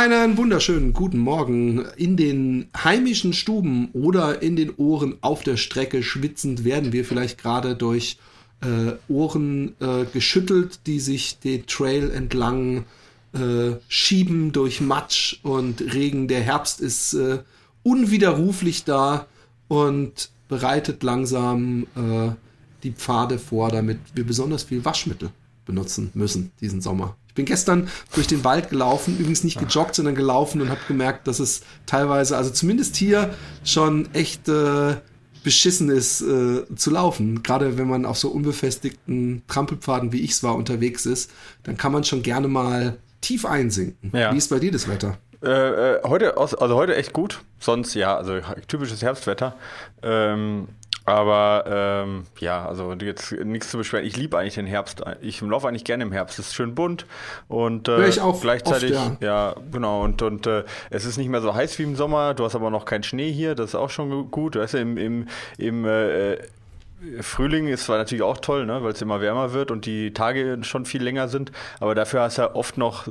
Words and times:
Einen 0.00 0.36
wunderschönen 0.36 0.92
guten 0.92 1.18
Morgen. 1.18 1.84
In 1.96 2.16
den 2.16 2.68
heimischen 2.84 3.32
Stuben 3.32 3.88
oder 3.94 4.42
in 4.42 4.54
den 4.54 4.72
Ohren 4.76 5.16
auf 5.22 5.42
der 5.42 5.56
Strecke 5.56 6.04
schwitzend 6.04 6.62
werden 6.62 6.92
wir 6.92 7.04
vielleicht 7.04 7.36
gerade 7.36 7.74
durch 7.74 8.16
äh, 8.60 8.92
Ohren 9.12 9.74
äh, 9.80 10.04
geschüttelt, 10.04 10.86
die 10.86 11.00
sich 11.00 11.40
den 11.40 11.66
Trail 11.66 12.12
entlang 12.12 12.84
äh, 13.32 13.72
schieben 13.88 14.52
durch 14.52 14.80
Matsch 14.80 15.40
und 15.42 15.80
Regen. 15.80 16.28
Der 16.28 16.42
Herbst 16.42 16.80
ist 16.80 17.14
äh, 17.14 17.40
unwiderruflich 17.82 18.84
da 18.84 19.26
und 19.66 20.30
bereitet 20.46 21.02
langsam 21.02 21.88
äh, 21.96 22.30
die 22.84 22.92
Pfade 22.92 23.40
vor, 23.40 23.70
damit 23.70 23.98
wir 24.14 24.24
besonders 24.24 24.62
viel 24.62 24.84
Waschmittel 24.84 25.30
benutzen 25.66 26.12
müssen 26.14 26.52
diesen 26.60 26.80
Sommer 26.80 27.16
bin 27.38 27.46
gestern 27.46 27.88
durch 28.14 28.26
den 28.26 28.42
Wald 28.42 28.68
gelaufen, 28.68 29.16
übrigens 29.16 29.44
nicht 29.44 29.60
gejoggt, 29.60 29.94
sondern 29.94 30.16
gelaufen 30.16 30.60
und 30.60 30.70
habe 30.70 30.80
gemerkt, 30.88 31.28
dass 31.28 31.38
es 31.38 31.62
teilweise, 31.86 32.36
also 32.36 32.50
zumindest 32.50 32.96
hier, 32.96 33.30
schon 33.64 34.12
echt 34.12 34.48
äh, 34.48 34.96
beschissen 35.44 35.88
ist 35.88 36.20
äh, 36.20 36.64
zu 36.74 36.90
laufen. 36.90 37.44
Gerade 37.44 37.78
wenn 37.78 37.86
man 37.86 38.04
auf 38.06 38.18
so 38.18 38.28
unbefestigten 38.28 39.42
Trampelpfaden, 39.46 40.12
wie 40.12 40.20
ich 40.20 40.32
es 40.32 40.42
war, 40.42 40.56
unterwegs 40.56 41.06
ist, 41.06 41.30
dann 41.62 41.76
kann 41.76 41.92
man 41.92 42.02
schon 42.02 42.24
gerne 42.24 42.48
mal 42.48 42.98
tief 43.20 43.46
einsinken. 43.46 44.10
Ja. 44.12 44.32
Wie 44.32 44.36
ist 44.36 44.50
bei 44.50 44.58
dir 44.58 44.72
das 44.72 44.88
Wetter? 44.88 45.16
Äh, 45.40 45.48
äh 45.48 46.02
heute, 46.02 46.36
also 46.36 46.58
heute 46.74 46.96
echt 46.96 47.12
gut. 47.12 47.40
Sonst 47.60 47.94
ja, 47.94 48.16
also 48.16 48.40
typisches 48.66 49.00
Herbstwetter. 49.00 49.54
Ähm, 50.02 50.66
aber 51.08 51.64
ähm, 51.66 52.26
ja, 52.38 52.66
also 52.66 52.92
jetzt 52.92 53.32
nichts 53.32 53.70
zu 53.70 53.78
beschweren. 53.78 54.04
Ich 54.04 54.16
liebe 54.16 54.38
eigentlich 54.38 54.54
den 54.54 54.66
Herbst. 54.66 55.02
Ich 55.20 55.40
laufe 55.40 55.68
eigentlich 55.68 55.84
gerne 55.84 56.04
im 56.04 56.12
Herbst. 56.12 56.38
Es 56.38 56.48
ist 56.48 56.54
schön 56.54 56.74
bunt 56.74 57.06
und 57.48 57.88
äh, 57.88 58.08
ich 58.08 58.20
auch 58.20 58.40
gleichzeitig, 58.40 58.96
oft, 58.96 59.22
ja. 59.22 59.52
ja. 59.52 59.56
genau. 59.72 60.02
Und, 60.02 60.22
und 60.22 60.46
äh, 60.46 60.64
es 60.90 61.04
ist 61.04 61.16
nicht 61.16 61.28
mehr 61.28 61.40
so 61.40 61.54
heiß 61.54 61.78
wie 61.78 61.84
im 61.84 61.96
Sommer. 61.96 62.34
Du 62.34 62.44
hast 62.44 62.54
aber 62.54 62.70
noch 62.70 62.84
keinen 62.84 63.02
Schnee 63.02 63.32
hier. 63.32 63.54
Das 63.54 63.70
ist 63.70 63.74
auch 63.74 63.90
schon 63.90 64.30
gut. 64.30 64.54
Du 64.54 64.60
weißt, 64.60 64.74
im, 64.74 64.96
im, 64.96 65.28
im 65.56 65.84
äh, 65.84 66.38
Frühling 67.20 67.68
ist 67.68 67.84
zwar 67.84 67.98
natürlich 67.98 68.22
auch 68.22 68.38
toll, 68.38 68.66
ne, 68.66 68.82
weil 68.82 68.92
es 68.92 69.00
immer 69.00 69.20
wärmer 69.20 69.52
wird 69.52 69.70
und 69.70 69.86
die 69.86 70.12
Tage 70.12 70.58
schon 70.62 70.84
viel 70.84 71.02
länger 71.02 71.28
sind, 71.28 71.52
aber 71.78 71.94
dafür 71.94 72.22
hast 72.22 72.38
du 72.38 72.42
ja 72.42 72.54
oft 72.54 72.76
noch 72.76 73.06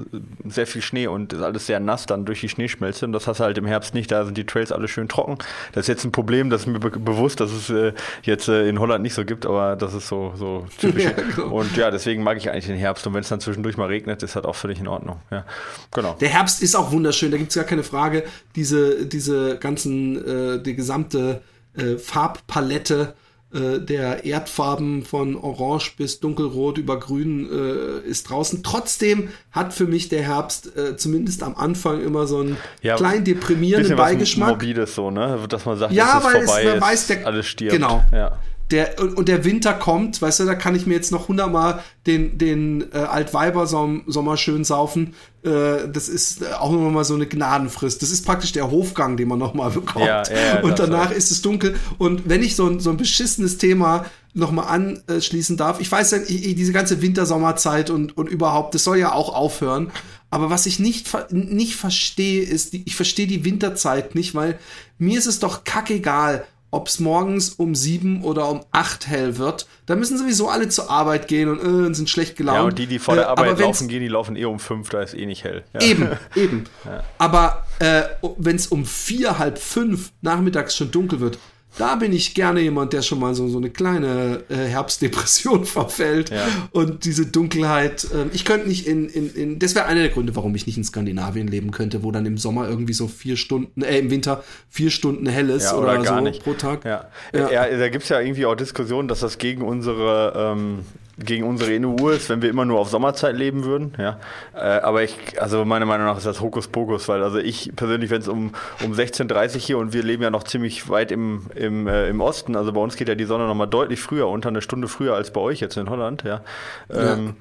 sehr 0.46 0.68
viel 0.68 0.82
Schnee 0.82 1.08
und 1.08 1.32
ist 1.32 1.42
alles 1.42 1.68
sehr 1.68 1.80
nass 1.80 2.06
dann 2.06 2.26
durch 2.26 2.42
die 2.42 2.50
Schneeschmelze 2.50 3.06
und 3.06 3.14
das 3.14 3.28
hast 3.28 3.40
du 3.40 3.46
halt 3.46 3.58
im 3.58 3.66
Herbst 3.66 3.94
nicht, 3.94 4.12
da 4.12 4.26
sind 4.26 4.38
die 4.38 4.46
Trails 4.46 4.74
alle 4.74 4.90
schön 4.90 5.08
trocken. 5.08 5.38
Das 5.72 5.86
ist 5.86 5.88
jetzt 5.88 6.04
ein 6.04 6.12
Problem, 6.12 6.50
das 6.50 6.62
ist 6.62 6.68
mir 6.68 6.80
be 6.80 6.90
bewusst, 6.90 7.40
dass 7.40 7.52
es 7.52 7.70
äh, 7.70 7.94
jetzt 8.24 8.50
äh, 8.50 8.68
in 8.68 8.80
Holland 8.80 9.04
nicht 9.04 9.14
so 9.14 9.24
gibt, 9.24 9.46
aber 9.46 9.78
das 9.78 9.94
ist 9.94 10.10
so, 10.10 10.34
so 10.36 10.68
typisch. 10.80 11.06
ja, 11.06 11.12
genau. 11.12 11.56
Und 11.56 11.76
ja, 11.78 11.90
deswegen 11.90 12.24
mag 12.24 12.36
ich 12.38 12.50
eigentlich 12.50 12.68
den 12.68 12.78
Herbst 12.78 13.08
und 13.08 13.14
wenn 13.14 13.22
es 13.22 13.30
dann 13.30 13.40
zwischendurch 13.40 13.78
mal 13.78 13.88
regnet, 13.88 14.22
ist 14.22 14.36
das 14.36 14.44
auch 14.44 14.56
völlig 14.56 14.80
in 14.80 14.90
Ordnung. 14.90 15.22
Ja, 15.32 15.46
genau. 15.94 16.18
Der 16.20 16.30
Herbst 16.30 16.62
ist 16.62 16.76
auch 16.76 16.92
wunderschön, 16.92 17.32
da 17.32 17.38
gibt 17.38 17.52
es 17.52 17.56
gar 17.56 17.64
keine 17.64 17.84
Frage. 17.84 18.24
Diese, 18.58 19.06
diese 19.06 19.58
ganzen, 19.58 20.58
äh, 20.58 20.62
die 20.62 20.76
gesamte 20.76 21.42
äh, 21.78 21.98
Farbpalette 21.98 23.14
äh, 23.54 23.80
der 23.80 24.26
Erdfarben 24.26 25.04
von 25.04 25.36
Orange 25.36 25.94
bis 25.98 26.20
Dunkelrot 26.20 26.78
über 26.78 27.00
Grün 27.00 27.50
äh, 27.50 28.08
ist 28.08 28.30
draußen. 28.30 28.62
Trotzdem 28.64 29.30
hat 29.52 29.74
für 29.74 29.86
mich 29.86 30.10
der 30.10 30.24
Herbst 30.24 30.76
äh, 30.76 30.98
zumindest 30.98 31.44
am 31.44 31.56
Anfang 31.56 32.02
immer 32.02 32.28
so 32.28 32.40
einen 32.40 32.58
ja, 32.82 32.96
klein 32.98 33.24
deprimierenden 33.24 33.96
Beigeschmack. 33.96 34.50
Morbides 34.50 34.96
so, 34.96 35.12
ne? 35.12 35.40
Dass 35.48 35.66
man 35.66 35.78
sagt, 35.78 35.94
ja, 35.94 36.22
weil 36.24 36.44
es, 36.44 36.66
man 36.66 36.82
weiß, 36.82 37.08
der, 37.08 37.26
alles 37.26 37.48
stirbt. 37.48 37.74
Genau. 37.74 38.04
Ja 38.12 38.38
der 38.72 39.00
und 39.00 39.30
der 39.30 39.46
Winter 39.46 39.74
kommt, 39.74 40.22
weißt 40.22 40.42
du, 40.42 40.46
da 40.46 40.56
kann 40.56 40.76
ich 40.76 40.86
mir 40.86 40.96
jetzt 40.96 41.12
noch 41.12 41.28
hundertmal 41.28 41.84
den 42.06 42.38
den 42.38 42.86
äh, 42.94 42.98
Altweiber-Sommer 42.98 44.38
schön 44.38 44.64
saufen. 44.66 45.14
Äh, 45.44 45.88
das 45.92 46.10
ist 46.10 46.46
auch 46.56 46.72
noch 46.72 46.92
mal 46.92 47.06
so 47.06 47.16
eine 47.16 47.28
Gnadenfrist. 47.28 48.02
Das 48.02 48.12
ist 48.12 48.26
praktisch 48.26 48.52
der 48.52 48.70
Hofgang, 48.70 49.16
den 49.16 49.30
man 49.30 49.40
noch 49.40 49.54
mal 49.54 49.70
bekommt. 49.72 50.06
Ja, 50.06 50.24
ja, 50.24 50.62
und 50.62 50.80
danach 50.80 51.12
ist 51.12 51.32
es 51.32 51.42
dunkel. 51.42 51.76
Und 51.98 52.28
wenn 52.28 52.44
ich 52.44 52.56
so 52.56 52.68
ein 52.68 52.80
so 52.80 52.90
ein 52.90 52.98
beschissenes 52.98 53.58
Thema 53.58 54.06
noch 54.34 54.52
mal 54.52 54.64
anschließen 55.08 55.58
darf, 55.58 55.80
ich 55.80 55.92
weiß 55.92 56.12
ja, 56.12 56.18
ich, 56.28 56.56
diese 56.56 56.74
ganze 56.74 57.02
Wintersommerzeit 57.02 57.90
und 57.90 58.18
und 58.18 58.28
überhaupt, 58.28 58.76
das 58.76 58.84
soll 58.84 58.98
ja 58.98 59.14
auch 59.14 59.34
aufhören. 59.34 59.92
Aber 60.30 60.50
was 60.50 60.66
ich 60.66 60.80
nicht, 60.80 61.08
nicht 61.32 61.76
verstehe, 61.76 62.42
ist, 62.42 62.74
ich 62.74 62.96
verstehe 62.98 63.28
die 63.28 63.46
Winterzeit 63.46 64.14
nicht, 64.14 64.36
weil 64.36 64.60
mir 64.98 65.18
ist 65.18 65.26
es 65.26 65.40
doch 65.40 65.64
kackegal, 65.64 66.46
ob 66.70 66.88
es 66.88 67.00
morgens 67.00 67.52
um 67.52 67.76
sieben 67.76 68.24
oder 68.24 68.50
um 68.50 68.62
acht 68.72 69.08
hell 69.08 69.38
wird. 69.38 69.68
Da 69.86 69.96
müssen 69.96 70.18
sowieso 70.18 70.50
alle 70.50 70.70
zur 70.70 70.90
Arbeit 70.90 71.28
gehen 71.28 71.50
und 71.50 71.92
äh, 71.92 71.94
sind 71.94 72.10
schlecht 72.10 72.36
gelaunt. 72.36 72.58
Ja, 72.58 72.64
und 72.64 72.80
die, 72.80 72.88
die 72.88 73.00
vor 73.00 73.16
der 73.16 73.26
äh, 73.26 73.28
Arbeit 73.28 73.60
laufen 73.60 73.88
gehen, 73.88 74.02
die 74.02 74.08
laufen 74.08 74.36
eh 74.36 74.46
um 74.46 74.60
fünf, 74.60 74.90
da 74.90 75.02
ist 75.02 75.14
eh 75.14 75.26
nicht 75.26 75.44
hell. 75.44 75.64
Ja. 75.74 75.82
Eben, 75.82 76.10
eben. 76.36 76.66
Ja. 76.86 77.04
Aber 77.18 77.66
äh, 77.80 78.04
wenn 78.38 78.58
es 78.58 78.68
um 78.68 78.86
vier, 78.86 79.40
halb 79.40 79.60
fünf 79.60 80.12
nachmittags 80.22 80.76
schon 80.76 80.92
dunkel 80.92 81.20
wird, 81.20 81.38
da 81.78 81.96
bin 81.96 82.14
ich 82.14 82.34
gerne 82.34 82.62
jemand, 82.62 82.94
der 82.94 83.02
schon 83.02 83.20
mal 83.20 83.36
so, 83.36 83.48
so 83.48 83.58
eine 83.58 83.70
kleine 83.70 84.44
äh, 84.50 84.56
Herbstdepression 84.56 85.66
verfällt 85.66 86.30
ja. 86.30 86.48
und 86.72 87.06
diese 87.06 87.26
Dunkelheit. 87.26 88.06
Äh, 88.06 88.26
ich 88.34 88.46
könnte 88.46 88.68
nicht 88.68 88.88
in, 88.88 89.10
in, 89.10 89.34
in 89.34 89.60
das 89.60 89.76
wäre 89.76 89.86
einer 89.86 90.02
der 90.02 90.10
Gründe, 90.10 90.36
warum 90.36 90.56
ich 90.56 90.66
nicht 90.66 90.78
in 90.78 90.84
Skandinavien 90.84 91.48
leben 91.48 91.72
könnte, 91.72 92.04
wo 92.04 92.12
dann 92.12 92.26
im 92.26 92.38
Sommer 92.38 92.68
irgendwie 92.68 92.94
so 92.94 93.08
vier 93.08 93.38
Stunden, 93.38 93.82
äh, 93.82 94.00
im 94.00 94.10
Winter 94.10 94.44
vier 94.70 94.92
Stunden 94.92 95.28
hell 95.28 95.50
ist 95.50 95.66
ja, 95.66 95.78
oder, 95.78 95.94
oder, 95.94 96.04
gar 96.04 96.18
so 96.20 96.24
nicht. 96.24 96.44
pro 96.44 96.54
Tag. 96.54 96.86
Ja, 96.86 97.08
ja. 97.34 97.52
ja 97.52 97.78
da 97.78 97.90
gibt 97.90 98.04
es 98.04 98.10
ja 98.10 98.20
irgendwie 98.20 98.46
auch 98.46 98.56
Diskussionen, 98.56 99.08
dass 99.08 99.20
das 99.20 99.38
gegen 99.38 99.62
unsere 99.62 100.34
ähm, 100.36 100.80
gegen 101.18 101.46
unsere 101.46 101.74
innere 101.74 102.00
Uhr 102.02 102.14
ist, 102.14 102.30
wenn 102.30 102.42
wir 102.42 102.50
immer 102.50 102.66
nur 102.66 102.80
auf 102.80 102.90
Sommerzeit 102.90 103.36
leben 103.36 103.64
würden. 103.64 103.94
Ja. 103.98 104.20
Äh, 104.56 104.82
aber 104.82 105.04
ich, 105.04 105.42
also 105.42 105.66
meiner 105.66 105.86
Meinung 105.86 106.06
nach 106.06 106.18
ist 106.18 106.26
das 106.26 106.42
Hokuspokus, 106.42 107.08
weil 107.08 107.24
also 107.24 107.40
ich 107.40 107.72
persönlich, 107.76 108.10
wenn 108.12 108.22
es 108.22 108.28
um, 108.28 108.54
um 108.84 108.94
16.30 108.94 109.56
Uhr 109.56 109.62
hier 109.62 109.78
und 109.80 109.94
wir 109.94 110.04
leben 110.04 110.24
ja 110.24 110.30
noch 110.30 110.44
ziemlich 110.44 110.90
weit 110.90 111.12
im, 111.12 111.48
im, 111.56 111.88
äh, 111.88 112.10
im 112.10 112.22
Osten, 112.22 112.56
also 112.56 112.72
bei 112.72 112.82
uns 112.82 112.96
geht 112.96 113.08
ja 113.10 113.16
die 113.16 113.26
Sonne 113.26 113.48
nochmal 113.48 113.68
deutlich 113.68 114.00
früher, 114.00 114.28
unter 114.28 114.50
eine 114.50 114.62
Stunde 114.62 114.88
früher 114.88 115.16
als 115.16 115.32
bei 115.32 115.42
euch 115.42 115.60
jetzt 115.60 115.78
in 115.78 115.90
Holland, 115.90 116.24
ja. 116.24 116.42
Ähm, 116.90 117.36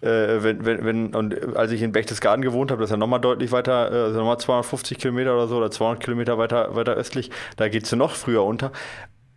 Äh, 0.00 0.42
wenn, 0.44 0.64
wenn, 0.64 0.84
wenn, 0.84 1.14
und 1.14 1.56
als 1.56 1.72
ich 1.72 1.82
in 1.82 1.90
Berchtesgaden 1.90 2.42
gewohnt 2.42 2.70
habe, 2.70 2.80
das 2.80 2.90
ist 2.90 2.92
ja 2.92 2.96
nochmal 2.96 3.20
deutlich 3.20 3.50
weiter, 3.50 3.90
äh, 3.90 4.04
also 4.04 4.18
nochmal 4.18 4.38
250 4.38 4.98
Kilometer 4.98 5.34
oder 5.34 5.48
so 5.48 5.56
oder 5.56 5.72
200 5.72 6.04
Kilometer 6.04 6.38
weiter, 6.38 6.76
weiter 6.76 6.94
östlich, 6.94 7.30
da 7.56 7.68
geht 7.68 7.84
es 7.84 7.90
ja 7.90 7.96
noch 7.96 8.12
früher 8.12 8.44
unter. 8.44 8.70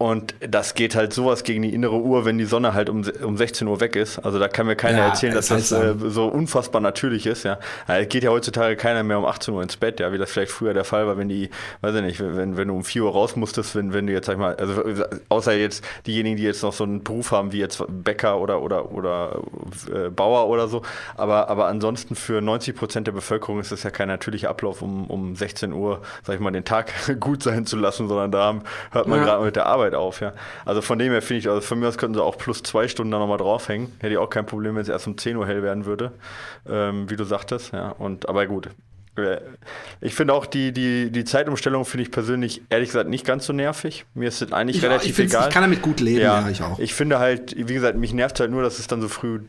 Und 0.02 0.34
das 0.40 0.74
geht 0.74 0.96
halt 0.96 1.14
sowas 1.14 1.44
gegen 1.44 1.62
die 1.62 1.76
innere 1.76 1.98
Uhr, 1.98 2.26
wenn 2.26 2.40
die 2.40 2.46
Sonne 2.46 2.74
halt 2.74 2.90
um, 2.90 3.04
um 3.24 3.38
16 3.38 3.68
Uhr 3.68 3.80
weg 3.82 3.96
ist. 3.96 4.18
Also 4.18 4.40
da 4.40 4.48
kann 4.48 4.66
mir 4.66 4.76
keiner 4.76 4.98
ja, 4.98 5.08
erzählen, 5.10 5.36
dass 5.36 5.50
das 5.50 5.72
äh, 5.72 5.94
so 5.96 6.26
unfassbar 6.26 6.82
natürlich 6.82 7.28
ist. 7.28 7.44
Ja, 7.44 7.60
es 7.88 8.10
geht 8.10 8.24
ja 8.24 8.32
heutzutage 8.32 8.76
keiner 8.78 9.04
mehr 9.04 9.20
um 9.20 9.26
18 9.26 9.54
Uhr 9.54 9.62
ins 9.62 9.78
Bett, 9.78 10.00
ja, 10.00 10.12
wie 10.12 10.18
das 10.18 10.32
vielleicht 10.32 10.52
früher 10.52 10.74
der 10.74 10.86
Fall 10.86 11.06
war, 11.06 11.20
wenn 11.20 11.30
die, 11.30 11.52
weiß 11.82 11.94
ich 11.94 12.02
nicht, 12.02 12.20
wenn, 12.20 12.58
wenn 12.58 12.70
du 12.70 12.78
um 12.78 12.84
4 12.84 13.04
Uhr 13.04 13.12
raus 13.12 13.36
musstest, 13.36 13.76
wenn, 13.76 13.94
wenn 13.94 14.08
du 14.08 14.14
jetzt, 14.14 14.26
sag 14.26 14.34
ich 14.34 14.40
mal, 14.40 14.56
also 14.56 14.82
außer 15.30 15.54
jetzt 15.54 15.86
diejenigen, 16.08 16.36
die 16.36 16.44
jetzt 16.46 16.64
noch 16.64 16.74
so 16.74 16.84
einen 16.84 17.04
Beruf 17.04 17.30
haben, 17.30 17.52
wie 17.52 17.60
jetzt 17.60 17.84
Bäcker 17.88 18.40
oder 18.40 18.64
oder 18.64 18.92
oder 18.92 19.44
äh, 19.94 20.10
Bauer 20.10 20.48
oder 20.48 20.68
so. 20.68 20.82
Aber, 21.16 21.48
aber 21.48 21.68
ansonsten 21.68 22.16
für 22.16 22.42
90 22.42 22.76
Prozent 22.76 23.06
der 23.06 23.12
Bevölkerung 23.12 23.60
ist 23.60 23.72
das 23.72 23.84
ja 23.84 23.92
kein 23.92 24.08
natürlicher 24.08 24.50
Ablauf, 24.50 24.82
um, 24.82 25.06
um 25.12 25.36
16 25.36 25.74
Uhr, 25.74 26.02
sag 26.24 26.34
ich 26.34 26.42
mal, 26.42 26.50
den 26.50 26.66
Tag 26.66 26.92
gut 27.20 27.44
sein 27.44 27.68
zu 27.68 27.78
lassen, 27.78 28.08
sondern 28.08 28.32
da 28.32 28.62
hört 28.90 29.08
man 29.08 29.20
ja. 29.20 29.26
gerade 29.26 29.46
mit 29.46 29.56
der 29.56 29.68
Arbeit 29.68 29.91
Arbeit 29.92 29.96
auf, 29.96 30.22
ja. 30.22 30.34
Also 30.66 30.82
von 30.82 31.00
dem 31.00 31.12
her 31.12 31.22
finde 31.22 31.40
ich, 31.40 31.50
also 31.50 31.62
von 31.62 31.80
mir 31.80 31.88
aus 31.88 31.98
könnten 31.98 32.16
sie 32.16 32.24
auch 32.24 32.38
plus 32.38 32.64
zwei 32.64 32.88
Stunden 32.88 33.12
da 33.12 33.20
nochmal 33.20 33.38
draufhängen. 33.38 33.92
Hätte 34.00 34.14
ich 34.14 34.18
auch 34.18 34.30
kein 34.30 34.46
Problem, 34.46 34.76
wenn 34.76 34.82
es 34.82 34.90
erst 34.90 35.08
um 35.08 35.18
10 35.18 35.36
Uhr 35.38 35.48
hell 35.48 35.64
werden 35.64 35.86
würde, 35.86 36.12
ähm, 36.70 37.10
wie 37.10 37.16
du 37.16 37.24
sagtest, 37.24 37.74
ja. 37.74 37.90
Und, 37.90 38.30
aber 38.30 38.46
gut. 38.48 38.70
Äh, 39.18 39.38
ich 40.00 40.16
finde 40.16 40.34
auch 40.34 40.46
die, 40.46 40.72
die, 40.72 41.12
die 41.12 41.26
Zeitumstellung 41.26 41.86
finde 41.86 42.04
ich 42.04 42.12
persönlich 42.12 42.62
ehrlich 42.70 42.90
gesagt 42.90 43.10
nicht 43.10 43.26
ganz 43.26 43.46
so 43.46 43.54
nervig. 43.54 44.06
Mir 44.14 44.28
ist 44.28 44.42
es 44.42 44.52
eigentlich 44.54 44.78
ich, 44.78 44.84
relativ 44.84 45.20
ich 45.20 45.26
egal. 45.26 45.48
Ich 45.48 45.54
kann 45.54 45.64
damit 45.64 45.82
gut 45.82 46.00
leben, 46.00 46.22
ja, 46.22 46.42
ja, 46.42 46.50
ich 46.50 46.64
auch. 46.64 46.80
Ich 46.80 46.94
finde 46.94 47.20
halt, 47.20 47.56
wie 47.58 47.74
gesagt, 47.74 47.98
mich 47.98 48.14
nervt 48.14 48.40
halt 48.40 48.52
nur, 48.52 48.64
dass 48.64 48.80
es 48.80 48.88
dann 48.88 49.02
so 49.02 49.10
früh 49.10 49.42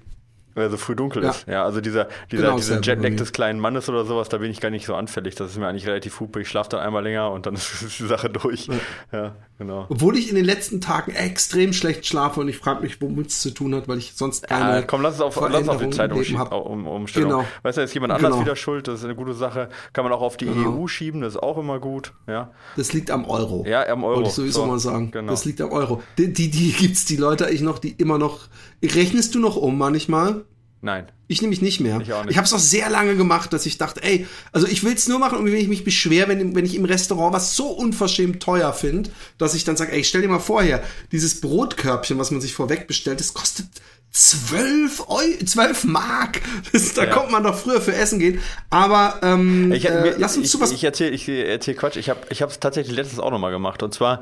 weil 0.55 0.71
so 0.71 0.77
früh 0.77 0.95
dunkel 0.95 1.23
ja. 1.23 1.31
ist. 1.31 1.47
Ja, 1.47 1.65
also 1.65 1.81
dieser, 1.81 2.09
dieser, 2.31 2.43
genau, 2.43 2.57
dieser 2.57 2.81
Jetlag 2.81 3.17
des 3.17 3.33
kleinen 3.33 3.59
Mannes 3.61 3.89
oder 3.89 4.05
sowas, 4.05 4.29
da 4.29 4.39
bin 4.39 4.51
ich 4.51 4.61
gar 4.61 4.71
nicht 4.71 4.87
so 4.87 4.95
anfällig. 4.95 5.35
Das 5.35 5.51
ist 5.51 5.59
mir 5.59 5.67
eigentlich 5.67 5.87
relativ 5.87 6.21
hupe. 6.21 6.41
Ich 6.41 6.49
schlafe 6.49 6.71
dann 6.71 6.81
einmal 6.81 7.03
länger 7.03 7.31
und 7.31 7.47
dann 7.47 7.55
ist 7.55 7.99
die 7.99 8.07
Sache 8.07 8.31
durch. 8.31 8.67
Ja. 8.67 8.75
ja, 9.13 9.37
genau. 9.59 9.87
Obwohl 9.89 10.17
ich 10.17 10.29
in 10.29 10.37
den 10.37 10.45
letzten 10.45 10.81
Tagen 10.81 11.13
extrem 11.13 11.73
schlecht 11.73 12.07
schlafe 12.07 12.41
und 12.41 12.49
ich 12.49 12.59
frage 12.59 12.83
mich, 12.83 13.01
womit 13.01 13.29
es 13.29 13.41
zu 13.41 13.51
tun 13.51 13.75
hat, 13.75 13.89
weil 13.89 13.99
ich 13.99 14.13
sonst 14.15 14.49
keine. 14.49 14.77
Ja, 14.77 14.83
komm, 14.83 15.03
lass 15.03 15.17
es 15.17 15.21
auf, 15.21 15.41
lass 15.41 15.63
es 15.63 15.69
auf 15.69 15.83
die 15.83 15.91
Zeit 15.91 16.13
um, 16.13 16.87
umstellen. 16.87 17.29
Genau. 17.29 17.45
Weißt 17.63 17.79
du, 17.79 17.83
ist 17.83 17.95
jemand 17.95 18.13
anders 18.13 18.33
genau. 18.33 18.45
wieder 18.45 18.57
schuld, 18.57 18.89
das 18.89 19.01
ist 19.01 19.05
eine 19.05 19.15
gute 19.15 19.35
Sache. 19.35 19.69
Kann 19.93 20.05
man 20.05 20.13
auch 20.13 20.23
auf 20.23 20.37
die 20.37 20.47
genau. 20.47 20.83
EU 20.83 20.87
schieben, 20.87 21.21
das 21.21 21.35
ist 21.35 21.43
auch 21.43 21.59
immer 21.59 21.79
gut. 21.79 22.13
Ja. 22.27 22.51
Das 22.77 22.93
liegt 22.93 23.11
am 23.11 23.25
Euro. 23.25 23.65
Ja, 23.67 23.87
am 23.89 24.05
Euro. 24.05 24.17
Wollte 24.17 24.29
ich 24.29 24.35
sowieso 24.35 24.61
so, 24.61 24.67
mal 24.67 24.79
sagen. 24.79 25.11
Genau. 25.11 25.31
Das 25.31 25.45
liegt 25.45 25.61
am 25.61 25.71
Euro. 25.71 26.03
Die, 26.19 26.33
die, 26.33 26.51
die 26.51 26.73
gibt's 26.73 27.05
die 27.05 27.17
Leute 27.17 27.49
ich 27.51 27.61
noch, 27.61 27.79
die 27.79 27.93
immer 27.93 28.19
noch. 28.19 28.49
Rechnest 28.83 29.35
du 29.35 29.39
noch 29.39 29.57
um 29.57 29.79
manchmal? 29.79 30.42
Nein. 30.85 31.07
Ich 31.29 31.41
nämlich 31.41 31.63
nicht 31.63 31.79
mehr. 31.79 32.01
Ich, 32.01 32.13
auch 32.13 32.25
nicht. 32.25 32.33
ich 32.33 32.37
habe 32.37 32.45
es 32.45 32.53
auch 32.53 32.59
sehr 32.59 32.91
lange 32.91 33.17
gemacht, 33.17 33.53
dass 33.53 33.67
ich 33.67 33.79
dachte, 33.79 34.03
ey, 34.03 34.27
also 34.51 34.67
ich 34.67 34.83
will 34.83 34.93
es 34.93 35.07
nur 35.07 35.21
machen, 35.21 35.43
wenn 35.45 35.55
ich 35.55 35.69
mich 35.69 35.85
beschwere, 35.85 36.29
wenn, 36.29 36.57
wenn 36.57 36.67
ich 36.67 36.75
im 36.75 36.85
Restaurant 36.85 37.33
was 37.33 37.55
so 37.55 37.69
unverschämt 37.69 38.43
teuer 38.43 38.73
finde, 38.73 39.11
dass 39.39 39.55
ich 39.55 39.63
dann 39.63 39.77
sage, 39.77 39.93
ey, 39.93 40.03
stell 40.03 40.23
dir 40.23 40.29
mal 40.29 40.41
vorher, 40.41 40.83
dieses 41.13 41.41
Brotkörbchen, 41.41 42.19
was 42.19 42.33
man 42.33 42.41
sich 42.41 42.53
vorweg 42.53 42.89
bestellt, 42.89 43.21
das 43.21 43.33
kostet 43.33 43.69
12 44.13 45.09
Euro, 45.09 45.45
12 45.45 45.85
Mark. 45.85 46.41
Das, 46.73 46.95
da 46.95 47.05
ja. 47.05 47.11
kommt 47.11 47.31
man 47.31 47.43
doch 47.43 47.55
früher 47.55 47.81
für 47.81 47.95
Essen 47.95 48.19
gehen. 48.19 48.41
Aber 48.71 49.17
ähm, 49.23 49.73
ich, 49.73 49.89
äh, 49.89 50.15
lass 50.17 50.37
uns 50.37 50.47
ich, 50.47 50.53
zu 50.53 50.61
was. 50.61 50.73
Ich 50.73 50.85
erzähle 50.85 51.11
ich 51.11 51.29
erzähl 51.29 51.75
Quatsch. 51.75 51.97
Ich 51.97 52.09
habe 52.09 52.21
ich 52.31 52.41
es 52.41 52.61
tatsächlich 52.61 52.97
letztens 52.97 53.21
auch 53.21 53.31
nochmal 53.31 53.51
gemacht. 53.51 53.83
Und 53.83 53.93
zwar 53.93 54.21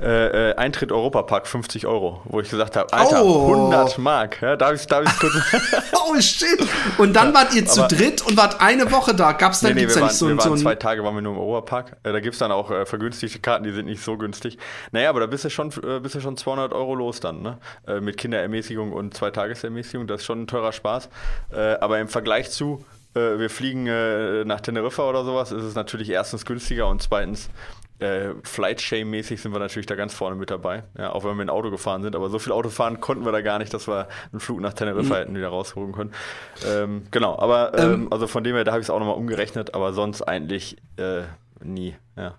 äh, 0.00 0.50
äh 0.50 0.54
Eintritt 0.54 0.92
Europapark 0.92 1.46
50 1.46 1.86
Euro, 1.86 2.22
wo 2.24 2.40
ich 2.40 2.50
gesagt 2.50 2.76
habe, 2.76 2.92
Alter, 2.92 3.24
oh. 3.24 3.52
100 3.52 3.98
Mark. 3.98 4.42
Ja, 4.42 4.56
darf 4.56 4.74
ich 4.74 4.86
darf 4.86 5.04
kurz 5.18 5.32
Oh 5.92 6.20
shit. 6.20 6.58
Und 6.98 7.14
dann 7.14 7.34
wart 7.34 7.54
ihr 7.54 7.66
zu 7.66 7.86
dritt 7.88 8.22
und 8.22 8.36
wart 8.36 8.60
eine 8.60 8.90
Woche 8.92 9.14
da. 9.14 9.32
Gab's 9.32 9.60
dann 9.60 9.70
nee, 9.70 9.74
nee, 9.74 9.80
gibt's 9.82 9.96
wir 9.96 10.02
waren, 10.02 10.10
so, 10.10 10.28
wir 10.28 10.36
waren 10.38 10.56
so 10.56 10.62
zwei 10.62 10.74
Tage 10.74 11.02
waren 11.04 11.14
wir 11.14 11.22
nur 11.22 11.32
im 11.32 11.38
Europapark. 11.38 11.96
Äh, 12.02 12.12
da 12.12 12.20
gibt's 12.20 12.38
dann 12.38 12.52
auch 12.52 12.70
äh, 12.70 12.86
vergünstigte 12.86 13.40
Karten, 13.40 13.64
die 13.64 13.72
sind 13.72 13.86
nicht 13.86 14.02
so 14.02 14.16
günstig. 14.16 14.58
Naja, 14.92 15.10
aber 15.10 15.20
da 15.20 15.26
bist 15.26 15.44
du 15.44 15.50
schon 15.50 15.72
äh, 15.82 16.00
bist 16.00 16.14
du 16.14 16.20
schon 16.20 16.36
200 16.36 16.72
Euro 16.72 16.94
los 16.94 17.20
dann, 17.20 17.42
ne? 17.42 17.58
Äh, 17.86 18.00
mit 18.00 18.16
Kinderermäßigung 18.16 18.92
und 18.92 19.14
zwei 19.14 19.27
Tagesermäßigung, 19.32 20.06
das 20.06 20.20
ist 20.20 20.26
schon 20.26 20.42
ein 20.42 20.46
teurer 20.46 20.72
Spaß. 20.72 21.08
Äh, 21.52 21.74
aber 21.80 21.98
im 21.98 22.08
Vergleich 22.08 22.50
zu, 22.50 22.84
äh, 23.14 23.38
wir 23.38 23.50
fliegen 23.50 23.86
äh, 23.86 24.44
nach 24.44 24.60
Teneriffa 24.60 25.08
oder 25.08 25.24
sowas, 25.24 25.52
ist 25.52 25.62
es 25.62 25.74
natürlich 25.74 26.10
erstens 26.10 26.44
günstiger 26.44 26.88
und 26.88 27.02
zweitens 27.02 27.50
äh, 27.98 28.34
Flight-Shame-mäßig 28.44 29.40
sind 29.40 29.52
wir 29.52 29.58
natürlich 29.58 29.86
da 29.86 29.96
ganz 29.96 30.14
vorne 30.14 30.36
mit 30.36 30.50
dabei. 30.50 30.84
Ja, 30.96 31.12
auch 31.12 31.24
wenn 31.24 31.30
wir 31.30 31.34
mit 31.34 31.48
dem 31.48 31.50
Auto 31.50 31.70
gefahren 31.70 32.02
sind. 32.02 32.14
Aber 32.14 32.30
so 32.30 32.38
viel 32.38 32.52
Auto 32.52 32.68
fahren 32.68 33.00
konnten 33.00 33.24
wir 33.24 33.32
da 33.32 33.40
gar 33.40 33.58
nicht, 33.58 33.74
dass 33.74 33.88
wir 33.88 34.08
einen 34.30 34.40
Flug 34.40 34.60
nach 34.60 34.72
Teneriffa 34.72 35.14
mhm. 35.14 35.18
hätten 35.18 35.36
wieder 35.36 35.48
rausholen 35.48 35.92
können. 35.92 36.12
Ähm, 36.66 37.02
genau, 37.10 37.38
aber 37.38 37.76
ähm, 37.76 37.92
ähm, 37.92 38.08
also 38.12 38.26
von 38.26 38.44
dem 38.44 38.54
her, 38.54 38.64
da 38.64 38.72
habe 38.72 38.80
ich 38.80 38.86
es 38.86 38.90
auch 38.90 39.00
nochmal 39.00 39.16
umgerechnet, 39.16 39.74
aber 39.74 39.92
sonst 39.92 40.22
eigentlich 40.22 40.76
äh, 40.96 41.22
nie. 41.60 41.96
Ja. 42.16 42.34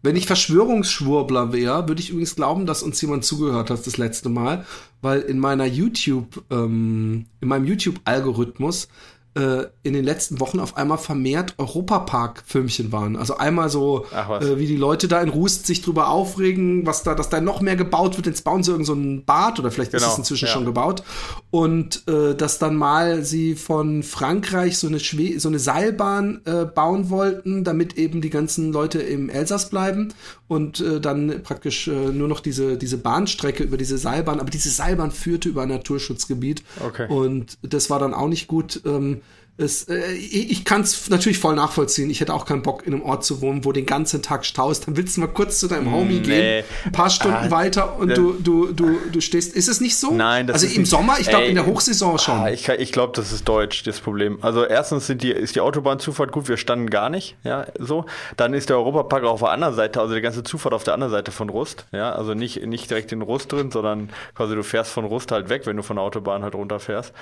Wenn 0.00 0.14
ich 0.14 0.26
Verschwörungsschwurbler 0.26 1.52
wäre, 1.52 1.88
würde 1.88 2.00
ich 2.00 2.10
übrigens 2.10 2.36
glauben, 2.36 2.66
dass 2.66 2.84
uns 2.84 3.00
jemand 3.00 3.24
zugehört 3.24 3.70
hat 3.70 3.84
das 3.84 3.96
letzte 3.96 4.28
Mal, 4.28 4.64
weil 5.02 5.20
in 5.20 5.38
meiner 5.38 5.66
YouTube, 5.66 6.44
ähm, 6.50 7.26
in 7.40 7.48
meinem 7.48 7.64
YouTube-Algorithmus 7.64 8.88
äh, 9.38 9.68
in 9.84 9.92
den 9.92 10.04
letzten 10.04 10.40
Wochen 10.40 10.58
auf 10.58 10.76
einmal 10.76 10.98
vermehrt 10.98 11.54
Europapark-Filmchen 11.58 12.90
waren. 12.90 13.16
Also 13.16 13.36
einmal 13.36 13.68
so, 13.68 14.06
äh, 14.12 14.58
wie 14.58 14.66
die 14.66 14.76
Leute 14.76 15.06
da 15.06 15.22
in 15.22 15.28
Rust 15.28 15.66
sich 15.66 15.80
drüber 15.80 16.08
aufregen, 16.08 16.84
was 16.86 17.04
da, 17.04 17.14
dass 17.14 17.28
da 17.28 17.40
noch 17.40 17.60
mehr 17.60 17.76
gebaut 17.76 18.16
wird. 18.16 18.26
Jetzt 18.26 18.42
bauen 18.42 18.64
sie 18.64 18.72
irgend 18.72 18.86
so 18.86 18.94
ein 18.94 19.24
Bad 19.24 19.60
oder 19.60 19.70
vielleicht 19.70 19.92
genau, 19.92 20.06
ist 20.06 20.12
es 20.12 20.18
inzwischen 20.18 20.46
ja. 20.46 20.52
schon 20.52 20.64
gebaut. 20.64 21.04
Und 21.50 22.02
äh, 22.08 22.34
dass 22.34 22.58
dann 22.58 22.74
mal 22.74 23.24
sie 23.24 23.54
von 23.54 24.02
Frankreich 24.02 24.76
so 24.76 24.88
eine, 24.88 24.98
Schwe 24.98 25.38
so 25.38 25.48
eine 25.48 25.60
Seilbahn 25.60 26.40
äh, 26.44 26.64
bauen 26.64 27.08
wollten, 27.10 27.62
damit 27.62 27.96
eben 27.96 28.20
die 28.20 28.30
ganzen 28.30 28.72
Leute 28.72 29.00
im 29.00 29.30
Elsass 29.30 29.70
bleiben 29.70 30.12
und 30.48 30.80
äh, 30.80 31.00
dann 31.00 31.42
praktisch 31.42 31.86
nur 31.86 32.26
noch 32.26 32.40
diese, 32.40 32.76
diese 32.76 32.98
Bahnstrecke 32.98 33.62
über 33.62 33.76
diese 33.76 33.98
Seilbahn. 33.98 34.40
Aber 34.40 34.50
diese 34.50 34.70
Seilbahn 34.70 35.10
führte 35.10 35.48
über 35.48 35.62
ein 35.62 35.68
Naturschutzgebiet. 35.68 36.62
Okay. 36.84 37.06
Und 37.08 37.58
das 37.62 37.90
war 37.90 37.98
dann 37.98 38.14
auch 38.14 38.28
nicht 38.28 38.48
gut. 38.48 38.80
Ähm, 38.84 39.20
es, 39.58 39.88
äh, 39.88 40.12
ich 40.12 40.64
kann 40.64 40.82
es 40.82 41.10
natürlich 41.10 41.38
voll 41.38 41.56
nachvollziehen. 41.56 42.08
Ich 42.10 42.20
hätte 42.20 42.32
auch 42.32 42.46
keinen 42.46 42.62
Bock, 42.62 42.86
in 42.86 42.94
einem 42.94 43.02
Ort 43.02 43.24
zu 43.24 43.40
wohnen, 43.40 43.64
wo 43.64 43.72
den 43.72 43.86
ganzen 43.86 44.22
Tag 44.22 44.46
staust. 44.46 44.86
Dann 44.86 44.96
willst 44.96 45.16
du 45.16 45.20
mal 45.20 45.26
kurz 45.26 45.58
zu 45.58 45.66
deinem 45.66 45.92
Homie 45.92 46.14
nee. 46.14 46.20
gehen, 46.20 46.64
ein 46.84 46.92
paar 46.92 47.10
Stunden 47.10 47.36
ah, 47.36 47.50
weiter 47.50 47.98
und 47.98 48.16
du, 48.16 48.34
du, 48.34 48.72
du, 48.72 48.98
du 49.12 49.20
stehst. 49.20 49.54
Ist 49.54 49.68
es 49.68 49.80
nicht 49.80 49.96
so? 49.96 50.12
Nein, 50.12 50.46
das 50.46 50.62
Also 50.62 50.74
im 50.74 50.82
nicht, 50.82 50.90
Sommer, 50.90 51.16
ich 51.18 51.28
glaube 51.28 51.46
in 51.46 51.56
der 51.56 51.66
Hochsaison 51.66 52.18
schon. 52.18 52.38
Ah, 52.38 52.50
ich 52.50 52.68
ich 52.68 52.92
glaube, 52.92 53.12
das 53.16 53.32
ist 53.32 53.48
deutsch, 53.48 53.82
das 53.82 53.98
Problem. 53.98 54.38
Also 54.42 54.64
erstens 54.64 55.08
sind 55.08 55.22
die, 55.22 55.32
ist 55.32 55.56
die 55.56 55.60
Autobahnzufahrt 55.60 56.30
gut, 56.30 56.48
wir 56.48 56.56
standen 56.56 56.88
gar 56.88 57.10
nicht, 57.10 57.36
ja, 57.42 57.66
so. 57.78 58.04
Dann 58.36 58.54
ist 58.54 58.68
der 58.68 58.76
Europapark 58.76 59.24
auf 59.24 59.40
der 59.40 59.50
anderen 59.50 59.74
Seite, 59.74 60.00
also 60.00 60.14
die 60.14 60.20
ganze 60.20 60.44
Zufahrt 60.44 60.72
auf 60.72 60.84
der 60.84 60.94
anderen 60.94 61.12
Seite 61.12 61.32
von 61.32 61.48
Rust, 61.48 61.86
ja, 61.90 62.12
also 62.12 62.34
nicht, 62.34 62.64
nicht 62.64 62.88
direkt 62.90 63.10
in 63.10 63.22
Rust 63.22 63.50
drin, 63.50 63.72
sondern 63.72 64.10
quasi 64.36 64.54
du 64.54 64.62
fährst 64.62 64.92
von 64.92 65.04
Rust 65.04 65.32
halt 65.32 65.48
weg, 65.48 65.62
wenn 65.66 65.76
du 65.76 65.82
von 65.82 65.96
der 65.96 66.04
Autobahn 66.04 66.44
halt 66.44 66.54
runterfährst. 66.54 67.12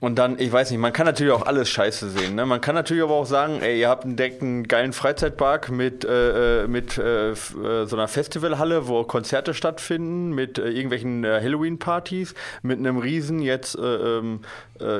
Und 0.00 0.16
dann, 0.16 0.40
ich 0.40 0.50
weiß 0.50 0.72
nicht, 0.72 0.80
man 0.80 0.92
kann 0.92 1.06
natürlich 1.06 1.32
auch 1.32 1.46
alles 1.46 1.68
scheiße 1.70 2.10
sehen. 2.10 2.34
Ne? 2.34 2.44
Man 2.46 2.60
kann 2.60 2.74
natürlich 2.74 3.04
aber 3.04 3.14
auch 3.14 3.26
sagen, 3.26 3.60
ey, 3.60 3.78
ihr 3.78 3.88
habt 3.88 4.04
einen, 4.04 4.18
einen 4.18 4.66
geilen 4.66 4.92
Freizeitpark 4.92 5.70
mit, 5.70 6.04
äh, 6.04 6.64
äh 6.64 6.66
mit 6.66 6.98
äh, 6.98 7.30
äh, 7.30 7.34
so 7.34 7.94
einer 7.94 8.08
Festivalhalle, 8.08 8.88
wo 8.88 9.04
Konzerte 9.04 9.54
stattfinden, 9.54 10.34
mit 10.34 10.58
äh, 10.58 10.68
irgendwelchen 10.68 11.22
äh, 11.22 11.40
Halloween-Partys, 11.40 12.34
mit 12.62 12.80
einem 12.80 12.98
riesen 12.98 13.40
jetzt 13.40 13.78
ähm, 13.80 14.40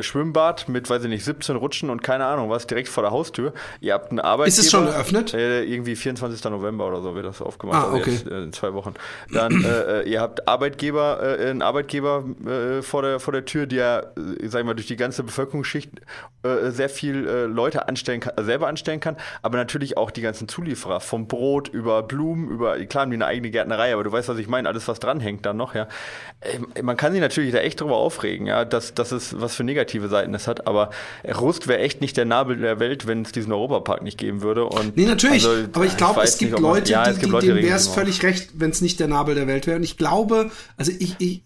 Schwimmbad 0.00 0.69
mit, 0.69 0.88
weiß 0.88 1.02
ich 1.02 1.08
nicht, 1.08 1.25
17 1.25 1.56
Rutschen 1.56 1.91
und 1.91 2.00
keine 2.00 2.26
Ahnung 2.26 2.49
was, 2.49 2.69
direkt 2.69 2.88
vor 2.88 3.02
der 3.02 3.11
Haustür. 3.11 3.52
Ihr 3.81 3.93
habt 3.93 4.12
einen 4.12 4.20
Arbeitgeber. 4.20 4.46
Ist 4.46 4.58
es 4.58 4.70
schon 4.70 4.87
eröffnet? 4.87 5.35
irgendwie 5.35 5.96
24. 5.96 6.44
November 6.44 6.87
oder 6.87 7.02
so 7.02 7.17
wird 7.17 7.26
das 7.26 7.43
aufgemacht. 7.43 7.79
Ah, 7.79 7.87
also 7.87 7.96
okay. 7.96 8.11
Also 8.11 8.31
jetzt, 8.31 8.44
in 8.44 8.52
zwei 8.52 8.73
Wochen. 8.73 8.94
Dann, 9.32 10.05
ihr 10.06 10.20
habt 10.20 10.46
Arbeitgeber, 10.46 11.19
einen 11.19 11.62
Arbeitgeber 11.62 12.25
vor, 12.82 13.02
der, 13.02 13.19
vor 13.19 13.32
der 13.32 13.44
Tür, 13.46 13.67
der, 13.67 14.12
sag 14.44 14.61
ich 14.61 14.67
mal, 14.67 14.75
durch 14.75 14.83
die 14.86 14.94
die 14.94 14.98
ganze 14.98 15.25
Bevölkerungsschicht 15.25 15.90
äh, 16.42 16.70
sehr 16.70 16.88
viel 16.88 17.26
äh, 17.26 17.44
Leute 17.44 17.88
anstellen 17.88 18.20
kann, 18.20 18.36
äh, 18.36 18.44
selber 18.44 18.69
anstellen 18.69 19.00
kann, 19.00 19.16
aber 19.42 19.58
natürlich 19.58 19.96
auch 19.96 20.10
die 20.10 20.22
ganzen 20.22 20.48
Zulieferer, 20.48 21.00
vom 21.00 21.26
Brot 21.26 21.69
über 21.69 22.02
Blumen, 22.02 22.48
über, 22.48 22.78
klar 22.86 23.02
haben 23.02 23.10
die 23.10 23.16
eine 23.16 23.26
eigene 23.26 23.50
Gärtnerei, 23.50 23.92
aber 23.92 24.04
du 24.04 24.12
weißt, 24.12 24.28
was 24.28 24.38
ich 24.38 24.46
meine, 24.46 24.69
alles, 24.69 24.86
was 24.86 25.00
dranhängt 25.00 25.44
dann 25.46 25.56
noch, 25.56 25.75
ja. 25.75 25.88
Äh, 26.40 26.82
man 26.82 26.96
kann 26.96 27.12
sich 27.12 27.20
natürlich 27.20 27.52
da 27.52 27.58
echt 27.58 27.81
drüber 27.81 27.96
aufregen, 27.96 28.46
ja, 28.46 28.64
dass, 28.64 28.94
dass 28.94 29.10
es 29.10 29.40
was 29.40 29.56
für 29.56 29.64
negative 29.64 30.08
Seiten 30.08 30.32
es 30.34 30.46
hat, 30.46 30.66
aber 30.66 30.90
Rust 31.40 31.66
wäre 31.66 31.81
echt 31.81 32.00
nicht 32.00 32.16
der 32.16 32.25
Nabel 32.25 32.56
der 32.56 32.78
Welt, 32.78 33.06
wenn 33.06 33.22
es 33.22 33.32
diesen 33.32 33.52
Europapark 33.52 34.02
nicht 34.02 34.19
geben 34.19 34.42
würde. 34.42 34.64
Und 34.66 34.96
nee, 34.96 35.06
natürlich, 35.06 35.44
also, 35.46 35.64
aber 35.72 35.86
ich 35.86 35.96
glaube, 35.96 36.22
es, 36.22 36.38
gibt 36.38 36.58
Leute, 36.60 36.92
ja, 36.92 37.10
die, 37.10 37.19
die, 37.19 37.31
denen 37.31 37.62
wäre 37.62 37.76
es 37.76 37.88
völlig 37.88 38.22
recht, 38.22 38.50
wenn 38.54 38.70
es 38.70 38.81
nicht 38.81 39.00
der 39.00 39.08
Nabel 39.08 39.34
der 39.34 39.48
Welt 39.48 39.66
wäre. 39.66 39.76
Und 39.76 39.82
ich 39.82 39.96
glaube, 39.96 40.50
also 40.76 40.92
ich, 40.98 41.16
ich, 41.19 41.42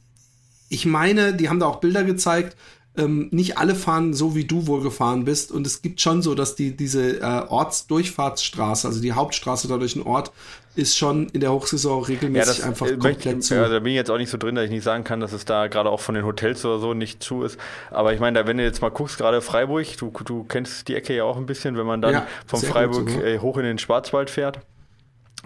ich 0.69 0.85
meine, 0.85 1.33
die 1.33 1.49
haben 1.49 1.61
da 1.61 1.67
auch 1.67 1.77
Bilder 1.77 2.05
gezeigt, 2.05 2.57
ähm, 2.99 3.29
nicht 3.31 3.57
alle 3.57 3.75
fahren 3.75 4.13
so, 4.13 4.35
wie 4.35 4.45
du 4.45 4.67
wohl 4.67 4.83
gefahren 4.83 5.25
bist. 5.25 5.53
Und 5.53 5.67
es 5.67 5.81
gibt 5.81 6.01
schon 6.01 6.21
so, 6.21 6.35
dass 6.35 6.57
die, 6.57 6.77
diese 6.77 7.21
äh, 7.21 7.43
Ortsdurchfahrtsstraße, 7.49 8.87
also 8.87 9.01
die 9.01 9.13
Hauptstraße 9.13 9.69
da 9.69 9.79
durch 9.79 9.95
den 9.95 10.03
Ort, 10.03 10.33
ist 10.75 10.97
schon 10.97 11.29
in 11.31 11.41
der 11.41 11.53
Hochsaison 11.53 12.05
regelmäßig 12.05 12.59
ja, 12.59 12.67
einfach 12.67 12.87
äh, 12.87 12.97
komplett 12.97 13.43
zu. 13.43 13.55
Ja, 13.55 13.69
da 13.69 13.81
bin 13.81 13.93
ich 13.93 13.97
jetzt 13.97 14.11
auch 14.11 14.19
nicht 14.19 14.31
so 14.31 14.39
drin, 14.39 14.55
dass 14.55 14.65
ich 14.65 14.71
nicht 14.71 14.85
sagen 14.85 15.03
kann, 15.03 15.21
dass 15.21 15.33
es 15.33 15.45
da 15.45 15.67
gerade 15.67 15.91
auch 15.91 16.01
von 16.01 16.15
den 16.15 16.25
Hotels 16.25 16.65
oder 16.65 16.79
so 16.79 16.95
nicht 16.95 17.23
zu 17.23 17.43
ist. 17.43 17.59
Aber 17.91 18.13
ich 18.13 18.21
meine, 18.21 18.41
da, 18.41 18.47
wenn 18.47 18.59
du 18.59 18.65
jetzt 18.65 18.81
mal 18.81 18.91
guckst, 18.91 19.19
gerade 19.19 19.41
Freiburg, 19.41 19.87
du, 19.99 20.13
du 20.25 20.45
kennst 20.45 20.89
die 20.89 20.95
Ecke 20.95 21.17
ja 21.17 21.25
auch 21.25 21.37
ein 21.37 21.47
bisschen, 21.47 21.77
wenn 21.77 21.87
man 21.87 22.01
dann 22.01 22.13
ja, 22.13 22.27
von 22.47 22.61
Freiburg 22.61 23.07
gut, 23.07 23.23
äh, 23.23 23.39
hoch 23.39 23.57
in 23.57 23.65
den 23.65 23.79
Schwarzwald 23.79 24.31
fährt. 24.31 24.61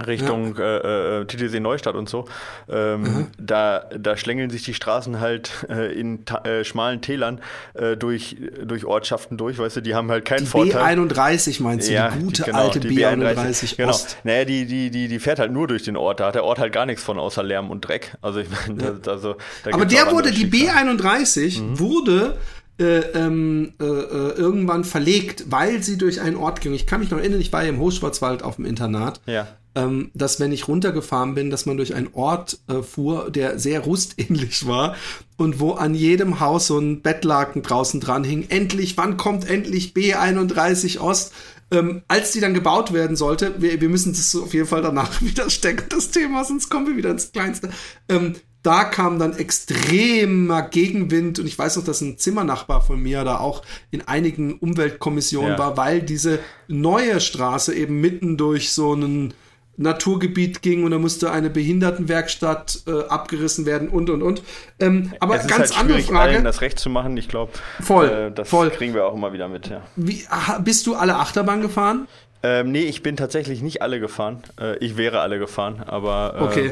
Richtung 0.06 0.56
ja. 0.56 0.78
äh, 0.78 1.20
äh, 1.20 1.24
Titisee 1.26 1.60
Neustadt 1.60 1.94
und 1.94 2.08
so. 2.08 2.26
Ähm, 2.68 3.02
mhm. 3.02 3.26
da, 3.38 3.84
da 3.98 4.16
schlängeln 4.16 4.50
sich 4.50 4.62
die 4.62 4.74
Straßen 4.74 5.20
halt 5.20 5.66
äh, 5.68 5.92
in 5.92 6.26
äh, 6.44 6.64
schmalen 6.64 7.02
Tälern 7.02 7.40
äh, 7.74 7.96
durch, 7.96 8.36
durch 8.64 8.84
Ortschaften 8.84 9.36
durch, 9.36 9.58
weißt 9.58 9.76
du, 9.76 9.80
die 9.82 9.94
haben 9.94 10.10
halt 10.10 10.24
keinen 10.24 10.40
die 10.40 10.46
Vorteil. 10.46 10.98
B31 10.98 11.62
meinst 11.62 11.88
du, 11.88 11.92
ja, 11.92 12.08
die 12.10 12.24
gute 12.24 12.42
genau, 12.44 12.58
alte 12.58 12.80
die 12.80 12.88
B31, 12.88 13.34
B31 13.34 13.76
genau. 13.76 13.90
Ost. 13.90 14.16
Naja, 14.24 14.44
die, 14.44 14.66
die, 14.66 14.90
die, 14.90 15.08
die 15.08 15.18
fährt 15.18 15.38
halt 15.38 15.52
nur 15.52 15.68
durch 15.68 15.82
den 15.82 15.96
Ort, 15.96 16.20
da 16.20 16.28
hat 16.28 16.34
der 16.34 16.44
Ort 16.44 16.58
halt 16.58 16.72
gar 16.72 16.86
nichts 16.86 17.02
von 17.02 17.18
außer 17.18 17.42
Lärm 17.42 17.70
und 17.70 17.82
Dreck. 17.82 18.16
Also 18.22 18.40
ich 18.40 18.48
meine, 18.50 18.82
ja. 18.82 19.10
also, 19.10 19.36
Aber 19.70 19.84
der 19.84 20.10
wurde, 20.10 20.30
die 20.30 20.46
B31 20.46 21.60
mhm. 21.60 21.78
wurde 21.78 22.38
äh, 22.80 23.00
ähm, 23.14 23.74
äh, 23.80 23.84
äh, 23.84 24.32
irgendwann 24.32 24.84
verlegt, 24.84 25.44
weil 25.48 25.82
sie 25.82 25.98
durch 25.98 26.22
einen 26.22 26.36
Ort 26.36 26.62
ging. 26.62 26.72
Ich 26.72 26.86
kann 26.86 27.00
mich 27.00 27.10
noch 27.10 27.18
erinnern, 27.18 27.40
ich 27.40 27.52
war 27.52 27.62
ja 27.62 27.68
im 27.68 27.78
Hochschwarzwald 27.78 28.42
auf 28.42 28.56
dem 28.56 28.64
Internat. 28.64 29.20
Ja 29.26 29.46
ähm, 29.74 30.10
dass 30.14 30.38
wenn 30.40 30.52
ich 30.52 30.68
runtergefahren 30.68 31.34
bin, 31.34 31.50
dass 31.50 31.66
man 31.66 31.76
durch 31.76 31.94
einen 31.94 32.10
Ort 32.12 32.58
äh, 32.68 32.82
fuhr, 32.82 33.30
der 33.30 33.58
sehr 33.58 33.80
rustähnlich 33.80 34.66
war 34.66 34.96
und 35.36 35.60
wo 35.60 35.72
an 35.72 35.94
jedem 35.94 36.40
Haus 36.40 36.66
so 36.66 36.78
ein 36.78 37.00
Bettlaken 37.02 37.62
draußen 37.62 38.00
dran 38.00 38.24
hing. 38.24 38.46
Endlich, 38.48 38.96
wann 38.96 39.16
kommt 39.16 39.48
endlich 39.48 39.92
B31 39.94 41.00
Ost? 41.00 41.32
Ähm, 41.70 42.02
als 42.06 42.32
die 42.32 42.40
dann 42.40 42.52
gebaut 42.52 42.92
werden 42.92 43.16
sollte, 43.16 43.54
wir, 43.62 43.80
wir 43.80 43.88
müssen 43.88 44.12
das 44.12 44.36
auf 44.36 44.52
jeden 44.52 44.66
Fall 44.66 44.82
danach 44.82 45.22
wieder 45.22 45.48
stecken, 45.48 45.86
das 45.88 46.10
Thema, 46.10 46.44
sonst 46.44 46.68
kommen 46.68 46.86
wir 46.86 46.96
wieder 46.96 47.10
ins 47.10 47.32
Kleinste. 47.32 47.70
Ähm, 48.10 48.34
da 48.62 48.84
kam 48.84 49.18
dann 49.18 49.34
extremer 49.36 50.62
Gegenwind 50.62 51.38
und 51.38 51.46
ich 51.46 51.58
weiß 51.58 51.76
noch, 51.76 51.84
dass 51.84 52.00
ein 52.00 52.18
Zimmernachbar 52.18 52.80
von 52.80 53.00
mir 53.00 53.24
da 53.24 53.38
auch 53.38 53.62
in 53.90 54.06
einigen 54.06 54.54
Umweltkommissionen 54.54 55.52
Ja. 55.52 55.58
war, 55.58 55.76
weil 55.76 56.02
diese 56.02 56.38
neue 56.68 57.20
Straße 57.20 57.74
eben 57.74 58.00
mitten 58.00 58.36
durch 58.36 58.72
so 58.72 58.92
einen 58.92 59.34
Naturgebiet 59.76 60.62
ging 60.62 60.84
und 60.84 60.90
da 60.90 60.98
musste 60.98 61.30
eine 61.30 61.48
Behindertenwerkstatt 61.50 62.82
äh, 62.86 63.04
abgerissen 63.08 63.66
werden 63.66 63.88
und 63.88 64.10
und 64.10 64.22
und. 64.22 64.42
Ähm, 64.78 65.12
aber 65.20 65.36
es 65.36 65.42
ist 65.42 65.48
ganz 65.50 65.70
halt 65.70 65.80
andere 65.80 65.98
schwierig, 66.02 66.16
allen 66.16 66.32
Frage. 66.34 66.44
das 66.44 66.60
Recht 66.60 66.78
zu 66.78 66.90
machen. 66.90 67.16
Ich 67.16 67.28
glaube, 67.28 67.52
Voll, 67.80 68.08
äh, 68.08 68.30
das 68.32 68.48
voll. 68.48 68.70
kriegen 68.70 68.94
wir 68.94 69.06
auch 69.06 69.14
immer 69.14 69.32
wieder 69.32 69.48
mit. 69.48 69.68
Ja. 69.68 69.82
Wie, 69.96 70.24
bist 70.62 70.86
du 70.86 70.94
alle 70.94 71.16
Achterbahn 71.16 71.62
gefahren? 71.62 72.06
Ähm, 72.44 72.72
nee, 72.72 72.82
ich 72.82 73.02
bin 73.04 73.16
tatsächlich 73.16 73.62
nicht 73.62 73.82
alle 73.82 74.00
gefahren. 74.00 74.42
Äh, 74.60 74.76
ich 74.78 74.96
wäre 74.96 75.20
alle 75.20 75.38
gefahren, 75.38 75.80
aber 75.86 76.34
äh, 76.36 76.42
Okay. 76.42 76.70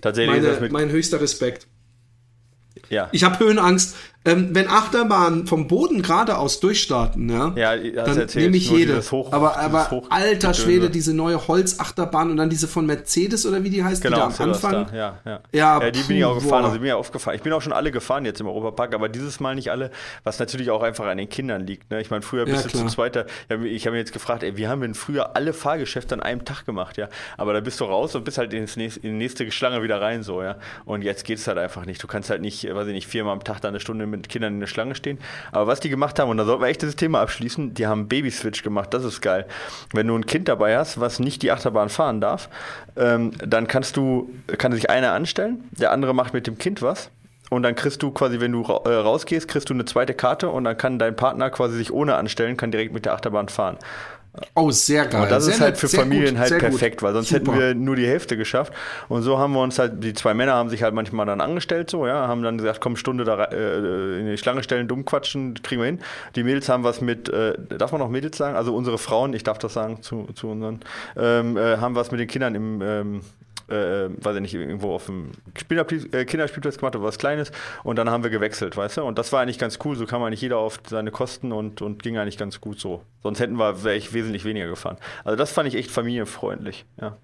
Tatsächlich 0.00 0.38
ist 0.38 0.44
das 0.44 0.50
Meine, 0.54 0.62
mit. 0.62 0.72
mein 0.72 0.90
höchster 0.90 1.20
Respekt. 1.20 1.68
Ja. 2.92 3.08
Ich 3.12 3.24
habe 3.24 3.38
Höhenangst. 3.40 3.96
Ähm, 4.24 4.50
wenn 4.52 4.68
Achterbahnen 4.68 5.48
vom 5.48 5.66
Boden 5.66 6.00
geradeaus 6.00 6.60
durchstarten, 6.60 7.28
ja, 7.28 7.52
Ja, 7.56 8.04
dann 8.04 8.28
nehme 8.36 8.56
ich 8.56 8.70
jede. 8.70 9.00
Hoch- 9.10 9.32
aber 9.32 9.56
aber 9.58 9.90
Hoch- 9.90 10.06
alter. 10.10 10.54
Schwede, 10.54 10.90
diese 10.90 11.12
neue 11.12 11.48
Holzachterbahn 11.48 12.30
und 12.30 12.36
dann 12.36 12.48
diese 12.48 12.68
von 12.68 12.86
Mercedes 12.86 13.44
oder 13.46 13.64
wie 13.64 13.70
die 13.70 13.82
heißt, 13.82 14.04
die 14.04 14.06
Genau, 14.06 14.18
da 14.18 14.24
am 14.26 14.50
Anfang. 14.50 14.86
ja, 14.94 15.18
ja. 15.24 15.40
Ja, 15.50 15.80
ja, 15.82 15.90
die 15.90 15.98
bin 16.04 16.18
ich 16.18 16.24
auch 16.24 16.34
puh, 16.34 16.40
gefahren, 16.40 16.60
boah. 16.60 16.64
also 16.66 16.74
ich 16.76 16.80
bin 16.82 16.88
ja 16.88 16.96
oft 16.98 17.12
gefahren. 17.12 17.34
Ich 17.34 17.42
bin 17.42 17.52
auch 17.52 17.62
schon 17.62 17.72
alle 17.72 17.90
gefahren 17.90 18.24
jetzt 18.24 18.40
im 18.40 18.46
Europapark, 18.46 18.94
aber 18.94 19.08
dieses 19.08 19.40
Mal 19.40 19.56
nicht 19.56 19.72
alle, 19.72 19.90
was 20.22 20.38
natürlich 20.38 20.70
auch 20.70 20.84
einfach 20.84 21.06
an 21.06 21.18
den 21.18 21.28
Kindern 21.28 21.66
liegt. 21.66 21.90
Ne? 21.90 22.00
Ich 22.00 22.10
meine, 22.12 22.22
früher 22.22 22.46
Ja, 22.46 22.52
bist 22.52 22.66
du 22.66 22.68
klar. 22.68 22.86
zu 22.86 22.94
zweiter. 22.94 23.26
Ich 23.48 23.52
habe 23.56 23.68
ich 23.68 23.86
hab 23.88 23.92
mir 23.92 23.98
jetzt 23.98 24.12
gefragt, 24.12 24.44
ey, 24.44 24.56
wie 24.56 24.68
haben 24.68 24.82
wir 24.82 24.86
denn 24.86 24.94
früher 24.94 25.34
alle 25.34 25.52
Fahrgeschäfte 25.52 26.14
an 26.14 26.20
einem 26.22 26.44
Tag 26.44 26.64
gemacht, 26.64 26.96
ja? 26.96 27.08
Aber 27.38 27.54
da 27.54 27.60
bist 27.60 27.80
du 27.80 27.86
raus 27.86 28.14
und 28.14 28.22
bist 28.24 28.38
halt 28.38 28.52
ins 28.54 28.76
nächste, 28.76 29.00
in 29.00 29.14
die 29.14 29.18
nächste 29.18 29.50
Schlange 29.50 29.82
wieder 29.82 30.00
rein, 30.00 30.22
so, 30.22 30.44
ja. 30.44 30.58
Und 30.84 31.02
jetzt 31.02 31.24
geht 31.24 31.38
es 31.38 31.48
halt 31.48 31.58
einfach 31.58 31.86
nicht. 31.86 32.00
Du 32.00 32.06
kannst 32.06 32.30
halt 32.30 32.40
nicht, 32.40 32.64
äh, 32.64 32.76
weiß 32.82 32.88
ich 32.88 32.94
nicht, 32.94 33.06
viermal 33.06 33.32
am 33.32 33.44
Tag 33.44 33.60
da 33.60 33.68
eine 33.68 33.80
Stunde 33.80 34.06
mit 34.06 34.28
Kindern 34.28 34.54
in 34.54 34.60
der 34.60 34.66
Schlange 34.66 34.94
stehen. 34.94 35.18
Aber 35.52 35.66
was 35.66 35.80
die 35.80 35.88
gemacht 35.88 36.18
haben, 36.18 36.30
und 36.30 36.36
da 36.36 36.44
sollten 36.44 36.62
wir 36.62 36.68
echt 36.68 36.82
dieses 36.82 36.96
Thema 36.96 37.20
abschließen, 37.20 37.74
die 37.74 37.86
haben 37.86 38.08
Babyswitch 38.08 38.62
gemacht, 38.62 38.92
das 38.92 39.04
ist 39.04 39.20
geil. 39.20 39.46
Wenn 39.92 40.06
du 40.08 40.16
ein 40.16 40.26
Kind 40.26 40.48
dabei 40.48 40.76
hast, 40.76 41.00
was 41.00 41.18
nicht 41.18 41.42
die 41.42 41.52
Achterbahn 41.52 41.88
fahren 41.88 42.20
darf, 42.20 42.48
ähm, 42.96 43.32
dann 43.38 43.68
kannst 43.68 43.96
du, 43.96 44.30
kann 44.58 44.72
sich 44.72 44.90
einer 44.90 45.12
anstellen, 45.12 45.64
der 45.70 45.92
andere 45.92 46.14
macht 46.14 46.34
mit 46.34 46.46
dem 46.46 46.58
Kind 46.58 46.82
was. 46.82 47.10
Und 47.50 47.64
dann 47.64 47.74
kriegst 47.74 48.02
du 48.02 48.10
quasi, 48.10 48.40
wenn 48.40 48.52
du 48.52 48.62
äh, 48.62 48.88
rausgehst, 48.88 49.46
kriegst 49.46 49.68
du 49.68 49.74
eine 49.74 49.84
zweite 49.84 50.14
Karte 50.14 50.48
und 50.48 50.64
dann 50.64 50.76
kann 50.78 50.98
dein 50.98 51.14
Partner 51.14 51.50
quasi 51.50 51.76
sich 51.76 51.92
ohne 51.92 52.14
anstellen, 52.14 52.56
kann 52.56 52.70
direkt 52.70 52.94
mit 52.94 53.04
der 53.04 53.12
Achterbahn 53.12 53.50
fahren. 53.50 53.76
Oh, 54.54 54.70
sehr 54.70 55.06
geil. 55.06 55.24
Und 55.24 55.30
das 55.30 55.44
sehr 55.44 55.54
ist 55.54 55.60
halt 55.60 55.76
für 55.76 55.88
Familien 55.88 56.34
gut, 56.34 56.38
halt 56.38 56.52
gut. 56.52 56.60
perfekt, 56.60 57.02
weil 57.02 57.12
sonst 57.12 57.28
Super. 57.28 57.52
hätten 57.52 57.60
wir 57.60 57.74
nur 57.74 57.96
die 57.96 58.06
Hälfte 58.06 58.38
geschafft. 58.38 58.72
Und 59.08 59.22
so 59.22 59.38
haben 59.38 59.52
wir 59.52 59.60
uns 59.60 59.78
halt, 59.78 60.02
die 60.02 60.14
zwei 60.14 60.32
Männer 60.32 60.54
haben 60.54 60.70
sich 60.70 60.82
halt 60.82 60.94
manchmal 60.94 61.26
dann 61.26 61.42
angestellt, 61.42 61.90
so, 61.90 62.06
ja, 62.06 62.28
haben 62.28 62.42
dann 62.42 62.56
gesagt, 62.56 62.80
komm, 62.80 62.96
Stunde 62.96 63.24
da 63.24 63.44
äh, 63.44 64.20
in 64.20 64.26
die 64.26 64.38
Schlange 64.38 64.62
stellen, 64.62 64.88
dumm 64.88 65.04
quatschen, 65.04 65.60
kriegen 65.62 65.82
wir 65.82 65.86
hin. 65.86 66.00
Die 66.34 66.44
Mädels 66.44 66.68
haben 66.70 66.82
was 66.82 67.02
mit, 67.02 67.28
äh, 67.28 67.54
darf 67.76 67.92
man 67.92 68.00
noch 68.00 68.08
Mädels 68.08 68.38
sagen? 68.38 68.56
Also 68.56 68.74
unsere 68.74 68.96
Frauen, 68.96 69.34
ich 69.34 69.44
darf 69.44 69.58
das 69.58 69.74
sagen 69.74 70.00
zu, 70.00 70.28
zu 70.34 70.48
unseren, 70.48 70.80
ähm, 71.16 71.58
äh, 71.58 71.76
haben 71.76 71.94
was 71.94 72.10
mit 72.10 72.18
den 72.18 72.28
Kindern 72.28 72.54
im, 72.54 72.80
ähm, 72.80 73.20
äh, 73.68 74.08
weiß 74.22 74.36
ich 74.36 74.42
nicht, 74.42 74.54
irgendwo 74.54 74.94
auf 74.94 75.06
dem 75.06 75.32
äh, 75.70 76.24
Kinderspielplatz 76.24 76.78
gemacht 76.78 76.96
oder 76.96 77.04
was 77.04 77.18
Kleines 77.18 77.52
und 77.84 77.96
dann 77.96 78.10
haben 78.10 78.22
wir 78.22 78.30
gewechselt, 78.30 78.76
weißt 78.76 78.98
du? 78.98 79.02
Und 79.04 79.18
das 79.18 79.32
war 79.32 79.42
eigentlich 79.42 79.58
ganz 79.58 79.78
cool, 79.84 79.96
so 79.96 80.06
kam 80.06 80.22
eigentlich 80.22 80.42
jeder 80.42 80.58
auf 80.58 80.80
seine 80.88 81.10
Kosten 81.10 81.52
und, 81.52 81.82
und 81.82 82.02
ging 82.02 82.18
eigentlich 82.18 82.38
ganz 82.38 82.60
gut 82.60 82.80
so. 82.80 83.02
Sonst 83.22 83.40
hätten 83.40 83.56
wir, 83.56 83.84
wäre 83.84 83.96
ich 83.96 84.12
wesentlich 84.12 84.44
weniger 84.44 84.66
gefahren. 84.66 84.96
Also 85.24 85.36
das 85.36 85.52
fand 85.52 85.68
ich 85.68 85.74
echt 85.74 85.90
familienfreundlich, 85.90 86.84
ja. 87.00 87.16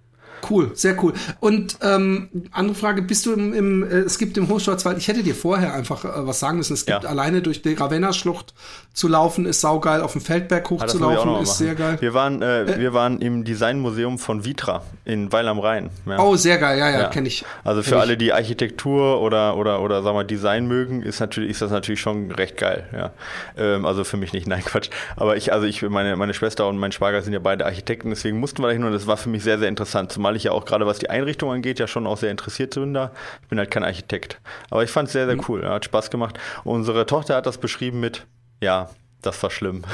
Cool, 0.49 0.71
sehr 0.75 1.03
cool. 1.03 1.13
Und 1.41 1.79
ähm, 1.83 2.29
andere 2.53 2.75
Frage, 2.75 3.03
bist 3.03 3.27
du 3.27 3.33
im, 3.33 3.53
im 3.55 3.83
äh, 3.83 3.97
es 4.01 4.19
gibt 4.19 4.37
im 4.39 4.49
Hochschwarzwald, 4.49 4.99
ich 4.99 5.09
hätte 5.09 5.23
dir 5.23 5.35
vorher 5.35 5.75
einfach 5.75 6.05
äh, 6.05 6.27
was 6.27 6.41
sagen 6.41 6.59
müssen, 6.59 6.75
es 6.75 6.87
gibt 6.87 7.05
Ja. 7.05 7.09
alleine 7.11 7.43
durch 7.43 7.63
die 7.63 7.75
Ravenna-Schlucht 7.75 8.55
zu 8.93 9.09
laufen, 9.09 9.47
ist 9.47 9.61
saugeil, 9.61 10.01
auf 10.03 10.13
dem 10.13 10.21
Feldberg 10.21 10.67
Ah, 10.67 10.71
hochzulaufen, 10.71 11.31
mal 11.31 11.43
ist 11.43 11.49
machen. 11.51 11.59
sehr 11.59 11.75
geil. 11.75 11.97
Wir 12.01 12.15
waren, 12.15 12.43
äh, 12.43 12.79
wir 12.79 12.93
waren 12.95 13.21
im 13.21 13.45
Designmuseum 13.45 14.19
von 14.19 14.45
Vitra 14.45 14.83
in 15.05 15.31
Weil 15.33 15.47
am 15.49 15.59
Rhein. 15.59 15.91
Ja. 16.07 16.19
Oh, 16.21 16.37
sehr 16.37 16.59
geil, 16.59 16.79
ja, 16.79 16.91
ja, 16.91 17.01
Ja. 17.01 17.09
kenne 17.09 17.29
ich. 17.29 17.45
Also 17.65 17.83
für 17.83 17.99
alle, 18.01 18.17
die 18.17 18.33
Architektur 18.33 19.21
oder 19.21 19.57
oder 19.57 19.81
oder 19.83 20.03
sagen 20.03 20.17
wir 20.17 20.25
Design 20.25 20.67
mögen, 20.67 21.03
ist 21.03 21.21
natürlich 21.21 21.51
ist 21.51 21.63
das 21.63 21.71
natürlich 21.71 22.01
schon 22.01 22.31
recht 22.33 22.57
geil. 22.57 22.85
Ja, 22.93 23.11
ähm, 23.57 23.87
also 23.87 24.05
für 24.05 24.17
mich 24.17 24.33
nicht, 24.33 24.47
nein 24.47 24.63
Quatsch. 24.65 24.91
Aber 25.17 25.37
ich 25.37 25.53
also 25.53 25.67
ich 25.67 25.83
meine 25.83 26.17
meine 26.17 26.35
Schwester 26.35 26.67
und 26.69 26.79
mein 26.79 26.93
Schwager 26.93 27.23
sind 27.23 27.33
ja 27.33 27.39
beide 27.39 27.67
Architekten, 27.67 28.11
deswegen 28.11 28.39
mussten 28.41 28.63
wir 28.63 28.67
da 28.69 28.73
hin 28.73 28.85
und 28.85 28.93
das 28.93 29.07
war 29.07 29.17
für 29.17 29.29
mich 29.29 29.43
sehr 29.45 29.59
sehr 29.59 29.69
interessant, 29.69 30.11
zumal 30.13 30.28
ich 30.37 30.45
ja 30.45 30.53
auch 30.53 30.65
gerade 30.65 30.87
was 30.87 30.99
die 30.99 31.11
Einrichtung 31.11 31.51
angeht 31.51 31.79
ja 31.79 31.87
schon 31.87 32.07
auch 32.07 32.19
sehr 32.19 32.31
interessiert 32.31 32.75
bin 32.75 32.95
da. 32.95 33.13
Ich 33.43 33.49
bin 33.49 33.59
halt 33.59 33.71
kein 33.71 33.85
Architekt, 33.85 34.41
aber 34.71 34.85
ich 34.85 34.91
fand 34.91 35.07
es 35.09 35.13
sehr 35.13 35.27
sehr 35.27 35.39
cool, 35.49 35.63
ja, 35.63 35.71
hat 35.71 35.85
Spaß 35.85 36.11
gemacht. 36.11 36.39
Unsere 36.65 37.07
Tochter 37.07 37.37
hat 37.37 37.47
das 37.47 37.59
beschrieben 37.59 38.01
mit 38.01 38.27
ja 38.63 38.91
das 39.23 39.43
war 39.43 39.51
schlimm. 39.51 39.85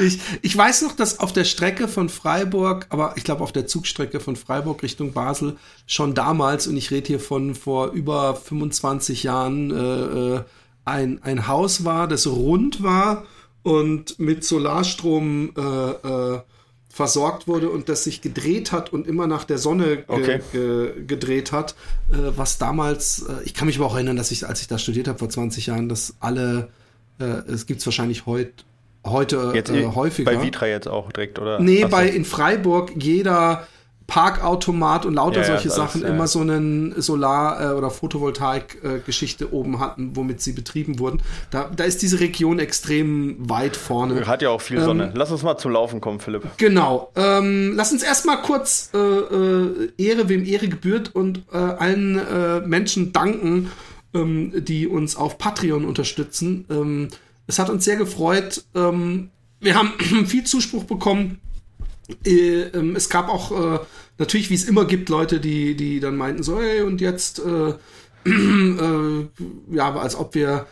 Ich, 0.00 0.20
ich 0.42 0.56
weiß 0.56 0.82
noch, 0.82 0.92
dass 0.92 1.20
auf 1.20 1.32
der 1.32 1.44
Strecke 1.44 1.88
von 1.88 2.08
Freiburg, 2.08 2.86
aber 2.90 3.14
ich 3.16 3.24
glaube 3.24 3.42
auf 3.42 3.52
der 3.52 3.66
Zugstrecke 3.66 4.20
von 4.20 4.36
Freiburg 4.36 4.82
Richtung 4.82 5.12
Basel 5.12 5.56
schon 5.86 6.14
damals, 6.14 6.66
und 6.66 6.76
ich 6.76 6.90
rede 6.90 7.06
hier 7.06 7.20
von 7.20 7.54
vor 7.54 7.88
über 7.88 8.34
25 8.36 9.22
Jahren, 9.22 9.70
äh, 9.70 10.36
äh, 10.36 10.44
ein, 10.84 11.22
ein 11.22 11.46
Haus 11.48 11.84
war, 11.84 12.08
das 12.08 12.26
rund 12.26 12.82
war 12.82 13.24
und 13.62 14.18
mit 14.18 14.44
Solarstrom 14.44 15.52
äh, 15.56 15.60
äh, 15.60 16.40
versorgt 16.90 17.46
wurde 17.46 17.70
und 17.70 17.88
das 17.88 18.04
sich 18.04 18.22
gedreht 18.22 18.72
hat 18.72 18.92
und 18.92 19.06
immer 19.06 19.26
nach 19.26 19.44
der 19.44 19.58
Sonne 19.58 19.98
ge 19.98 20.04
Okay. 20.08 20.40
ge 20.52 21.04
gedreht 21.06 21.52
hat, 21.52 21.74
äh, 22.10 22.16
was 22.36 22.58
damals, 22.58 23.22
äh, 23.28 23.44
ich 23.44 23.54
kann 23.54 23.66
mich 23.66 23.76
aber 23.78 23.86
auch 23.86 23.94
erinnern, 23.94 24.16
dass 24.16 24.30
ich, 24.30 24.46
als 24.48 24.60
ich 24.62 24.68
da 24.68 24.78
studiert 24.78 25.06
habe 25.06 25.18
vor 25.18 25.28
20 25.28 25.66
Jahren, 25.66 25.88
dass 25.88 26.14
alle, 26.20 26.68
äh, 27.20 27.24
es 27.24 27.66
gibt's 27.66 27.84
wahrscheinlich 27.86 28.26
heut, 28.26 28.64
heute 29.06 29.52
Jetzt 29.54 29.70
äh, 29.70 29.86
häufiger. 29.86 30.30
bei 30.32 30.42
Vitra 30.42 30.66
jetzt 30.66 30.88
auch 30.88 31.12
direkt 31.12 31.38
oder? 31.38 31.60
Nee, 31.60 31.84
Ach 31.84 31.90
so. 31.90 31.96
bei 31.96 32.08
in 32.08 32.24
Freiburg 32.24 32.92
jeder 33.00 33.66
Parkautomat 34.08 35.04
und 35.04 35.14
lauter 35.14 35.40
Ja, 35.42 35.46
solche 35.46 35.68
Sachen 35.68 36.00
ja. 36.00 36.08
immer 36.08 36.26
so 36.26 36.40
einen 36.40 37.00
Solar- 37.00 37.60
äh, 37.60 37.74
oder 37.74 37.90
Photovoltaik-Geschichte 37.90 39.52
oben 39.52 39.78
hatten, 39.80 40.16
womit 40.16 40.40
sie 40.40 40.52
betrieben 40.52 40.98
wurden. 40.98 41.20
Da, 41.50 41.70
da 41.76 41.84
ist 41.84 42.00
diese 42.00 42.18
Region 42.18 42.58
extrem 42.58 43.36
weit 43.50 43.76
vorne. 43.76 44.26
Hat 44.26 44.40
ja 44.40 44.48
auch 44.48 44.62
viel 44.62 44.78
Ähm, 44.78 44.84
Sonne. 44.84 45.12
Lass 45.14 45.30
uns 45.30 45.42
mal 45.42 45.58
zum 45.58 45.72
Laufen 45.72 46.00
kommen, 46.00 46.20
Philipp. 46.20 46.42
Genau. 46.56 47.12
Ähm, 47.16 47.74
lass 47.76 47.92
uns 47.92 48.02
erstmal 48.02 48.40
kurz 48.40 48.90
äh, 48.94 48.98
äh, 48.98 49.90
Ehre, 49.98 50.30
wem 50.30 50.44
Ehre 50.46 50.68
gebührt 50.68 51.14
und 51.14 51.42
äh, 51.52 51.56
allen 51.58 52.18
äh, 52.18 52.60
Menschen 52.60 53.12
danken, 53.12 53.70
ähm, 54.14 54.52
die 54.56 54.86
uns 54.88 55.16
auf 55.16 55.36
Patreon 55.36 55.84
unterstützen. 55.84 56.64
Ähm, 56.70 57.08
es 57.46 57.58
hat 57.58 57.68
uns 57.68 57.84
sehr 57.84 57.96
gefreut. 57.96 58.64
Ähm, 58.74 59.28
wir 59.60 59.74
haben 59.74 59.92
viel 60.26 60.44
Zuspruch 60.44 60.84
bekommen. 60.84 61.40
Äh, 62.24 62.62
ähm, 62.74 62.96
es 62.96 63.08
gab 63.08 63.28
auch 63.28 63.50
äh, 63.52 63.78
natürlich, 64.18 64.50
wie 64.50 64.54
es 64.54 64.64
immer 64.64 64.84
gibt, 64.84 65.08
Leute, 65.08 65.40
die, 65.40 65.74
die 65.76 66.00
dann 66.00 66.16
meinten 66.16 66.42
so, 66.42 66.60
hey, 66.60 66.82
und 66.82 67.00
jetzt, 67.00 67.40
äh, 67.40 67.74
äh, 68.28 69.26
ja, 69.70 69.94
als 69.96 70.16
ob 70.16 70.34
wir, 70.34 70.66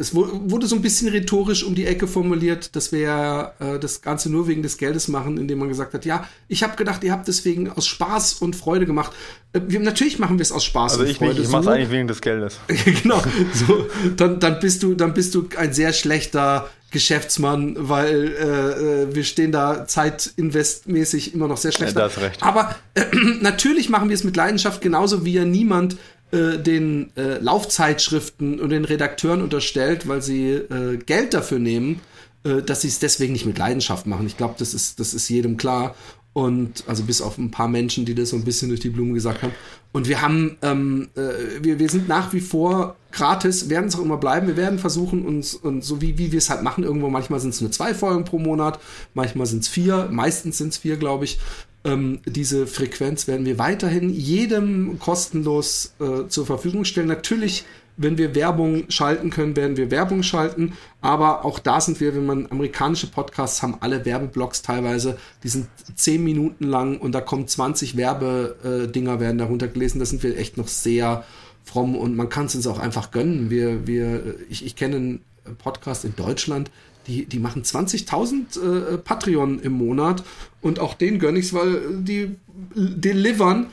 es 0.00 0.14
wu- 0.14 0.26
wurde 0.50 0.66
so 0.66 0.76
ein 0.76 0.80
bisschen 0.80 1.08
rhetorisch 1.08 1.62
um 1.62 1.74
die 1.74 1.84
Ecke 1.84 2.06
formuliert, 2.08 2.74
dass 2.74 2.90
wir 2.90 3.52
das 3.82 4.00
Ganze 4.00 4.30
nur 4.32 4.48
wegen 4.48 4.62
des 4.62 4.78
Geldes 4.78 5.08
machen, 5.08 5.36
indem 5.36 5.58
man 5.58 5.68
gesagt 5.68 5.92
hat, 5.92 6.06
ja, 6.06 6.26
ich 6.48 6.62
habe 6.62 6.74
gedacht, 6.76 7.04
ihr 7.04 7.12
habt 7.12 7.28
deswegen 7.28 7.68
aus 7.70 7.86
Spaß 7.86 8.34
und 8.34 8.56
Freude 8.56 8.86
gemacht. 8.86 9.12
Wir, 9.52 9.80
natürlich 9.80 10.18
machen 10.18 10.38
wir 10.38 10.42
es 10.42 10.52
aus 10.52 10.64
Spaß 10.64 10.92
Also 10.92 11.04
und 11.04 11.10
ich 11.10 11.18
Freude. 11.18 11.34
nicht, 11.34 11.42
ich 11.42 11.48
mach's 11.50 11.66
so. 11.66 11.70
eigentlich 11.70 11.90
wegen 11.90 12.08
des 12.08 12.22
Geldes. 12.22 12.58
genau. 13.02 13.22
So, 13.52 13.86
dann, 14.16 14.40
dann 14.40 14.58
bist 14.58 14.82
du, 14.82 14.94
dann 14.94 15.12
bist 15.12 15.34
du 15.34 15.46
ein 15.58 15.74
sehr 15.74 15.92
schlechter 15.92 16.70
Geschäftsmann, 16.96 17.76
weil 17.78 18.32
äh, 18.32 19.02
äh, 19.02 19.14
wir 19.14 19.22
stehen 19.24 19.52
da 19.52 19.86
zeitinvestmäßig 19.86 21.34
immer 21.34 21.46
noch 21.46 21.58
sehr 21.58 21.70
schlecht. 21.70 21.94
Ja. 21.94 22.08
Aber 22.40 22.74
äh, 22.94 23.04
natürlich 23.42 23.90
machen 23.90 24.08
wir 24.08 24.14
es 24.14 24.24
mit 24.24 24.34
Leidenschaft, 24.34 24.80
genauso 24.80 25.26
wie 25.26 25.34
ja 25.34 25.44
niemand 25.44 25.98
äh, 26.30 26.56
den 26.56 27.14
äh, 27.18 27.36
Laufzeitschriften 27.38 28.60
und 28.60 28.70
den 28.70 28.86
Redakteuren 28.86 29.42
unterstellt, 29.42 30.08
weil 30.08 30.22
sie 30.22 30.52
äh, 30.52 30.96
Geld 30.96 31.34
dafür 31.34 31.58
nehmen, 31.58 32.00
äh, 32.44 32.62
dass 32.62 32.80
sie 32.80 32.88
es 32.88 32.98
deswegen 32.98 33.34
nicht 33.34 33.44
mit 33.44 33.58
Leidenschaft 33.58 34.06
machen. 34.06 34.26
Ich 34.26 34.38
glaube, 34.38 34.54
das 34.56 34.72
ist, 34.72 34.98
das 34.98 35.12
ist 35.12 35.28
jedem 35.28 35.58
klar. 35.58 35.94
Und 36.32 36.84
also 36.86 37.02
bis 37.02 37.20
auf 37.20 37.36
ein 37.36 37.50
paar 37.50 37.68
Menschen, 37.68 38.06
die 38.06 38.14
das 38.14 38.30
so 38.30 38.36
ein 38.36 38.44
bisschen 38.44 38.70
durch 38.70 38.80
die 38.80 38.88
Blumen 38.88 39.12
gesagt 39.12 39.42
haben. 39.42 39.52
Und 39.96 40.08
wir 40.08 40.20
haben, 40.20 40.58
ähm, 40.60 41.08
äh, 41.16 41.64
wir, 41.64 41.78
wir 41.78 41.88
sind 41.88 42.06
nach 42.06 42.34
wie 42.34 42.42
vor 42.42 42.96
gratis, 43.12 43.70
werden 43.70 43.86
es 43.86 43.96
auch 43.96 44.02
immer 44.02 44.18
bleiben. 44.18 44.46
Wir 44.46 44.58
werden 44.58 44.78
versuchen, 44.78 45.24
uns, 45.24 45.54
und 45.54 45.82
so 45.82 46.02
wie, 46.02 46.18
wie 46.18 46.32
wir 46.32 46.36
es 46.36 46.50
halt 46.50 46.62
machen, 46.62 46.84
irgendwo, 46.84 47.08
manchmal 47.08 47.40
sind 47.40 47.54
es 47.54 47.62
nur 47.62 47.70
zwei 47.70 47.94
Folgen 47.94 48.26
pro 48.26 48.38
Monat, 48.38 48.78
manchmal 49.14 49.46
sind 49.46 49.62
es 49.62 49.68
vier, 49.68 50.10
meistens 50.12 50.58
sind 50.58 50.74
es 50.74 50.76
vier, 50.76 50.98
glaube 50.98 51.24
ich. 51.24 51.38
Ähm, 51.84 52.18
diese 52.26 52.66
Frequenz 52.66 53.26
werden 53.26 53.46
wir 53.46 53.58
weiterhin 53.58 54.10
jedem 54.10 54.98
kostenlos 54.98 55.94
äh, 55.98 56.28
zur 56.28 56.44
Verfügung 56.44 56.84
stellen. 56.84 57.08
Natürlich 57.08 57.64
wenn 57.96 58.18
wir 58.18 58.34
Werbung 58.34 58.84
schalten 58.90 59.30
können, 59.30 59.56
werden 59.56 59.76
wir 59.76 59.90
Werbung 59.90 60.22
schalten. 60.22 60.74
Aber 61.00 61.44
auch 61.44 61.58
da 61.58 61.80
sind 61.80 62.00
wir, 62.00 62.14
wenn 62.14 62.26
man 62.26 62.46
amerikanische 62.50 63.06
Podcasts 63.06 63.62
haben, 63.62 63.76
alle 63.80 64.04
Werbeblocks 64.04 64.62
teilweise, 64.62 65.16
die 65.42 65.48
sind 65.48 65.68
zehn 65.94 66.22
Minuten 66.22 66.64
lang 66.64 66.98
und 66.98 67.12
da 67.12 67.20
kommen 67.20 67.48
20 67.48 67.96
Werbedinger 67.96 69.20
werden 69.20 69.38
darunter 69.38 69.68
gelesen. 69.68 69.98
Da 69.98 70.04
sind 70.04 70.22
wir 70.22 70.36
echt 70.38 70.56
noch 70.56 70.68
sehr 70.68 71.24
fromm 71.64 71.96
und 71.96 72.16
man 72.16 72.28
kann 72.28 72.46
es 72.46 72.54
uns 72.54 72.66
auch 72.66 72.78
einfach 72.78 73.10
gönnen. 73.10 73.50
Wir, 73.50 73.86
wir, 73.86 74.36
ich, 74.48 74.64
ich 74.64 74.76
kenne 74.76 74.96
einen 74.96 75.20
Podcast 75.58 76.04
in 76.04 76.14
Deutschland, 76.16 76.70
die, 77.06 77.24
die 77.26 77.38
machen 77.38 77.62
20.000 77.62 78.94
äh, 78.94 78.98
Patreon 78.98 79.60
im 79.60 79.72
Monat 79.72 80.24
und 80.60 80.80
auch 80.80 80.94
denen 80.94 81.18
gönne 81.18 81.38
ich 81.38 81.46
es, 81.46 81.54
weil 81.54 82.02
die 82.02 82.36
delivern. 82.74 83.66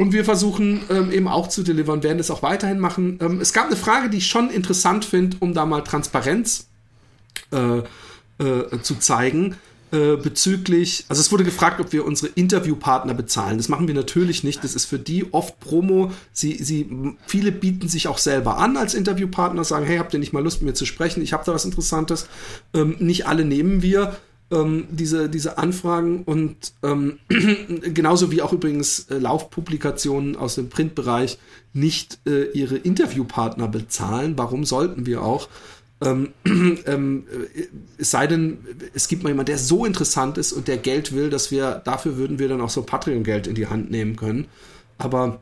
Und 0.00 0.14
wir 0.14 0.24
versuchen 0.24 0.80
ähm, 0.88 1.12
eben 1.12 1.28
auch 1.28 1.48
zu 1.48 1.62
delivern, 1.62 2.02
werden 2.02 2.20
es 2.20 2.30
auch 2.30 2.42
weiterhin 2.42 2.78
machen. 2.78 3.18
Ähm, 3.20 3.38
es 3.38 3.52
gab 3.52 3.66
eine 3.66 3.76
Frage, 3.76 4.08
die 4.08 4.16
ich 4.16 4.28
schon 4.28 4.48
interessant 4.48 5.04
finde, 5.04 5.36
um 5.40 5.52
da 5.52 5.66
mal 5.66 5.82
Transparenz 5.82 6.68
äh, 7.52 7.80
äh, 8.42 8.80
zu 8.80 8.94
zeigen. 8.94 9.56
Äh, 9.92 10.16
bezüglich, 10.16 11.04
also 11.08 11.20
es 11.20 11.30
wurde 11.30 11.44
gefragt, 11.44 11.82
ob 11.82 11.92
wir 11.92 12.06
unsere 12.06 12.32
Interviewpartner 12.34 13.12
bezahlen. 13.12 13.58
Das 13.58 13.68
machen 13.68 13.88
wir 13.88 13.94
natürlich 13.94 14.42
nicht. 14.42 14.64
Das 14.64 14.74
ist 14.74 14.86
für 14.86 14.98
die 14.98 15.34
oft 15.34 15.60
Promo. 15.60 16.12
Sie, 16.32 16.54
sie, 16.54 16.88
viele 17.26 17.52
bieten 17.52 17.86
sich 17.86 18.08
auch 18.08 18.16
selber 18.16 18.56
an 18.56 18.78
als 18.78 18.94
Interviewpartner, 18.94 19.64
sagen, 19.64 19.84
hey, 19.84 19.98
habt 19.98 20.14
ihr 20.14 20.18
nicht 20.18 20.32
mal 20.32 20.42
Lust, 20.42 20.62
mit 20.62 20.68
mir 20.68 20.74
zu 20.74 20.86
sprechen? 20.86 21.22
Ich 21.22 21.34
habe 21.34 21.44
da 21.44 21.52
was 21.52 21.66
Interessantes. 21.66 22.26
Ähm, 22.72 22.96
nicht 23.00 23.26
alle 23.26 23.44
nehmen 23.44 23.82
wir 23.82 24.16
ähm, 24.50 24.86
diese, 24.90 25.28
diese 25.28 25.58
Anfragen 25.58 26.22
und 26.24 26.72
ähm, 26.82 27.18
genauso 27.94 28.32
wie 28.32 28.42
auch 28.42 28.52
übrigens 28.52 29.06
äh, 29.10 29.18
Laufpublikationen 29.18 30.36
aus 30.36 30.56
dem 30.56 30.68
Printbereich 30.68 31.38
nicht 31.72 32.18
äh, 32.26 32.50
ihre 32.52 32.76
Interviewpartner 32.76 33.68
bezahlen. 33.68 34.34
Warum 34.36 34.64
sollten 34.64 35.06
wir 35.06 35.22
auch? 35.22 35.48
Ähm, 36.02 36.30
ähm, 36.86 37.26
es 37.98 38.10
sei 38.10 38.26
denn, 38.26 38.58
es 38.94 39.06
gibt 39.08 39.22
mal 39.22 39.28
jemand, 39.28 39.48
der 39.48 39.58
so 39.58 39.84
interessant 39.84 40.38
ist 40.38 40.52
und 40.52 40.66
der 40.66 40.78
Geld 40.78 41.14
will, 41.14 41.30
dass 41.30 41.50
wir, 41.50 41.80
dafür 41.84 42.16
würden 42.16 42.38
wir 42.38 42.48
dann 42.48 42.60
auch 42.60 42.70
so 42.70 42.82
Patreon-Geld 42.82 43.46
in 43.46 43.54
die 43.54 43.68
Hand 43.68 43.90
nehmen 43.90 44.16
können. 44.16 44.46
Aber 44.98 45.40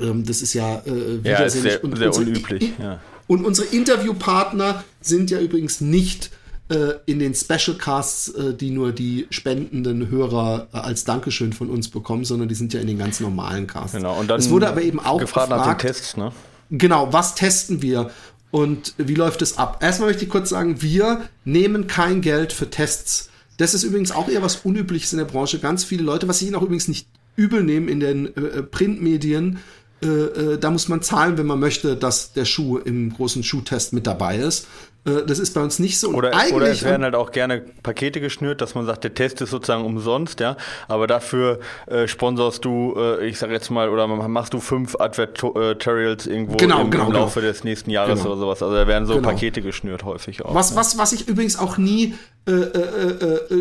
ähm, 0.00 0.24
das 0.24 0.42
ist 0.42 0.54
ja 0.54 0.78
äh, 0.86 1.22
widersinnig. 1.22 1.24
Ja, 1.24 1.48
sehr, 1.50 1.84
und 1.84 1.98
sehr 1.98 2.08
unsere, 2.08 2.26
unüblich. 2.26 2.72
Ja. 2.80 3.00
Und 3.26 3.44
unsere 3.44 3.68
Interviewpartner 3.68 4.84
sind 5.00 5.30
ja 5.30 5.40
übrigens 5.40 5.80
nicht 5.80 6.30
äh, 6.68 6.94
in 7.06 7.18
den 7.18 7.34
Specialcasts, 7.34 8.28
äh, 8.30 8.54
die 8.54 8.70
nur 8.70 8.92
die 8.92 9.26
spendenden 9.30 10.08
Hörer 10.08 10.68
äh, 10.72 10.78
als 10.78 11.04
Dankeschön 11.04 11.52
von 11.52 11.68
uns 11.68 11.88
bekommen, 11.88 12.24
sondern 12.24 12.48
die 12.48 12.54
sind 12.54 12.72
ja 12.72 12.80
in 12.80 12.86
den 12.86 12.98
ganz 12.98 13.20
normalen 13.20 13.66
Casts. 13.66 13.96
Genau, 13.96 14.18
und 14.18 14.28
dann 14.28 14.40
es 14.40 14.48
wurde 14.50 14.68
aber 14.68 14.82
eben 14.82 14.98
auch 14.98 15.20
gefragt, 15.20 15.50
gefragt 15.50 15.66
nach 15.66 15.76
den 15.76 15.86
Tests, 15.86 16.16
ne? 16.16 16.32
Genau, 16.70 17.12
was 17.12 17.34
testen 17.34 17.82
wir? 17.82 18.10
Und 18.50 18.94
wie 18.96 19.14
läuft 19.14 19.42
es 19.42 19.58
ab? 19.58 19.82
Erstmal 19.82 20.08
möchte 20.08 20.24
ich 20.24 20.30
kurz 20.30 20.48
sagen, 20.48 20.80
wir 20.80 21.22
nehmen 21.44 21.86
kein 21.86 22.20
Geld 22.20 22.52
für 22.52 22.70
Tests. 22.70 23.28
Das 23.58 23.74
ist 23.74 23.82
übrigens 23.82 24.12
auch 24.12 24.28
eher 24.28 24.42
was 24.42 24.56
Unübliches 24.56 25.12
in 25.12 25.18
der 25.18 25.26
Branche. 25.26 25.58
Ganz 25.58 25.84
viele 25.84 26.02
Leute, 26.02 26.28
was 26.28 26.40
ich 26.40 26.46
ihnen 26.46 26.56
auch 26.56 26.62
übrigens 26.62 26.88
nicht 26.88 27.08
übel 27.36 27.62
nehme 27.62 27.90
in 27.90 28.00
den 28.00 28.34
äh, 28.36 28.62
Printmedien, 28.62 29.58
äh, 30.02 30.06
äh, 30.06 30.58
da 30.58 30.70
muss 30.70 30.88
man 30.88 31.02
zahlen, 31.02 31.38
wenn 31.38 31.46
man 31.46 31.60
möchte, 31.60 31.96
dass 31.96 32.32
der 32.32 32.44
Schuh 32.44 32.78
im 32.78 33.14
großen 33.14 33.42
Schuhtest 33.42 33.92
mit 33.92 34.06
dabei 34.06 34.36
ist. 34.36 34.66
Äh, 35.06 35.22
das 35.26 35.38
ist 35.38 35.54
bei 35.54 35.62
uns 35.62 35.78
nicht 35.78 35.98
so. 35.98 36.10
Oder, 36.10 36.32
oder 36.52 36.68
es 36.68 36.82
werden 36.82 37.04
halt 37.04 37.14
auch 37.14 37.30
gerne 37.30 37.62
Pakete 37.82 38.20
geschnürt, 38.20 38.60
dass 38.60 38.74
man 38.74 38.86
sagt, 38.86 39.04
der 39.04 39.14
Test 39.14 39.40
ist 39.40 39.50
sozusagen 39.50 39.84
umsonst, 39.84 40.40
ja. 40.40 40.56
Aber 40.88 41.06
dafür 41.06 41.60
sponsorst 42.06 42.64
du, 42.64 42.96
ich 43.22 43.38
sag 43.38 43.50
jetzt 43.50 43.70
mal, 43.70 43.88
oder 43.88 44.06
machst 44.06 44.52
du 44.54 44.60
fünf 44.60 44.96
Advertorials 44.98 46.26
irgendwo 46.26 46.56
genau, 46.56 46.80
im, 46.80 46.90
genau, 46.90 47.06
im 47.06 47.12
Laufe 47.12 47.40
genau. 47.40 47.52
des 47.52 47.64
nächsten 47.64 47.90
Jahres 47.90 48.20
genau. 48.20 48.32
oder 48.32 48.40
sowas. 48.40 48.62
Also 48.62 48.74
da 48.74 48.86
werden 48.86 49.06
so 49.06 49.14
genau. 49.14 49.28
Pakete 49.28 49.62
geschnürt 49.62 50.04
häufig 50.04 50.44
auch. 50.44 50.54
Was, 50.54 50.70
ja. 50.70 50.76
was, 50.76 50.98
was 50.98 51.12
ich 51.12 51.28
übrigens 51.28 51.58
auch 51.58 51.78
nie 51.78 52.14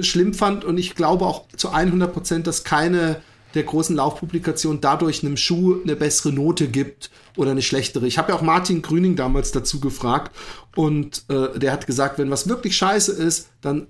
schlimm 0.01 0.33
fand 0.33 0.65
und 0.65 0.77
ich 0.77 0.95
glaube 0.95 1.25
auch 1.25 1.47
zu 1.55 1.69
100 1.69 2.11
Prozent, 2.11 2.47
dass 2.47 2.65
keine 2.65 3.21
der 3.53 3.63
großen 3.63 3.95
Laufpublikation 3.95 4.81
dadurch 4.81 5.23
einem 5.23 5.37
Schuh 5.37 5.81
eine 5.83 5.95
bessere 5.95 6.31
Note 6.33 6.67
gibt 6.67 7.11
oder 7.37 7.51
eine 7.51 7.61
schlechtere. 7.61 8.07
Ich 8.07 8.17
habe 8.17 8.31
ja 8.31 8.37
auch 8.37 8.41
Martin 8.41 8.81
Grüning 8.81 9.15
damals 9.15 9.51
dazu 9.51 9.79
gefragt 9.79 10.35
und 10.75 11.23
äh, 11.29 11.57
der 11.57 11.71
hat 11.71 11.87
gesagt, 11.87 12.17
wenn 12.17 12.31
was 12.31 12.47
wirklich 12.47 12.75
scheiße 12.75 13.11
ist, 13.11 13.49
dann 13.61 13.87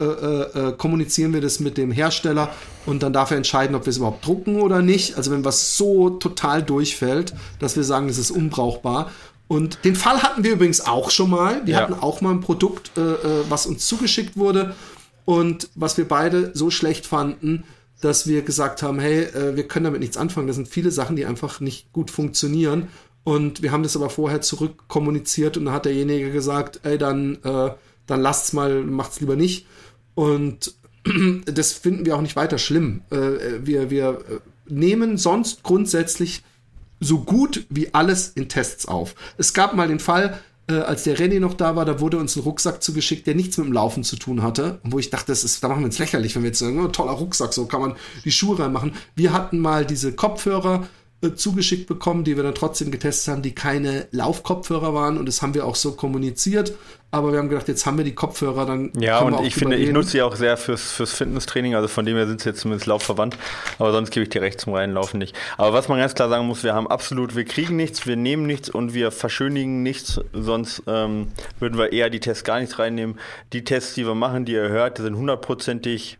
äh, 0.00 0.04
äh, 0.04 0.68
äh, 0.68 0.72
kommunizieren 0.72 1.32
wir 1.32 1.40
das 1.40 1.60
mit 1.60 1.76
dem 1.76 1.92
Hersteller 1.92 2.50
und 2.86 3.02
dann 3.04 3.12
darf 3.12 3.30
er 3.30 3.36
entscheiden, 3.36 3.76
ob 3.76 3.86
wir 3.86 3.90
es 3.90 3.98
überhaupt 3.98 4.26
drucken 4.26 4.60
oder 4.60 4.82
nicht. 4.82 5.16
Also 5.16 5.30
wenn 5.30 5.44
was 5.44 5.76
so 5.76 6.10
total 6.10 6.62
durchfällt, 6.62 7.34
dass 7.60 7.76
wir 7.76 7.84
sagen, 7.84 8.08
es 8.08 8.18
ist 8.18 8.32
unbrauchbar. 8.32 9.12
Und 9.46 9.84
den 9.84 9.94
Fall 9.94 10.22
hatten 10.22 10.42
wir 10.42 10.52
übrigens 10.52 10.80
auch 10.80 11.10
schon 11.10 11.30
mal. 11.30 11.66
Wir 11.66 11.74
ja. 11.74 11.80
hatten 11.82 11.94
auch 11.94 12.20
mal 12.20 12.30
ein 12.30 12.40
Produkt, 12.40 12.90
äh, 12.96 13.00
äh, 13.00 13.44
was 13.48 13.66
uns 13.66 13.86
zugeschickt 13.86 14.36
wurde 14.36 14.74
und 15.24 15.68
was 15.76 15.96
wir 15.98 16.08
beide 16.08 16.50
so 16.54 16.70
schlecht 16.70 17.06
fanden, 17.06 17.64
dass 18.02 18.26
wir 18.26 18.42
gesagt 18.42 18.82
haben, 18.82 18.98
hey, 18.98 19.22
äh, 19.22 19.56
wir 19.56 19.66
können 19.66 19.84
damit 19.84 20.00
nichts 20.00 20.16
anfangen. 20.16 20.48
Das 20.48 20.56
sind 20.56 20.68
viele 20.68 20.90
Sachen, 20.90 21.16
die 21.16 21.24
einfach 21.24 21.60
nicht 21.60 21.92
gut 21.92 22.10
funktionieren. 22.10 22.88
Und 23.24 23.62
wir 23.62 23.70
haben 23.70 23.84
das 23.84 23.96
aber 23.96 24.10
vorher 24.10 24.40
zurückkommuniziert 24.40 25.56
und 25.56 25.64
dann 25.66 25.74
hat 25.74 25.84
derjenige 25.84 26.32
gesagt, 26.32 26.80
ey, 26.82 26.98
dann, 26.98 27.38
äh, 27.44 27.70
dann 28.06 28.20
lasst's 28.20 28.52
mal, 28.52 28.82
macht's 28.82 29.20
lieber 29.20 29.36
nicht. 29.36 29.66
Und 30.14 30.74
das 31.46 31.72
finden 31.72 32.04
wir 32.04 32.16
auch 32.16 32.20
nicht 32.20 32.36
weiter 32.36 32.58
schlimm. 32.58 33.02
Äh, 33.10 33.64
wir, 33.64 33.90
wir 33.90 34.08
äh, 34.08 34.38
nehmen 34.66 35.16
sonst 35.16 35.62
grundsätzlich 35.62 36.42
so 36.98 37.20
gut 37.20 37.66
wie 37.68 37.94
alles 37.94 38.28
in 38.34 38.48
Tests 38.48 38.86
auf. 38.86 39.14
Es 39.38 39.54
gab 39.54 39.74
mal 39.74 39.88
den 39.88 40.00
Fall, 40.00 40.38
äh, 40.68 40.74
als 40.74 41.04
der 41.04 41.16
René 41.16 41.40
noch 41.40 41.54
da 41.54 41.76
war, 41.76 41.84
da 41.84 42.00
wurde 42.00 42.18
uns 42.18 42.36
ein 42.36 42.42
Rucksack 42.42 42.82
zugeschickt, 42.82 43.26
der 43.26 43.34
nichts 43.34 43.58
mit 43.58 43.66
dem 43.66 43.72
Laufen 43.72 44.04
zu 44.04 44.16
tun 44.16 44.42
hatte. 44.42 44.80
Und 44.82 44.92
wo 44.92 44.98
ich 44.98 45.10
dachte, 45.10 45.26
das 45.26 45.44
ist, 45.44 45.62
da 45.62 45.68
machen 45.68 45.80
wir 45.80 45.86
uns 45.86 45.98
lächerlich, 45.98 46.34
wenn 46.34 46.42
wir 46.42 46.50
jetzt 46.50 46.60
sagen, 46.60 46.84
oh, 46.84 46.88
toller 46.88 47.12
Rucksack, 47.12 47.52
so 47.52 47.66
kann 47.66 47.80
man 47.80 47.96
die 48.24 48.32
Schuhe 48.32 48.58
reinmachen. 48.58 48.94
Wir 49.16 49.32
hatten 49.32 49.58
mal 49.58 49.84
diese 49.84 50.12
Kopfhörer 50.12 50.86
zugeschickt 51.30 51.86
bekommen, 51.86 52.24
die 52.24 52.36
wir 52.36 52.42
dann 52.42 52.54
trotzdem 52.54 52.90
getestet 52.90 53.32
haben, 53.32 53.42
die 53.42 53.54
keine 53.54 54.06
Laufkopfhörer 54.10 54.92
waren 54.94 55.18
und 55.18 55.26
das 55.26 55.42
haben 55.42 55.54
wir 55.54 55.66
auch 55.66 55.76
so 55.76 55.92
kommuniziert. 55.92 56.74
Aber 57.14 57.30
wir 57.30 57.38
haben 57.38 57.50
gedacht, 57.50 57.68
jetzt 57.68 57.84
haben 57.84 57.98
wir 57.98 58.06
die 58.06 58.14
Kopfhörer, 58.14 58.64
dann. 58.64 58.90
Ja, 58.98 59.20
und 59.20 59.44
ich 59.44 59.54
finde, 59.54 59.76
ich 59.76 59.92
nutze 59.92 60.12
sie 60.12 60.22
auch 60.22 60.34
sehr 60.34 60.56
fürs, 60.56 60.92
fürs 60.92 61.12
Fitnesstraining, 61.12 61.74
also 61.74 61.86
von 61.86 62.06
dem 62.06 62.16
her 62.16 62.26
sind 62.26 62.40
sie 62.40 62.48
jetzt 62.48 62.60
zumindest 62.60 62.86
laufverwandt. 62.86 63.36
Aber 63.78 63.92
sonst 63.92 64.10
gebe 64.12 64.24
ich 64.24 64.30
dir 64.30 64.40
recht 64.40 64.58
zum 64.58 64.72
Reinlaufen 64.72 65.18
nicht. 65.18 65.36
Aber 65.58 65.74
was 65.74 65.88
man 65.88 65.98
ganz 65.98 66.14
klar 66.14 66.30
sagen 66.30 66.46
muss, 66.46 66.64
wir 66.64 66.72
haben 66.72 66.86
absolut, 66.86 67.36
wir 67.36 67.44
kriegen 67.44 67.76
nichts, 67.76 68.06
wir 68.06 68.16
nehmen 68.16 68.46
nichts 68.46 68.70
und 68.70 68.94
wir 68.94 69.10
verschönigen 69.10 69.82
nichts, 69.82 70.22
sonst 70.32 70.84
ähm, 70.86 71.28
würden 71.60 71.76
wir 71.76 71.92
eher 71.92 72.08
die 72.08 72.20
Tests 72.20 72.44
gar 72.44 72.60
nicht 72.60 72.78
reinnehmen. 72.78 73.18
Die 73.52 73.62
Tests, 73.62 73.92
die 73.92 74.06
wir 74.06 74.14
machen, 74.14 74.46
die 74.46 74.52
ihr 74.52 74.70
hört, 74.70 74.96
die 74.96 75.02
sind 75.02 75.14
hundertprozentig 75.14 76.18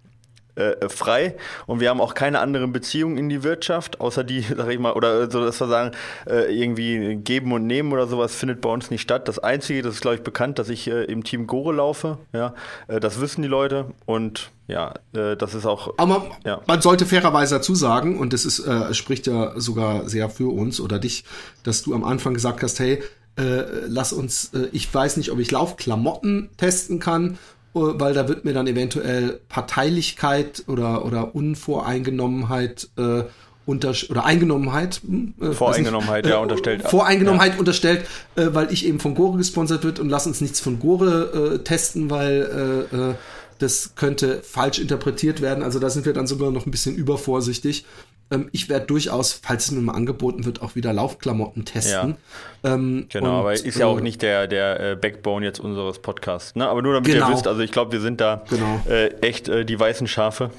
äh, 0.54 0.88
frei 0.88 1.34
und 1.66 1.80
wir 1.80 1.88
haben 1.88 2.00
auch 2.00 2.14
keine 2.14 2.40
anderen 2.40 2.72
Beziehungen 2.72 3.16
in 3.16 3.28
die 3.28 3.42
Wirtschaft, 3.42 4.00
außer 4.00 4.24
die, 4.24 4.40
sag 4.56 4.68
ich 4.68 4.78
mal, 4.78 4.92
oder 4.92 5.30
so, 5.30 5.44
dass 5.44 5.60
wir 5.60 5.68
sagen, 5.68 5.92
äh, 6.28 6.54
irgendwie 6.54 7.16
geben 7.16 7.52
und 7.52 7.66
nehmen 7.66 7.92
oder 7.92 8.06
sowas 8.06 8.34
findet 8.34 8.60
bei 8.60 8.68
uns 8.68 8.90
nicht 8.90 9.00
statt. 9.00 9.28
Das 9.28 9.38
Einzige, 9.38 9.82
das 9.82 9.94
ist, 9.94 10.00
glaube 10.02 10.16
ich, 10.16 10.22
bekannt, 10.22 10.58
dass 10.58 10.68
ich 10.68 10.88
äh, 10.88 11.04
im 11.04 11.24
Team 11.24 11.46
Gore 11.46 11.74
laufe, 11.74 12.18
ja, 12.32 12.54
äh, 12.88 13.00
das 13.00 13.20
wissen 13.20 13.42
die 13.42 13.48
Leute 13.48 13.86
und 14.04 14.50
ja, 14.68 14.94
äh, 15.14 15.36
das 15.36 15.54
ist 15.54 15.66
auch. 15.66 15.94
Aber 15.96 16.26
ja. 16.44 16.60
man 16.66 16.82
sollte 16.82 17.06
fairerweise 17.06 17.56
dazu 17.56 17.74
sagen, 17.74 18.18
und 18.18 18.32
das 18.32 18.44
ist, 18.44 18.60
äh, 18.60 18.92
spricht 18.94 19.26
ja 19.26 19.58
sogar 19.58 20.08
sehr 20.08 20.28
für 20.28 20.52
uns 20.52 20.80
oder 20.80 20.98
dich, 20.98 21.24
dass 21.62 21.82
du 21.82 21.94
am 21.94 22.04
Anfang 22.04 22.34
gesagt 22.34 22.62
hast, 22.62 22.78
hey, 22.78 23.02
lass 23.34 24.12
uns, 24.12 24.50
ich 24.72 24.92
weiß 24.92 25.16
nicht, 25.16 25.32
ob 25.32 25.38
ich 25.38 25.50
Laufklamotten 25.50 26.50
testen 26.58 26.98
kann 26.98 27.38
weil 27.74 28.14
da 28.14 28.28
wird 28.28 28.44
mir 28.44 28.52
dann 28.52 28.66
eventuell 28.66 29.40
Parteilichkeit 29.48 30.64
oder, 30.66 31.04
oder 31.04 31.34
Unvoreingenommenheit 31.34 32.88
äh, 32.96 33.24
unter, 33.64 33.94
oder 34.10 34.24
Eingenommenheit. 34.24 35.00
Hm, 35.06 35.34
äh, 35.40 35.52
Voreingenommenheit, 35.52 36.24
nicht, 36.24 36.32
ja, 36.32 36.40
unterstellt. 36.40 36.82
Voreingenommenheit 36.88 37.54
ja. 37.54 37.58
unterstellt, 37.58 38.06
äh, 38.36 38.48
weil 38.52 38.72
ich 38.72 38.86
eben 38.86 39.00
von 39.00 39.14
Gore 39.14 39.38
gesponsert 39.38 39.84
wird 39.84 40.00
und 40.00 40.08
lass 40.08 40.26
uns 40.26 40.40
nichts 40.40 40.60
von 40.60 40.78
Gore 40.78 41.54
äh, 41.54 41.58
testen, 41.64 42.10
weil 42.10 42.86
äh, 42.92 42.96
äh, 42.96 43.14
das 43.58 43.94
könnte 43.94 44.42
falsch 44.42 44.78
interpretiert 44.78 45.40
werden. 45.40 45.62
Also 45.62 45.78
da 45.78 45.88
sind 45.88 46.04
wir 46.04 46.12
dann 46.12 46.26
sogar 46.26 46.50
noch 46.50 46.66
ein 46.66 46.70
bisschen 46.70 46.96
übervorsichtig. 46.96 47.84
Ähm, 48.32 48.48
ich 48.52 48.68
werde 48.68 48.86
durchaus, 48.86 49.32
falls 49.32 49.66
es 49.66 49.70
mir 49.70 49.80
mal 49.80 49.92
angeboten 49.92 50.44
wird, 50.44 50.62
auch 50.62 50.74
wieder 50.74 50.92
Laufklamotten 50.92 51.64
testen. 51.64 52.16
Ja. 52.62 52.74
Ähm, 52.74 53.06
genau, 53.10 53.26
und, 53.26 53.40
aber 53.40 53.52
ist 53.52 53.78
ja 53.78 53.86
auch 53.86 53.98
äh, 53.98 54.02
nicht 54.02 54.22
der, 54.22 54.46
der 54.46 54.80
äh, 54.80 54.96
Backbone 54.96 55.44
jetzt 55.44 55.60
unseres 55.60 55.98
Podcasts. 55.98 56.56
Ne? 56.56 56.66
Aber 56.66 56.80
nur 56.82 56.94
damit 56.94 57.12
genau. 57.12 57.28
ihr 57.28 57.34
wisst, 57.34 57.46
also 57.46 57.60
ich 57.60 57.70
glaube, 57.70 57.92
wir 57.92 58.00
sind 58.00 58.20
da 58.20 58.42
genau. 58.48 58.80
äh, 58.88 59.08
echt 59.20 59.48
äh, 59.48 59.64
die 59.64 59.78
weißen 59.78 60.06
Schafe. 60.06 60.50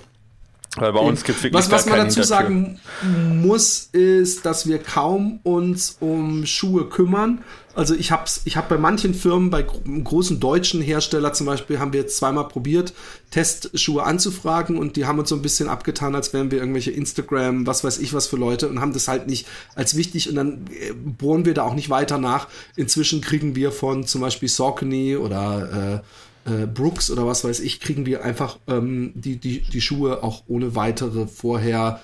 Weil 0.77 0.91
bei 0.91 0.99
uns 0.99 1.23
gibt 1.23 1.37
es 1.37 1.43
wirklich 1.43 1.63
was, 1.65 1.71
was 1.71 1.85
man 1.85 1.99
dazu 1.99 2.23
sagen 2.23 2.79
muss, 3.03 3.89
ist, 3.91 4.45
dass 4.45 4.67
wir 4.67 4.79
kaum 4.79 5.39
uns 5.43 5.97
um 5.99 6.45
Schuhe 6.47 6.85
kümmern. 6.85 7.43
Also 7.75 7.95
ich 7.95 8.11
habe 8.11 8.25
ich 8.45 8.57
hab 8.57 8.69
bei 8.69 8.77
manchen 8.77 9.13
Firmen, 9.13 9.49
bei 9.49 9.63
großen 9.63 10.39
deutschen 10.39 10.81
Hersteller 10.81 11.33
zum 11.33 11.45
Beispiel, 11.45 11.79
haben 11.79 11.93
wir 11.93 12.01
jetzt 12.01 12.17
zweimal 12.17 12.47
probiert, 12.47 12.93
Testschuhe 13.31 14.03
anzufragen 14.03 14.77
und 14.77 14.95
die 14.95 15.05
haben 15.05 15.19
uns 15.19 15.29
so 15.29 15.35
ein 15.35 15.41
bisschen 15.41 15.69
abgetan, 15.69 16.15
als 16.15 16.33
wären 16.33 16.51
wir 16.51 16.59
irgendwelche 16.59 16.91
Instagram, 16.91 17.65
was 17.65 17.83
weiß 17.83 17.99
ich 17.99 18.13
was 18.13 18.27
für 18.27 18.37
Leute 18.37 18.69
und 18.69 18.79
haben 18.79 18.93
das 18.93 19.07
halt 19.07 19.27
nicht 19.27 19.47
als 19.75 19.95
wichtig 19.95 20.29
und 20.29 20.35
dann 20.35 20.65
äh, 20.69 20.93
bohren 20.93 21.45
wir 21.45 21.53
da 21.53 21.63
auch 21.63 21.73
nicht 21.73 21.89
weiter 21.89 22.17
nach. 22.17 22.47
Inzwischen 22.75 23.21
kriegen 23.21 23.55
wir 23.55 23.71
von 23.71 24.05
zum 24.05 24.21
Beispiel 24.21 24.49
Saucony 24.49 25.17
oder 25.17 26.01
äh, 26.01 26.07
äh, 26.45 26.65
Brooks 26.65 27.09
oder 27.09 27.25
was 27.25 27.43
weiß 27.43 27.59
ich, 27.59 27.79
kriegen 27.79 28.05
wir 28.05 28.23
einfach 28.23 28.57
ähm, 28.67 29.11
die, 29.15 29.37
die, 29.37 29.61
die 29.61 29.81
Schuhe 29.81 30.23
auch 30.23 30.43
ohne 30.47 30.75
weitere 30.75 31.27
vorher 31.27 32.01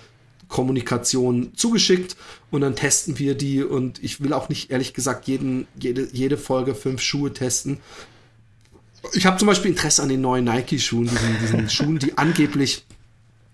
Kommunikation 0.47 1.51
zugeschickt 1.55 2.15
und 2.51 2.61
dann 2.61 2.75
testen 2.75 3.19
wir 3.19 3.35
die 3.35 3.63
und 3.63 4.03
ich 4.03 4.21
will 4.21 4.33
auch 4.33 4.49
nicht 4.49 4.71
ehrlich 4.71 4.93
gesagt 4.93 5.27
jeden, 5.27 5.67
jede, 5.79 6.09
jede 6.11 6.37
Folge 6.37 6.73
fünf 6.73 7.01
Schuhe 7.01 7.31
testen. 7.31 7.77
Ich 9.13 9.25
habe 9.25 9.37
zum 9.37 9.47
Beispiel 9.47 9.71
Interesse 9.71 10.01
an 10.03 10.09
den 10.09 10.21
neuen 10.21 10.45
Nike-Schuhen, 10.45 11.07
diesen, 11.07 11.39
diesen 11.41 11.69
Schuhen, 11.69 11.99
die 11.99 12.17
angeblich 12.17 12.83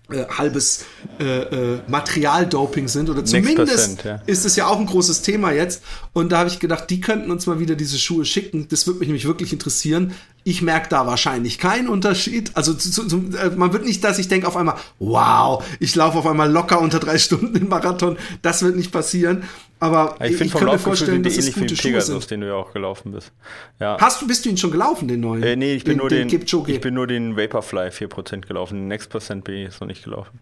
äh, 0.08 0.24
halbes 0.26 0.84
äh, 1.20 1.24
äh, 1.24 1.80
Materialdoping 1.88 2.88
sind 2.88 3.10
oder 3.10 3.24
zumindest 3.24 4.04
ja. 4.04 4.22
ist 4.26 4.44
es 4.44 4.54
ja 4.54 4.66
auch 4.66 4.78
ein 4.78 4.86
großes 4.86 5.22
Thema 5.22 5.50
jetzt 5.50 5.82
und 6.12 6.30
da 6.30 6.38
habe 6.38 6.48
ich 6.48 6.60
gedacht, 6.60 6.88
die 6.90 7.00
könnten 7.00 7.30
uns 7.30 7.46
mal 7.46 7.58
wieder 7.58 7.74
diese 7.74 7.98
Schuhe 7.98 8.24
schicken. 8.24 8.68
Das 8.68 8.86
würde 8.86 9.00
mich 9.00 9.08
nämlich 9.08 9.26
wirklich 9.26 9.52
interessieren. 9.52 10.14
Ich 10.46 10.62
merke 10.62 10.88
da 10.88 11.08
wahrscheinlich 11.08 11.58
keinen 11.58 11.88
Unterschied. 11.88 12.52
Also 12.54 12.72
zu, 12.72 13.08
zu, 13.08 13.16
äh, 13.36 13.50
man 13.56 13.72
wird 13.72 13.84
nicht, 13.84 14.04
dass 14.04 14.20
ich 14.20 14.28
denke 14.28 14.46
auf 14.46 14.56
einmal, 14.56 14.76
wow, 15.00 15.64
ich 15.80 15.92
laufe 15.96 16.18
auf 16.18 16.26
einmal 16.26 16.48
locker 16.48 16.80
unter 16.80 17.00
drei 17.00 17.18
Stunden 17.26 17.56
im 17.56 17.68
Marathon. 17.68 18.16
Das 18.42 18.62
wird 18.62 18.76
nicht 18.76 18.92
passieren. 18.92 19.42
Aber 19.80 20.14
ich, 20.24 20.40
ich 20.40 20.52
kann 20.52 20.66
mir 20.66 20.78
vorstellen, 20.78 21.24
dass 21.24 21.36
es 21.36 21.52
gute 21.52 21.74
Schuhe 21.74 21.90
Pegasus, 21.90 22.22
sind. 22.22 22.30
den 22.30 22.40
du 22.42 22.46
ja 22.46 22.54
auch 22.54 22.72
gelaufen 22.72 23.10
bist. 23.10 23.32
Ja. 23.80 23.96
Hast 24.00 24.22
du, 24.22 24.28
bist 24.28 24.44
du 24.44 24.50
ihn 24.50 24.56
schon 24.56 24.70
gelaufen, 24.70 25.08
den 25.08 25.18
neuen? 25.18 25.42
Äh, 25.42 25.56
nee, 25.56 25.74
ich 25.74 25.82
bin, 25.82 25.94
den, 25.94 25.98
nur 25.98 26.08
den, 26.10 26.28
den 26.28 26.64
ich 26.68 26.80
bin 26.80 26.94
nur 26.94 27.08
den 27.08 27.36
Vaporfly 27.36 27.88
4% 27.88 28.46
gelaufen. 28.46 28.76
Den 28.76 28.86
Next 28.86 29.10
Percent 29.10 29.42
bin 29.42 29.56
ich 29.56 29.64
jetzt 29.64 29.80
noch 29.80 29.88
nicht 29.88 30.04
gelaufen. 30.04 30.38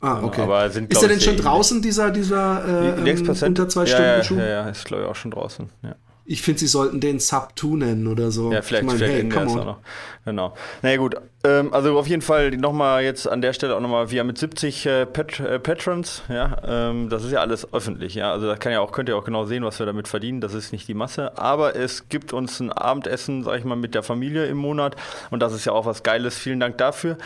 Ah, 0.00 0.20
okay. 0.20 0.40
Aber 0.40 0.68
sind, 0.70 0.92
ist 0.92 1.00
er 1.00 1.08
denn 1.08 1.20
schon 1.20 1.36
draußen, 1.36 1.80
dieser, 1.80 2.10
dieser 2.10 2.96
äh, 2.98 3.08
ähm, 3.08 3.36
unter 3.42 3.68
zwei 3.68 3.86
Stunden 3.86 4.02
ja, 4.02 4.24
Schuh? 4.24 4.36
Ja, 4.36 4.46
ja, 4.46 4.68
ist 4.68 4.84
glaube 4.84 5.04
ich 5.04 5.08
auch 5.08 5.16
schon 5.16 5.30
draußen. 5.30 5.68
Ja 5.84 5.94
ich 6.30 6.42
finde, 6.42 6.60
sie 6.60 6.66
sollten 6.66 7.00
den 7.00 7.20
Sub 7.20 7.52
2 7.56 7.76
nennen 7.76 8.06
oder 8.06 8.30
so. 8.30 8.52
Ja, 8.52 8.60
vielleicht, 8.60 8.82
ich 8.82 8.86
mein, 8.86 8.98
vielleicht 8.98 9.14
hey, 9.14 9.28
come 9.30 9.50
on. 9.50 9.60
auch 9.60 9.64
noch. 9.64 9.78
Genau. 10.26 10.54
Naja, 10.82 10.98
gut. 10.98 11.16
Ähm, 11.42 11.72
also 11.72 11.98
auf 11.98 12.06
jeden 12.06 12.20
Fall 12.20 12.50
nochmal 12.50 13.02
jetzt 13.02 13.26
an 13.26 13.40
der 13.40 13.54
Stelle 13.54 13.74
auch 13.74 13.80
nochmal, 13.80 14.10
wir 14.10 14.20
haben 14.20 14.26
mit 14.26 14.36
70 14.36 14.84
äh, 14.84 15.06
Pat 15.06 15.40
äh, 15.40 15.58
Patrons, 15.58 16.22
ja, 16.28 16.58
ähm, 16.66 17.08
das 17.08 17.24
ist 17.24 17.32
ja 17.32 17.40
alles 17.40 17.72
öffentlich, 17.72 18.14
ja. 18.14 18.30
Also 18.30 18.46
da 18.46 18.56
kann 18.56 18.72
ja 18.72 18.80
auch, 18.80 18.92
könnt 18.92 19.08
ihr 19.08 19.16
auch 19.16 19.24
genau 19.24 19.46
sehen, 19.46 19.64
was 19.64 19.78
wir 19.78 19.86
damit 19.86 20.06
verdienen. 20.06 20.42
Das 20.42 20.52
ist 20.52 20.70
nicht 20.70 20.86
die 20.86 20.92
Masse. 20.92 21.38
Aber 21.38 21.74
es 21.76 22.10
gibt 22.10 22.34
uns 22.34 22.60
ein 22.60 22.72
Abendessen, 22.72 23.42
sag 23.42 23.58
ich 23.58 23.64
mal, 23.64 23.76
mit 23.76 23.94
der 23.94 24.02
Familie 24.02 24.44
im 24.46 24.58
Monat. 24.58 24.96
Und 25.30 25.40
das 25.40 25.54
ist 25.54 25.64
ja 25.64 25.72
auch 25.72 25.86
was 25.86 26.02
Geiles. 26.02 26.36
Vielen 26.36 26.60
Dank 26.60 26.76
dafür 26.76 27.16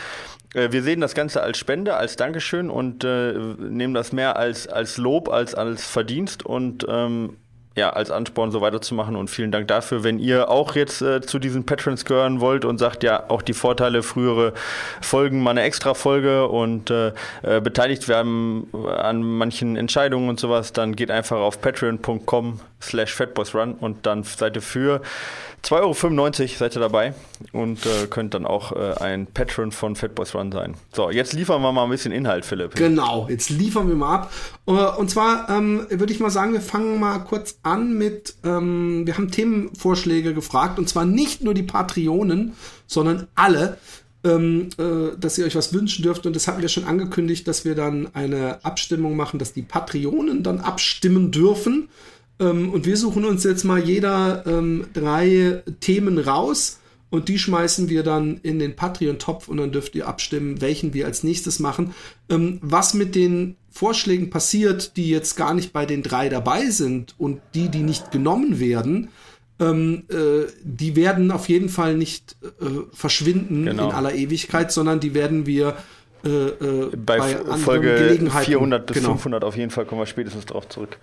äh, 0.53 0.71
wir 0.71 0.81
sehen 0.81 1.01
das 1.01 1.13
Ganze 1.13 1.41
als 1.41 1.57
Spende, 1.57 1.95
als 1.95 2.15
Dankeschön 2.15 2.69
und 2.69 3.03
äh, 3.03 3.33
nehmen 3.33 3.93
das 3.93 4.13
mehr 4.13 4.37
als, 4.37 4.67
als 4.67 4.97
Lob, 4.97 5.27
als 5.27 5.55
als 5.55 5.85
Verdienst 5.87 6.45
und 6.45 6.85
ähm, 6.87 7.37
ja, 7.75 7.89
als 7.89 8.11
Ansporn 8.11 8.51
so 8.51 8.61
weiterzumachen 8.61 9.15
und 9.15 9.29
vielen 9.29 9.51
Dank 9.51 9.67
dafür. 9.67 10.03
Wenn 10.03 10.19
ihr 10.19 10.49
auch 10.49 10.75
jetzt 10.75 11.01
äh, 11.01 11.21
zu 11.21 11.39
diesen 11.39 11.65
Patrons 11.65 12.05
gehören 12.05 12.39
wollt 12.39 12.65
und 12.65 12.77
sagt, 12.77 13.03
ja, 13.03 13.29
auch 13.29 13.41
die 13.41 13.53
Vorteile, 13.53 14.03
frühere 14.03 14.53
Folgen, 15.01 15.41
mal 15.41 15.51
eine 15.51 15.63
extra 15.63 15.95
Folge 15.95 16.47
und 16.47 16.91
äh, 16.91 17.13
äh, 17.41 17.61
beteiligt 17.61 18.07
werden 18.07 18.67
an 18.73 19.23
manchen 19.23 19.75
Entscheidungen 19.75 20.29
und 20.29 20.39
sowas, 20.39 20.73
dann 20.73 20.95
geht 20.95 21.09
einfach 21.09 21.37
auf 21.37 21.61
patreon.com 21.61 22.59
slash 22.79 23.13
fatboysrun 23.13 23.73
und 23.73 24.05
dann 24.05 24.23
seid 24.23 24.55
ihr 24.55 24.61
für 24.61 25.01
2,95 25.63 26.41
Euro 26.41 26.47
seid 26.57 26.75
ihr 26.75 26.81
dabei 26.81 27.13
und 27.53 27.85
äh, 27.85 28.07
könnt 28.09 28.33
dann 28.33 28.45
auch 28.45 28.73
äh, 28.73 28.95
ein 28.99 29.27
Patron 29.27 29.71
von 29.71 29.95
Fatboys 29.95 30.35
Run 30.35 30.51
sein. 30.51 30.75
So, 30.91 31.09
jetzt 31.09 31.31
liefern 31.31 31.61
wir 31.61 31.71
mal 31.71 31.85
ein 31.85 31.89
bisschen 31.89 32.11
Inhalt, 32.11 32.45
Philipp. 32.45 32.75
Genau, 32.75 33.27
jetzt 33.29 33.49
liefern 33.49 33.87
wir 33.87 33.95
mal 33.95 34.13
ab. 34.13 34.33
Äh, 34.65 34.71
und 34.71 35.09
zwar 35.09 35.49
ähm, 35.49 35.85
würde 35.89 36.11
ich 36.11 36.19
mal 36.19 36.29
sagen, 36.29 36.51
wir 36.51 36.59
fangen 36.59 36.99
mal 36.99 37.19
kurz 37.19 37.59
an 37.63 37.97
mit, 37.97 38.35
ähm, 38.43 39.03
wir 39.05 39.15
haben 39.17 39.31
Themenvorschläge 39.31 40.33
gefragt 40.33 40.79
und 40.79 40.89
zwar 40.89 41.05
nicht 41.05 41.43
nur 41.43 41.53
die 41.53 41.63
Patreonen, 41.63 42.53
sondern 42.85 43.27
alle. 43.35 43.77
Ähm, 44.25 44.69
äh, 44.77 45.17
dass 45.19 45.37
ihr 45.37 45.45
euch 45.45 45.55
was 45.55 45.73
wünschen 45.73 46.01
dürft. 46.01 46.25
Und 46.25 46.33
das 46.33 46.47
hatten 46.47 46.61
wir 46.61 46.69
schon 46.69 46.85
angekündigt, 46.85 47.45
dass 47.45 47.65
wir 47.65 47.75
dann 47.75 48.07
eine 48.15 48.63
Abstimmung 48.63 49.17
machen, 49.17 49.37
dass 49.37 49.51
die 49.51 49.63
Patreonen 49.63 50.43
dann 50.43 50.61
abstimmen 50.61 51.31
dürfen. 51.31 51.89
Ähm, 52.43 52.71
und 52.71 52.85
wir 52.85 52.97
suchen 52.97 53.25
uns 53.25 53.43
jetzt 53.43 53.63
mal 53.63 53.79
jeder 53.79 54.45
ähm, 54.45 54.85
drei 54.93 55.63
Themen 55.79 56.17
raus 56.17 56.79
und 57.09 57.29
die 57.29 57.39
schmeißen 57.39 57.89
wir 57.89 58.03
dann 58.03 58.39
in 58.43 58.59
den 58.59 58.75
Patreon-Topf 58.75 59.47
und 59.47 59.57
dann 59.57 59.71
dürft 59.71 59.95
ihr 59.95 60.07
abstimmen, 60.07 60.61
welchen 60.61 60.93
wir 60.93 61.05
als 61.05 61.23
nächstes 61.23 61.59
machen. 61.59 61.93
Ähm, 62.29 62.59
was 62.61 62.93
mit 62.93 63.15
den 63.15 63.55
Vorschlägen 63.69 64.29
passiert, 64.29 64.97
die 64.97 65.09
jetzt 65.09 65.35
gar 65.35 65.53
nicht 65.53 65.73
bei 65.73 65.85
den 65.85 66.03
drei 66.03 66.29
dabei 66.29 66.69
sind 66.69 67.15
und 67.17 67.41
die, 67.53 67.69
die 67.69 67.83
nicht 67.83 68.11
genommen 68.11 68.59
werden, 68.59 69.09
ähm, 69.59 70.03
äh, 70.09 70.51
die 70.63 70.95
werden 70.95 71.31
auf 71.31 71.47
jeden 71.49 71.69
Fall 71.69 71.95
nicht 71.95 72.35
äh, 72.41 72.65
verschwinden 72.91 73.65
genau. 73.65 73.89
in 73.89 73.95
aller 73.95 74.15
Ewigkeit, 74.15 74.71
sondern 74.71 74.99
die 74.99 75.13
werden 75.13 75.45
wir 75.45 75.77
äh, 76.23 76.29
äh, 76.29 76.91
bei, 76.95 77.17
bei 77.17 77.57
Folge 77.57 78.17
400 78.29 78.85
bis 78.85 78.97
genau. 78.97 79.09
500 79.09 79.43
auf 79.43 79.57
jeden 79.57 79.71
Fall 79.71 79.85
kommen 79.85 79.99
wir 80.01 80.05
spätestens 80.05 80.45
drauf 80.45 80.69
zurück. 80.69 80.97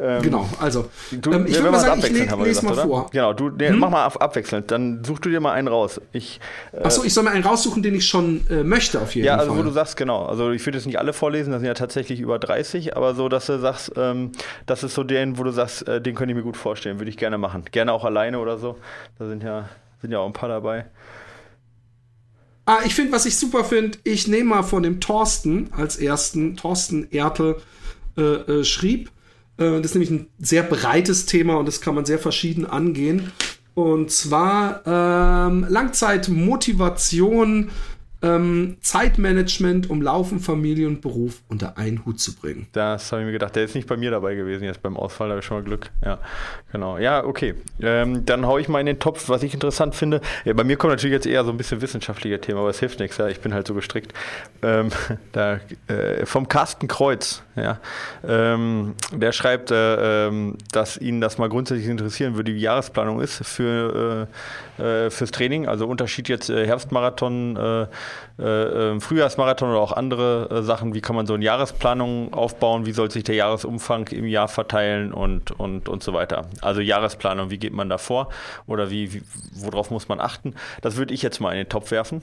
Ähm, 0.00 0.22
genau, 0.22 0.48
also 0.60 0.88
du, 1.10 1.32
ähm, 1.32 1.46
ich 1.46 1.56
würde 1.56 1.72
mal 1.72 1.78
sagen, 1.78 2.00
ich 2.00 2.10
le 2.10 2.20
lese 2.20 2.36
gesagt, 2.44 2.62
mal 2.62 2.72
oder? 2.72 2.82
vor. 2.84 3.10
Genau, 3.12 3.32
du 3.34 3.50
nee, 3.50 3.68
hm? 3.68 3.78
mach 3.78 3.90
mal 3.90 4.06
abwechselnd, 4.06 4.70
dann 4.70 5.04
such 5.04 5.18
du 5.18 5.28
dir 5.28 5.40
mal 5.40 5.52
einen 5.52 5.68
raus. 5.68 6.00
Ich, 6.12 6.40
äh, 6.72 6.82
Achso, 6.84 7.04
ich 7.04 7.12
soll 7.12 7.24
mir 7.24 7.32
einen 7.32 7.44
raussuchen, 7.44 7.82
den 7.82 7.94
ich 7.94 8.06
schon 8.06 8.46
äh, 8.48 8.64
möchte 8.64 9.00
auf 9.00 9.14
jeden 9.14 9.28
Fall. 9.28 9.36
Ja, 9.36 9.40
also 9.40 9.52
Fall. 9.52 9.60
wo 9.60 9.68
du 9.68 9.72
sagst, 9.72 9.98
genau, 9.98 10.24
also 10.24 10.50
ich 10.52 10.64
würde 10.64 10.78
jetzt 10.78 10.86
nicht 10.86 10.98
alle 10.98 11.12
vorlesen, 11.12 11.52
das 11.52 11.60
sind 11.60 11.68
ja 11.68 11.74
tatsächlich 11.74 12.20
über 12.20 12.38
30, 12.38 12.96
aber 12.96 13.14
so, 13.14 13.28
dass 13.28 13.46
du 13.46 13.58
sagst, 13.58 13.92
ähm, 13.96 14.32
das 14.64 14.82
ist 14.82 14.94
so 14.94 15.04
den, 15.04 15.36
wo 15.36 15.44
du 15.44 15.50
sagst, 15.50 15.86
äh, 15.86 16.00
den 16.00 16.14
könnte 16.14 16.32
ich 16.32 16.36
mir 16.36 16.44
gut 16.44 16.56
vorstellen, 16.56 16.98
würde 16.98 17.10
ich 17.10 17.18
gerne 17.18 17.36
machen. 17.36 17.64
Gerne 17.70 17.92
auch 17.92 18.04
alleine 18.04 18.38
oder 18.38 18.56
so, 18.56 18.78
da 19.18 19.26
sind 19.28 19.42
ja, 19.42 19.68
sind 20.00 20.12
ja 20.12 20.18
auch 20.18 20.26
ein 20.26 20.32
paar 20.32 20.48
dabei. 20.48 20.86
Ah, 22.64 22.80
ich 22.84 22.94
finde, 22.94 23.12
was 23.12 23.26
ich 23.26 23.36
super 23.36 23.64
finde, 23.64 23.98
ich 24.04 24.28
nehme 24.28 24.50
mal 24.50 24.62
von 24.62 24.84
dem 24.84 25.00
Thorsten 25.00 25.72
als 25.72 25.96
ersten, 25.96 26.56
Thorsten 26.56 27.10
Ertel 27.10 27.56
äh, 28.16 28.22
äh, 28.22 28.64
schrieb. 28.64 29.10
Äh, 29.56 29.80
das 29.80 29.86
ist 29.86 29.94
nämlich 29.94 30.10
ein 30.10 30.26
sehr 30.38 30.62
breites 30.62 31.26
Thema 31.26 31.56
und 31.56 31.66
das 31.66 31.80
kann 31.80 31.94
man 31.94 32.04
sehr 32.04 32.20
verschieden 32.20 32.66
angehen. 32.66 33.32
Und 33.74 34.12
zwar 34.12 34.82
ähm, 34.86 35.66
Langzeitmotivation 35.68 37.70
ähm, 38.22 38.76
Zeitmanagement, 38.80 39.90
um 39.90 40.00
Laufen, 40.00 40.40
Familie 40.40 40.86
und 40.86 41.00
Beruf 41.00 41.42
unter 41.48 41.76
einen 41.78 42.04
Hut 42.04 42.20
zu 42.20 42.34
bringen. 42.34 42.66
Das 42.72 43.10
habe 43.12 43.22
ich 43.22 43.26
mir 43.26 43.32
gedacht. 43.32 43.56
Der 43.56 43.64
ist 43.64 43.74
nicht 43.74 43.88
bei 43.88 43.96
mir 43.96 44.10
dabei 44.10 44.34
gewesen 44.34 44.64
jetzt 44.64 44.82
beim 44.82 44.96
Ausfall, 44.96 45.28
da 45.28 45.32
habe 45.32 45.40
ich 45.40 45.46
schon 45.46 45.56
mal 45.56 45.64
Glück. 45.64 45.90
Ja, 46.04 46.18
genau. 46.70 46.98
Ja, 46.98 47.24
okay. 47.24 47.54
Ähm, 47.80 48.24
dann 48.24 48.46
haue 48.46 48.60
ich 48.60 48.68
mal 48.68 48.80
in 48.80 48.86
den 48.86 48.98
Topf, 48.98 49.28
was 49.28 49.42
ich 49.42 49.54
interessant 49.54 49.94
finde. 49.94 50.20
Ja, 50.44 50.52
bei 50.52 50.64
mir 50.64 50.76
kommt 50.76 50.92
natürlich 50.92 51.14
jetzt 51.14 51.26
eher 51.26 51.44
so 51.44 51.50
ein 51.50 51.56
bisschen 51.56 51.80
wissenschaftlicher 51.80 52.40
Thema, 52.40 52.60
aber 52.60 52.70
es 52.70 52.80
hilft 52.80 53.00
nichts. 53.00 53.16
Ja. 53.18 53.28
Ich 53.28 53.40
bin 53.40 53.52
halt 53.52 53.66
so 53.66 53.74
gestrickt. 53.74 54.12
Ähm, 54.62 54.90
da, 55.32 55.60
äh, 55.88 56.24
vom 56.26 56.48
Carsten 56.48 56.88
Kreuz. 56.88 57.42
Ja. 57.56 57.80
Ähm, 58.26 58.94
der 59.12 59.32
schreibt, 59.32 59.70
äh, 59.70 60.28
ähm, 60.28 60.56
dass 60.70 60.96
ihn 60.96 61.20
das 61.20 61.38
mal 61.38 61.48
grundsätzlich 61.48 61.88
interessieren 61.88 62.36
würde, 62.36 62.52
wie 62.52 62.56
die 62.56 62.62
Jahresplanung 62.62 63.20
ist 63.20 63.44
für, 63.44 64.28
äh, 64.28 64.71
äh 64.78 65.10
fürs 65.10 65.30
Training. 65.30 65.68
Also 65.68 65.86
Unterschied 65.86 66.28
jetzt 66.28 66.50
äh, 66.50 66.66
Herbstmarathon 66.66 67.56
äh, 67.56 67.82
äh, 68.38 68.90
ähm, 68.90 69.00
Frühjahrsmarathon 69.00 69.70
oder 69.70 69.80
auch 69.80 69.92
andere 69.92 70.62
Sachen. 70.62 70.94
Wie 70.94 71.00
kann 71.00 71.16
man 71.16 71.26
so 71.26 71.34
eine 71.34 71.44
Jahresplanung 71.44 72.32
aufbauen? 72.32 72.86
Wie 72.86 72.92
soll 72.92 73.10
sich 73.10 73.24
der 73.24 73.34
Jahresumfang 73.34 74.08
im 74.08 74.26
Jahr 74.26 74.48
verteilen 74.48 75.12
und, 75.12 75.50
und, 75.52 75.88
und 75.88 76.02
so 76.02 76.12
weiter? 76.12 76.46
Also 76.60 76.80
Jahresplanung, 76.80 77.50
wie 77.50 77.58
geht 77.58 77.72
man 77.72 77.88
da 77.88 77.98
vor 77.98 78.28
oder 78.66 78.90
wie, 78.90 79.14
wie 79.14 79.22
worauf 79.54 79.90
muss 79.90 80.08
man 80.08 80.20
achten? 80.20 80.54
Das 80.80 80.96
würde 80.96 81.14
ich 81.14 81.22
jetzt 81.22 81.40
mal 81.40 81.52
in 81.52 81.58
den 81.58 81.68
Topf 81.68 81.90
werfen. 81.90 82.22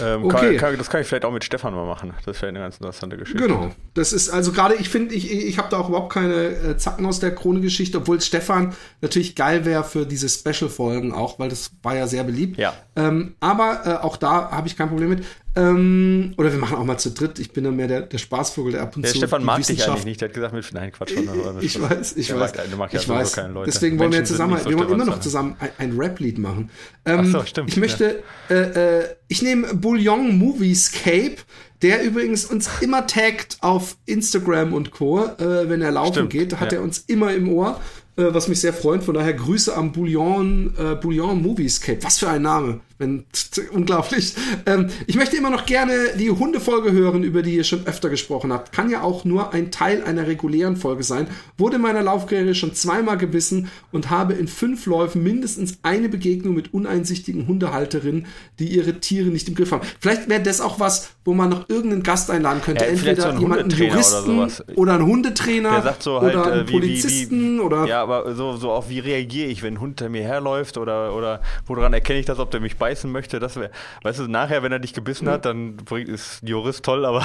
Ähm, 0.00 0.24
okay. 0.24 0.56
Kann, 0.56 0.70
kann, 0.70 0.78
das 0.78 0.90
kann 0.90 1.00
ich 1.00 1.06
vielleicht 1.06 1.24
auch 1.24 1.32
mit 1.32 1.44
Stefan 1.44 1.74
mal 1.74 1.86
machen. 1.86 2.12
Das 2.24 2.40
wäre 2.42 2.48
eine 2.48 2.60
ganz 2.60 2.76
interessante 2.76 3.16
Geschichte. 3.16 3.42
Genau. 3.42 3.70
Das 3.94 4.12
ist 4.12 4.30
also 4.30 4.52
gerade, 4.52 4.74
ich 4.74 4.88
finde, 4.88 5.14
ich, 5.14 5.30
ich 5.30 5.58
habe 5.58 5.68
da 5.70 5.78
auch 5.78 5.88
überhaupt 5.88 6.12
keine 6.12 6.34
äh, 6.34 6.76
Zacken 6.76 7.06
aus 7.06 7.20
der 7.20 7.34
Krone-Geschichte, 7.34 7.98
obwohl 7.98 8.20
Stefan 8.20 8.74
natürlich 9.00 9.34
geil 9.36 9.64
wäre 9.64 9.84
für 9.84 10.06
diese 10.06 10.28
Special-Folgen 10.28 11.12
auch, 11.12 11.38
weil 11.38 11.48
das 11.48 11.70
war 11.82 11.96
ja 11.96 12.06
sehr 12.06 12.24
beliebt. 12.24 12.58
Ja. 12.58 12.74
Ähm, 12.96 13.34
aber 13.40 13.82
äh, 13.84 14.04
auch 14.04 14.16
da 14.16 14.50
habe 14.50 14.66
ich 14.66 14.76
kein 14.76 14.88
Problem 14.88 15.10
mit. 15.10 15.24
Ähm, 15.54 16.32
oder 16.38 16.50
wir 16.50 16.58
machen 16.58 16.76
auch 16.76 16.84
mal 16.84 16.96
zu 16.96 17.10
dritt. 17.10 17.38
Ich 17.38 17.52
bin 17.52 17.64
dann 17.64 17.76
mehr 17.76 17.86
der, 17.88 18.02
der 18.02 18.16
Spaßvogel, 18.18 18.72
der 18.72 18.82
ab 18.82 18.96
und 18.96 19.02
Der 19.02 19.12
zu. 19.12 19.18
Stefan 19.18 19.40
die 19.42 19.46
mag 19.46 19.66
dich 19.66 19.86
eigentlich 19.86 20.04
nicht. 20.06 20.20
Der 20.20 20.28
hat 20.28 20.34
gesagt, 20.34 20.54
mit, 20.54 20.72
nein, 20.72 20.92
Quatsch. 20.92 21.12
Ich 21.60 21.80
weiß, 21.80 22.16
ich 22.16 22.28
Der 22.28 22.40
weiß. 22.40 22.54
mag- 22.54 22.68
der 22.70 22.76
mag 22.78 22.92
ja 22.92 23.00
ich 23.00 23.08
weiß. 23.08 23.32
keine 23.32 23.52
Leute. 23.52 23.70
Deswegen 23.70 23.98
wollen 23.98 24.12
wir 24.12 24.18
Menschen 24.18 24.36
sind 24.36 24.36
zusammen, 24.36 24.58
so 24.62 24.70
wir 24.70 24.78
wollen 24.78 24.88
immer 24.88 24.96
noch 25.04 25.04
Stefan 25.04 25.22
zusammen 25.22 25.56
ein, 25.60 25.68
ein 25.78 25.96
Rap-Lied 25.98 26.38
machen. 26.38 26.70
Ähm, 27.04 27.20
Ach 27.22 27.40
so, 27.40 27.44
stimmt, 27.44 27.68
Ich 27.68 27.76
ja. 27.76 27.80
möchte, 27.80 28.22
äh, 28.48 28.54
äh, 29.00 29.04
ich 29.28 29.42
nehme 29.42 29.74
Bouillon 29.74 30.38
Moviescape, 30.38 31.36
der 31.82 32.02
übrigens 32.02 32.46
uns 32.46 32.70
immer 32.80 33.06
taggt 33.06 33.58
auf 33.60 33.96
Instagram 34.06 34.72
und 34.72 34.90
Co., 34.90 35.24
äh, 35.24 35.68
wenn 35.68 35.82
er 35.82 35.90
laufen 35.90 36.12
Stimmt, 36.14 36.30
geht, 36.30 36.60
hat 36.60 36.72
ja. 36.72 36.78
er 36.78 36.84
uns 36.84 37.00
immer 37.08 37.32
im 37.34 37.48
Ohr. 37.50 37.78
Äh, 38.14 38.24
was 38.34 38.46
mich 38.46 38.60
sehr 38.60 38.74
freut. 38.74 39.02
Von 39.02 39.14
daher 39.14 39.32
Grüße 39.32 39.74
am 39.74 39.90
Bouillon, 39.92 40.74
äh, 40.78 40.94
Bouillon 40.96 41.40
Moviescape. 41.40 41.98
Was 42.02 42.18
für 42.18 42.28
ein 42.28 42.42
Name. 42.42 42.80
Wenn, 43.02 43.24
unglaublich. 43.72 44.34
Ähm, 44.66 44.88
ich 45.06 45.16
möchte 45.16 45.36
immer 45.36 45.50
noch 45.50 45.66
gerne 45.66 45.92
die 46.18 46.30
Hundefolge 46.30 46.92
hören, 46.92 47.22
über 47.22 47.42
die 47.42 47.56
ihr 47.56 47.64
schon 47.64 47.86
öfter 47.86 48.08
gesprochen 48.08 48.52
habt. 48.52 48.72
Kann 48.72 48.90
ja 48.90 49.02
auch 49.02 49.24
nur 49.24 49.52
ein 49.52 49.70
Teil 49.70 50.02
einer 50.04 50.26
regulären 50.26 50.76
Folge 50.76 51.02
sein. 51.02 51.26
Wurde 51.58 51.76
in 51.76 51.82
meiner 51.82 52.02
Laufkarriere 52.02 52.54
schon 52.54 52.74
zweimal 52.74 53.16
gebissen 53.18 53.70
und 53.90 54.10
habe 54.10 54.34
in 54.34 54.48
fünf 54.48 54.86
Läufen 54.86 55.22
mindestens 55.22 55.78
eine 55.82 56.08
Begegnung 56.08 56.54
mit 56.54 56.74
uneinsichtigen 56.74 57.46
Hundehalterinnen, 57.46 58.26
die 58.58 58.68
ihre 58.68 59.00
Tiere 59.00 59.28
nicht 59.28 59.48
im 59.48 59.54
Griff 59.54 59.72
haben. 59.72 59.86
Vielleicht 60.00 60.28
wäre 60.28 60.42
das 60.42 60.60
auch 60.60 60.80
was, 60.80 61.10
wo 61.24 61.34
man 61.34 61.50
noch 61.50 61.68
irgendeinen 61.68 62.02
Gast 62.02 62.30
einladen 62.30 62.62
könnte. 62.62 62.84
Ja, 62.84 62.90
Entweder 62.90 63.22
so 63.22 63.28
einen 63.28 63.40
jemanden 63.40 63.64
Hundetrainer 63.64 63.92
oder 63.92 63.94
Juristen 63.94 64.36
sowas. 64.36 64.64
oder 64.76 64.94
einen 64.94 65.06
Hundetrainer 65.06 65.70
Der 65.70 65.82
sagt 65.82 66.02
so 66.02 66.20
halt, 66.20 66.34
oder 66.34 66.52
einen 66.52 66.62
äh, 66.62 66.68
wie, 66.68 66.72
Polizisten 66.72 67.40
wie, 67.40 67.58
wie, 67.58 67.60
oder 67.60 67.86
ja, 67.86 68.02
aber 68.02 68.34
so, 68.34 68.56
so 68.56 68.70
auch 68.70 68.88
wie 68.88 68.98
reagiere 68.98 69.48
ich, 69.48 69.62
wenn 69.62 69.74
ein 69.74 69.80
Hund 69.80 70.02
hinter 70.02 70.08
mir 70.08 70.22
herläuft 70.22 70.78
oder, 70.78 71.14
oder 71.14 71.40
woran 71.66 71.92
erkenne 71.92 72.18
ich 72.20 72.26
das, 72.26 72.38
ob 72.38 72.50
der 72.50 72.60
mich 72.60 72.76
beißen 72.92 73.10
möchte, 73.10 73.40
das 73.40 73.56
wäre, 73.56 73.70
weißt 74.02 74.20
du, 74.20 74.28
nachher, 74.28 74.62
wenn 74.62 74.72
er 74.72 74.78
dich 74.78 74.92
gebissen 74.92 75.28
hat, 75.28 75.44
dann 75.44 75.76
bringt, 75.76 76.08
ist 76.08 76.46
Jurist 76.46 76.84
toll, 76.84 77.04
aber 77.06 77.22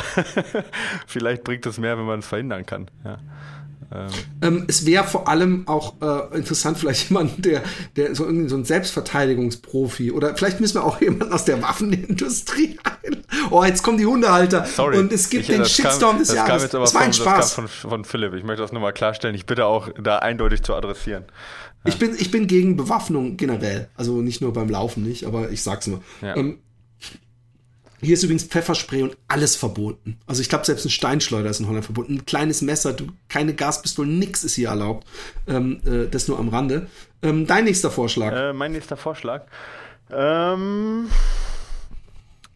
vielleicht 1.08 1.44
bringt 1.44 1.66
es 1.66 1.78
mehr, 1.78 1.98
wenn 1.98 2.06
man 2.06 2.20
es 2.20 2.28
verhindern 2.28 2.66
kann, 2.66 2.90
ja. 3.04 3.18
Ähm, 4.42 4.66
es 4.68 4.86
wäre 4.86 5.06
vor 5.06 5.28
allem 5.30 5.68
auch 5.68 5.96
äh, 6.02 6.38
interessant, 6.38 6.78
vielleicht 6.78 7.10
jemand, 7.10 7.46
der, 7.46 7.64
der 7.96 8.14
so 8.16 8.26
irgendwie 8.26 8.50
so 8.50 8.58
ein 8.58 8.66
Selbstverteidigungsprofi 8.66 10.12
oder 10.12 10.36
vielleicht 10.36 10.60
müssen 10.60 10.76
wir 10.76 10.84
auch 10.84 11.00
jemanden 11.02 11.34
aus 11.34 11.46
der 11.46 11.62
Waffenindustrie 11.62 12.78
ein. 13.04 13.24
Oh, 13.50 13.64
jetzt 13.64 13.84
kommen 13.84 13.98
die 13.98 14.06
Hundehalter 14.06 14.66
Sorry. 14.66 14.98
und 14.98 15.12
es 15.14 15.30
gibt 15.30 15.44
Ich- 15.44 15.48
den 15.50 15.60
das 15.60 15.76
kam- 15.78 15.86
Shitstorm 15.92 16.18
des 16.20 16.28
das 16.30 16.38
Kam 16.38 16.48
Jahres. 16.48 16.64
jetzt 16.64 16.76
aber 16.76 16.84
Das 16.86 16.94
war 16.94 17.02
ein 17.02 17.14
von, 17.14 17.22
Spaß. 17.26 17.38
Das 17.40 17.56
kam 17.56 17.68
von, 17.68 17.90
von 17.92 18.06
Philipp. 18.06 18.34
Ich 18.34 18.44
möchte 18.44 18.62
das 18.62 18.72
nur 18.72 18.82
mal 18.82 18.92
klarstellen. 18.92 19.36
Ich 19.36 19.46
bitte 19.46 19.66
auch, 19.66 19.90
da 20.02 20.20
eindeutig 20.20 20.64
zu 20.64 20.74
adressieren. 20.76 21.24
Ich 21.86 21.98
bin, 22.00 22.16
ich 22.18 22.32
bin 22.32 22.48
gegen 22.48 22.76
Bewaffnung 22.76 23.38
generell. 23.38 23.88
Also 23.96 24.22
nicht 24.22 24.42
nur 24.42 24.52
beim 24.52 24.70
Laufen 24.70 25.04
nicht, 25.04 25.24
aber 25.26 25.50
ich 25.52 25.64
sag's 25.64 25.88
nur. 25.88 26.02
Ja. 26.22 26.36
Ähm, 26.36 26.60
hier 28.02 28.14
ist 28.14 28.24
übrigens 28.24 28.44
Pfefferspray 28.44 29.02
und 29.02 29.18
alles 29.28 29.56
verboten. 29.56 30.18
Also 30.28 30.42
ich 30.42 30.50
glaube, 30.50 30.66
selbst 30.66 30.86
ein 30.86 30.90
Steinschleuder 30.90 31.50
ist 31.50 31.60
in 31.60 31.68
Holland 31.68 31.86
verboten. 31.86 32.16
Ein 32.16 32.26
kleines 32.26 32.62
Messer, 32.62 32.94
du, 32.94 33.08
keine 33.30 33.54
Gaspistolen, 33.54 34.20
nix 34.20 34.44
ist 34.44 34.56
hier 34.56 34.70
erlaubt. 34.70 35.08
Ähm, 35.48 35.82
äh, 35.86 36.08
das 36.08 36.28
nur 36.28 36.38
am 36.38 36.50
Rande. 36.50 36.88
Ähm, 37.22 37.48
dein 37.48 37.64
nächster 37.64 37.90
Vorschlag. 37.90 38.34
Äh, 38.34 38.54
mein 38.54 38.72
nächster 38.72 38.98
Vorschlag. 38.98 39.46
Ähm, 40.12 41.10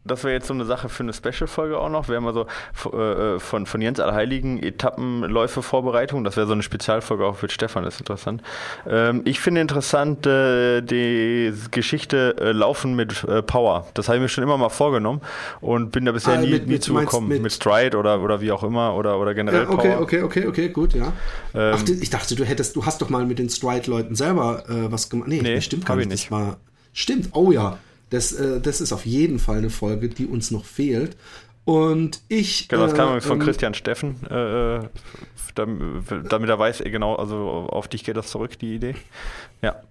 das 0.04 0.24
wäre 0.24 0.34
jetzt 0.34 0.48
so 0.48 0.54
eine 0.54 0.66
Sache 0.66 0.90
für 0.90 1.04
eine 1.04 1.14
Special-Folge 1.14 1.78
auch 1.78 1.90
noch. 1.90 2.10
Wir 2.10 2.16
haben 2.18 2.26
also 2.26 2.48
f- 2.74 2.92
äh, 2.92 3.40
von, 3.40 3.66
von 3.66 3.82
Jens 3.82 4.00
Allerheiligen 4.00 4.62
Etappenläufe 4.62 5.62
Vorbereitung. 5.62 6.24
Das 6.24 6.38
wäre 6.38 6.48
so 6.48 6.54
eine 6.54 6.64
Spezialfolge 6.64 7.26
auch 7.26 7.42
mit 7.42 7.52
Stefan, 7.52 7.84
das 7.84 7.96
ist 7.96 8.00
interessant. 8.02 8.42
Ähm, 8.90 9.22
ich 9.26 9.40
finde 9.40 9.62
interessant 9.62 10.26
äh, 10.26 10.82
die 10.82 11.54
Geschichte 11.70 12.36
äh, 12.40 12.52
Laufen 12.52 12.96
mit 12.96 13.24
äh, 13.26 13.42
Power. 13.44 13.88
Das 13.94 14.08
habe 14.08 14.18
ich 14.18 14.22
mir 14.24 14.30
schon 14.30 14.44
immer 14.44 14.58
mal 14.58 14.70
vorgenommen 14.70 15.22
und 15.62 15.92
bin 15.92 16.06
da 16.06 16.12
bisher 16.12 16.34
Ah, 16.34 16.42
nie, 16.42 16.50
mit- 16.50 16.66
nie 16.68 16.74
mit- 16.74 16.84
zu 16.84 16.94
meinst 16.94 17.10
gekommen. 17.12 17.28
mit- 17.28 17.42
Mit, 17.44 17.52
Stride 17.54 17.98
oder, 17.98 18.22
oder 18.22 18.42
wie 18.42 18.52
auch 18.52 18.64
immer 18.64 18.96
oder, 18.96 19.20
oder 19.20 19.34
generell 19.36 19.64
Ja, 19.64 19.70
okay, 19.70 19.90
Power. 19.92 20.02
okay, 20.02 20.22
okay, 20.24 20.48
okay, 20.48 20.70
gut, 20.70 20.94
ja. 20.94 21.14
Ähm, 21.54 21.76
Ach, 21.76 21.84
ich 21.88 22.10
dachte, 22.10 22.36
du 22.36 22.44
hättest, 22.44 22.76
du 22.76 22.86
hast 22.86 23.02
doch 23.02 23.10
mal 23.10 23.26
mit 23.26 23.38
den 23.40 23.50
Stride-Leuten 23.50 24.16
selber 24.16 24.64
äh, 24.68 24.92
was 24.92 25.10
gemacht. 25.10 25.28
Nee, 25.28 25.42
Nee, 25.42 25.62
stimmt 25.62 25.86
gar 25.86 25.96
nicht. 25.96 26.06
ich 26.06 26.12
nicht. 26.12 26.26
Das 26.26 26.32
war, 26.32 26.58
stimmt, 26.94 27.30
oh 27.34 27.52
ja. 27.52 27.78
Das, 28.12 28.34
äh, 28.34 28.62
das 28.62 28.82
ist 28.82 28.93
auf 28.93 29.06
jeden 29.08 29.39
Fall 29.39 29.58
eine 29.58 29.71
Folge, 29.71 30.10
die 30.10 30.28
uns 30.28 30.52
noch 30.52 30.65
fehlt. 30.65 31.17
Und 31.65 32.21
ich. 32.28 32.67
Genau, 32.67 32.84
das 32.84 32.93
äh, 32.93 32.97
kam 32.97 33.08
übrigens 33.08 33.26
von 33.26 33.39
ähm, 33.39 33.45
Christian 33.45 33.74
Steffen, 33.74 34.15
äh, 34.30 34.76
äh, 34.76 34.89
damit, 35.56 36.32
damit 36.32 36.50
er 36.50 36.60
weiß, 36.60 36.82
eh 36.82 36.89
genau, 36.89 37.15
also 37.15 37.36
auf 37.69 37.88
dich 37.88 38.04
geht 38.04 38.17
das 38.17 38.30
zurück, 38.30 38.58
die 38.60 38.76
Idee. 38.76 38.95
Ja. 39.62 39.82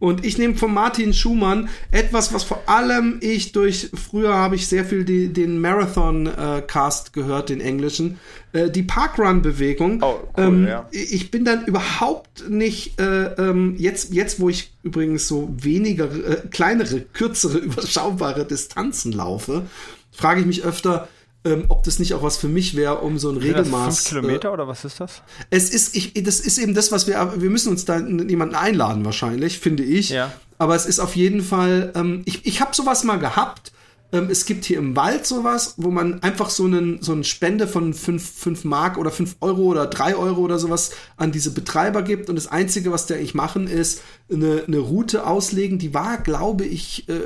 Und 0.00 0.24
ich 0.24 0.38
nehme 0.38 0.54
von 0.54 0.72
Martin 0.72 1.12
Schumann 1.12 1.68
etwas, 1.90 2.32
was 2.32 2.44
vor 2.44 2.62
allem 2.66 3.18
ich 3.20 3.50
durch, 3.50 3.90
früher 3.94 4.32
habe 4.32 4.54
ich 4.54 4.68
sehr 4.68 4.84
viel 4.84 5.04
die, 5.04 5.32
den 5.32 5.60
Marathon-Cast 5.60 7.12
gehört, 7.12 7.48
den 7.48 7.60
englischen, 7.60 8.20
äh, 8.52 8.70
die 8.70 8.84
Parkrun-Bewegung. 8.84 10.00
Oh, 10.02 10.20
cool, 10.36 10.44
ähm, 10.44 10.66
ja. 10.68 10.88
Ich 10.92 11.32
bin 11.32 11.44
dann 11.44 11.64
überhaupt 11.64 12.48
nicht, 12.48 13.00
äh, 13.00 13.24
ähm, 13.34 13.74
jetzt, 13.76 14.12
jetzt 14.12 14.38
wo 14.38 14.48
ich 14.48 14.72
übrigens 14.84 15.26
so 15.26 15.52
weniger, 15.58 16.04
äh, 16.04 16.46
kleinere, 16.48 17.00
kürzere, 17.00 17.58
überschaubare 17.58 18.44
Distanzen 18.44 19.10
laufe, 19.10 19.66
frage 20.12 20.40
ich 20.40 20.46
mich 20.46 20.62
öfter, 20.62 21.08
ähm, 21.44 21.64
ob 21.68 21.84
das 21.84 21.98
nicht 21.98 22.14
auch 22.14 22.22
was 22.22 22.36
für 22.36 22.48
mich 22.48 22.74
wäre, 22.76 22.98
um 22.98 23.18
so 23.18 23.30
ein 23.30 23.40
Sind 23.40 23.52
das 23.52 23.66
Regelmaß. 23.66 23.96
fünf 23.96 24.08
Kilometer 24.08 24.52
oder 24.52 24.68
was 24.68 24.84
ist 24.84 25.00
das? 25.00 25.22
Äh, 25.50 25.56
es 25.56 25.70
ist, 25.70 25.96
ich, 25.96 26.14
das 26.22 26.40
ist 26.40 26.58
eben 26.58 26.74
das, 26.74 26.92
was 26.92 27.06
wir, 27.06 27.34
wir 27.36 27.50
müssen 27.50 27.70
uns 27.70 27.84
da 27.84 27.98
jemanden 27.98 28.54
einladen 28.54 29.04
wahrscheinlich, 29.04 29.58
finde 29.58 29.84
ich. 29.84 30.10
Ja. 30.10 30.32
Aber 30.58 30.74
es 30.74 30.86
ist 30.86 30.98
auf 30.98 31.14
jeden 31.16 31.42
Fall, 31.42 31.92
ähm, 31.94 32.22
ich, 32.24 32.44
ich 32.46 32.60
habe 32.60 32.74
sowas 32.74 33.04
mal 33.04 33.18
gehabt. 33.18 33.72
Ähm, 34.10 34.28
es 34.30 34.46
gibt 34.46 34.64
hier 34.64 34.78
im 34.78 34.96
Wald 34.96 35.26
sowas, 35.26 35.74
wo 35.76 35.90
man 35.90 36.22
einfach 36.22 36.48
so 36.48 36.64
einen, 36.64 37.02
so 37.02 37.12
eine 37.12 37.24
Spende 37.24 37.66
von 37.66 37.92
5 37.92 38.22
fünf 38.22 38.64
Mark 38.64 38.96
oder 38.96 39.10
5 39.10 39.36
Euro 39.40 39.62
oder 39.62 39.86
3 39.86 40.16
Euro 40.16 40.40
oder 40.40 40.58
sowas 40.58 40.92
an 41.16 41.30
diese 41.30 41.50
Betreiber 41.50 42.02
gibt. 42.02 42.30
Und 42.30 42.36
das 42.36 42.46
Einzige, 42.46 42.90
was 42.90 43.06
der 43.06 43.18
eigentlich 43.18 43.34
machen, 43.34 43.66
ist 43.66 44.02
eine, 44.32 44.64
eine 44.66 44.78
Route 44.78 45.26
auslegen. 45.26 45.78
Die 45.78 45.92
war, 45.92 46.18
glaube 46.18 46.64
ich, 46.64 47.06
äh, 47.08 47.20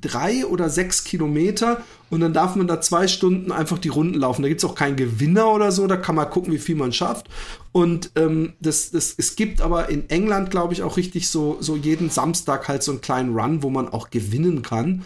drei 0.00 0.44
oder 0.44 0.68
sechs 0.68 1.04
Kilometer. 1.04 1.82
Und 2.10 2.20
dann 2.20 2.34
darf 2.34 2.54
man 2.54 2.66
da 2.66 2.80
zwei 2.82 3.08
Stunden 3.08 3.50
einfach 3.50 3.78
die 3.78 3.88
Runden 3.88 4.18
laufen. 4.18 4.42
Da 4.42 4.48
gibt's 4.48 4.64
auch 4.64 4.74
keinen 4.74 4.96
Gewinner 4.96 5.50
oder 5.52 5.72
so. 5.72 5.86
Da 5.86 5.96
kann 5.96 6.14
man 6.14 6.28
gucken, 6.28 6.52
wie 6.52 6.58
viel 6.58 6.76
man 6.76 6.92
schafft. 6.92 7.28
Und 7.72 8.10
ähm, 8.14 8.52
das, 8.60 8.90
das, 8.90 9.14
es 9.16 9.36
gibt 9.36 9.62
aber 9.62 9.88
in 9.88 10.08
England, 10.10 10.50
glaube 10.50 10.74
ich, 10.74 10.82
auch 10.82 10.98
richtig 10.98 11.28
so, 11.28 11.56
so 11.60 11.76
jeden 11.76 12.10
Samstag 12.10 12.68
halt 12.68 12.82
so 12.82 12.92
einen 12.92 13.00
kleinen 13.00 13.34
Run, 13.38 13.62
wo 13.62 13.70
man 13.70 13.88
auch 13.88 14.10
gewinnen 14.10 14.62
kann. 14.62 15.02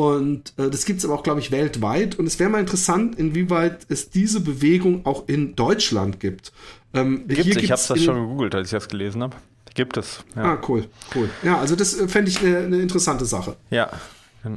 Und 0.00 0.54
äh, 0.56 0.70
das 0.70 0.86
gibt's 0.86 1.04
aber 1.04 1.12
auch, 1.12 1.22
glaube 1.22 1.40
ich, 1.40 1.50
weltweit. 1.50 2.18
Und 2.18 2.24
es 2.24 2.38
wäre 2.38 2.48
mal 2.48 2.60
interessant, 2.60 3.18
inwieweit 3.18 3.80
es 3.90 4.08
diese 4.08 4.40
Bewegung 4.40 5.04
auch 5.04 5.28
in 5.28 5.56
Deutschland 5.56 6.20
gibt. 6.20 6.52
Ähm, 6.94 7.28
Gibt's, 7.28 7.44
ich 7.56 7.70
habe 7.70 7.82
das 7.86 8.02
schon 8.02 8.14
gegoogelt, 8.14 8.54
als 8.54 8.68
ich 8.68 8.72
das 8.72 8.88
gelesen 8.88 9.22
habe. 9.22 9.36
Gibt 9.74 9.98
es. 9.98 10.24
Ja. 10.34 10.54
Ah, 10.54 10.58
cool, 10.68 10.86
cool. 11.14 11.28
Ja, 11.42 11.58
also 11.58 11.76
das 11.76 12.00
äh, 12.00 12.08
fände 12.08 12.30
ich 12.30 12.40
eine 12.40 12.60
eine 12.60 12.80
interessante 12.80 13.26
Sache. 13.26 13.56
ja. 13.68 13.90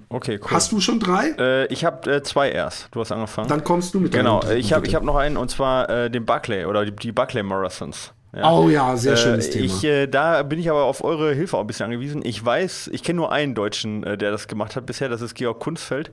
Okay, 0.08 0.40
cool. 0.42 0.52
Hast 0.52 0.72
du 0.72 0.80
schon 0.80 1.02
drei? 1.02 1.32
äh, 1.38 1.66
ich 1.66 1.84
habe 1.84 2.10
äh, 2.10 2.24
zwei 2.24 2.50
erst. 2.50 2.88
Du 2.92 3.02
hast 3.02 3.12
angefangen. 3.12 3.50
Dann 3.50 3.66
kommst 3.66 3.94
du 3.94 4.00
mit 4.00 4.14
genau. 4.14 4.40
dritten, 4.40 4.58
Ich 4.58 4.72
habe 4.72 4.88
ich 4.88 4.96
hab 4.96 5.04
noch 5.04 5.18
einen 5.18 5.36
und 5.36 5.52
zwar 5.52 5.90
äh, 5.90 6.10
den 6.10 6.26
Buckley 6.26 6.64
oder 6.64 6.86
die, 6.86 6.96
die 6.96 7.12
Buckley 7.12 7.44
Marathons. 7.44 8.14
Ja. 8.36 8.52
Oh 8.52 8.68
ja, 8.68 8.98
sehr 8.98 9.16
schönes 9.16 9.50
äh, 9.50 9.52
Thema. 9.52 9.66
Ich, 9.66 9.84
äh, 9.84 10.08
da 10.08 10.42
bin 10.42 10.58
ich 10.58 10.68
aber 10.70 10.86
auf 10.86 11.04
eure 11.04 11.36
Hilfe 11.36 11.56
auch 11.56 11.62
ein 11.62 11.68
bisschen 11.68 11.86
angewiesen. 11.86 12.22
Ich 12.26 12.44
weiß, 12.44 12.90
ich 12.92 13.04
kenne 13.04 13.18
nur 13.18 13.32
einen 13.32 13.54
Deutschen, 13.54 14.04
äh, 14.04 14.18
der 14.18 14.32
das 14.32 14.48
gemacht 14.48 14.76
hat 14.76 14.88
bisher, 14.88 15.08
das 15.08 15.22
ist 15.22 15.36
Georg 15.36 15.60
Kunstfeld. 15.60 16.10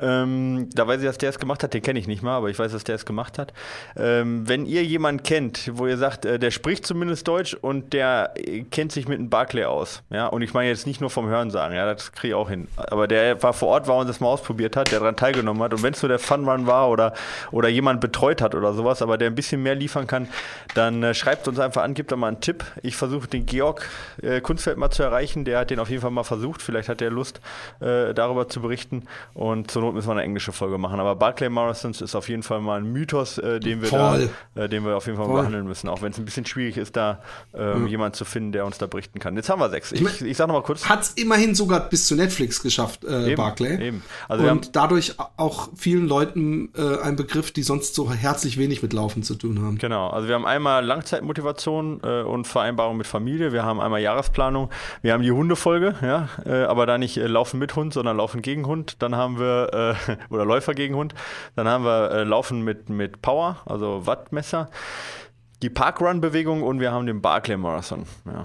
Ähm, 0.00 0.68
da 0.74 0.86
weiß 0.86 1.00
ich, 1.00 1.06
dass 1.06 1.18
der 1.18 1.30
es 1.30 1.38
gemacht 1.38 1.62
hat, 1.62 1.72
den 1.72 1.80
kenne 1.80 1.98
ich 1.98 2.06
nicht 2.06 2.22
mal, 2.22 2.36
aber 2.36 2.50
ich 2.50 2.58
weiß, 2.58 2.72
dass 2.72 2.84
der 2.84 2.96
es 2.96 3.06
gemacht 3.06 3.38
hat. 3.38 3.54
Ähm, 3.96 4.46
wenn 4.46 4.66
ihr 4.66 4.84
jemanden 4.84 5.22
kennt, 5.22 5.70
wo 5.74 5.86
ihr 5.86 5.96
sagt, 5.96 6.26
äh, 6.26 6.38
der 6.38 6.50
spricht 6.50 6.84
zumindest 6.84 7.26
Deutsch 7.28 7.54
und 7.54 7.94
der 7.94 8.34
äh, 8.36 8.64
kennt 8.64 8.92
sich 8.92 9.08
mit 9.08 9.18
einem 9.18 9.30
Barclay 9.30 9.64
aus, 9.64 10.02
ja, 10.10 10.26
und 10.26 10.42
ich 10.42 10.52
meine 10.52 10.68
jetzt 10.68 10.86
nicht 10.86 11.00
nur 11.00 11.10
vom 11.10 11.28
Hören 11.28 11.50
sagen, 11.50 11.74
ja, 11.74 11.86
das 11.86 12.12
kriege 12.12 12.28
ich 12.28 12.34
auch 12.34 12.50
hin, 12.50 12.68
aber 12.76 13.08
der 13.08 13.42
war 13.42 13.52
vor 13.54 13.68
Ort 13.68 13.88
war 13.88 13.96
und 13.98 14.08
das 14.08 14.20
mal 14.20 14.28
ausprobiert 14.28 14.76
hat, 14.76 14.90
der 14.90 14.98
daran 14.98 15.16
teilgenommen 15.16 15.62
hat 15.62 15.72
und 15.72 15.82
wenn 15.82 15.94
es 15.94 16.02
nur 16.02 16.08
der 16.08 16.18
Fun 16.18 16.46
Run 16.46 16.66
war 16.66 16.90
oder, 16.90 17.14
oder 17.52 17.68
jemand 17.68 18.00
betreut 18.00 18.42
hat 18.42 18.54
oder 18.54 18.74
sowas, 18.74 19.00
aber 19.00 19.16
der 19.16 19.30
ein 19.30 19.34
bisschen 19.34 19.62
mehr 19.62 19.74
liefern 19.74 20.06
kann, 20.06 20.28
dann 20.74 21.02
äh, 21.02 21.14
schreibt 21.14 21.48
uns 21.48 21.53
einfach 21.58 21.82
an, 21.82 21.94
gibt 21.94 22.12
da 22.12 22.16
mal 22.16 22.28
einen 22.28 22.40
Tipp. 22.40 22.64
Ich 22.82 22.96
versuche 22.96 23.26
den 23.28 23.46
Georg 23.46 23.88
äh, 24.22 24.40
Kunstfeld 24.40 24.76
mal 24.78 24.90
zu 24.90 25.02
erreichen, 25.02 25.44
der 25.44 25.58
hat 25.60 25.70
den 25.70 25.78
auf 25.78 25.88
jeden 25.90 26.02
Fall 26.02 26.10
mal 26.10 26.24
versucht, 26.24 26.62
vielleicht 26.62 26.88
hat 26.88 27.00
er 27.02 27.10
Lust, 27.10 27.40
äh, 27.80 28.14
darüber 28.14 28.48
zu 28.48 28.60
berichten 28.60 29.04
und 29.34 29.70
zur 29.70 29.82
Not 29.82 29.94
müssen 29.94 30.08
wir 30.08 30.12
eine 30.12 30.22
englische 30.22 30.52
Folge 30.52 30.78
machen, 30.78 31.00
aber 31.00 31.16
Barclay 31.16 31.48
Marathons 31.48 32.00
ist 32.00 32.14
auf 32.14 32.28
jeden 32.28 32.42
Fall 32.42 32.60
mal 32.60 32.80
ein 32.80 32.92
Mythos, 32.92 33.38
äh, 33.38 33.60
den 33.60 33.80
wir 33.82 33.88
Voll. 33.88 34.30
da, 34.54 34.62
äh, 34.64 34.68
den 34.68 34.84
wir 34.84 34.96
auf 34.96 35.06
jeden 35.06 35.16
Fall 35.18 35.26
Voll. 35.26 35.36
behandeln 35.40 35.66
müssen, 35.66 35.88
auch 35.88 36.02
wenn 36.02 36.12
es 36.12 36.18
ein 36.18 36.24
bisschen 36.24 36.46
schwierig 36.46 36.76
ist, 36.76 36.96
da 36.96 37.20
ähm, 37.54 37.86
jemanden 37.86 38.14
zu 38.14 38.24
finden, 38.24 38.52
der 38.52 38.64
uns 38.66 38.78
da 38.78 38.86
berichten 38.86 39.18
kann. 39.18 39.36
Jetzt 39.36 39.48
haben 39.50 39.60
wir 39.60 39.70
sechs. 39.70 39.92
Ich, 39.92 40.00
mein- 40.00 40.14
ich 40.24 40.36
sag 40.36 40.46
noch 40.48 40.54
mal 40.54 40.62
kurz. 40.62 40.88
Hat's 40.88 41.10
immerhin 41.16 41.54
sogar 41.54 41.80
bis 41.88 42.06
zu 42.06 42.14
Netflix 42.16 42.62
geschafft, 42.62 43.04
äh, 43.04 43.26
Eben, 43.26 43.36
Barclay. 43.36 43.88
eben. 43.88 44.02
Also 44.28 44.42
wir 44.44 44.50
haben- 44.50 44.58
und 44.58 44.76
dadurch 44.76 45.14
auch 45.36 45.68
vielen 45.76 46.08
Leuten 46.08 46.70
äh, 46.76 47.00
ein 47.02 47.16
Begriff, 47.16 47.50
die 47.52 47.62
sonst 47.62 47.94
so 47.94 48.10
herzlich 48.12 48.58
wenig 48.58 48.82
mit 48.82 48.92
Laufen 48.92 49.22
zu 49.22 49.34
tun 49.34 49.62
haben. 49.62 49.78
Genau, 49.78 50.08
also 50.08 50.28
wir 50.28 50.34
haben 50.34 50.46
einmal 50.46 50.84
Motivation 51.44 52.00
äh, 52.02 52.22
und 52.22 52.46
Vereinbarung 52.46 52.96
mit 52.96 53.06
Familie. 53.06 53.52
Wir 53.52 53.64
haben 53.64 53.80
einmal 53.80 54.00
Jahresplanung, 54.00 54.70
wir 55.02 55.12
haben 55.12 55.22
die 55.22 55.30
Hundefolge, 55.30 55.94
ja, 56.00 56.28
äh, 56.46 56.64
aber 56.64 56.86
da 56.86 56.96
nicht 56.96 57.18
äh, 57.18 57.26
Laufen 57.26 57.58
mit 57.58 57.76
Hund, 57.76 57.92
sondern 57.92 58.16
Laufen 58.16 58.40
gegen 58.40 58.66
Hund. 58.66 59.02
Dann 59.02 59.14
haben 59.14 59.38
wir, 59.38 59.96
äh, 60.08 60.16
oder 60.30 60.44
Läufer 60.44 60.74
gegen 60.74 60.94
Hund. 60.96 61.14
Dann 61.54 61.68
haben 61.68 61.84
wir 61.84 62.10
äh, 62.10 62.24
Laufen 62.24 62.62
mit, 62.62 62.88
mit 62.88 63.20
Power, 63.20 63.58
also 63.66 64.06
Wattmesser 64.06 64.70
die 65.64 65.70
Parkrun-Bewegung 65.70 66.62
und 66.62 66.78
wir 66.78 66.92
haben 66.92 67.06
den 67.06 67.22
Barclay 67.22 67.56
Marathon. 67.56 68.04
Ja. 68.26 68.44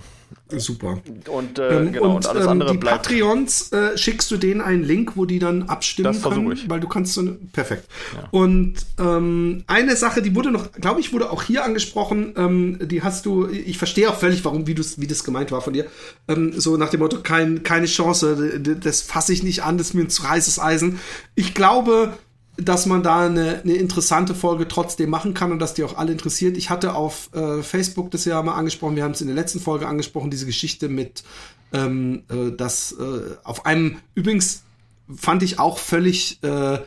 Super. 0.58 0.99
Und, 1.27 1.60
äh, 1.60 1.77
ähm, 1.77 1.91
genau, 1.91 2.05
und, 2.05 2.15
und 2.15 2.27
alles 2.27 2.43
ähm, 2.45 2.49
andere 2.49 2.71
die 2.71 2.77
bleibt. 2.77 3.03
Patreons, 3.03 3.71
äh, 3.71 3.97
schickst 3.97 4.32
du 4.32 4.38
denen 4.38 4.62
einen 4.62 4.84
Link, 4.84 5.15
wo 5.15 5.25
die 5.25 5.38
dann 5.38 5.63
abstimmen 5.63 6.13
das 6.13 6.23
können? 6.23 6.51
Ich. 6.51 6.69
Weil 6.69 6.79
du 6.79 6.88
kannst 6.88 7.13
so 7.13 7.21
eine, 7.21 7.32
perfekt. 7.32 7.86
Ja. 8.15 8.27
Und 8.32 8.75
ähm, 8.99 9.63
eine 9.67 9.95
Sache, 9.95 10.21
die 10.21 10.36
wurde 10.36 10.51
noch, 10.51 10.71
glaube 10.71 11.01
ich, 11.01 11.13
wurde 11.13 11.32
auch 11.32 11.43
hier 11.43 11.65
angesprochen, 11.65 12.34
ähm, 12.38 12.79
die 12.82 13.03
hast 13.03 13.25
du, 13.25 13.47
ich 13.47 13.77
verstehe 13.77 14.10
auch 14.10 14.15
völlig, 14.15 14.43
warum, 14.45 14.65
wie, 14.65 14.77
wie 14.77 15.08
das 15.08 15.23
gemeint 15.23 15.51
war 15.51 15.62
von 15.62 15.73
dir, 15.73 15.86
ähm, 16.27 16.53
so 16.55 16.77
nach 16.77 16.89
dem 16.89 17.01
Motto, 17.01 17.19
kein, 17.21 17.63
keine 17.63 17.86
Chance, 17.86 18.60
das 18.60 19.01
fasse 19.01 19.34
ich 19.34 19.43
nicht 19.43 19.63
an, 19.63 19.77
das 19.77 19.88
ist 19.88 19.93
mir 19.93 20.01
ein 20.01 20.10
zu 20.10 20.27
heißes 20.27 20.60
Eisen. 20.60 20.99
Ich 21.36 21.53
glaube, 21.53 22.13
dass 22.62 22.86
man 22.86 23.04
da 23.04 23.26
eine, 23.26 23.62
eine 23.63 23.74
interessante 23.74 24.36
Folge 24.36 24.67
trotzdem 24.67 25.10
machen 25.10 25.34
kann 25.34 25.52
und 25.52 25.60
dass 25.60 25.74
die 25.74 25.84
auch 25.84 25.98
alle 25.98 26.12
interessiert. 26.12 26.58
Ich 26.58 26.69
hatte 26.69 26.95
auf 26.95 27.30
äh, 27.34 27.62
Facebook 27.63 28.12
das 28.12 28.26
ja 28.26 28.41
mal 28.41 28.56
angesprochen, 28.56 28.95
wir 28.95 29.04
haben 29.04 29.12
es 29.12 29.22
in 29.22 29.28
der 29.28 29.36
letzten 29.36 29.60
Folge 29.60 29.88
angesprochen, 29.88 30.32
diese 30.32 30.45
Geschichte 30.45 30.89
mit, 30.89 31.24
ähm, 31.74 32.24
äh, 32.30 32.52
dass 32.52 32.93
äh, 32.93 33.36
auf 33.43 33.65
einem, 33.65 33.98
übrigens 34.15 34.63
fand 35.15 35.43
ich 35.43 35.60
auch 35.60 35.78
völlig 35.78 36.43
äh, 36.43 36.80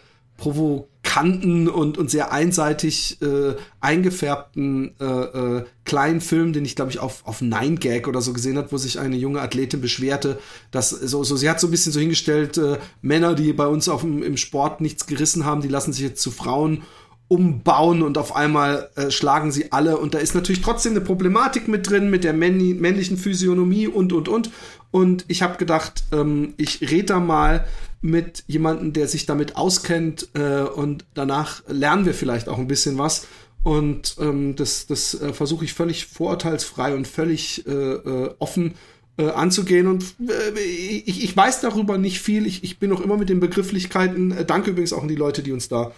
provokanten 1.03 1.69
und, 1.69 1.99
und 1.99 2.11
sehr 2.11 2.33
einseitig 2.33 3.21
äh, 3.23 3.55
eingefärbten 3.81 4.95
äh, 5.01 5.05
äh, 5.05 5.65
kleinen 5.85 6.21
Film, 6.21 6.53
den 6.53 6.65
ich 6.65 6.77
glaube 6.77 6.91
ich 6.91 6.99
auf, 7.01 7.27
auf 7.27 7.41
Nine 7.41 7.77
Gag 7.77 8.09
oder 8.09 8.21
so 8.21 8.33
gesehen 8.33 8.57
hat, 8.57 8.73
wo 8.73 8.79
sich 8.79 8.99
eine 8.99 9.17
junge 9.17 9.41
Athletin 9.41 9.81
beschwerte, 9.81 10.39
dass 10.71 10.91
so, 10.91 11.25
so 11.25 11.37
sie 11.37 11.51
hat 11.51 11.61
so 11.61 11.69
ein 11.69 11.71
bisschen 11.71 11.93
so 11.93 12.01
hingestellt, 12.01 12.59
äh, 12.59 12.79
Männer, 13.03 13.35
die 13.35 13.53
bei 13.53 13.67
uns 13.67 13.89
auf 13.89 14.03
dem, 14.03 14.23
im 14.23 14.37
Sport 14.37 14.81
nichts 14.81 15.07
gerissen 15.07 15.45
haben, 15.45 15.61
die 15.61 15.69
lassen 15.69 15.93
sich 15.93 16.03
jetzt 16.03 16.23
zu 16.23 16.31
Frauen 16.31 16.83
umbauen 17.29 18.03
und 18.03 18.19
auf 18.19 18.37
einmal 18.37 18.91
äh, 18.95 19.11
schlagen 19.11 19.53
sie 19.53 19.73
alle. 19.73 19.97
Und 19.97 20.13
da 20.13 20.19
ist 20.19 20.35
natürlich 20.35 20.61
trotzdem 20.61 20.93
eine 20.93 21.01
Problematik 21.01 21.67
mit 21.67 21.89
drin, 21.89 22.11
mit 22.11 22.25
der 22.25 22.35
männlichen 22.35 23.17
Physiognomie 23.17 23.87
und, 23.87 24.13
und, 24.13 24.29
und. 24.29 24.51
Und 24.91 25.25
ich 25.29 25.41
habe 25.41 25.57
gedacht, 25.57 26.05
ähm, 26.13 26.53
ich 26.59 26.83
rede 26.83 27.07
da 27.07 27.21
mal 27.21 27.65
mit 28.03 28.45
jemandem, 28.49 28.93
der 28.93 29.09
sich 29.09 29.27
damit 29.27 29.57
auskennt 29.57 30.29
äh, 30.35 30.63
und 30.63 31.05
danach 31.15 31.63
lernen 31.69 32.05
wir 32.05 32.15
vielleicht 32.15 32.49
auch 32.49 32.59
ein 32.59 32.67
bisschen 32.67 32.99
was. 32.99 33.27
Und 33.63 34.17
ähm, 34.19 34.57
das, 34.57 34.87
das 34.89 35.15
äh, 35.21 35.33
versuche 35.33 35.65
ich 35.65 35.73
völlig 35.73 36.07
vorurteilsfrei 36.07 36.95
und 36.97 37.07
völlig 37.07 37.65
äh, 37.67 37.71
äh, 37.71 38.35
offen 38.41 38.75
äh, 39.17 39.29
anzugehen. 39.29 39.87
Und 39.87 40.17
äh, 40.29 40.59
ich, 40.61 41.23
ich 41.23 41.37
weiß 41.37 41.61
darüber 41.61 41.97
nicht 41.97 42.21
viel. 42.21 42.45
Ich, 42.45 42.65
ich 42.65 42.81
bin 42.81 42.91
noch 42.91 43.01
immer 43.01 43.17
mit 43.17 43.29
den 43.29 43.39
Begrifflichkeiten. 43.39 44.33
Äh, 44.33 44.45
danke 44.45 44.73
übrigens 44.73 44.93
auch 44.93 45.03
an 45.03 45.09
die 45.09 45.15
Leute, 45.15 45.45
die 45.45 45.53
uns 45.53 45.69
da 45.69 45.93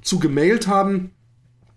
zu 0.00 0.20
gemailt 0.20 0.68
haben. 0.68 1.10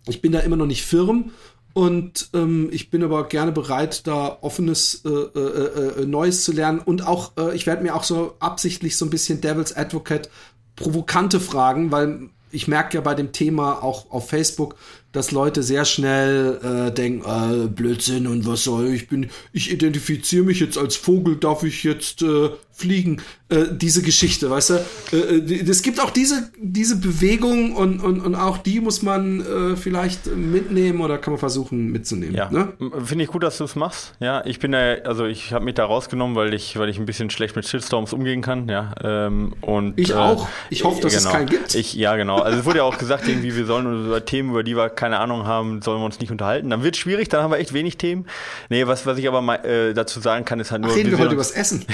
Ich 0.07 0.21
bin 0.21 0.31
da 0.31 0.39
immer 0.39 0.57
noch 0.57 0.67
nicht 0.67 0.85
firm 0.85 1.31
und 1.77 2.29
ähm, 2.33 2.69
ich 2.71 2.89
bin 2.89 3.03
aber 3.03 3.27
gerne 3.27 3.51
bereit, 3.51 4.07
da 4.07 4.39
offenes 4.41 5.05
äh, 5.05 5.09
äh, 5.09 6.01
äh, 6.01 6.05
Neues 6.07 6.43
zu 6.43 6.51
lernen. 6.51 6.79
Und 6.79 7.05
auch, 7.05 7.33
äh, 7.37 7.55
ich 7.55 7.67
werde 7.67 7.83
mir 7.83 7.95
auch 7.95 8.03
so 8.03 8.33
absichtlich 8.39 8.97
so 8.97 9.05
ein 9.05 9.11
bisschen 9.11 9.41
Devil's 9.41 9.77
Advocate 9.77 10.31
provokante 10.75 11.39
Fragen, 11.39 11.91
weil 11.91 12.31
ich 12.49 12.67
merke 12.67 12.97
ja 12.97 13.01
bei 13.01 13.13
dem 13.13 13.31
Thema 13.31 13.83
auch 13.83 14.09
auf 14.09 14.27
Facebook, 14.27 14.75
dass 15.17 15.31
Leute 15.31 15.63
sehr 15.63 15.83
schnell 15.83 16.59
äh, 16.63 16.91
denken, 16.91 17.25
äh, 17.25 17.67
Blödsinn 17.67 18.27
und 18.27 18.45
was 18.45 18.63
soll 18.63 18.87
ich 18.87 19.07
bin, 19.07 19.29
ich 19.51 19.71
identifiziere 19.71 20.45
mich 20.45 20.59
jetzt 20.59 20.77
als 20.77 20.95
Vogel, 20.95 21.37
darf 21.37 21.63
ich 21.63 21.83
jetzt 21.83 22.21
äh, 22.21 22.49
fliegen? 22.71 23.21
Äh, 23.49 23.65
diese 23.71 24.01
Geschichte, 24.01 24.49
weißt 24.49 24.69
du? 24.71 24.73
Äh, 25.13 25.69
es 25.69 25.81
gibt 25.81 26.01
auch 26.01 26.11
diese 26.11 26.49
diese 26.57 26.97
Bewegung 26.97 27.73
und, 27.75 28.03
und, 28.03 28.19
und 28.19 28.35
auch 28.35 28.57
die 28.57 28.81
muss 28.81 29.01
man 29.01 29.39
äh, 29.39 29.75
vielleicht 29.77 30.27
mitnehmen 30.27 30.99
oder 30.99 31.17
kann 31.17 31.31
man 31.31 31.39
versuchen 31.39 31.87
mitzunehmen. 31.91 32.35
Ja, 32.35 32.51
ne? 32.51 32.73
finde 33.05 33.23
ich 33.23 33.29
gut, 33.29 33.43
dass 33.43 33.57
du 33.57 33.63
es 33.63 33.77
machst. 33.77 34.15
Ja, 34.19 34.45
ich 34.45 34.59
bin 34.59 34.73
da, 34.73 34.95
also 35.05 35.25
ich 35.25 35.53
habe 35.53 35.63
mich 35.63 35.75
da 35.75 35.85
rausgenommen, 35.85 36.35
weil 36.35 36.53
ich 36.53 36.77
weil 36.77 36.89
ich 36.89 36.99
ein 36.99 37.05
bisschen 37.05 37.29
schlecht 37.29 37.55
mit 37.55 37.65
Shitstorms 37.65 38.11
umgehen 38.11 38.41
kann. 38.41 38.67
Ja, 38.67 38.93
ähm, 39.01 39.53
und 39.61 39.97
ich 39.97 40.13
auch. 40.13 40.49
Ich 40.69 40.83
hoffe, 40.83 41.01
dass 41.01 41.15
genau. 41.15 41.29
es 41.29 41.33
keinen 41.33 41.47
gibt. 41.47 41.73
Ich, 41.73 41.93
ja, 41.93 42.17
genau. 42.17 42.39
Also 42.39 42.59
es 42.59 42.65
wurde 42.65 42.79
ja 42.79 42.83
auch 42.83 42.97
gesagt, 42.97 43.27
irgendwie 43.29 43.55
wir 43.55 43.65
sollen 43.65 44.07
über 44.07 44.25
Themen, 44.25 44.49
über 44.49 44.63
die 44.63 44.75
wir 44.75 44.89
keine 44.89 45.06
keine 45.07 45.19
Ahnung 45.19 45.47
haben, 45.47 45.81
sollen 45.81 46.01
wir 46.01 46.05
uns 46.05 46.19
nicht 46.19 46.31
unterhalten. 46.31 46.69
Dann 46.69 46.83
wird 46.83 46.95
es 46.95 46.99
schwierig, 46.99 47.29
dann 47.29 47.41
haben 47.41 47.51
wir 47.51 47.59
echt 47.59 47.73
wenig 47.73 47.97
Themen. 47.97 48.25
Nee, 48.67 48.87
was, 48.87 49.05
was 49.05 49.17
ich 49.17 49.25
aber 49.25 49.41
mal 49.41 49.55
äh, 49.65 49.93
dazu 49.93 50.19
sagen 50.19 50.43
kann, 50.43 50.59
ist 50.59 50.71
halt 50.71 50.81
nur. 50.81 50.91
Ach, 50.91 50.97
reden 50.97 51.11
wir 51.11 51.17
heute 51.19 51.33
über 51.33 51.37
das 51.37 51.51
Essen. 51.51 51.85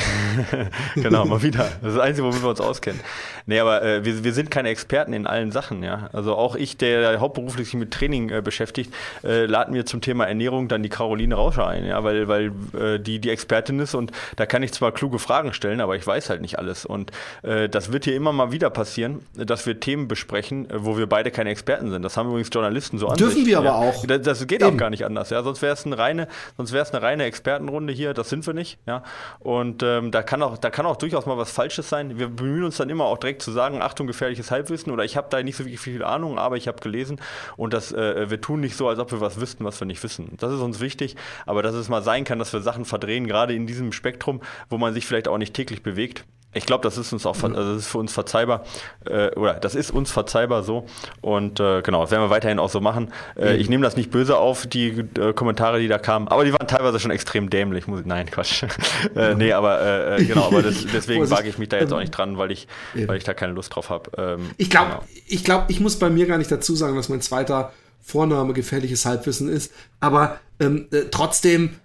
genau, 0.96 1.24
mal 1.26 1.44
wieder. 1.44 1.70
Das 1.82 1.92
ist 1.92 1.98
das 1.98 2.00
Einzige, 2.00 2.28
womit 2.28 2.42
wir 2.42 2.50
uns 2.50 2.60
auskennen. 2.60 3.00
Nee, 3.46 3.60
aber 3.60 3.84
äh, 3.84 4.04
wir, 4.04 4.24
wir 4.24 4.34
sind 4.34 4.50
keine 4.50 4.70
Experten 4.70 5.14
in 5.14 5.28
allen 5.28 5.52
Sachen, 5.52 5.84
ja. 5.84 6.10
Also 6.12 6.36
auch 6.36 6.56
ich, 6.56 6.76
der 6.78 7.20
hauptberuflich 7.20 7.68
sich 7.68 7.76
mit 7.76 7.92
Training 7.92 8.30
äh, 8.30 8.42
beschäftigt, 8.42 8.92
äh, 9.24 9.46
laden 9.46 9.76
wir 9.76 9.86
zum 9.86 10.02
Thema 10.02 10.26
Ernährung 10.26 10.68
dann 10.68 10.82
die 10.82 10.90
Caroline 10.90 11.36
Rauscher 11.36 11.68
ein, 11.68 11.86
ja, 11.86 12.04
weil, 12.04 12.28
weil 12.28 12.52
äh, 12.80 13.00
die 13.00 13.20
die 13.20 13.30
Expertin 13.30 13.80
ist 13.80 13.94
und 13.94 14.12
da 14.38 14.48
kann 14.48 14.64
ich 14.64 14.72
zwar 14.72 14.92
kluge 14.92 15.20
Fragen 15.20 15.54
stellen, 15.54 15.82
aber 15.82 15.96
ich 15.96 16.08
weiß 16.08 16.32
halt 16.32 16.42
nicht 16.42 16.58
alles. 16.58 16.84
Und 16.84 17.12
äh, 17.44 17.70
das 17.70 17.92
wird 17.92 18.06
hier 18.06 18.16
immer 18.16 18.34
mal 18.34 18.52
wieder 18.52 18.72
passieren, 18.72 19.20
dass 19.36 19.68
wir 19.68 19.80
Themen 19.80 20.08
besprechen, 20.08 20.70
äh, 20.70 20.84
wo 20.84 20.98
wir 20.98 21.08
beide 21.08 21.30
keine 21.30 21.52
Experten 21.52 21.92
sind. 21.92 22.02
Das 22.02 22.18
haben 22.18 22.30
übrigens 22.30 22.50
Journalisten 22.52 22.98
so 23.04 23.10
an 23.10 23.18
Dürfen 23.18 23.38
sich. 23.38 23.48
wir 23.48 23.58
aber 23.58 23.76
auch. 23.76 24.06
Das, 24.06 24.22
das 24.22 24.48
geht 24.48 24.62
Eben. 24.62 24.74
auch 24.74 24.78
gar 24.78 24.90
nicht 24.90 25.06
anders. 25.06 25.30
Ja, 25.30 25.44
sonst 25.44 25.62
wäre 25.62 25.74
es 25.74 25.86
eine 25.86 25.98
reine, 25.98 26.28
sonst 26.58 26.72
wäre 26.72 26.84
es 26.84 26.94
eine 26.94 27.02
reine 27.02 27.26
Expertenrunde 27.26 27.94
hier. 27.94 28.14
Das 28.14 28.30
sind 28.30 28.46
wir 28.48 28.54
nicht. 28.54 28.80
Ja, 28.88 29.04
und 29.40 29.84
ähm, 29.84 30.12
da 30.12 30.24
kann 30.24 30.42
auch, 30.42 30.58
da 30.58 30.70
kann 30.70 30.86
auch 30.86 30.96
durchaus 30.96 31.26
mal 31.26 31.38
was 31.38 31.52
Falsches 31.52 31.90
sein. 31.90 32.18
Wir 32.18 32.28
bemühen 32.30 32.64
uns 32.64 32.78
dann 32.78 32.90
immer 32.90 33.06
auch 33.06 33.18
direkt 33.18 33.42
zu 33.42 33.52
sagen, 33.52 33.82
Achtung, 33.82 34.08
gefährliches 34.08 34.52
Halbwissen 34.52 34.92
oder 34.92 35.04
ich 35.04 35.18
habe 35.18 35.28
da 35.30 35.42
nicht 35.44 35.58
so 35.58 35.66
wirklich 35.66 35.80
viel 35.80 36.04
Ahnung, 36.04 36.38
aber 36.40 36.58
ich 36.58 36.68
habe 36.68 36.80
gelesen 36.80 37.20
und 37.58 37.74
das, 37.74 37.92
äh, 37.92 38.30
wir 38.30 38.40
tun 38.42 38.62
nicht 38.62 38.76
so, 38.76 38.88
als 38.88 39.00
ob 39.00 39.12
wir 39.12 39.22
was 39.22 39.40
wüssten, 39.40 39.66
was 39.66 39.80
wir 39.80 39.86
nicht 39.86 40.02
wissen. 40.04 40.38
Das 40.38 40.52
ist 40.52 40.62
uns 40.62 40.80
wichtig, 40.80 41.16
aber 41.46 41.62
dass 41.62 41.76
es 41.76 41.90
mal 41.90 42.02
sein 42.04 42.24
kann, 42.24 42.40
dass 42.40 42.54
wir 42.54 42.62
Sachen 42.62 42.86
verdrehen, 42.86 43.28
gerade 43.28 43.54
in 43.54 43.68
diesem 43.68 43.92
Spektrum, 43.92 44.42
wo 44.70 44.78
man 44.78 44.94
sich 44.94 45.06
vielleicht 45.06 45.28
auch 45.28 45.38
nicht 45.38 45.54
täglich 45.54 45.84
bewegt. 45.84 46.26
Ich 46.54 46.66
glaube, 46.66 46.84
das 46.84 46.98
ist 46.98 47.14
uns 47.14 47.26
auch, 47.26 47.36
also 47.42 47.74
das 47.74 47.78
ist 47.78 47.88
für 47.88 47.98
uns 47.98 48.14
verzeihbar, 48.14 48.64
äh, 49.06 49.30
oder 49.32 49.56
das 49.56 49.76
ist 49.76 49.92
uns 49.92 50.12
verzeihbar 50.12 50.64
so. 50.64 50.86
Und 51.22 51.60
äh, 51.60 51.82
genau, 51.82 52.02
das 52.02 52.12
werden 52.12 52.24
wir 52.24 52.30
weiterhin 52.30 52.60
auch 52.60 52.70
so 52.70 52.82
machen. 52.82 53.12
Äh, 53.36 53.58
ich 53.58 53.70
nehme 53.70 53.84
das 53.84 53.96
nicht 53.96 54.12
böse 54.12 54.38
auf, 54.38 54.68
die 54.68 55.06
äh, 55.20 55.34
Kommentare, 55.34 55.80
die 55.80 55.88
da 55.88 55.98
kamen, 55.98 56.28
aber 56.28 56.46
die 56.46 56.54
waren 56.54 56.68
teilweise 56.68 57.00
schon 57.00 57.12
extrem 57.12 57.50
dämlich. 57.50 57.88
Muss, 57.88 58.02
nein, 58.06 58.30
Quatsch. 58.30 58.64
äh, 59.16 59.36
nee, 59.36 59.54
aber 59.54 59.82
äh, 59.82 60.22
äh 60.22 60.26
genau, 60.26 60.48
aber 60.48 60.62
das, 60.62 60.86
deswegen 60.94 61.30
wage 61.30 61.50
ich 61.50 61.58
mich 61.58 61.70
da 61.70 61.78
jetzt 61.78 61.94
auch 61.94 62.00
nicht 62.00 62.12
dran, 62.12 62.38
weil 62.38 62.52
ich, 62.52 62.68
weil 62.94 63.18
ich 63.18 63.24
da 63.24 63.34
keine 63.34 63.54
Lust 63.54 63.76
drauf 63.76 63.90
habe. 63.90 64.12
Ähm, 64.18 64.52
ich 64.58 64.70
glaube, 64.70 64.90
genau. 64.90 65.04
ich 65.28 65.44
glaube, 65.44 65.66
ich 65.70 65.80
muss 65.80 65.98
bei 65.98 66.10
mir 66.10 66.26
gar 66.26 66.38
nicht 66.38 66.52
dazu 66.52 66.76
sagen, 66.76 66.96
dass 66.96 67.10
mein 67.10 67.22
zweiter 67.22 67.72
Vorname 68.04 68.54
gefährliches 68.54 69.06
Halbwissen 69.06 69.50
ist. 69.50 69.72
Aber 70.00 70.40
ähm, 70.60 70.88
äh, 70.92 71.04
trotzdem 71.10 71.76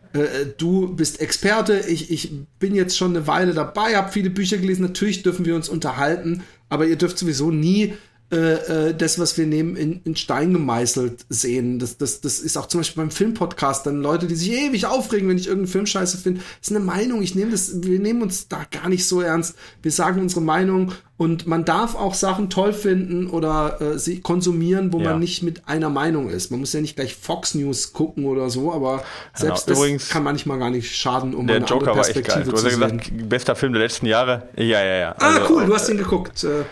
du 0.58 0.94
bist 0.94 1.20
Experte, 1.20 1.80
ich, 1.80 2.10
ich 2.10 2.32
bin 2.58 2.74
jetzt 2.74 2.96
schon 2.96 3.16
eine 3.16 3.26
Weile 3.26 3.54
dabei, 3.54 3.96
habe 3.96 4.12
viele 4.12 4.30
Bücher 4.30 4.58
gelesen, 4.58 4.82
natürlich 4.82 5.22
dürfen 5.22 5.44
wir 5.44 5.54
uns 5.54 5.68
unterhalten, 5.68 6.42
aber 6.68 6.86
ihr 6.86 6.96
dürft 6.96 7.18
sowieso 7.18 7.50
nie 7.50 7.94
äh, 8.30 8.88
äh, 8.88 8.94
das, 8.94 9.18
was 9.18 9.38
wir 9.38 9.46
nehmen, 9.46 9.74
in, 9.74 10.02
in 10.04 10.14
Stein 10.14 10.52
gemeißelt 10.52 11.24
sehen. 11.30 11.78
Das, 11.78 11.96
das, 11.96 12.20
das 12.20 12.40
ist 12.40 12.58
auch 12.58 12.66
zum 12.66 12.80
Beispiel 12.80 13.02
beim 13.02 13.10
Filmpodcast 13.10 13.86
dann 13.86 14.02
Leute, 14.02 14.26
die 14.26 14.34
sich 14.34 14.52
ewig 14.52 14.84
aufregen, 14.84 15.30
wenn 15.30 15.38
ich 15.38 15.46
irgendeinen 15.46 15.72
Film 15.72 15.86
scheiße 15.86 16.18
finde. 16.18 16.40
Das 16.60 16.70
ist 16.70 16.76
eine 16.76 16.84
Meinung. 16.84 17.22
Ich 17.22 17.34
nehme 17.34 17.50
das, 17.52 17.82
wir 17.82 17.98
nehmen 17.98 18.20
uns 18.20 18.48
da 18.48 18.66
gar 18.70 18.90
nicht 18.90 19.08
so 19.08 19.22
ernst. 19.22 19.54
Wir 19.80 19.92
sagen 19.92 20.20
unsere 20.20 20.42
Meinung 20.42 20.92
und 21.16 21.46
man 21.46 21.64
darf 21.64 21.94
auch 21.94 22.12
Sachen 22.12 22.50
toll 22.50 22.74
finden 22.74 23.28
oder 23.28 23.80
äh, 23.80 23.98
sie 23.98 24.20
konsumieren, 24.20 24.92
wo 24.92 25.00
ja. 25.00 25.10
man 25.10 25.20
nicht 25.20 25.42
mit 25.42 25.66
einer 25.66 25.88
Meinung 25.88 26.28
ist. 26.28 26.50
Man 26.50 26.60
muss 26.60 26.74
ja 26.74 26.82
nicht 26.82 26.96
gleich 26.96 27.16
Fox 27.16 27.54
News 27.54 27.94
gucken 27.94 28.26
oder 28.26 28.50
so, 28.50 28.74
aber 28.74 29.02
selbst 29.32 29.66
genau. 29.66 29.78
Übrigens, 29.78 30.02
das 30.02 30.12
kann 30.12 30.22
manchmal 30.22 30.58
gar 30.58 30.68
nicht 30.68 30.94
schaden, 30.94 31.34
um 31.34 31.46
der 31.46 31.56
eine 31.56 31.64
Joker 31.64 31.92
andere 31.92 31.94
Perspektive 31.94 32.34
war 32.34 32.40
echt 32.40 32.46
geil. 32.46 32.52
Du 32.52 32.56
hast 32.56 32.64
ja 32.64 32.88
gesagt, 32.88 33.28
bester 33.28 33.56
Film 33.56 33.72
der 33.72 33.80
letzten 33.80 34.04
Jahre. 34.04 34.50
Ja, 34.54 34.84
ja, 34.84 34.94
ja. 34.96 35.14
Ah, 35.18 35.36
also, 35.38 35.54
cool, 35.54 35.64
du 35.64 35.74
hast 35.74 35.88
ihn 35.88 35.96
geguckt. 35.96 36.44
Äh, 36.44 36.64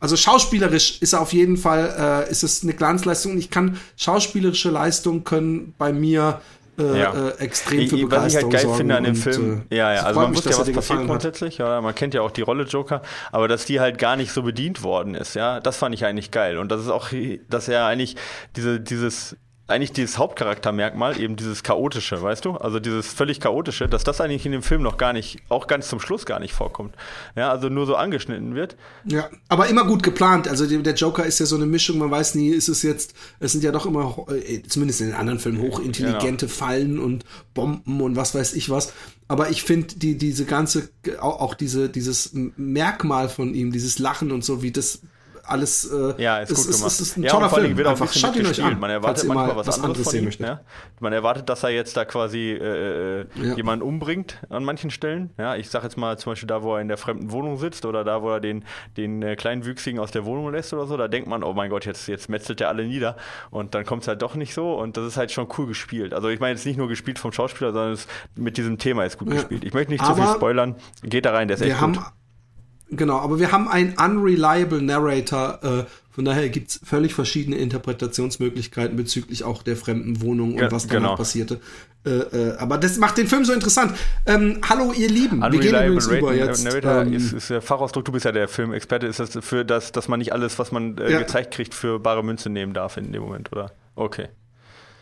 also 0.00 0.16
schauspielerisch 0.16 1.00
ist 1.00 1.12
er 1.12 1.20
auf 1.20 1.32
jeden 1.32 1.56
Fall, 1.56 2.26
äh, 2.28 2.30
ist 2.30 2.42
es 2.42 2.62
eine 2.62 2.74
Glanzleistung. 2.74 3.38
Ich 3.38 3.50
kann 3.50 3.78
schauspielerische 3.96 4.70
Leistungen 4.70 5.24
können 5.24 5.74
bei 5.78 5.92
mir 5.92 6.40
äh, 6.78 7.00
ja. 7.00 7.28
äh, 7.28 7.38
extrem 7.38 7.88
für 7.88 7.96
Begeisterung 7.96 8.24
Was 8.24 8.26
ich 8.26 8.36
halt 8.36 8.52
geil 8.52 8.60
sorgen 8.62 8.76
finde 8.76 8.96
an 8.96 9.04
dem 9.04 9.16
Film, 9.16 9.62
ja, 9.70 9.94
ja, 9.94 10.02
also 10.02 10.20
man 10.20 10.34
wusste 10.34 10.50
ja, 10.50 10.58
was 10.58 10.70
passiert 10.70 11.06
grundsätzlich, 11.06 11.58
ja, 11.58 11.80
man 11.80 11.94
kennt 11.94 12.12
ja 12.12 12.20
auch 12.20 12.30
die 12.30 12.42
Rolle 12.42 12.64
Joker, 12.64 13.02
aber 13.32 13.48
dass 13.48 13.64
die 13.64 13.80
halt 13.80 13.98
gar 13.98 14.16
nicht 14.16 14.32
so 14.32 14.42
bedient 14.42 14.82
worden 14.82 15.14
ist, 15.14 15.34
ja, 15.34 15.60
das 15.60 15.78
fand 15.78 15.94
ich 15.94 16.04
eigentlich 16.04 16.30
geil 16.30 16.58
und 16.58 16.70
das 16.70 16.82
ist 16.82 16.90
auch, 16.90 17.08
dass 17.48 17.68
er 17.68 17.86
eigentlich 17.86 18.16
diese, 18.56 18.78
dieses 18.78 19.36
eigentlich 19.68 19.92
dieses 19.92 20.16
Hauptcharaktermerkmal, 20.16 21.20
eben 21.20 21.34
dieses 21.34 21.64
chaotische, 21.64 22.22
weißt 22.22 22.44
du? 22.44 22.52
Also 22.52 22.78
dieses 22.78 23.12
völlig 23.12 23.40
chaotische, 23.40 23.88
dass 23.88 24.04
das 24.04 24.20
eigentlich 24.20 24.46
in 24.46 24.52
dem 24.52 24.62
Film 24.62 24.82
noch 24.82 24.96
gar 24.96 25.12
nicht, 25.12 25.38
auch 25.48 25.66
ganz 25.66 25.88
zum 25.88 25.98
Schluss 25.98 26.24
gar 26.24 26.38
nicht 26.38 26.54
vorkommt. 26.54 26.94
Ja, 27.34 27.50
also 27.50 27.68
nur 27.68 27.84
so 27.84 27.96
angeschnitten 27.96 28.54
wird. 28.54 28.76
Ja, 29.04 29.28
aber 29.48 29.66
immer 29.66 29.84
gut 29.84 30.04
geplant. 30.04 30.46
Also 30.46 30.66
der 30.66 30.94
Joker 30.94 31.24
ist 31.26 31.40
ja 31.40 31.46
so 31.46 31.56
eine 31.56 31.66
Mischung, 31.66 31.98
man 31.98 32.10
weiß 32.10 32.36
nie, 32.36 32.50
ist 32.50 32.68
es 32.68 32.82
jetzt, 32.82 33.14
es 33.40 33.52
sind 33.52 33.64
ja 33.64 33.72
doch 33.72 33.86
immer, 33.86 34.26
äh, 34.28 34.62
zumindest 34.62 35.00
in 35.00 35.08
den 35.08 35.16
anderen 35.16 35.40
Filmen, 35.40 35.60
hochintelligente 35.60 36.46
genau. 36.46 36.58
Fallen 36.58 36.98
und 37.00 37.24
Bomben 37.52 38.00
und 38.00 38.14
was 38.14 38.36
weiß 38.36 38.54
ich 38.54 38.70
was. 38.70 38.92
Aber 39.26 39.50
ich 39.50 39.64
finde 39.64 39.96
die, 39.96 40.16
diese 40.16 40.44
ganze, 40.44 40.90
auch 41.18 41.54
diese, 41.54 41.88
dieses 41.88 42.30
Merkmal 42.56 43.28
von 43.28 43.52
ihm, 43.52 43.72
dieses 43.72 43.98
Lachen 43.98 44.30
und 44.30 44.44
so, 44.44 44.62
wie 44.62 44.70
das 44.70 45.00
alles. 45.46 45.90
Äh, 45.90 46.14
ja, 46.22 46.38
ist, 46.38 46.50
ist 46.50 46.56
gut 46.56 46.76
gemacht. 46.76 46.86
Ist, 46.92 47.00
ist 47.00 47.16
ein 47.16 47.22
ja, 47.22 47.30
toller 47.30 47.50
Film. 47.50 47.76
Wird 47.76 47.86
Einfach 47.86 48.12
schaut 48.12 48.36
ihn 48.36 48.46
euch 48.46 48.62
an. 48.62 48.78
Man 48.78 48.90
erwartet 48.90 49.26
manchmal 49.26 49.56
was, 49.56 49.66
was 49.66 49.76
anderes, 49.76 49.98
anderes 49.98 50.12
sehen 50.12 50.24
möchte. 50.24 50.42
Ja? 50.44 50.60
Man 51.00 51.12
erwartet, 51.12 51.48
dass 51.48 51.62
er 51.62 51.70
jetzt 51.70 51.96
da 51.96 52.04
quasi 52.04 52.52
äh, 52.52 53.20
äh, 53.20 53.26
ja. 53.34 53.54
jemanden 53.54 53.84
umbringt 53.84 54.38
an 54.48 54.64
manchen 54.64 54.90
Stellen. 54.90 55.30
Ja, 55.38 55.56
ich 55.56 55.70
sag 55.70 55.82
jetzt 55.82 55.96
mal 55.96 56.18
zum 56.18 56.32
Beispiel 56.32 56.46
da, 56.46 56.62
wo 56.62 56.74
er 56.74 56.80
in 56.80 56.88
der 56.88 56.96
fremden 56.96 57.30
Wohnung 57.30 57.58
sitzt 57.58 57.84
oder 57.86 58.04
da, 58.04 58.22
wo 58.22 58.30
er 58.30 58.40
den, 58.40 58.64
den 58.96 59.22
äh, 59.22 59.36
Kleinwüchsigen 59.36 60.00
aus 60.00 60.10
der 60.10 60.24
Wohnung 60.24 60.52
lässt 60.52 60.72
oder 60.72 60.86
so. 60.86 60.96
Da 60.96 61.08
denkt 61.08 61.28
man, 61.28 61.42
oh 61.42 61.52
mein 61.52 61.70
Gott, 61.70 61.86
jetzt, 61.86 62.08
jetzt 62.08 62.28
metzelt 62.28 62.60
er 62.60 62.68
alle 62.68 62.84
nieder. 62.84 63.16
Und 63.50 63.74
dann 63.74 63.84
kommt 63.84 64.02
es 64.02 64.08
halt 64.08 64.22
doch 64.22 64.34
nicht 64.34 64.54
so. 64.54 64.74
Und 64.74 64.96
das 64.96 65.06
ist 65.06 65.16
halt 65.16 65.32
schon 65.32 65.48
cool 65.58 65.66
gespielt. 65.66 66.14
Also 66.14 66.28
ich 66.28 66.40
meine 66.40 66.54
jetzt 66.54 66.66
nicht 66.66 66.76
nur 66.76 66.88
gespielt 66.88 67.18
vom 67.18 67.32
Schauspieler, 67.32 67.72
sondern 67.72 67.92
es, 67.92 68.06
mit 68.34 68.56
diesem 68.56 68.78
Thema 68.78 69.04
ist 69.04 69.18
gut 69.18 69.30
gespielt. 69.30 69.64
Ich 69.64 69.74
möchte 69.74 69.92
nicht 69.92 70.04
zu 70.04 70.14
viel 70.14 70.26
spoilern. 70.26 70.76
Geht 71.02 71.24
da 71.24 71.32
rein, 71.32 71.48
der 71.48 71.56
ist 71.56 71.62
echt 71.62 71.78
gut. 71.78 71.98
Genau, 72.90 73.18
aber 73.18 73.38
wir 73.40 73.50
haben 73.52 73.68
einen 73.68 73.94
unreliable 73.98 74.80
Narrator 74.80 75.58
äh, 75.62 75.84
von 76.16 76.24
daher 76.24 76.48
gibt's 76.48 76.80
völlig 76.82 77.12
verschiedene 77.12 77.58
Interpretationsmöglichkeiten 77.58 78.96
bezüglich 78.96 79.44
auch 79.44 79.62
der 79.62 79.76
fremden 79.76 80.22
Wohnung 80.22 80.54
und 80.54 80.60
ja, 80.60 80.72
was 80.72 80.86
danach 80.86 81.08
genau. 81.08 81.14
passierte. 81.16 81.60
Äh, 82.06 82.10
äh, 82.10 82.56
aber 82.56 82.78
das 82.78 82.96
macht 82.96 83.18
den 83.18 83.26
Film 83.26 83.44
so 83.44 83.52
interessant. 83.52 83.92
Ähm, 84.24 84.62
hallo, 84.66 84.94
ihr 84.94 85.10
Lieben. 85.10 85.42
Wir 85.42 85.50
gehen 85.60 85.74
übrigens 85.74 86.06
über 86.06 86.32
jetzt. 86.32 86.66
ähm, 86.84 87.12
ist, 87.12 87.34
ist 87.34 87.50
der 87.50 87.60
Fachausdruck, 87.60 88.06
du 88.06 88.12
bist 88.12 88.24
ja 88.24 88.32
der 88.32 88.48
Filmexperte. 88.48 89.06
Ist 89.06 89.20
das 89.20 89.36
für 89.42 89.66
das, 89.66 89.92
dass 89.92 90.08
man 90.08 90.18
nicht 90.18 90.32
alles, 90.32 90.58
was 90.58 90.72
man 90.72 90.96
äh, 90.96 91.12
ja. 91.12 91.18
gezeigt 91.18 91.52
kriegt, 91.52 91.74
für 91.74 92.00
bare 92.00 92.24
Münze 92.24 92.48
nehmen 92.48 92.72
darf 92.72 92.96
in 92.96 93.12
dem 93.12 93.20
Moment, 93.20 93.52
oder? 93.52 93.72
Okay. 93.94 94.28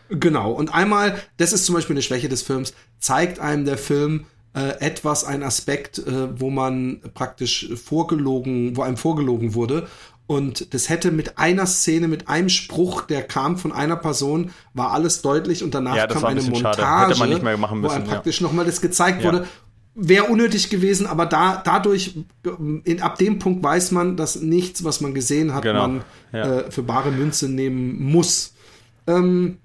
Genau. 0.08 0.50
Und 0.50 0.74
einmal, 0.74 1.16
das 1.36 1.52
ist 1.52 1.64
zum 1.64 1.76
Beispiel 1.76 1.94
eine 1.94 2.02
Schwäche 2.02 2.28
des 2.28 2.42
Films, 2.42 2.74
zeigt 2.98 3.38
einem 3.38 3.66
der 3.66 3.78
Film, 3.78 4.26
äh, 4.54 4.80
etwas 4.80 5.24
ein 5.24 5.42
Aspekt, 5.42 5.98
äh, 5.98 6.40
wo 6.40 6.50
man 6.50 7.00
praktisch 7.14 7.70
vorgelogen, 7.74 8.76
wo 8.76 8.82
einem 8.82 8.96
vorgelogen 8.96 9.54
wurde. 9.54 9.88
Und 10.26 10.72
das 10.72 10.88
hätte 10.88 11.10
mit 11.10 11.38
einer 11.38 11.66
Szene, 11.66 12.08
mit 12.08 12.28
einem 12.28 12.48
Spruch, 12.48 13.02
der 13.02 13.22
kam 13.22 13.58
von 13.58 13.72
einer 13.72 13.96
Person, 13.96 14.52
war 14.72 14.92
alles 14.92 15.20
deutlich 15.20 15.62
und 15.62 15.74
danach 15.74 15.96
ja, 15.96 16.06
kam 16.06 16.24
ein 16.24 16.38
eine 16.38 16.48
Montage, 16.48 17.08
Hätte 17.08 17.18
man 17.18 17.28
nicht 17.28 17.42
mehr 17.42 17.58
machen 17.58 17.80
müssen, 17.80 17.92
wo 17.92 17.96
einem 17.96 18.06
praktisch 18.06 18.40
ja. 18.40 18.46
nochmal 18.46 18.64
das 18.64 18.80
gezeigt 18.80 19.22
ja. 19.22 19.32
wurde. 19.32 19.46
Wäre 19.96 20.24
unnötig 20.24 20.70
gewesen, 20.70 21.06
aber 21.06 21.26
da 21.26 21.60
dadurch, 21.64 22.16
in, 22.84 23.02
ab 23.02 23.16
dem 23.18 23.38
Punkt 23.38 23.62
weiß 23.62 23.90
man, 23.90 24.16
dass 24.16 24.36
nichts, 24.36 24.82
was 24.82 25.00
man 25.00 25.14
gesehen 25.14 25.54
hat, 25.54 25.62
genau. 25.62 25.88
man 25.88 26.04
ja. 26.32 26.60
äh, 26.60 26.70
für 26.70 26.82
bare 26.82 27.12
Münze 27.12 27.48
nehmen 27.48 28.02
muss. 28.02 28.54
Ähm, 29.06 29.58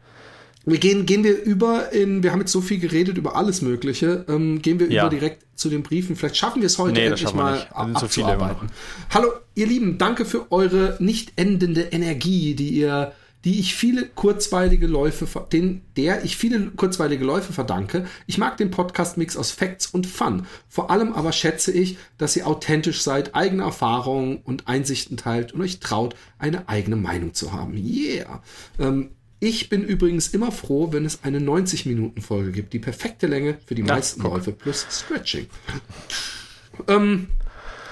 wir 0.72 0.80
gehen, 0.80 1.06
gehen 1.06 1.24
wir 1.24 1.42
über 1.42 1.92
in, 1.92 2.24
wir 2.24 2.32
haben 2.32 2.40
jetzt 2.40 2.52
so 2.52 2.62
viel 2.62 2.80
geredet 2.80 3.18
über 3.18 3.36
alles 3.36 3.62
Mögliche, 3.62 4.26
ähm, 4.28 4.62
gehen 4.62 4.80
wir 4.80 4.92
ja. 4.92 5.04
über 5.04 5.10
direkt 5.10 5.46
zu 5.56 5.70
den 5.70 5.84
Briefen. 5.84 6.16
Vielleicht 6.16 6.38
schaffen 6.38 6.62
wir 6.62 6.68
es 6.68 6.78
heute 6.78 6.94
nee, 6.94 7.08
endlich 7.08 7.34
mal 7.34 7.68
abzuarbeiten. 7.72 8.70
So 8.70 9.16
Hallo, 9.16 9.32
ihr 9.56 9.68
Lieben, 9.68 9.98
danke 9.98 10.26
für 10.26 10.52
eure 10.52 10.98
nicht 11.00 11.34
endende 11.36 11.82
Energie, 11.82 12.56
die 12.56 12.70
ihr 12.70 13.14
die 13.46 13.60
ich 13.60 13.76
viele 13.76 14.06
kurzweilige 14.06 14.88
Läufe, 14.88 15.26
den, 15.52 15.82
der 15.96 16.26
ich 16.26 16.36
viele 16.36 16.72
kurzweilige 16.72 17.24
Läufe 17.24 17.54
verdanke. 17.54 18.06
Ich 18.28 18.38
mag 18.38 18.58
den 18.58 18.70
Podcast-Mix 18.70 19.38
aus 19.38 19.52
Facts 19.52 19.88
und 19.88 20.08
Fun. 20.08 20.46
Vor 20.68 20.92
allem 20.92 21.14
aber 21.14 21.32
schätze 21.32 21.72
ich, 21.72 21.98
dass 22.18 22.36
ihr 22.36 22.48
authentisch 22.48 23.02
seid, 23.02 23.36
eigene 23.36 23.64
Erfahrungen 23.64 24.38
und 24.44 24.68
Einsichten 24.68 25.16
teilt 25.16 25.54
und 25.54 25.62
euch 25.62 25.80
traut, 25.80 26.16
eine 26.38 26.68
eigene 26.68 26.98
Meinung 26.98 27.34
zu 27.34 27.54
haben. 27.54 27.78
Yeah! 27.78 28.42
Ähm, 28.78 29.12
ich 29.40 29.70
bin 29.70 29.84
übrigens 29.84 30.28
immer 30.28 30.52
froh, 30.52 30.92
wenn 30.92 31.06
es 31.06 31.24
eine 31.24 31.40
90-Minuten-Folge 31.40 32.52
gibt. 32.52 32.74
Die 32.74 32.80
perfekte 32.80 33.28
Länge 33.28 33.58
für 33.66 33.76
die 33.76 33.84
ja, 33.84 33.94
meisten 33.94 34.22
guck. 34.22 34.34
Läufe 34.34 34.52
plus 34.52 34.86
Stretching. 34.92 35.48
Ähm, 36.88 37.28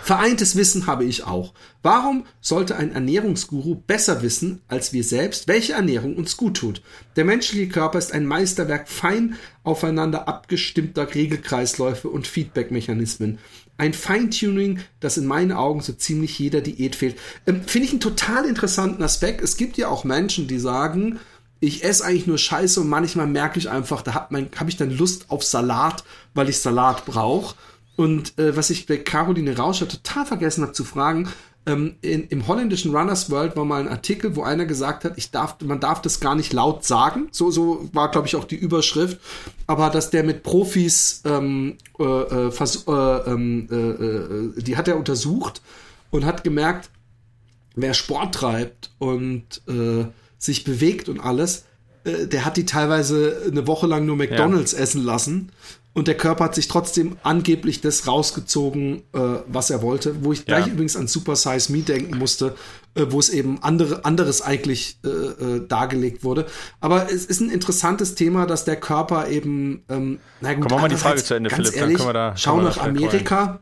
vereintes 0.03 0.55
Wissen 0.55 0.87
habe 0.87 1.05
ich 1.05 1.23
auch. 1.23 1.53
Warum 1.83 2.25
sollte 2.41 2.75
ein 2.75 2.91
Ernährungsguru 2.91 3.75
besser 3.75 4.21
wissen 4.21 4.61
als 4.67 4.91
wir 4.91 5.05
selbst, 5.05 5.47
welche 5.47 5.73
Ernährung 5.73 6.17
uns 6.17 6.35
gut 6.35 6.57
tut? 6.57 6.81
Der 7.15 7.23
menschliche 7.23 7.69
Körper 7.69 7.97
ist 7.97 8.13
ein 8.13 8.25
Meisterwerk 8.25 8.89
fein 8.89 9.35
aufeinander 9.63 10.27
abgestimmter 10.27 11.13
Regelkreisläufe 11.15 12.09
und 12.09 12.27
Feedbackmechanismen. 12.27 13.39
Ein 13.77 13.93
Feintuning, 13.93 14.79
das 14.99 15.17
in 15.17 15.27
meinen 15.27 15.51
Augen 15.51 15.81
so 15.81 15.93
ziemlich 15.93 16.37
jeder 16.39 16.61
Diät 16.61 16.95
fehlt. 16.95 17.15
Ähm, 17.45 17.61
Finde 17.65 17.85
ich 17.85 17.91
einen 17.91 17.99
total 18.01 18.45
interessanten 18.45 19.03
Aspekt. 19.03 19.41
Es 19.41 19.55
gibt 19.55 19.77
ja 19.77 19.87
auch 19.87 20.03
Menschen, 20.03 20.47
die 20.47 20.59
sagen, 20.59 21.19
ich 21.59 21.83
esse 21.83 22.05
eigentlich 22.05 22.27
nur 22.27 22.37
Scheiße 22.37 22.81
und 22.81 22.89
manchmal 22.89 23.27
merke 23.27 23.59
ich 23.59 23.69
einfach, 23.69 24.01
da 24.01 24.13
habe 24.13 24.49
hab 24.57 24.67
ich 24.67 24.77
dann 24.77 24.95
Lust 24.95 25.25
auf 25.29 25.43
Salat, 25.43 26.03
weil 26.33 26.49
ich 26.49 26.59
Salat 26.59 27.05
brauche. 27.05 27.55
Und 27.95 28.37
äh, 28.37 28.55
was 28.55 28.69
ich 28.69 28.85
bei 28.85 28.97
Caroline 28.97 29.57
Rauscher 29.57 29.87
total 29.87 30.25
vergessen 30.25 30.61
habe 30.61 30.73
zu 30.73 30.83
fragen, 30.83 31.29
ähm, 31.67 31.95
in, 32.01 32.27
im 32.27 32.47
holländischen 32.47 32.95
Runners 32.95 33.29
World 33.29 33.57
war 33.57 33.65
mal 33.65 33.81
ein 33.81 33.89
Artikel, 33.89 34.35
wo 34.35 34.43
einer 34.43 34.65
gesagt 34.65 35.03
hat, 35.03 35.17
ich 35.17 35.31
darf, 35.31 35.57
man 35.61 35.79
darf 35.79 36.01
das 36.01 36.19
gar 36.19 36.35
nicht 36.35 36.53
laut 36.53 36.85
sagen. 36.85 37.27
So, 37.31 37.51
so 37.51 37.89
war, 37.91 38.09
glaube 38.09 38.27
ich, 38.27 38.35
auch 38.35 38.45
die 38.45 38.55
Überschrift. 38.55 39.19
Aber 39.65 39.89
dass 39.89 40.09
der 40.09 40.23
mit 40.23 40.43
Profis, 40.43 41.23
ähm, 41.25 41.77
äh, 41.99 42.03
äh, 42.03 42.47
äh, 42.47 43.31
ähm, 43.31 43.67
äh, 43.69 43.75
äh, 43.75 44.61
die 44.61 44.77
hat 44.77 44.87
er 44.87 44.97
untersucht 44.97 45.61
und 46.09 46.23
hat 46.23 46.43
gemerkt, 46.43 46.89
wer 47.75 47.93
Sport 47.93 48.33
treibt 48.33 48.91
und 48.97 49.61
sich 50.37 50.63
bewegt 50.63 51.09
und 51.09 51.19
alles, 51.19 51.65
äh, 52.03 52.27
der 52.27 52.45
hat 52.45 52.57
die 52.57 52.65
teilweise 52.65 53.43
eine 53.49 53.67
Woche 53.67 53.87
lang 53.87 54.05
nur 54.05 54.15
McDonalds 54.15 54.73
ja. 54.73 54.79
essen 54.79 55.03
lassen. 55.03 55.51
Und 55.93 56.07
der 56.07 56.15
Körper 56.15 56.43
hat 56.43 56.53
sich 56.53 56.67
trotzdem 56.67 57.17
angeblich 57.23 57.81
das 57.81 58.05
rausgezogen, 58.05 59.01
äh, 59.13 59.19
was 59.47 59.71
er 59.71 59.81
wollte. 59.81 60.23
Wo 60.23 60.31
ich 60.31 60.45
gleich 60.45 60.67
ja. 60.67 60.73
übrigens 60.73 60.95
an 60.95 61.07
Super 61.07 61.35
Size 61.35 61.71
Me 61.71 61.79
denken 61.79 62.19
musste, 62.19 62.53
äh, 62.93 63.07
wo 63.09 63.19
es 63.19 63.29
eben 63.29 63.63
andere, 63.63 64.05
anderes 64.05 64.43
eigentlich 64.43 64.99
äh, 65.03 65.07
äh, 65.07 65.67
dargelegt 65.67 66.23
wurde. 66.23 66.45
Aber 66.81 67.11
es 67.11 67.25
ist 67.25 67.41
ein 67.41 67.49
interessantes 67.49 68.13
Thema, 68.13 68.45
dass 68.45 68.63
der 68.63 68.75
Körper 68.75 69.27
eben. 69.29 69.85
Ähm, 69.89 70.19
na 70.39 70.53
gut, 70.53 70.69
Komm, 70.69 70.81
mal 70.81 70.87
die 70.87 70.97
Frage 70.97 71.23
zu 71.23 71.33
Ende, 71.33 71.49
Philipp. 71.49 71.75
Ehrlich, 71.75 71.97
dann 71.97 72.05
können 72.05 72.09
wir 72.09 72.13
da, 72.13 72.37
schau 72.37 72.61
nach 72.61 72.77
Amerika. 72.77 73.59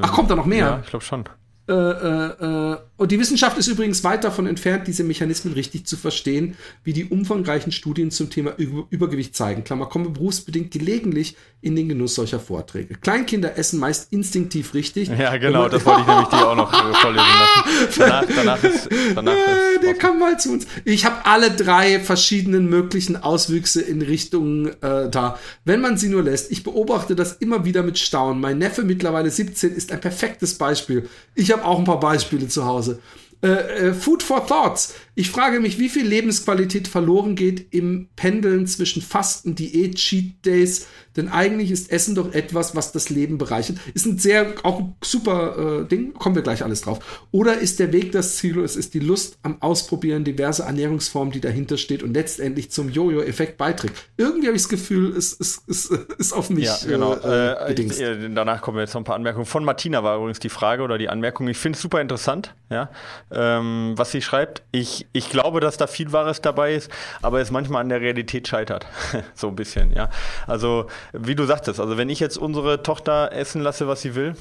Ach, 0.00 0.12
kommt 0.12 0.30
da 0.30 0.36
noch 0.36 0.46
mehr? 0.46 0.66
Ja, 0.66 0.80
ich 0.82 0.88
glaube 0.88 1.04
schon. 1.04 1.24
Äh, 1.68 1.72
äh, 1.72 2.72
äh, 2.72 2.76
und 2.96 3.12
die 3.12 3.20
Wissenschaft 3.20 3.56
ist 3.56 3.68
übrigens 3.68 4.02
weit 4.02 4.24
davon 4.24 4.46
entfernt, 4.46 4.86
diese 4.88 5.04
Mechanismen 5.04 5.54
richtig 5.54 5.86
zu 5.86 5.96
verstehen, 5.96 6.56
wie 6.82 6.92
die 6.92 7.04
umfangreichen 7.04 7.70
Studien 7.70 8.10
zum 8.10 8.30
Thema 8.30 8.54
Über 8.56 8.86
Übergewicht 8.90 9.36
zeigen. 9.36 9.62
Klammer, 9.62 9.86
kommen 9.86 10.12
berufsbedingt 10.12 10.72
gelegentlich 10.72 11.36
in 11.60 11.76
den 11.76 11.88
Genuss 11.88 12.16
solcher 12.16 12.40
Vorträge. 12.40 12.94
Kleinkinder 12.94 13.56
essen 13.56 13.78
meist 13.78 14.12
instinktiv 14.12 14.74
richtig. 14.74 15.08
Ja, 15.08 15.36
genau, 15.36 15.68
das 15.68 15.84
wollte 15.86 16.00
ich 16.00 16.06
nämlich 16.08 16.28
dir 16.28 16.48
auch 16.48 16.56
noch 16.56 16.72
äh, 16.72 16.94
vorlesen 16.94 17.26
lassen. 17.38 17.98
Danach, 17.98 18.24
danach 18.34 18.64
ist, 18.64 18.88
danach 19.14 19.32
ist 19.32 19.82
Der 19.84 19.94
kam 19.94 20.18
mal 20.18 20.38
zu 20.40 20.52
uns. 20.52 20.66
Ich 20.84 21.04
habe 21.04 21.24
alle 21.24 21.52
drei 21.52 22.00
verschiedenen 22.00 22.68
möglichen 22.68 23.16
Auswüchse 23.16 23.80
in 23.80 24.02
Richtung 24.02 24.66
äh, 24.80 25.08
da, 25.08 25.38
wenn 25.64 25.80
man 25.80 25.96
sie 25.96 26.08
nur 26.08 26.24
lässt. 26.24 26.50
Ich 26.50 26.64
beobachte 26.64 27.14
das 27.14 27.34
immer 27.34 27.64
wieder 27.64 27.84
mit 27.84 27.98
Staunen. 27.98 28.40
Mein 28.40 28.58
Neffe, 28.58 28.82
mittlerweile 28.82 29.30
17, 29.30 29.72
ist 29.72 29.92
ein 29.92 30.00
perfektes 30.00 30.54
Beispiel. 30.54 31.08
Ich 31.36 31.51
habe 31.52 31.64
auch 31.64 31.78
ein 31.78 31.84
paar 31.84 32.00
Beispiele 32.00 32.48
zu 32.48 32.64
Hause. 32.64 33.00
Äh, 33.42 33.48
äh, 33.88 33.94
Food 33.94 34.22
for 34.22 34.46
Thoughts. 34.46 34.94
Ich 35.14 35.30
frage 35.30 35.60
mich, 35.60 35.78
wie 35.78 35.90
viel 35.90 36.06
Lebensqualität 36.06 36.88
verloren 36.88 37.34
geht 37.34 37.66
im 37.74 38.08
Pendeln 38.16 38.66
zwischen 38.66 39.02
Fasten, 39.02 39.54
Diät, 39.54 39.96
Cheat 39.96 40.44
Days, 40.46 40.86
denn 41.16 41.28
eigentlich 41.28 41.70
ist 41.70 41.92
Essen 41.92 42.14
doch 42.14 42.32
etwas, 42.32 42.74
was 42.74 42.92
das 42.92 43.10
Leben 43.10 43.36
bereichert. 43.36 43.76
Ist 43.92 44.06
ein 44.06 44.16
sehr, 44.16 44.54
auch 44.62 44.80
ein 44.80 44.96
super 45.04 45.82
äh, 45.82 45.84
Ding, 45.86 46.14
kommen 46.14 46.34
wir 46.34 46.42
gleich 46.42 46.64
alles 46.64 46.80
drauf. 46.80 47.26
Oder 47.30 47.58
ist 47.58 47.78
der 47.78 47.92
Weg 47.92 48.12
das 48.12 48.36
Ziel, 48.36 48.58
es 48.60 48.74
ist 48.76 48.94
die 48.94 49.00
Lust 49.00 49.36
am 49.42 49.60
Ausprobieren 49.60 50.24
diverse 50.24 50.62
Ernährungsformen, 50.62 51.30
die 51.30 51.42
dahinter 51.42 51.76
steht 51.76 52.02
und 52.02 52.14
letztendlich 52.14 52.70
zum 52.70 52.88
Jojo-Effekt 52.88 53.58
beiträgt. 53.58 53.94
Irgendwie 54.16 54.46
habe 54.46 54.56
ich 54.56 54.62
das 54.62 54.70
Gefühl, 54.70 55.14
es, 55.14 55.36
es, 55.38 55.62
es 55.68 55.90
ist 56.16 56.32
auf 56.32 56.48
mich 56.48 56.64
ja, 56.64 56.78
genau. 56.86 57.14
äh, 57.16 57.72
äh, 57.72 57.82
ich, 57.82 57.98
danach 58.34 58.62
kommen 58.62 58.78
wir 58.78 58.82
jetzt 58.82 58.94
noch 58.94 59.02
ein 59.02 59.04
paar 59.04 59.16
Anmerkungen. 59.16 59.44
Von 59.44 59.64
Martina 59.64 60.02
war 60.02 60.16
übrigens 60.16 60.38
die 60.38 60.48
Frage 60.48 60.82
oder 60.82 60.96
die 60.96 61.10
Anmerkung. 61.10 61.48
Ich 61.48 61.58
finde 61.58 61.76
es 61.76 61.82
super 61.82 62.00
interessant, 62.00 62.54
ja, 62.70 62.88
ähm, 63.30 63.92
was 63.96 64.10
sie 64.12 64.22
schreibt. 64.22 64.62
Ich 64.72 65.01
ich, 65.12 65.30
glaube, 65.30 65.60
dass 65.60 65.76
da 65.76 65.86
viel 65.86 66.12
Wahres 66.12 66.40
dabei 66.40 66.74
ist, 66.74 66.90
aber 67.22 67.40
es 67.40 67.50
manchmal 67.50 67.82
an 67.82 67.88
der 67.88 68.00
Realität 68.00 68.48
scheitert. 68.48 68.86
so 69.34 69.48
ein 69.48 69.56
bisschen, 69.56 69.92
ja. 69.92 70.10
Also, 70.46 70.86
wie 71.12 71.34
du 71.34 71.44
sagtest, 71.44 71.80
also 71.80 71.96
wenn 71.96 72.08
ich 72.08 72.20
jetzt 72.20 72.36
unsere 72.36 72.82
Tochter 72.82 73.32
essen 73.32 73.62
lasse, 73.62 73.88
was 73.88 74.02
sie 74.02 74.14
will, 74.14 74.34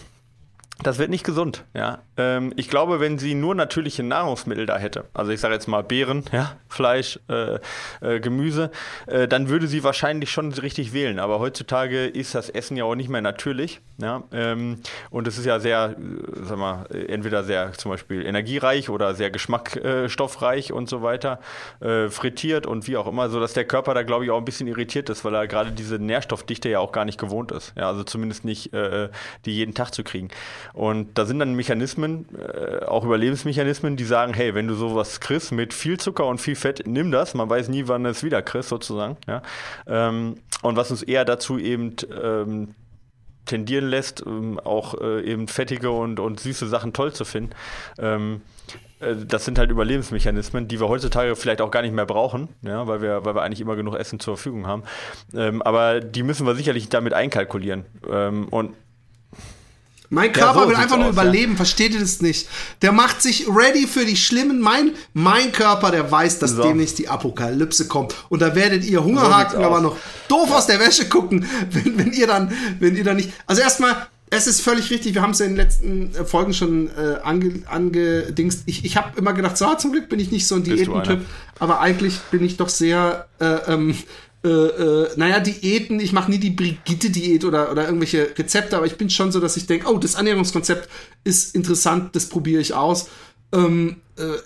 Das 0.84 0.98
wird 0.98 1.12
nicht 1.12 1.24
gesund, 1.24 1.66
ja. 1.76 2.00
Ähm, 2.18 2.54
ich 2.56 2.68
glaube, 2.68 3.00
wenn 3.00 3.20
sie 3.20 3.36
nur 3.36 3.54
natürliche 3.54 4.02
Nahrungsmittel 4.04 4.66
da 4.66 4.78
hätte, 4.78 5.06
also 5.14 5.32
ich 5.32 5.40
sage 5.40 5.54
jetzt 5.54 5.68
mal 5.68 5.84
Beeren, 5.84 6.24
ja, 6.32 6.56
Fleisch, 6.68 7.20
äh, 7.30 7.60
äh, 8.02 8.20
Gemüse, 8.20 8.72
äh, 9.06 9.28
dann 9.28 9.50
würde 9.50 9.68
sie 9.68 9.84
wahrscheinlich 9.84 10.32
schon 10.32 10.52
richtig 10.54 10.94
wählen. 10.94 11.20
Aber 11.20 11.40
heutzutage 11.40 12.08
ist 12.08 12.34
das 12.34 12.50
Essen 12.50 12.78
ja 12.78 12.86
auch 12.86 12.96
nicht 12.96 13.10
mehr 13.10 13.22
natürlich, 13.22 13.82
ja. 14.00 14.24
Ähm, 14.32 14.80
und 15.12 15.28
es 15.28 15.38
ist 15.38 15.46
ja 15.46 15.60
sehr, 15.60 15.96
äh, 15.98 16.46
sag 16.46 16.58
mal, 16.58 16.86
entweder 17.08 17.44
sehr 17.44 17.74
zum 17.74 17.92
Beispiel 17.92 18.26
energiereich 18.26 18.90
oder 18.90 19.14
sehr 19.14 19.30
geschmackstoffreich 19.30 20.74
und 20.74 20.90
so 20.90 21.04
weiter, 21.04 21.40
äh, 21.80 22.10
frittiert 22.10 22.66
und 22.66 22.88
wie 22.88 22.98
auch 22.98 23.08
immer, 23.08 23.30
so 23.30 23.40
dass 23.40 23.54
der 23.54 23.66
Körper 23.66 23.94
da 23.94 24.02
glaube 24.04 24.26
ich 24.26 24.32
auch 24.32 24.40
ein 24.40 24.46
bisschen 24.46 24.68
irritiert 24.68 25.10
ist, 25.10 25.24
weil 25.24 25.36
er 25.36 25.48
gerade 25.48 25.72
diese 25.72 26.00
Nährstoffdichte 26.00 26.70
ja 26.70 26.80
auch 26.80 26.92
gar 26.92 27.06
nicht 27.06 27.20
gewohnt 27.20 27.52
ist. 27.52 27.74
Ja, 27.78 27.88
also 27.88 28.04
zumindest 28.04 28.46
nicht 28.46 28.74
äh, 28.74 29.10
die 29.46 29.56
jeden 29.56 29.76
Tag 29.76 29.94
zu 29.94 30.04
kriegen. 30.04 30.30
Und 30.74 31.18
da 31.18 31.26
sind 31.26 31.40
dann 31.40 31.56
Mechanismen, 31.56 32.28
äh, 32.38 32.86
auch 32.86 33.04
Überlebensmechanismen, 33.04 33.98
die 33.98 34.04
sagen, 34.04 34.34
hey, 34.34 34.56
wenn 34.56 34.68
du 34.68 34.74
sowas 34.74 35.20
kriegst 35.20 35.52
mit 35.52 35.74
viel 35.74 36.00
Zucker 36.00 36.26
und 36.26 36.40
viel 36.40 36.56
Fett, 36.56 36.84
nimm 36.86 37.12
das. 37.12 37.34
Man 37.34 37.50
weiß 37.50 37.70
nie, 37.70 37.88
wann 37.88 38.04
du 38.04 38.10
es 38.10 38.24
wieder 38.24 38.42
kriegst, 38.42 38.70
sozusagen. 38.70 39.18
Ja? 39.28 39.42
Ähm, 39.88 40.38
und 40.62 40.76
was 40.76 40.92
uns 40.92 41.04
eher 41.04 41.26
dazu 41.26 41.58
eben 41.58 41.96
ähm, 42.22 42.76
tendieren 43.46 43.88
lässt, 43.88 44.24
ähm, 44.26 44.60
auch 44.60 45.00
äh, 45.02 45.22
eben 45.22 45.48
fettige 45.48 45.92
und, 45.92 46.20
und 46.20 46.40
süße 46.40 46.68
Sachen 46.68 46.94
toll 46.94 47.14
zu 47.14 47.26
finden. 47.26 47.52
Ähm, 48.00 48.42
äh, 49.00 49.16
das 49.28 49.46
sind 49.46 49.60
halt 49.60 49.72
Überlebensmechanismen, 49.72 50.68
die 50.68 50.80
wir 50.80 50.88
heutzutage 50.88 51.36
vielleicht 51.36 51.62
auch 51.62 51.72
gar 51.72 51.82
nicht 51.82 51.94
mehr 51.94 52.06
brauchen, 52.06 52.50
ja, 52.62 52.88
weil 52.88 53.02
wir, 53.02 53.26
weil 53.26 53.36
wir 53.36 53.42
eigentlich 53.42 53.62
immer 53.62 53.76
genug 53.76 53.96
Essen 53.96 54.20
zur 54.20 54.38
Verfügung 54.38 54.68
haben. 54.68 54.84
Ähm, 55.34 55.62
aber 55.62 56.00
die 56.00 56.24
müssen 56.24 56.46
wir 56.46 56.56
sicherlich 56.56 56.90
damit 56.90 57.14
einkalkulieren. 57.14 57.86
Ähm, 58.10 58.48
und 58.50 58.74
mein 60.12 60.34
Körper 60.34 60.60
ja, 60.60 60.64
so 60.64 60.70
will 60.70 60.76
einfach 60.76 60.98
nur 60.98 61.08
aus, 61.08 61.14
überleben, 61.14 61.54
ja. 61.54 61.56
versteht 61.56 61.94
ihr 61.94 62.02
das 62.02 62.20
nicht? 62.22 62.50
Der 62.82 62.92
macht 62.92 63.22
sich 63.22 63.48
ready 63.48 63.88
für 63.88 64.04
die 64.06 64.18
schlimmen. 64.18 64.60
Mein, 64.60 64.92
mein 65.14 65.54
Körper, 65.54 65.90
der 65.90 66.12
weiß, 66.12 66.40
dass 66.40 66.52
so. 66.52 66.64
demnächst 66.64 67.00
die 67.00 67.08
Apokalypse 67.08 67.88
kommt. 67.88 68.14
Und 68.28 68.42
da 68.42 68.54
werdet 68.54 68.84
ihr 68.84 69.02
Hungerhaken 69.06 69.62
so 69.62 69.66
aber 69.66 69.80
noch 69.80 69.96
doof 70.28 70.52
aus 70.52 70.68
der 70.68 70.82
Wäsche 70.82 71.08
gucken, 71.08 71.46
wenn, 71.72 71.98
wenn 71.98 72.12
ihr 72.12 72.28
dann, 72.28 72.52
wenn 72.80 72.98
ihr 72.98 73.06
dann 73.06 73.16
nicht. 73.16 73.32
Also 73.48 73.62
erstmal, 73.62 73.96
es 74.30 74.48
ist 74.48 74.60
völlig 74.60 74.90
richtig, 74.92 75.14
wir 75.14 75.22
haben 75.22 75.32
es 75.32 75.40
ja 75.40 75.46
in 75.46 75.52
den 75.52 75.58
letzten 75.58 76.14
äh, 76.14 76.26
Folgen 76.26 76.54
schon 76.54 76.90
äh, 76.90 77.20
ange, 77.24 77.62
angedingst. 77.68 78.64
Ich, 78.66 78.84
ich 78.84 78.98
habe 78.98 79.18
immer 79.18 79.32
gedacht, 79.32 79.58
so, 79.58 79.74
zum 79.76 79.94
Glück 79.94 80.10
bin 80.10 80.20
ich 80.20 80.30
nicht 80.30 80.46
so 80.46 80.56
ein 80.56 80.64
Diätentyp, 80.64 81.22
aber 81.58 81.80
eigentlich 81.80 82.20
bin 82.32 82.44
ich 82.44 82.58
doch 82.58 82.68
sehr 82.68 83.30
äh, 83.40 83.46
ähm, 83.68 83.96
äh, 84.44 84.48
äh, 84.48 85.10
naja, 85.18 85.40
Diäten, 85.40 86.00
ich 86.00 86.14
mache 86.14 86.32
nie 86.32 86.40
die 86.40 86.50
Brigitte-Diät 86.50 87.46
oder, 87.46 87.72
oder 87.72 87.86
irgendwelche 87.86 88.32
Rezepte, 88.38 88.76
aber 88.76 88.88
ich 88.88 88.98
bin 88.98 89.10
schon 89.10 89.32
so, 89.32 89.40
dass 89.40 89.56
ich 89.56 89.68
denke, 89.68 89.88
oh, 89.88 90.00
das 90.00 90.16
Ernährungskonzept 90.16 90.90
ist 91.24 91.54
interessant, 91.56 92.16
das 92.16 92.28
probiere 92.28 92.62
ich 92.62 92.74
aus. 92.74 93.10
Ähm, 93.54 93.98
äh, 94.18 94.38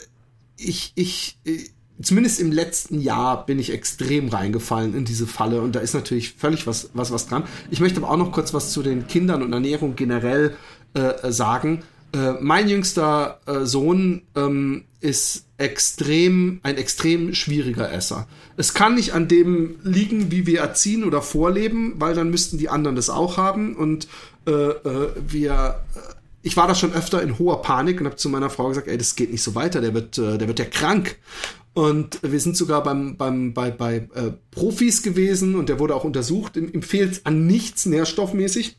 ich, 0.58 0.92
ich, 0.96 1.38
äh, 1.46 1.60
zumindest 2.02 2.42
im 2.42 2.52
letzten 2.52 3.00
Jahr 3.00 3.46
bin 3.46 3.58
ich 3.58 3.72
extrem 3.72 4.28
reingefallen 4.28 4.96
in 4.96 5.06
diese 5.06 5.28
Falle 5.28 5.62
und 5.62 5.76
da 5.76 5.80
ist 5.80 5.94
natürlich 5.94 6.34
völlig 6.34 6.68
was, 6.68 6.90
was, 6.94 7.12
was 7.12 7.28
dran. 7.28 7.44
Ich 7.72 7.80
möchte 7.80 8.02
aber 8.02 8.10
auch 8.10 8.18
noch 8.18 8.34
kurz 8.34 8.54
was 8.54 8.72
zu 8.74 8.84
den 8.84 9.08
Kindern 9.08 9.44
und 9.44 9.54
Ernährung 9.54 9.96
generell 9.96 10.58
äh, 10.94 11.32
sagen. 11.32 11.84
Äh, 12.16 12.38
mein 12.40 12.70
jüngster 12.70 13.42
äh, 13.46 13.66
Sohn 13.66 14.22
ähm, 14.36 14.86
ist 15.02 15.46
extrem, 15.58 16.60
ein 16.64 16.78
extrem 16.78 17.34
schwieriger 17.34 17.92
Esser. 17.92 18.28
Es 18.56 18.74
kann 18.74 18.96
nicht 18.96 19.14
an 19.14 19.28
dem 19.28 19.76
liegen, 19.84 20.32
wie 20.32 20.48
wir 20.48 20.62
erziehen 20.62 21.04
oder 21.04 21.22
vorleben, 21.22 21.96
weil 21.98 22.14
dann 22.16 22.30
müssten 22.30 22.58
die 22.58 22.70
anderen 22.70 22.96
das 22.96 23.10
auch 23.10 23.36
haben. 23.36 23.76
Und 23.76 24.08
äh, 24.48 24.52
äh, 24.52 25.10
wir, 25.28 25.84
äh, 25.96 26.00
ich 26.42 26.56
war 26.56 26.68
da 26.68 26.76
schon 26.76 26.94
öfter 26.94 27.22
in 27.22 27.38
hoher 27.38 27.62
Panik 27.62 28.00
und 28.00 28.06
habe 28.06 28.16
zu 28.16 28.30
meiner 28.30 28.50
Frau 28.50 28.70
gesagt, 28.70 28.88
ey, 28.88 28.98
das 28.98 29.16
geht 29.16 29.32
nicht 29.32 29.44
so 29.44 29.54
weiter, 29.56 29.82
der 29.82 29.94
wird, 29.94 30.18
äh, 30.18 30.38
der 30.38 30.48
wird 30.48 30.60
ja 30.60 30.66
krank. 30.66 31.18
Und 31.74 32.20
wir 32.24 32.40
sind 32.40 32.56
sogar 32.56 32.82
beim, 32.84 33.18
beim, 33.18 33.54
bei, 33.54 33.70
bei 33.70 34.08
äh, 34.14 34.32
Profis 34.52 35.04
gewesen 35.04 35.56
und 35.56 35.68
der 35.68 35.80
wurde 35.80 35.94
auch 35.94 36.06
untersucht. 36.06 36.56
Ihm, 36.56 36.70
ihm 36.72 36.82
fehlt 36.82 37.26
an 37.26 37.46
nichts 37.46 37.86
nährstoffmäßig. 37.86 38.78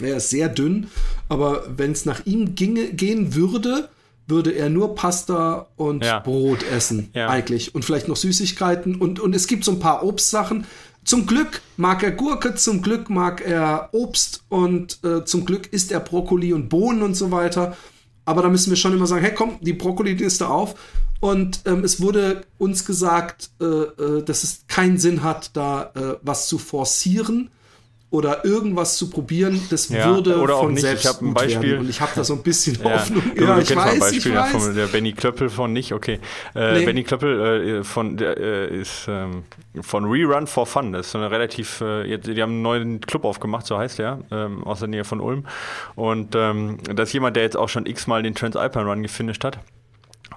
Er 0.00 0.16
ist 0.16 0.30
sehr 0.30 0.48
dünn, 0.48 0.88
aber 1.28 1.64
wenn 1.76 1.92
es 1.92 2.04
nach 2.04 2.26
ihm 2.26 2.54
ginge, 2.54 2.92
gehen 2.92 3.34
würde, 3.34 3.88
würde 4.26 4.52
er 4.52 4.70
nur 4.70 4.94
Pasta 4.94 5.66
und 5.76 6.04
ja. 6.04 6.18
Brot 6.18 6.62
essen, 6.62 7.10
ja. 7.14 7.28
eigentlich. 7.28 7.74
Und 7.74 7.84
vielleicht 7.84 8.08
noch 8.08 8.16
Süßigkeiten. 8.16 8.96
Und, 8.96 9.20
und 9.20 9.34
es 9.34 9.46
gibt 9.46 9.64
so 9.64 9.72
ein 9.72 9.80
paar 9.80 10.02
Obstsachen. 10.02 10.66
Zum 11.04 11.26
Glück 11.26 11.60
mag 11.76 12.02
er 12.02 12.12
Gurke, 12.12 12.54
zum 12.54 12.80
Glück 12.80 13.10
mag 13.10 13.42
er 13.46 13.90
Obst 13.92 14.42
und 14.48 15.04
äh, 15.04 15.24
zum 15.24 15.44
Glück 15.44 15.70
isst 15.72 15.92
er 15.92 16.00
Brokkoli 16.00 16.54
und 16.54 16.70
Bohnen 16.70 17.02
und 17.02 17.14
so 17.14 17.30
weiter. 17.30 17.76
Aber 18.24 18.40
da 18.40 18.48
müssen 18.48 18.70
wir 18.70 18.76
schon 18.76 18.94
immer 18.94 19.06
sagen, 19.06 19.22
hey 19.22 19.34
komm, 19.34 19.58
die 19.60 19.74
Brokkoli-Liste 19.74 20.48
auf. 20.48 20.76
Und 21.20 21.60
ähm, 21.66 21.84
es 21.84 22.00
wurde 22.00 22.46
uns 22.56 22.86
gesagt, 22.86 23.50
äh, 23.60 23.64
äh, 23.64 24.22
dass 24.24 24.44
es 24.44 24.64
keinen 24.66 24.96
Sinn 24.98 25.22
hat, 25.22 25.50
da 25.54 25.92
äh, 25.94 26.16
was 26.22 26.48
zu 26.48 26.58
forcieren 26.58 27.50
oder 28.14 28.44
irgendwas 28.44 28.96
zu 28.96 29.10
probieren, 29.10 29.60
das 29.70 29.88
ja, 29.88 30.06
würde 30.06 30.38
oder 30.38 30.54
von 30.54 30.66
auch 30.66 30.70
nicht. 30.70 30.82
selbst 30.82 31.04
ich 31.04 31.10
habe 31.10 31.26
ein 31.26 31.34
Beispiel 31.34 31.70
werden. 31.70 31.80
und 31.80 31.90
ich 31.90 32.00
habe 32.00 32.12
da 32.14 32.22
so 32.22 32.34
ein 32.34 32.42
bisschen 32.42 32.78
ja, 32.84 32.92
Hoffnung. 32.92 33.22
Ja, 33.34 33.56
du 33.56 33.60
ich 33.60 33.74
weiß, 33.74 33.92
ein 33.92 33.98
Beispiel 33.98 34.18
ich 34.18 34.38
weiß. 34.38 34.52
Ja, 34.52 34.58
von 34.60 34.74
der 34.76 34.86
Benny 34.86 35.12
Klöppel 35.12 35.48
von 35.50 35.72
nicht, 35.72 35.92
okay. 35.92 36.20
Äh, 36.54 36.78
nee. 36.78 36.86
Benny 36.86 37.02
Klöppel 37.02 37.80
äh, 37.80 37.84
von 37.84 38.16
der 38.16 38.38
äh, 38.38 38.80
ist 38.80 39.06
ähm, 39.08 39.42
von 39.80 40.04
Rerun 40.04 40.46
for 40.46 40.64
Fun. 40.64 40.92
Das 40.92 41.06
ist 41.06 41.12
so 41.12 41.18
eine 41.18 41.32
relativ, 41.32 41.80
äh, 41.80 42.04
jetzt, 42.08 42.28
die 42.28 42.40
haben 42.40 42.52
einen 42.52 42.62
neuen 42.62 43.00
Club 43.00 43.24
aufgemacht, 43.24 43.66
so 43.66 43.76
heißt 43.76 43.98
der, 43.98 44.20
ähm, 44.30 44.62
aus 44.62 44.78
der 44.78 44.88
Nähe 44.88 45.02
von 45.02 45.18
Ulm. 45.18 45.44
Und 45.96 46.36
ähm, 46.36 46.78
das 46.94 47.08
ist 47.08 47.14
jemand, 47.14 47.34
der 47.34 47.42
jetzt 47.42 47.56
auch 47.56 47.68
schon 47.68 47.84
x-mal 47.84 48.22
den 48.22 48.36
Transalpine 48.36 48.84
Run 48.84 49.02
gefinisht 49.02 49.42
hat. 49.42 49.58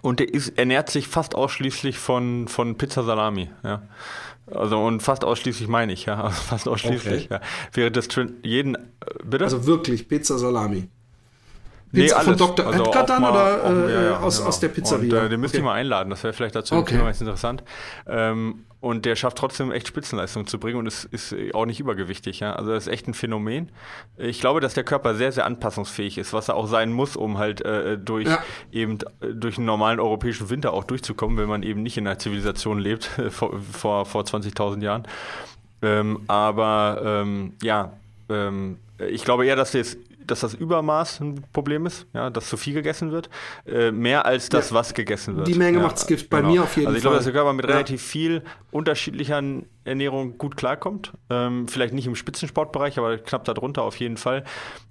Und 0.02 0.20
der 0.20 0.34
ist, 0.34 0.58
ernährt 0.58 0.90
sich 0.90 1.08
fast 1.08 1.36
ausschließlich 1.36 1.98
von, 1.98 2.48
von 2.48 2.76
Pizza 2.76 3.04
Salami, 3.04 3.50
ja. 3.64 3.84
Also 4.50 4.80
und 4.82 5.02
fast 5.02 5.26
ausschließlich 5.26 5.68
meine 5.68 5.94
ich, 5.94 6.06
ja. 6.06 6.24
Also 6.24 6.42
fast 6.42 6.68
ausschließlich, 6.68 7.26
okay. 7.26 7.34
ja. 7.36 7.42
Wäre 7.74 7.92
das 7.92 8.08
jeden, 8.44 8.78
bitte? 9.24 9.44
Also 9.44 9.66
wirklich, 9.66 10.08
Pizza 10.08 10.38
Salami. 10.38 10.88
Pizza 11.92 12.18
nee, 12.18 12.24
von 12.24 12.38
Dr. 12.38 12.68
Also 12.68 12.84
Edgar 12.84 13.06
dann 13.06 13.22
mal, 13.22 13.32
oder 13.32 13.64
auch, 13.64 13.88
äh, 13.88 13.94
ja, 13.94 14.02
ja, 14.04 14.20
aus, 14.20 14.38
genau. 14.38 14.50
aus 14.50 14.60
der 14.60 14.68
Pizzeria? 14.70 15.20
Und, 15.20 15.26
äh, 15.26 15.30
den 15.30 15.40
müsst 15.40 15.54
okay. 15.54 15.62
ihr 15.62 15.66
mal 15.66 15.74
einladen, 15.74 16.10
das 16.10 16.24
wäre 16.24 16.34
vielleicht 16.34 16.56
dazu 16.56 16.76
okay. 16.76 16.98
ganz 16.98 17.22
interessant. 17.22 17.64
Ähm, 18.08 18.66
und 18.80 19.06
der 19.06 19.16
schafft 19.16 19.38
trotzdem 19.38 19.72
echt 19.72 19.88
Spitzenleistung 19.88 20.46
zu 20.46 20.60
bringen 20.60 20.78
und 20.78 20.86
ist, 20.86 21.06
ist 21.06 21.36
auch 21.54 21.66
nicht 21.66 21.80
übergewichtig. 21.80 22.42
Ja? 22.42 22.54
Also 22.54 22.72
das 22.72 22.86
ist 22.86 22.94
echt 22.94 23.08
ein 23.08 23.16
Phänomen. 23.16 23.72
Ich 24.18 24.40
glaube, 24.40 24.60
dass 24.60 24.76
der 24.76 24.84
Körper 24.84 25.16
sehr, 25.16 25.32
sehr 25.32 25.46
anpassungsfähig 25.46 26.18
ist, 26.20 26.32
was 26.32 26.50
er 26.50 26.56
auch 26.56 26.68
sein 26.68 26.94
muss, 26.94 27.16
um 27.16 27.40
halt 27.40 27.62
äh, 27.62 27.98
durch 27.98 28.28
ja. 28.28 28.44
eben 28.72 29.00
äh, 29.22 29.34
durch 29.34 29.58
einen 29.58 29.66
normalen 29.66 30.00
europäischen 30.00 30.50
Winter 30.52 30.74
auch 30.74 30.84
durchzukommen, 30.84 31.38
wenn 31.38 31.50
man 31.50 31.64
eben 31.64 31.82
nicht 31.82 31.98
in 31.98 32.06
einer 32.06 32.20
Zivilisation 32.20 32.80
lebt 32.80 33.06
vor, 33.30 33.60
vor, 33.60 34.06
vor 34.06 34.24
20.000 34.24 34.84
Jahren. 34.84 35.08
Ähm, 35.82 36.22
aber 36.28 37.02
ähm, 37.04 37.54
ja, 37.64 37.94
ähm, 38.30 38.78
ich 39.00 39.24
glaube 39.24 39.46
eher, 39.46 39.56
dass 39.56 39.72
das 39.72 39.98
dass 40.28 40.42
das 40.42 40.54
Übermaß 40.54 41.22
ein 41.22 41.44
Problem 41.54 41.86
ist, 41.86 42.06
ja, 42.14 42.30
dass 42.30 42.50
zu 42.50 42.58
viel 42.58 42.74
gegessen 42.74 43.12
wird, 43.12 43.30
äh, 43.66 43.92
mehr 43.92 44.26
als 44.26 44.50
das, 44.50 44.70
ja, 44.70 44.76
was 44.76 44.94
gegessen 44.94 45.38
wird. 45.38 45.48
Die 45.48 45.56
Menge 45.56 45.80
ja, 45.80 45.84
macht's 45.84 46.06
Gift 46.08 46.30
bei 46.30 46.42
genau. 46.42 46.54
mir 46.54 46.64
auf 46.64 46.76
jeden 46.76 46.86
Fall. 46.86 46.88
Also 46.88 46.98
ich 46.98 47.02
glaube, 47.02 47.16
dass 47.16 47.26
der 47.26 47.34
Körper 47.34 47.54
mit 47.54 47.68
relativ 47.68 48.02
viel 48.02 48.44
unterschiedlicher 48.72 49.42
Ernährung 49.88 50.38
gut 50.38 50.58
klarkommt. 50.58 51.14
Ähm, 51.30 51.68
vielleicht 51.68 51.94
nicht 51.94 52.08
im 52.08 52.16
Spitzensportbereich, 52.16 52.98
aber 52.98 53.18
knapp 53.18 53.46
darunter 53.46 53.84
auf 53.84 53.98
jeden 53.98 54.18
Fall. 54.18 54.44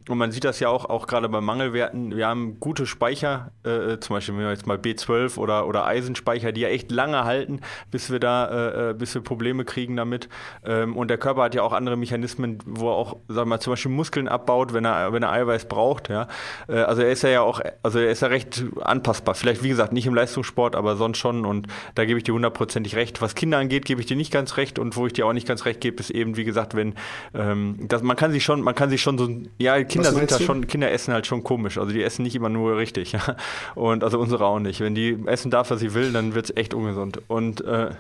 Und 0.09 0.19
man 0.19 0.31
sieht 0.31 0.45
das 0.45 0.61
ja 0.61 0.69
auch, 0.69 0.85
auch 0.85 1.09
gerade 1.09 1.29
bei 1.29 1.41
Mangelwerten. 1.41 2.17
Wir 2.17 2.29
haben 2.29 2.61
gute 2.61 2.87
Speicher, 2.87 3.51
äh, 3.65 3.99
zum 3.99 4.15
Beispiel 4.15 4.37
wenn 4.37 4.45
wir 4.45 4.51
jetzt 4.51 4.67
mal 4.67 4.77
B12 4.77 5.37
oder, 5.37 5.67
oder 5.67 5.85
Eisenspeicher, 5.85 6.53
die 6.53 6.61
ja 6.61 6.69
echt 6.69 6.93
lange 6.93 7.25
halten, 7.25 7.61
bis 7.91 8.11
wir 8.11 8.21
da, 8.21 8.47
äh, 8.47 8.91
äh, 8.91 8.95
bis 8.95 9.15
wir 9.15 9.23
Probleme 9.23 9.65
kriegen 9.65 9.97
damit. 9.97 10.29
Ähm, 10.65 10.97
und 10.97 11.09
der 11.09 11.19
Körper 11.19 11.43
hat 11.43 11.55
ja 11.57 11.63
auch 11.63 11.73
andere 11.73 11.97
Mechanismen, 11.97 12.59
wo 12.67 12.89
er 12.89 12.95
auch, 12.95 13.17
sagen 13.27 13.41
wir 13.41 13.45
mal, 13.47 13.61
zum 13.61 13.73
Beispiel 13.73 13.91
Muskeln 13.91 14.29
abbaut, 14.29 14.73
wenn 14.73 14.85
er, 14.85 15.13
wenn 15.13 15.25
er 15.25 15.33
Eiweiß 15.33 15.67
braucht. 15.67 16.09
Ja? 16.09 16.29
Äh, 16.69 16.77
also 16.77 17.03
er 17.03 17.11
ist 17.11 17.23
ja 17.23 17.41
auch, 17.41 17.61
also 17.83 17.99
er 17.99 18.11
ist 18.11 18.23
ja 18.23 18.29
recht 18.29 18.65
anpassbar. 18.83 19.35
Vielleicht, 19.35 19.65
wie 19.65 19.69
gesagt, 19.71 19.93
nicht 19.93 20.07
im 20.07 20.15
Leistungssport, 20.15 20.77
aber 20.77 20.95
sonst 20.95 21.19
schon. 21.19 21.45
Und 21.45 21.67
da 21.97 22.05
gebe 22.05 22.19
ich 22.19 22.25
dir 22.25 22.33
hundertprozentig 22.33 22.95
recht. 22.95 23.21
Was 23.23 23.35
Kinder 23.35 23.59
angeht, 23.59 23.85
gebe 23.85 24.01
ich 24.01 24.07
dir 24.07 24.17
nicht 24.17 24.33
ganz 24.33 24.57
recht. 24.57 24.79
Und 24.79 24.86
wo 24.95 25.07
ich 25.07 25.15
dir 25.15 25.27
auch 25.27 25.33
nicht 25.33 25.49
ganz 25.49 25.65
recht 25.65 25.81
gebe, 25.81 25.99
ist 26.01 26.11
eben, 26.11 26.37
wie 26.37 26.45
gesagt, 26.45 26.77
wenn 26.77 26.95
ähm, 27.35 27.77
das, 27.89 28.03
man 28.03 28.17
kann 28.17 28.31
sich 28.31 28.45
schon, 28.45 28.61
man 28.63 28.75
kann 28.75 28.91
sich 28.91 29.03
schon 29.03 29.19
so, 29.19 29.29
ja, 29.59 29.83
Kinder 29.83 30.13
sind 30.13 30.31
da 30.31 30.39
schon, 30.39 30.67
Kinder 30.67 30.91
essen 30.93 31.15
halt 31.15 31.27
schon 31.27 31.43
komisch. 31.43 31.79
Also 31.79 31.93
die 31.93 32.03
essen 32.03 32.23
nicht 32.23 32.37
immer 32.37 32.49
nur 32.49 32.77
richtig. 32.77 33.13
Ja? 33.17 33.37
Und 33.75 34.05
also 34.05 34.19
unsere 34.19 34.45
auch 34.45 34.59
nicht. 34.59 34.81
Wenn 34.81 34.95
die 34.95 35.17
essen 35.25 35.51
darf, 35.51 35.71
was 35.71 35.81
sie 35.81 35.95
will, 35.95 36.13
dann 36.13 36.35
wird 36.35 36.51
es 36.51 36.57
echt 36.57 36.75
ungesund. 36.75 37.21
Und 37.29 37.65
äh, 37.65 37.91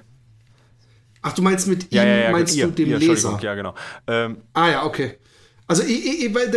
Ach, 1.22 1.32
du 1.32 1.42
meinst 1.42 1.66
mit 1.68 1.84
ihm, 1.84 1.96
ja, 1.96 2.04
ja, 2.04 2.30
meinst 2.30 2.54
ihr, 2.54 2.66
du 2.66 2.72
dem 2.72 2.90
ihr, 2.90 2.98
Leser? 2.98 3.38
Ja, 3.40 3.54
genau. 3.54 3.74
Ähm, 4.06 4.38
ah 4.52 4.68
ja, 4.68 4.84
okay. 4.84 5.14
Also 5.66 5.82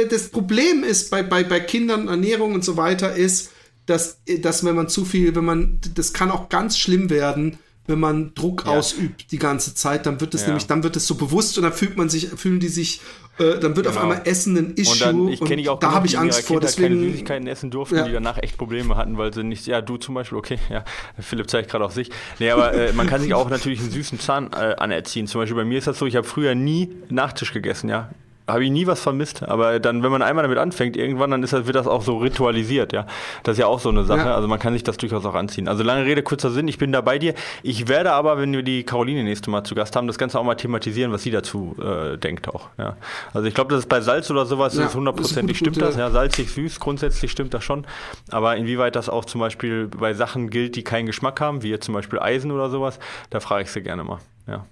das 0.09 0.29
Problem 0.29 0.83
ist 0.83 1.09
bei, 1.09 1.23
bei, 1.23 1.43
bei 1.43 1.59
Kindern, 1.59 2.07
Ernährung 2.07 2.53
und 2.53 2.63
so 2.63 2.77
weiter, 2.77 3.15
ist, 3.15 3.51
dass, 3.87 4.21
dass 4.41 4.63
wenn 4.63 4.75
man 4.75 4.87
zu 4.87 5.05
viel, 5.05 5.35
wenn 5.35 5.45
man, 5.45 5.79
das 5.95 6.13
kann 6.13 6.29
auch 6.29 6.49
ganz 6.49 6.77
schlimm 6.77 7.09
werden, 7.09 7.57
wenn 7.87 7.99
man 7.99 8.33
Druck 8.35 8.65
ja. 8.65 8.73
ausübt 8.73 9.31
die 9.31 9.39
ganze 9.39 9.73
Zeit, 9.73 10.05
dann 10.05 10.21
wird 10.21 10.35
es 10.35 10.41
ja. 10.41 10.47
nämlich, 10.47 10.67
dann 10.67 10.83
wird 10.83 10.95
es 10.95 11.07
so 11.07 11.15
bewusst 11.15 11.57
und 11.57 11.63
dann 11.63 11.73
fühlt 11.73 11.97
man 11.97 12.07
sich, 12.07 12.27
fühlen 12.27 12.59
die 12.59 12.67
sich, 12.67 13.01
äh, 13.39 13.57
dann 13.59 13.75
wird 13.75 13.87
genau. 13.87 13.89
auf 13.89 13.97
einmal 13.97 14.21
Essen 14.25 14.57
ein 14.57 14.73
Issue. 14.75 14.93
Und, 14.93 15.01
dann, 15.01 15.27
ich 15.29 15.39
kenne 15.41 15.61
ich 15.61 15.69
auch 15.69 15.79
da 15.79 15.91
habe 15.91 16.05
ich 16.05 16.17
Angst 16.17 16.45
vor, 16.45 16.59
deswegen 16.59 16.95
keine 16.95 17.11
Süßigkeiten 17.11 17.47
essen 17.47 17.71
durften, 17.71 17.95
ja. 17.95 18.03
die 18.03 18.11
danach 18.11 18.37
echt 18.37 18.57
Probleme 18.57 18.95
hatten, 18.95 19.17
weil 19.17 19.33
sie 19.33 19.43
nicht, 19.43 19.65
ja, 19.65 19.81
du 19.81 19.97
zum 19.97 20.15
Beispiel, 20.15 20.37
okay, 20.37 20.59
ja, 20.69 20.83
Philipp 21.19 21.49
zeigt 21.49 21.71
gerade 21.71 21.83
auf 21.83 21.93
sich. 21.93 22.11
Nee, 22.37 22.51
aber 22.51 22.73
äh, 22.73 22.93
man 22.93 23.07
kann 23.07 23.21
sich 23.21 23.33
auch 23.33 23.49
natürlich 23.49 23.79
einen 23.79 23.91
süßen 23.91 24.19
Zahn 24.19 24.51
äh, 24.53 24.75
anerziehen. 24.77 25.25
Zum 25.27 25.41
Beispiel 25.41 25.55
bei 25.55 25.65
mir 25.65 25.79
ist 25.79 25.87
das 25.87 25.97
so, 25.97 26.05
ich 26.05 26.15
habe 26.15 26.27
früher 26.27 26.55
nie 26.55 26.89
Nachtisch 27.09 27.53
gegessen, 27.53 27.89
ja 27.89 28.09
habe 28.49 28.63
ich 28.63 28.71
nie 28.71 28.87
was 28.87 29.01
vermisst. 29.01 29.43
Aber 29.43 29.79
dann, 29.79 30.03
wenn 30.03 30.11
man 30.11 30.21
einmal 30.21 30.43
damit 30.43 30.57
anfängt, 30.57 30.97
irgendwann, 30.97 31.31
dann 31.31 31.43
ist 31.43 31.53
das, 31.53 31.65
wird 31.65 31.75
das 31.75 31.87
auch 31.87 32.01
so 32.01 32.17
ritualisiert, 32.17 32.93
ja. 32.93 33.05
Das 33.43 33.53
ist 33.53 33.59
ja 33.59 33.67
auch 33.67 33.79
so 33.79 33.89
eine 33.89 34.03
Sache. 34.03 34.27
Ja. 34.27 34.35
Also 34.35 34.47
man 34.47 34.59
kann 34.59 34.73
sich 34.73 34.83
das 34.83 34.97
durchaus 34.97 35.25
auch 35.25 35.35
anziehen. 35.35 35.67
Also 35.67 35.83
lange 35.83 36.05
Rede, 36.05 36.23
kurzer 36.23 36.51
Sinn, 36.51 36.67
ich 36.67 36.77
bin 36.77 36.91
da 36.91 37.01
bei 37.01 37.19
dir. 37.19 37.33
Ich 37.63 37.87
werde 37.87 38.11
aber, 38.11 38.37
wenn 38.37 38.51
wir 38.53 38.63
die 38.63 38.83
Caroline 38.83 39.23
nächste 39.23 39.49
Mal 39.49 39.63
zu 39.63 39.75
Gast 39.75 39.95
haben, 39.95 40.07
das 40.07 40.17
Ganze 40.17 40.39
auch 40.39 40.43
mal 40.43 40.55
thematisieren, 40.55 41.11
was 41.11 41.23
sie 41.23 41.31
dazu 41.31 41.75
äh, 41.81 42.17
denkt 42.17 42.47
auch. 42.49 42.69
Ja. 42.77 42.97
Also 43.33 43.47
ich 43.47 43.53
glaube, 43.53 43.71
das 43.71 43.81
ist 43.81 43.89
bei 43.89 44.01
Salz 44.01 44.29
oder 44.31 44.45
sowas, 44.45 44.75
ja, 44.77 44.91
hundertprozentig 44.93 45.57
stimmt 45.57 45.75
gute. 45.75 45.85
das. 45.85 45.95
Ja, 45.95 46.09
salzig, 46.09 46.51
süß, 46.51 46.79
grundsätzlich 46.79 47.31
stimmt 47.31 47.53
das 47.53 47.63
schon. 47.63 47.85
Aber 48.31 48.55
inwieweit 48.57 48.95
das 48.95 49.09
auch 49.09 49.25
zum 49.25 49.41
Beispiel 49.41 49.87
bei 49.87 50.13
Sachen 50.13 50.49
gilt, 50.49 50.75
die 50.75 50.83
keinen 50.83 51.05
Geschmack 51.05 51.39
haben, 51.41 51.63
wie 51.63 51.69
jetzt 51.69 51.85
zum 51.85 51.93
Beispiel 51.93 52.19
Eisen 52.19 52.51
oder 52.51 52.69
sowas, 52.69 52.99
da 53.29 53.39
frage 53.39 53.63
ich 53.63 53.71
sie 53.71 53.81
gerne 53.81 54.03
mal. 54.03 54.19
Ja. 54.47 54.65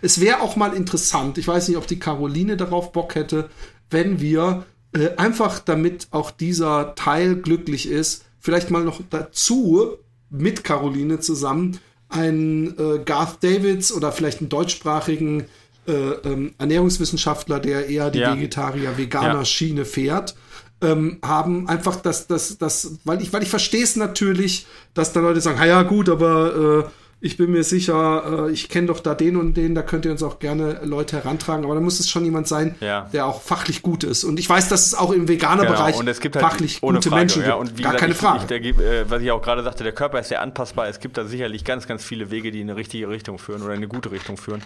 Es 0.00 0.20
wäre 0.20 0.40
auch 0.40 0.56
mal 0.56 0.74
interessant, 0.74 1.38
ich 1.38 1.48
weiß 1.48 1.68
nicht, 1.68 1.76
ob 1.76 1.86
die 1.86 1.98
Caroline 1.98 2.56
darauf 2.56 2.92
Bock 2.92 3.14
hätte, 3.14 3.48
wenn 3.90 4.20
wir 4.20 4.64
äh, 4.92 5.16
einfach, 5.16 5.58
damit 5.58 6.08
auch 6.10 6.30
dieser 6.30 6.94
Teil 6.94 7.36
glücklich 7.36 7.88
ist, 7.88 8.24
vielleicht 8.40 8.70
mal 8.70 8.84
noch 8.84 9.00
dazu 9.10 9.96
mit 10.30 10.64
Caroline 10.64 11.20
zusammen 11.20 11.78
einen 12.08 12.78
äh, 12.78 12.98
Garth 13.04 13.42
Davids 13.42 13.92
oder 13.92 14.12
vielleicht 14.12 14.40
einen 14.40 14.48
deutschsprachigen 14.48 15.46
äh, 15.86 15.92
ähm, 15.92 16.54
Ernährungswissenschaftler, 16.58 17.58
der 17.58 17.88
eher 17.88 18.10
die 18.10 18.20
ja. 18.20 18.34
Vegetarier-Veganer-Schiene 18.34 19.80
ja. 19.80 19.84
fährt, 19.84 20.34
ähm, 20.80 21.18
haben 21.22 21.68
einfach 21.68 21.96
das, 21.96 22.26
das, 22.26 22.58
das, 22.58 22.98
weil 23.04 23.22
ich, 23.22 23.32
weil 23.32 23.42
ich 23.42 23.48
verstehe 23.48 23.82
es 23.82 23.96
natürlich, 23.96 24.66
dass 24.94 25.12
da 25.12 25.20
Leute 25.20 25.40
sagen, 25.40 25.60
ja 25.66 25.82
gut, 25.82 26.08
aber 26.08 26.84
äh, 26.86 27.01
ich 27.24 27.36
bin 27.36 27.52
mir 27.52 27.62
sicher, 27.62 28.48
äh, 28.48 28.52
ich 28.52 28.68
kenne 28.68 28.88
doch 28.88 28.98
da 28.98 29.14
den 29.14 29.36
und 29.36 29.56
den, 29.56 29.76
da 29.76 29.82
könnt 29.82 30.04
ihr 30.04 30.10
uns 30.10 30.24
auch 30.24 30.40
gerne 30.40 30.80
Leute 30.82 31.18
herantragen, 31.18 31.64
aber 31.64 31.76
da 31.76 31.80
muss 31.80 32.00
es 32.00 32.10
schon 32.10 32.24
jemand 32.24 32.48
sein, 32.48 32.74
ja. 32.80 33.08
der 33.12 33.26
auch 33.26 33.40
fachlich 33.40 33.82
gut 33.82 34.02
ist. 34.02 34.24
Und 34.24 34.40
ich 34.40 34.48
weiß, 34.48 34.68
dass 34.68 34.86
es 34.86 34.94
auch 34.94 35.12
im 35.12 35.28
Veganer-Bereich 35.28 35.98
genau. 35.98 36.12
halt 36.12 36.36
fachlich 36.36 36.80
gute 36.80 37.00
Frage, 37.00 37.14
Menschen 37.14 37.42
ja. 37.42 37.62
gibt. 37.62 37.76
Gar 37.80 37.92
gesagt, 37.92 37.98
keine 37.98 38.12
ich, 38.12 38.18
Frage. 38.18 38.40
Ich, 38.40 38.76
der, 38.76 39.00
äh, 39.00 39.08
was 39.10 39.22
ich 39.22 39.30
auch 39.30 39.40
gerade 39.40 39.62
sagte, 39.62 39.84
der 39.84 39.92
Körper 39.92 40.18
ist 40.18 40.28
sehr 40.28 40.42
anpassbar. 40.42 40.88
Es 40.88 40.98
gibt 40.98 41.16
da 41.16 41.24
sicherlich 41.24 41.64
ganz, 41.64 41.86
ganz 41.86 42.04
viele 42.04 42.32
Wege, 42.32 42.50
die 42.50 42.60
in 42.60 42.68
eine 42.68 42.76
richtige 42.76 43.08
Richtung 43.08 43.38
führen 43.38 43.62
oder 43.62 43.72
in 43.72 43.78
eine 43.78 43.88
gute 43.88 44.10
Richtung 44.10 44.36
führen. 44.36 44.62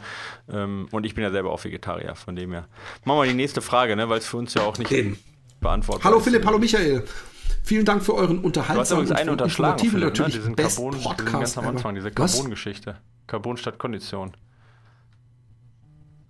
Ähm, 0.51 0.89
und 0.91 1.05
ich 1.05 1.15
bin 1.15 1.25
ja 1.25 1.31
selber 1.31 1.53
auch 1.53 1.63
Vegetarier, 1.63 2.15
von 2.15 2.37
dem 2.37 2.53
her. 2.53 2.69
Machen 3.05 3.21
wir 3.21 3.29
die 3.29 3.35
nächste 3.35 3.61
Frage, 3.61 3.97
ne, 3.97 4.09
weil 4.09 4.19
es 4.19 4.27
für 4.27 4.39
uns 4.39 4.55
ja 4.55 4.63
auch 4.63 4.79
nicht 4.79 4.91
Eben. 4.93 5.19
beantwortet 5.61 6.05
Hallo 6.05 6.21
Philipp, 6.21 6.47
hallo 6.47 6.59
Michael. 6.59 7.05
Vielen 7.67 7.85
Dank 7.85 8.05
für 8.05 8.15
euren 8.15 8.39
unterhaltsamen 8.39 9.09
und 9.11 9.41
informativen 9.41 9.99
Philipp, 9.99 10.17
natürlich 10.17 10.37
ne? 10.37 10.41
diesen 10.41 10.55
Carbon, 10.55 11.03
Podcast 11.03 11.33
ganz 11.33 11.59
am 11.59 11.67
Anfang, 11.67 11.97
diese 11.97 12.13
Carbon-Geschichte. 12.13 12.99
Carbon 13.27 13.57
statt 13.57 13.77
Kondition. 13.81 14.37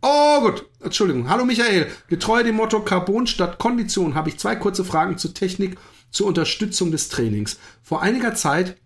Oh 0.01 0.41
gut, 0.41 0.65
Entschuldigung. 0.81 1.29
Hallo 1.29 1.45
Michael. 1.45 1.89
Getreu 2.09 2.43
dem 2.43 2.57
Motto 2.57 2.81
Carbon 2.81 3.27
statt 3.27 3.59
Kondition 3.59 4.15
habe 4.15 4.31
ich 4.31 4.39
zwei 4.39 4.57
kurze 4.57 4.83
Fragen 4.83 5.19
zur 5.19 5.35
Technik 5.35 5.77
zur 6.11 6.27
Unterstützung 6.27 6.91
des 6.91 7.11
Trainings. 7.11 7.59
Vor 7.83 8.01
einiger 8.01 8.35
Zeit 8.35 8.79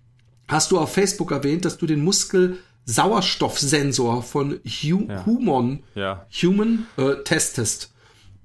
hast 0.48 0.72
du 0.72 0.80
auf 0.80 0.92
Facebook 0.92 1.30
erwähnt, 1.30 1.64
dass 1.64 1.78
du 1.78 1.86
den 1.86 2.02
Muskel 2.02 2.58
Sauerstoffsensor 2.84 4.24
von 4.24 4.58
Hu 4.64 5.06
ja. 5.08 5.24
Human, 5.24 5.84
ja. 5.94 6.26
Human 6.42 6.88
äh, 6.96 7.22
testest. 7.22 7.92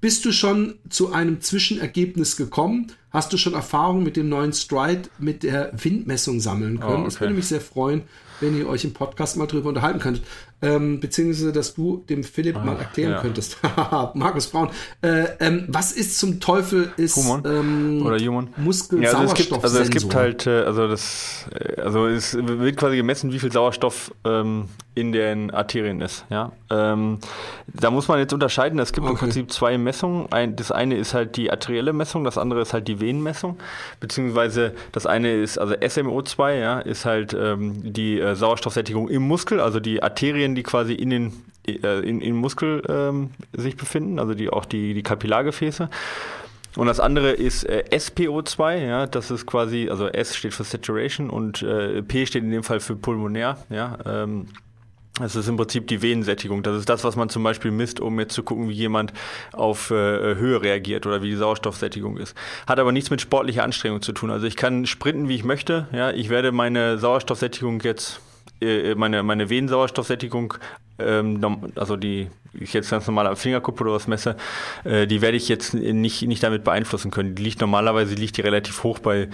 Bist 0.06 0.24
du 0.24 0.32
schon 0.32 0.76
zu 0.88 1.14
einem 1.14 1.42
Zwischenergebnis 1.42 2.38
gekommen? 2.38 2.92
Hast 3.10 3.34
du 3.34 3.38
schon 3.38 3.56
Erfahrung 3.56 4.04
mit 4.04 4.18
dem 4.18 4.30
neuen 4.30 4.54
Stride 4.54 5.10
mit 5.18 5.42
der 5.42 5.72
Windmessung 5.74 6.40
sammeln 6.40 6.80
können? 6.80 6.92
Oh, 6.92 6.98
okay. 6.98 7.06
Das 7.06 7.22
würde 7.22 7.34
mich 7.34 7.48
sehr 7.48 7.60
freuen, 7.60 8.04
wenn 8.40 8.56
ihr 8.56 8.70
euch 8.70 8.84
im 8.84 8.94
Podcast 8.94 9.36
mal 9.36 9.48
drüber 9.48 9.70
unterhalten 9.70 9.98
könnt. 9.98 10.22
Ähm, 10.62 11.00
beziehungsweise, 11.00 11.52
dass 11.52 11.74
du 11.74 12.04
dem 12.08 12.24
Philipp 12.24 12.56
ah, 12.56 12.64
mal 12.64 12.78
erklären 12.78 13.14
ja. 13.14 13.22
könntest. 13.22 13.58
Markus 14.14 14.46
Braun. 14.46 14.70
Äh, 15.02 15.26
ähm, 15.40 15.66
was 15.70 15.92
ist 15.92 16.20
zum 16.20 16.40
Teufel 16.40 16.94
ist 16.98 17.18
ähm, 17.44 18.04
oder 18.06 18.24
Human? 18.24 18.50
Muskel 18.58 19.02
ja, 19.02 19.12
also 19.12 19.34
es 19.34 19.34
gibt, 19.34 19.54
also 19.54 19.80
es 19.80 19.90
gibt 19.90 20.14
halt, 20.14 20.46
äh, 20.46 20.66
also 20.66 20.88
das, 20.88 21.48
äh, 21.52 21.82
also 21.82 22.06
es 22.06 22.36
wird 22.36 22.78
quasi 22.78 22.96
gemessen, 22.96 23.32
wie 23.32 23.40
viel 23.40 23.52
Sauerstoff 23.52 24.14
ähm, 24.24 24.66
in 24.96 25.12
den 25.12 25.52
Arterien 25.52 26.02
ist. 26.02 26.26
Ja, 26.30 26.52
ähm, 26.72 27.20
da 27.68 27.92
muss 27.92 28.08
man 28.08 28.20
jetzt 28.20 28.34
unterscheiden. 28.34 28.80
Es 28.80 28.94
gibt 28.94 29.06
okay. 29.06 29.14
im 29.14 29.20
Prinzip 29.20 29.52
zwei 29.52 29.78
Messungen. 29.78 30.32
Ein, 30.32 30.56
das 30.56 30.72
eine 30.72 30.96
ist 30.96 31.14
halt 31.14 31.36
die 31.36 31.52
arterielle 31.52 31.94
Messung, 31.94 32.24
das 32.24 32.38
andere 32.38 32.62
ist 32.62 32.74
halt 32.74 32.88
die 32.88 33.00
Venenmessung, 33.00 33.58
beziehungsweise 34.00 34.74
das 34.94 35.06
eine 35.06 35.34
ist 35.34 35.58
also 35.58 35.76
SMO2, 35.76 36.60
ja, 36.60 36.80
ist 36.80 37.06
halt 37.06 37.34
ähm, 37.34 37.94
die 37.94 38.20
äh, 38.20 38.36
Sauerstoffsättigung 38.36 39.10
im 39.10 39.24
Muskel, 39.24 39.60
also 39.60 39.80
die 39.80 40.02
Arterien, 40.02 40.56
die 40.56 40.64
quasi 40.64 40.94
in 40.94 41.10
den 41.10 41.34
äh, 41.68 42.00
in, 42.08 42.22
in 42.22 42.36
Muskel 42.36 42.84
ähm, 42.88 43.32
sich 43.54 43.76
befinden, 43.76 44.20
also 44.20 44.34
die 44.34 44.50
auch 44.50 44.66
die, 44.66 44.94
die 44.94 45.04
Kapillargefäße. 45.04 45.90
Und 46.76 46.88
das 46.88 47.00
andere 47.00 47.32
ist 47.32 47.64
äh, 47.64 47.86
SPO2, 47.90 48.86
ja, 48.86 49.08
das 49.08 49.32
ist 49.32 49.46
quasi, 49.46 49.88
also 49.90 50.08
S 50.08 50.36
steht 50.36 50.54
für 50.54 50.64
Saturation 50.64 51.30
und 51.30 51.62
äh, 51.62 52.02
P 52.02 52.26
steht 52.26 52.44
in 52.44 52.52
dem 52.52 52.64
Fall 52.64 52.80
für 52.80 52.96
pulmonär, 52.96 53.58
ja. 53.70 53.98
Ähm, 54.06 54.48
das 55.20 55.36
ist 55.36 55.48
im 55.48 55.56
Prinzip 55.56 55.88
die 55.88 56.02
Venensättigung. 56.02 56.62
Das 56.62 56.78
ist 56.78 56.90
das, 56.90 57.04
was 57.06 57.16
man 57.16 57.30
zum 57.30 57.42
Beispiel 57.44 57.72
misst, 57.72 58.02
um 58.02 58.20
jetzt 58.20 58.34
zu 58.34 58.44
gucken, 58.44 58.68
wie 58.68 58.74
jemand 58.74 59.14
auf 59.54 59.90
äh, 59.90 59.94
Höhe 59.94 60.62
reagiert 60.62 61.06
oder 61.06 61.22
wie 61.22 61.30
die 61.30 61.36
Sauerstoffsättigung 61.38 62.18
ist. 62.18 62.36
Hat 62.68 62.80
aber 62.80 62.92
nichts 62.92 63.10
mit 63.10 63.22
sportlicher 63.22 63.64
Anstrengung 63.64 64.02
zu 64.02 64.12
tun. 64.12 64.30
Also 64.30 64.46
ich 64.46 64.58
kann 64.58 64.86
sprinten, 64.86 65.30
wie 65.30 65.36
ich 65.36 65.46
möchte. 65.46 65.88
Ja, 65.94 66.12
ich 66.12 66.30
werde 66.30 66.52
meine 66.52 66.98
Sauerstoffsättigung 66.98 67.80
jetzt, 67.82 68.20
äh, 68.62 68.94
meine, 68.96 69.24
meine 69.24 69.50
Venensauerstoffsättigung, 69.50 70.56
ähm, 71.00 71.72
also 71.76 71.96
die 71.96 72.30
ich 72.60 72.74
jetzt 72.74 72.90
ganz 72.90 73.08
normal 73.08 73.28
am 73.28 73.36
Fingerkuppe 73.36 73.84
oder 73.84 73.94
was 73.94 74.08
messe, 74.08 74.36
äh, 74.84 75.08
die 75.08 75.22
werde 75.22 75.38
ich 75.38 75.48
jetzt 75.48 75.74
nicht, 75.74 76.24
nicht 76.24 76.44
damit 76.44 76.64
beeinflussen 76.64 77.12
können. 77.12 77.36
Die 77.36 77.44
liegt 77.44 77.62
normalerweise 77.62 78.16
liegt 78.16 78.38
die 78.38 78.42
relativ 78.42 78.84
hoch 78.84 79.00
bei 79.00 79.30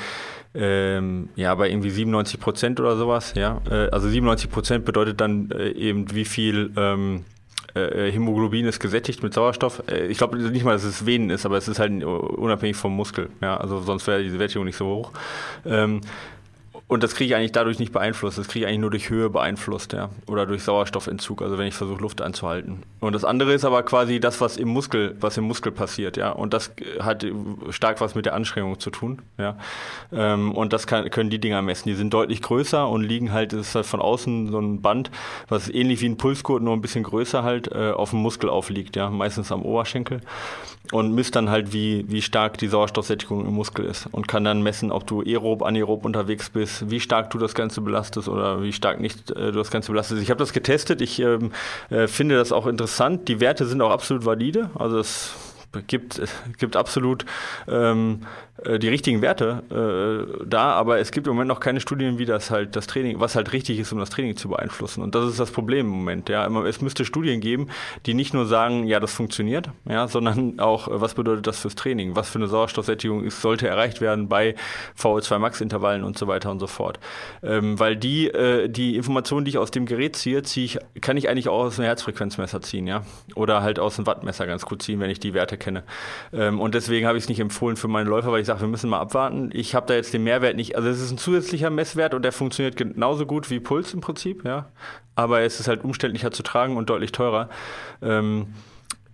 ähm, 0.54 1.30
ja, 1.36 1.56
bei 1.56 1.70
irgendwie 1.70 1.90
97 1.90 2.40
Prozent 2.40 2.80
oder 2.80 2.98
sowas, 2.98 3.34
ja. 3.36 3.62
Äh, 3.70 3.90
also 3.90 4.10
97 4.10 4.50
Prozent 4.50 4.86
bedeutet 4.86 5.22
dann 5.22 5.50
äh, 5.52 5.70
eben, 5.70 6.14
wie 6.14 6.26
viel 6.26 6.72
ähm, 6.76 7.24
äh, 7.74 8.12
Hämoglobin 8.12 8.66
ist 8.66 8.80
gesättigt 8.80 9.24
mit 9.24 9.34
Sauerstoff. 9.34 9.84
Äh, 9.90 10.08
ich 10.08 10.18
glaube 10.18 10.38
nicht 10.38 10.66
mal, 10.66 10.74
dass 10.74 10.84
es 10.84 11.06
Venen 11.06 11.30
ist, 11.30 11.46
aber 11.46 11.58
es 11.58 11.68
ist 11.68 11.80
halt 11.80 12.04
unabhängig 12.04 12.76
vom 12.76 12.96
Muskel, 12.96 13.30
ja. 13.42 13.58
Also 13.58 13.82
sonst 13.82 14.08
wäre 14.08 14.24
diese 14.24 14.38
Sättigung 14.38 14.66
nicht 14.66 14.78
so 14.78 14.88
hoch. 14.88 15.12
Ähm, 15.66 16.02
und 16.92 17.04
das 17.04 17.16
kriege 17.16 17.30
ich 17.30 17.36
eigentlich 17.38 17.54
dadurch 17.54 17.80
nicht 17.80 17.94
beeinflusst. 17.94 18.38
Das 18.38 18.50
kriege 18.50 18.66
ich 18.66 18.68
eigentlich 18.68 18.82
nur 18.82 18.90
durch 18.90 19.10
Höhe 19.10 19.30
beeinflusst, 19.30 19.94
ja. 19.94 20.10
Oder 20.28 20.46
durch 20.46 20.62
Sauerstoffentzug, 20.64 21.42
also 21.42 21.58
wenn 21.58 21.66
ich 21.68 21.74
versuche, 21.74 22.02
Luft 22.02 22.22
anzuhalten. 22.22 22.84
Und 23.00 23.14
das 23.14 23.24
andere 23.24 23.54
ist 23.54 23.64
aber 23.64 23.82
quasi 23.84 24.20
das, 24.20 24.42
was 24.42 24.58
im 24.58 24.68
Muskel, 24.68 25.16
was 25.22 25.38
im 25.38 25.46
Muskel 25.46 25.72
passiert, 25.72 26.18
ja. 26.18 26.32
Und 26.32 26.54
das 26.54 26.74
hat 27.00 27.26
stark 27.70 28.02
was 28.02 28.14
mit 28.14 28.26
der 28.26 28.34
Anstrengung 28.34 28.78
zu 28.82 28.90
tun, 28.90 29.22
ja. 29.38 29.56
Ähm, 30.12 30.52
und 30.52 30.74
das 30.74 30.86
kann, 30.86 31.10
können 31.12 31.30
die 31.30 31.40
Dinger 31.40 31.62
messen. 31.62 31.88
Die 31.88 31.96
sind 31.96 32.14
deutlich 32.14 32.42
größer 32.42 32.90
und 32.90 33.04
liegen 33.04 33.32
halt, 33.32 33.54
das 33.54 33.70
ist 33.70 33.76
halt 33.76 33.86
von 33.86 34.02
außen 34.02 34.52
so 34.52 34.60
ein 34.60 34.82
Band, 34.82 35.12
was 35.48 35.70
ähnlich 35.70 36.02
wie 36.02 36.10
ein 36.10 36.18
Pulsgurt, 36.18 36.62
nur 36.62 36.76
ein 36.76 36.82
bisschen 36.82 37.04
größer 37.04 37.42
halt, 37.42 37.72
äh, 37.72 37.92
auf 37.92 38.10
dem 38.10 38.20
Muskel 38.20 38.50
aufliegt, 38.50 38.98
ja. 38.98 39.10
Meistens 39.10 39.50
am 39.54 39.62
Oberschenkel. 39.62 40.20
Und 40.92 41.14
misst 41.14 41.36
dann 41.36 41.50
halt, 41.50 41.74
wie, 41.74 42.06
wie 42.10 42.22
stark 42.22 42.58
die 42.58 42.68
Sauerstoffsättigung 42.68 43.46
im 43.46 43.54
Muskel 43.54 43.86
ist. 43.86 44.08
Und 44.12 44.28
kann 44.28 44.44
dann 44.44 44.62
messen, 44.62 44.92
ob 44.92 45.08
du 45.08 45.22
aerob, 45.22 45.62
anaerob 45.62 46.04
unterwegs 46.04 46.50
bist, 46.50 46.90
wie 46.90 47.00
stark 47.00 47.30
du 47.30 47.38
das 47.38 47.54
Ganze 47.54 47.82
belastest 47.82 48.28
oder 48.28 48.62
wie 48.62 48.74
stark 48.74 49.00
nicht 49.00 49.32
äh, 49.32 49.52
du 49.52 49.60
das 49.60 49.72
Ganze 49.72 49.92
belastest. 49.92 50.22
Ich 50.22 50.30
habe 50.30 50.40
das 50.40 50.54
getestet, 50.54 51.02
ich 51.02 51.20
ähm, 51.20 51.52
äh, 51.90 52.08
finde 52.08 52.36
das 52.36 52.52
auch 52.52 52.68
interessant. 52.68 53.28
Die 53.28 53.40
Werte 53.40 53.66
sind 53.68 53.82
auch 53.82 53.92
absolut 53.92 54.26
valide. 54.26 54.70
Also 54.74 55.00
es 55.00 55.34
gibt, 55.88 56.22
gibt 56.58 56.76
absolut 56.76 57.26
ähm, 57.68 58.22
äh, 58.64 58.80
die 58.80 58.90
richtigen 58.90 59.22
Werte 59.22 59.64
äh, 60.40 60.46
da, 60.46 60.74
aber 60.74 61.00
es 61.00 61.12
gibt 61.12 61.28
im 61.28 61.34
Moment 61.34 61.48
noch 61.48 61.60
keine 61.60 61.80
Studien, 61.80 62.20
wie 62.20 62.26
das 62.26 62.52
halt 62.52 62.76
das 62.76 62.88
Training, 62.88 63.20
was 63.20 63.36
halt 63.36 63.54
richtig 63.54 63.80
ist, 63.80 63.92
um 63.92 64.00
das 64.00 64.10
Training 64.10 64.36
zu 64.36 64.50
beeinflussen. 64.50 65.02
Und 65.02 65.16
das 65.16 65.28
ist 65.28 65.40
das 65.40 65.52
Problem 65.52 65.88
im 65.88 65.92
Moment. 65.92 66.30
Ja, 66.30 66.48
es 66.64 66.82
müsste 66.82 67.06
Studien 67.06 67.42
geben, 67.42 67.70
die 68.06 68.14
nicht 68.14 68.34
nur 68.34 68.46
sagen, 68.46 68.86
ja, 68.86 69.00
das 69.00 69.14
funktioniert, 69.14 69.70
ja, 69.88 70.08
sondern 70.08 70.60
auch, 70.60 70.88
äh, 70.88 71.02
was 71.02 71.14
bedeutet 71.14 71.48
das 71.48 71.60
fürs 71.60 71.76
Training? 71.76 72.16
Was 72.16 72.30
für 72.30 72.40
eine 72.40 72.48
Sauerstoffsättigung 72.48 73.24
ist, 73.24 73.42
sollte 73.42 73.68
erreicht 73.68 74.02
werden 74.02 74.28
bei 74.28 74.56
VO2 74.98 75.40
Max 75.40 75.62
Intervallen 75.62 76.04
und 76.04 76.18
so 76.18 76.28
weiter 76.28 76.52
und 76.52 76.60
so 76.60 76.68
fort. 76.68 77.00
Ähm, 77.44 77.80
weil 77.80 77.96
die 77.96 78.28
äh, 78.28 78.70
die 78.70 78.96
Informationen, 78.96 79.46
die 79.46 79.52
ich 79.52 79.58
aus 79.58 79.72
dem 79.72 79.86
Gerät 79.86 80.16
ziehe, 80.16 80.44
ziehe 80.44 80.66
ich, 80.66 80.80
kann 81.02 81.18
ich 81.18 81.30
eigentlich 81.30 81.50
auch 81.50 81.66
aus 81.66 81.80
einem 81.80 81.86
Herzfrequenzmesser 81.88 82.62
ziehen, 82.62 82.88
ja, 82.88 83.04
oder 83.36 83.62
halt 83.62 83.80
aus 83.80 83.98
einem 83.98 84.08
Wattmesser 84.08 84.46
ganz 84.46 84.66
gut 84.66 84.82
ziehen, 84.82 85.00
wenn 85.00 85.10
ich 85.10 85.20
die 85.20 85.34
Werte 85.34 85.58
kenne. 85.62 85.84
Ähm, 86.34 86.60
und 86.60 86.76
deswegen 86.76 87.08
habe 87.08 87.18
ich 87.18 87.24
es 87.24 87.30
nicht 87.30 87.40
empfohlen 87.40 87.78
für 87.78 87.88
meine 87.88 88.10
Läufer, 88.10 88.32
weil 88.32 88.42
ich 88.42 88.48
sage, 88.48 88.62
wir 88.62 88.68
müssen 88.68 88.90
mal 88.90 89.00
abwarten. 89.00 89.50
Ich 89.54 89.76
habe 89.76 89.86
da 89.88 89.94
jetzt 89.94 90.14
den 90.14 90.24
Mehrwert 90.24 90.58
nicht. 90.58 90.76
Also 90.76 90.90
es 90.90 91.00
ist 91.00 91.12
ein 91.12 91.18
zusätzlicher 91.18 91.70
Messwert 91.70 92.14
und 92.14 92.24
der 92.24 92.34
funktioniert 92.34 92.76
genauso 92.76 93.26
gut 93.26 93.50
wie 93.50 93.60
Puls 93.60 93.94
im 93.94 94.02
Prinzip, 94.02 94.44
ja. 94.44 94.70
Aber 95.16 95.42
es 95.42 95.60
ist 95.60 95.68
halt 95.68 95.84
umständlicher 95.84 96.32
zu 96.32 96.44
tragen 96.44 96.76
und 96.76 96.90
deutlich 96.90 97.12
teurer. 97.12 97.50
Ähm, 98.02 98.48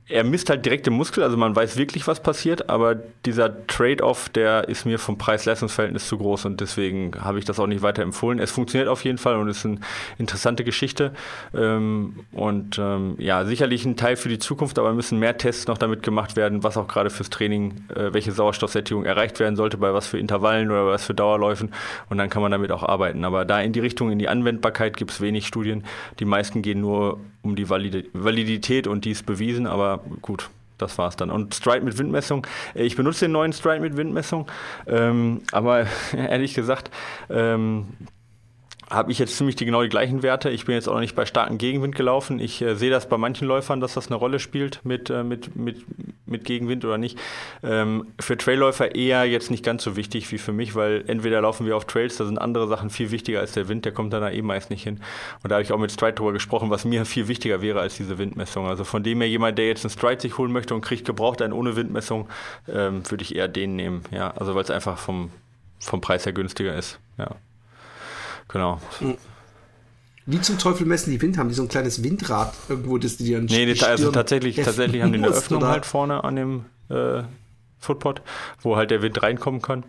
er 0.09 0.23
misst 0.23 0.49
halt 0.49 0.65
direkt 0.65 0.87
im 0.87 0.93
Muskel, 0.93 1.21
also 1.21 1.35
man 1.35 1.53
weiß 1.53 1.75
wirklich, 1.75 2.07
was 2.07 2.21
passiert, 2.21 2.69
aber 2.69 2.95
dieser 3.25 3.67
Trade-off, 3.67 4.29
der 4.29 4.69
ist 4.69 4.85
mir 4.85 4.99
vom 4.99 5.17
Preis-Leistungs-Verhältnis 5.17 6.07
zu 6.07 6.17
groß 6.17 6.45
und 6.45 6.61
deswegen 6.61 7.11
habe 7.19 7.39
ich 7.39 7.45
das 7.45 7.59
auch 7.59 7.67
nicht 7.67 7.81
weiter 7.81 8.03
empfohlen. 8.03 8.39
Es 8.39 8.51
funktioniert 8.51 8.87
auf 8.87 9.03
jeden 9.03 9.17
Fall 9.17 9.35
und 9.35 9.49
ist 9.49 9.65
eine 9.65 9.79
interessante 10.17 10.63
Geschichte 10.63 11.11
ähm, 11.53 12.21
und 12.31 12.79
ähm, 12.79 13.15
ja, 13.17 13.43
sicherlich 13.43 13.83
ein 13.83 13.97
Teil 13.97 14.15
für 14.15 14.29
die 14.29 14.39
Zukunft, 14.39 14.79
aber 14.79 14.93
müssen 14.93 15.19
mehr 15.19 15.37
Tests 15.37 15.67
noch 15.67 15.77
damit 15.77 16.03
gemacht 16.03 16.37
werden, 16.37 16.63
was 16.63 16.77
auch 16.77 16.87
gerade 16.87 17.09
fürs 17.09 17.29
Training, 17.29 17.73
äh, 17.93 18.13
welche 18.13 18.31
Sauerstoffsättigung 18.31 19.03
erreicht 19.03 19.41
werden 19.41 19.57
sollte, 19.57 19.77
bei 19.77 19.93
was 19.93 20.07
für 20.07 20.19
Intervallen 20.19 20.71
oder 20.71 20.85
was 20.85 21.03
für 21.03 21.15
Dauerläufen 21.15 21.73
und 22.09 22.17
dann 22.17 22.29
kann 22.29 22.41
man 22.41 22.51
damit 22.51 22.71
auch 22.71 22.83
arbeiten. 22.83 23.25
Aber 23.25 23.43
da 23.43 23.59
in 23.59 23.73
die 23.73 23.81
Richtung, 23.81 24.09
in 24.11 24.19
die 24.19 24.29
Anwendbarkeit 24.29 24.95
gibt 24.95 25.11
es 25.11 25.19
wenig 25.19 25.47
Studien. 25.47 25.83
Die 26.19 26.25
meisten 26.25 26.61
gehen 26.61 26.79
nur 26.79 27.19
um 27.41 27.55
die 27.55 27.69
Validität 27.69 28.87
und 28.87 29.05
die 29.05 29.11
ist 29.11 29.25
bewiesen, 29.25 29.67
aber 29.67 30.03
gut, 30.21 30.49
das 30.77 30.97
war's 30.97 31.15
dann. 31.15 31.31
Und 31.31 31.55
Stride 31.55 31.83
mit 31.83 31.97
Windmessung. 31.97 32.45
Äh, 32.75 32.83
ich 32.83 32.95
benutze 32.95 33.25
den 33.25 33.31
neuen 33.31 33.53
Stride 33.53 33.79
mit 33.79 33.97
Windmessung, 33.97 34.47
ähm, 34.87 35.41
aber 35.51 35.87
ehrlich 36.13 36.53
gesagt, 36.53 36.91
ähm, 37.29 37.87
habe 38.89 39.11
ich 39.11 39.19
jetzt 39.19 39.35
ziemlich 39.35 39.57
die, 39.57 39.65
genau 39.65 39.83
die 39.83 39.89
gleichen 39.89 40.23
Werte. 40.23 40.49
Ich 40.49 40.65
bin 40.65 40.75
jetzt 40.75 40.87
auch 40.87 40.93
noch 40.93 41.01
nicht 41.01 41.15
bei 41.15 41.25
starkem 41.25 41.57
Gegenwind 41.57 41.95
gelaufen. 41.95 42.39
Ich 42.39 42.61
äh, 42.61 42.75
sehe 42.75 42.89
das 42.89 43.09
bei 43.09 43.17
manchen 43.17 43.47
Läufern, 43.47 43.81
dass 43.81 43.95
das 43.95 44.07
eine 44.07 44.15
Rolle 44.15 44.39
spielt 44.39 44.79
mit, 44.85 45.09
äh, 45.09 45.23
mit, 45.23 45.57
mit, 45.57 45.85
mit 46.25 46.45
Gegenwind 46.45 46.85
oder 46.85 46.97
nicht. 46.97 47.19
Ähm, 47.63 48.07
für 48.19 48.37
Trailläufer 48.37 48.95
eher 48.95 49.25
jetzt 49.25 49.51
nicht 49.51 49.63
ganz 49.63 49.83
so 49.83 49.97
wichtig 49.97 50.31
wie 50.31 50.37
für 50.37 50.53
mich, 50.53 50.73
weil 50.73 51.03
entweder 51.07 51.41
laufen 51.41 51.65
wir 51.65 51.75
auf 51.75 51.83
Trails, 51.83 52.15
da 52.15 52.25
sind 52.25 52.37
andere 52.37 52.67
Sachen 52.67 52.89
viel 52.89 53.11
wichtiger 53.11 53.41
als 53.41 53.51
der 53.51 53.67
Wind, 53.67 53.83
der 53.83 53.91
kommt 53.91 54.13
dann 54.13 54.21
da 54.21 54.29
eh 54.29 54.41
meist 54.41 54.69
nicht 54.69 54.83
hin. 54.83 55.01
Und 55.43 55.51
da 55.51 55.55
habe 55.55 55.63
ich 55.63 55.73
auch 55.73 55.79
mit 55.79 55.91
Stride 55.91 56.13
drüber 56.13 56.31
gesprochen, 56.31 56.69
was 56.69 56.85
mir 56.85 57.05
viel 57.05 57.27
wichtiger 57.27 57.61
wäre 57.61 57.81
als 57.81 57.97
diese 57.97 58.17
Windmessung. 58.17 58.67
Also 58.67 58.85
von 58.85 59.03
dem 59.03 59.19
her 59.19 59.29
jemand, 59.29 59.57
der 59.57 59.67
jetzt 59.67 59.83
einen 59.83 59.91
Stride 59.91 60.21
sich 60.21 60.37
holen 60.37 60.53
möchte 60.53 60.73
und 60.73 60.81
kriegt 60.81 61.05
gebraucht 61.05 61.41
einen 61.41 61.53
ohne 61.53 61.75
Windmessung, 61.75 62.29
ähm, 62.69 63.09
würde 63.09 63.23
ich 63.23 63.35
eher 63.35 63.49
den 63.49 63.75
nehmen. 63.75 64.03
Ja, 64.11 64.31
also 64.31 64.55
weil 64.55 64.63
es 64.63 64.71
einfach 64.71 64.97
vom, 64.97 65.29
vom 65.79 65.99
Preis 65.99 66.25
her 66.25 66.31
günstiger 66.31 66.73
ist. 66.73 66.99
Ja. 67.17 67.35
Genau. 68.47 68.79
Wie 70.25 70.41
zum 70.41 70.57
Teufel 70.57 70.85
messen 70.85 71.11
die 71.11 71.21
Wind? 71.21 71.37
Haben 71.37 71.49
die 71.49 71.55
so 71.55 71.61
ein 71.63 71.69
kleines 71.69 72.03
Windrad 72.03 72.53
irgendwo, 72.67 72.97
das 72.97 73.17
die 73.17 73.31
dann 73.31 73.45
Nee, 73.45 73.73
die, 73.73 73.81
also 73.81 74.11
tatsächlich, 74.11 74.57
tatsächlich 74.57 75.01
haben 75.01 75.13
die 75.13 75.19
eine 75.19 75.29
Öffnung 75.29 75.61
oder? 75.61 75.71
halt 75.71 75.85
vorne 75.85 76.23
an 76.23 76.35
dem 76.35 76.65
äh, 76.89 77.23
Footpod, 77.79 78.21
wo 78.61 78.75
halt 78.75 78.91
der 78.91 79.01
Wind 79.01 79.21
reinkommen 79.23 79.61
kann 79.61 79.85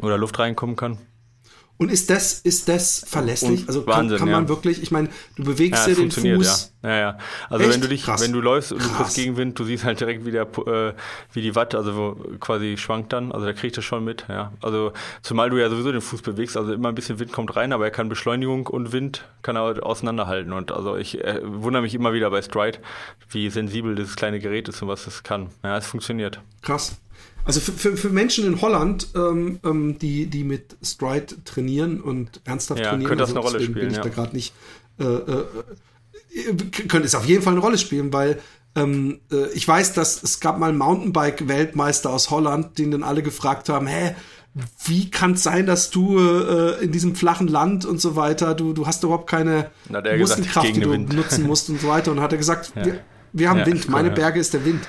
oder 0.00 0.16
Luft 0.16 0.38
reinkommen 0.38 0.76
kann. 0.76 0.98
Und 1.78 1.90
ist 1.90 2.10
das, 2.10 2.38
ist 2.40 2.68
das 2.68 3.04
verlässlich? 3.08 3.62
Und 3.62 3.68
also 3.68 3.82
kann, 3.82 4.04
Wahnsinn, 4.04 4.18
kann 4.18 4.30
man 4.30 4.44
ja. 4.44 4.48
wirklich, 4.48 4.82
ich 4.82 4.92
meine, 4.92 5.08
du 5.34 5.42
bewegst 5.42 5.86
ja, 5.86 5.92
ja 5.92 5.98
den 5.98 6.10
Fuß. 6.12 6.74
Ja. 6.82 6.88
ja, 6.88 6.96
ja. 6.96 7.18
Also 7.48 7.64
Echt? 7.64 7.74
wenn 7.74 7.80
du 7.80 7.88
dich, 7.88 8.04
Krass. 8.04 8.22
wenn 8.22 8.32
du 8.32 8.40
läufst 8.40 8.72
und 8.72 8.84
du 8.84 8.88
kriegst 8.88 9.16
Gegenwind, 9.16 9.58
du 9.58 9.64
siehst 9.64 9.84
halt 9.84 9.98
direkt 9.98 10.24
wie, 10.24 10.30
der, 10.30 10.42
äh, 10.42 10.92
wie 11.32 11.42
die 11.42 11.56
Watt, 11.56 11.74
also 11.74 12.16
quasi 12.38 12.76
schwankt 12.76 13.12
dann, 13.12 13.32
also 13.32 13.46
da 13.46 13.52
kriegt 13.52 13.76
das 13.76 13.84
schon 13.84 14.04
mit, 14.04 14.26
ja. 14.28 14.52
Also 14.60 14.92
zumal 15.22 15.50
du 15.50 15.56
ja 15.56 15.68
sowieso 15.70 15.90
den 15.90 16.02
Fuß 16.02 16.22
bewegst, 16.22 16.56
also 16.56 16.72
immer 16.72 16.88
ein 16.88 16.94
bisschen 16.94 17.18
Wind 17.18 17.32
kommt 17.32 17.56
rein, 17.56 17.72
aber 17.72 17.84
er 17.84 17.90
kann 17.90 18.08
Beschleunigung 18.08 18.68
und 18.68 18.92
Wind 18.92 19.24
kann 19.42 19.56
er 19.56 19.84
auseinanderhalten. 19.84 20.52
Und 20.52 20.70
also 20.70 20.96
ich 20.96 21.24
äh, 21.24 21.40
wundere 21.42 21.82
mich 21.82 21.94
immer 21.94 22.12
wieder 22.12 22.30
bei 22.30 22.42
Stride, 22.42 22.78
wie 23.30 23.50
sensibel 23.50 23.96
dieses 23.96 24.14
kleine 24.14 24.38
Gerät 24.38 24.68
ist 24.68 24.80
und 24.82 24.88
was 24.88 25.08
es 25.08 25.24
kann. 25.24 25.48
Ja, 25.64 25.78
es 25.78 25.86
funktioniert. 25.86 26.40
Krass. 26.62 26.96
Also 27.44 27.60
für, 27.60 27.72
für, 27.72 27.96
für 27.96 28.10
Menschen 28.10 28.46
in 28.46 28.60
Holland, 28.60 29.08
ähm, 29.14 29.58
ähm, 29.64 29.98
die, 29.98 30.26
die 30.26 30.44
mit 30.44 30.76
Stride 30.82 31.42
trainieren 31.44 32.00
und 32.00 32.40
ernsthaft 32.44 32.80
ja, 32.80 32.90
trainieren, 32.90 33.08
könnte 33.08 33.22
das 33.22 33.30
also 33.30 33.40
eine 33.40 33.48
Rolle 33.48 33.64
spielen. 33.64 33.78
Bin 33.78 33.90
ich 33.90 33.96
ja. 33.96 34.02
da 34.02 34.08
gerade 34.08 34.34
nicht. 34.34 34.54
Äh, 35.00 35.04
äh, 35.04 35.44
könnte 36.88 37.06
es 37.06 37.14
auf 37.14 37.24
jeden 37.24 37.42
Fall 37.42 37.54
eine 37.54 37.60
Rolle 37.60 37.78
spielen, 37.78 38.12
weil 38.12 38.38
ähm, 38.74 39.20
äh, 39.30 39.48
ich 39.52 39.66
weiß, 39.66 39.92
dass 39.92 40.22
es 40.22 40.40
gab 40.40 40.58
mal 40.58 40.68
einen 40.68 40.78
Mountainbike-Weltmeister 40.78 42.10
aus 42.10 42.30
Holland, 42.30 42.78
den 42.78 42.90
dann 42.92 43.02
alle 43.02 43.22
gefragt 43.22 43.68
haben, 43.68 43.86
hä, 43.86 44.14
wie 44.84 45.10
kann 45.10 45.32
es 45.32 45.42
sein, 45.42 45.66
dass 45.66 45.90
du 45.90 46.18
äh, 46.18 46.82
in 46.82 46.92
diesem 46.92 47.14
flachen 47.14 47.48
Land 47.48 47.84
und 47.84 48.00
so 48.00 48.16
weiter, 48.16 48.54
du, 48.54 48.72
du 48.72 48.86
hast 48.86 49.02
überhaupt 49.02 49.28
keine 49.28 49.70
Muskelkraft, 49.88 50.76
die 50.76 50.80
du 50.80 50.96
nutzen 50.96 51.46
musst 51.46 51.70
und 51.70 51.80
so 51.80 51.88
weiter. 51.88 52.12
Und 52.12 52.20
hat 52.20 52.32
er 52.32 52.38
gesagt, 52.38 52.72
ja. 52.76 52.84
wir, 52.84 53.00
wir 53.32 53.50
haben 53.50 53.60
ja, 53.60 53.66
Wind, 53.66 53.88
meine 53.88 54.10
Berge 54.10 54.40
ist 54.40 54.52
der 54.52 54.64
Wind 54.64 54.80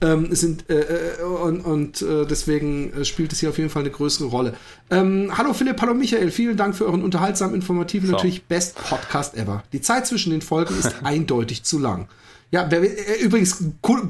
ähm, 0.00 0.34
sind 0.34 0.68
äh, 0.70 1.20
äh, 1.20 1.22
und, 1.22 1.60
und 1.60 2.02
äh, 2.02 2.26
deswegen 2.26 2.92
äh, 2.92 3.04
spielt 3.04 3.32
es 3.32 3.40
hier 3.40 3.50
auf 3.50 3.58
jeden 3.58 3.70
Fall 3.70 3.82
eine 3.82 3.90
größere 3.90 4.28
Rolle. 4.28 4.54
Ähm, 4.90 5.30
hallo 5.36 5.52
Philipp, 5.52 5.80
hallo 5.80 5.94
Michael, 5.94 6.30
vielen 6.30 6.56
Dank 6.56 6.74
für 6.74 6.86
euren 6.86 7.02
unterhaltsamen, 7.02 7.54
informativen, 7.54 8.08
so. 8.08 8.12
natürlich 8.14 8.44
best 8.44 8.76
Podcast 8.76 9.36
ever. 9.36 9.62
Die 9.72 9.80
Zeit 9.80 10.06
zwischen 10.06 10.30
den 10.30 10.42
Folgen 10.42 10.78
ist 10.78 10.96
eindeutig 11.04 11.62
zu 11.62 11.78
lang. 11.78 12.08
Ja, 12.52 12.68
äh, 12.68 13.20
übrigens 13.20 13.62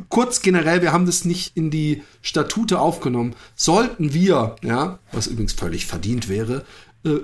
kurz 0.09 0.41
generell, 0.41 0.81
wir 0.81 0.93
haben 0.93 1.07
das 1.07 1.25
nicht 1.25 1.57
in 1.57 1.71
die 1.71 2.03
Statute 2.23 2.79
aufgenommen. 2.79 3.35
Sollten 3.55 4.15
wir, 4.15 4.57
ja, 4.63 4.99
was 5.13 5.27
übrigens 5.27 5.53
völlig 5.53 5.87
verdient 5.87 6.29
wäre, 6.29 6.65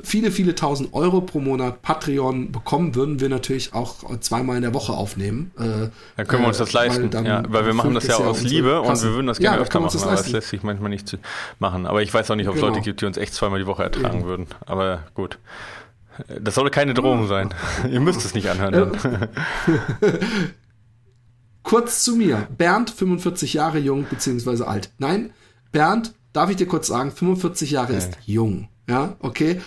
viele, 0.03 0.31
viele 0.31 0.55
tausend 0.55 0.95
Euro 0.95 1.20
pro 1.20 1.39
Monat 1.39 1.83
Patreon 1.83 2.51
bekommen, 2.51 2.95
würden 2.95 3.20
wir 3.20 3.29
natürlich 3.29 3.74
auch 3.74 3.97
zweimal 4.20 4.57
in 4.57 4.62
der 4.62 4.72
Woche 4.72 4.95
aufnehmen. 4.95 5.51
Äh, 5.59 5.91
dann 6.16 6.27
können 6.27 6.45
wir 6.45 6.49
uns 6.49 6.57
das 6.57 6.70
äh, 6.70 6.79
leisten, 6.79 7.12
weil, 7.12 7.27
ja, 7.27 7.43
weil 7.47 7.66
wir 7.66 7.74
machen 7.74 7.93
das 7.93 8.07
ja 8.07 8.16
aus 8.16 8.41
Liebe 8.43 8.81
und 8.81 9.03
wir 9.03 9.12
würden 9.12 9.27
das 9.27 9.39
gerne 9.39 9.59
ja, 9.59 9.62
öfter 9.62 9.81
machen, 9.81 9.93
das 9.93 10.03
aber 10.03 10.12
das 10.12 10.31
lässt 10.31 10.49
sich 10.49 10.62
manchmal 10.62 10.89
nicht 10.89 11.18
machen. 11.59 11.85
Aber 11.85 12.01
ich 12.01 12.12
weiß 12.12 12.31
auch 12.31 12.37
nicht, 12.37 12.49
ob 12.49 12.55
es 12.55 12.61
genau. 12.61 12.72
Leute 12.72 12.83
gibt, 12.83 13.03
die 13.03 13.07
uns 13.07 13.18
echt 13.18 13.35
zweimal 13.35 13.59
die 13.59 13.66
Woche 13.66 13.83
ertragen 13.83 14.20
Eben. 14.20 14.27
würden. 14.27 14.47
Aber 14.64 15.05
gut. 15.14 15.39
Das 16.41 16.55
soll 16.55 16.70
keine 16.70 16.95
Drohung 16.95 17.29
sein. 17.29 17.51
Ihr 17.91 18.01
müsst 18.01 18.24
es 18.24 18.33
nicht 18.33 18.49
anhören. 18.49 18.97
kurz 21.62 22.03
zu 22.03 22.16
mir. 22.16 22.49
Bernd, 22.57 22.89
45 22.89 23.53
Jahre 23.53 23.79
jung, 23.79 24.07
beziehungsweise 24.09 24.66
alt. 24.66 24.91
Nein, 24.97 25.35
Bernd, 25.70 26.14
darf 26.33 26.49
ich 26.49 26.57
dir 26.57 26.66
kurz 26.66 26.87
sagen, 26.87 27.11
45 27.11 27.72
Jahre 27.72 27.93
okay. 27.93 27.99
ist 27.99 28.18
jung. 28.24 28.68
Ja, 28.89 29.16
okay. 29.18 29.61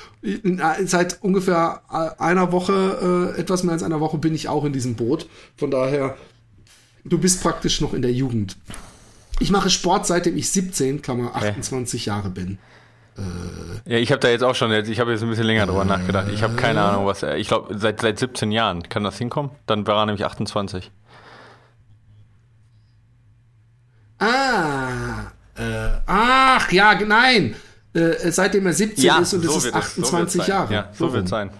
Seit 0.86 1.22
ungefähr 1.22 1.82
einer 2.20 2.52
Woche, 2.54 3.34
äh, 3.36 3.40
etwas 3.40 3.64
mehr 3.64 3.74
als 3.74 3.84
einer 3.84 4.00
Woche 4.00 4.18
bin 4.18 4.34
ich 4.34 4.48
auch 4.48 4.64
in 4.64 4.72
diesem 4.72 4.96
Boot. 4.96 5.28
Von 5.58 5.72
daher, 5.72 6.16
du 7.04 7.18
bist 7.18 7.44
praktisch 7.44 7.82
noch 7.82 7.94
in 7.94 8.02
der 8.02 8.14
Jugend. 8.14 8.56
Ich 9.40 9.52
mache 9.52 9.70
Sport, 9.70 10.08
seitdem 10.08 10.38
ich 10.38 10.50
17, 10.52 11.02
Klammer 11.02 11.36
28 11.36 12.02
okay. 12.02 12.10
Jahre 12.10 12.30
bin. 12.30 12.60
Äh, 13.18 13.92
ja, 13.94 13.98
ich 13.98 14.12
habe 14.12 14.20
da 14.20 14.30
jetzt 14.30 14.44
auch 14.44 14.56
schon, 14.56 14.72
ich 14.72 15.00
habe 15.02 15.12
jetzt 15.12 15.22
ein 15.22 15.30
bisschen 15.30 15.46
länger 15.46 15.66
drüber 15.66 15.82
äh, 15.82 15.86
nachgedacht. 15.86 16.30
Ich 16.34 16.42
habe 16.42 16.56
keine 16.56 16.82
Ahnung, 16.82 17.06
was. 17.06 17.24
Ich 17.24 17.50
glaube, 17.50 17.78
seit, 17.78 18.00
seit 18.00 18.20
17 18.20 18.52
Jahren 18.52 18.84
kann 18.84 19.04
das 19.04 19.18
hinkommen. 19.18 19.52
Dann 19.66 19.86
war 19.86 19.98
er 19.98 20.06
nämlich 20.06 20.26
28. 20.26 20.92
Ah, 24.20 25.32
äh, 25.58 25.90
ach 26.06 26.72
ja, 26.72 26.98
nein 27.06 27.56
äh, 28.00 28.32
seitdem 28.32 28.66
er 28.66 28.74
17 28.74 29.04
ja, 29.04 29.20
ist 29.20 29.34
und 29.34 29.44
so 29.44 29.58
es 29.58 29.66
ist 29.66 29.74
28 29.74 30.42
es, 30.42 30.46
so 30.46 30.52
Jahre. 30.52 30.74
Ja, 30.74 30.92
so 30.98 31.14
wird 31.14 31.26
es 31.26 31.30
sein. 31.30 31.52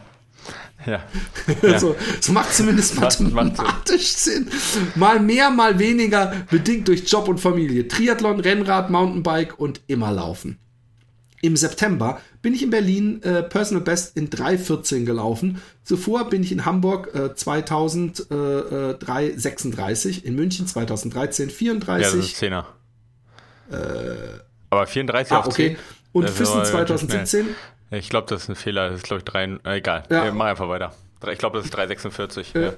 Ja. 0.86 1.04
ja. 1.62 1.80
so, 1.80 1.96
es 2.20 2.30
macht 2.30 2.54
zumindest 2.54 3.00
mathematisch 3.00 4.16
Sinn. 4.16 4.48
Mal 4.96 5.20
mehr, 5.20 5.50
mal 5.50 5.78
weniger, 5.78 6.34
bedingt 6.50 6.88
durch 6.88 7.10
Job 7.10 7.28
und 7.28 7.40
Familie. 7.40 7.88
Triathlon, 7.88 8.40
Rennrad, 8.40 8.90
Mountainbike 8.90 9.60
und 9.60 9.82
immer 9.88 10.12
laufen. 10.12 10.58
Im 11.42 11.56
September 11.56 12.20
bin 12.42 12.54
ich 12.54 12.64
in 12.64 12.70
Berlin 12.70 13.24
äh, 13.24 13.44
Personal 13.44 13.82
Best 13.84 14.18
in 14.18 14.30
3.14 14.30 15.06
gelaufen. 15.06 15.62
Zuvor 15.84 16.30
bin 16.30 16.44
ich 16.44 16.52
in 16.52 16.66
Hamburg 16.66 17.16
äh, 17.16 17.34
2003 17.34 19.34
36, 19.38 20.26
in 20.26 20.36
München 20.36 20.68
2013 20.68 21.50
34. 21.50 22.06
Ja, 22.06 22.12
das 22.16 22.26
ist 22.26 22.36
10er. 22.42 22.66
Äh, 23.72 24.40
Aber 24.70 24.86
34 24.86 25.32
ah, 25.32 25.40
auf 25.40 25.48
okay. 25.48 25.76
10. 25.76 25.78
Und 26.12 26.30
Füssen 26.30 26.64
2017. 26.64 27.48
Ich 27.92 28.10
glaube, 28.10 28.28
das 28.30 28.44
ist 28.44 28.50
ein 28.50 28.56
Fehler. 28.56 28.90
Das 28.90 29.00
ist, 29.00 29.06
glaube 29.06 29.20
ich, 29.20 29.26
drei. 29.26 29.46
Äh, 29.64 29.78
egal. 29.78 30.04
Ja. 30.10 30.28
Äh, 30.28 30.32
mach 30.32 30.46
einfach 30.46 30.70
weiter. 30.70 30.94
Ich 31.32 31.38
glaube, 31.38 31.58
das 31.58 31.66
ist 31.66 31.72
346. 31.72 32.56
Äh, 32.56 32.62
ja. 32.62 32.74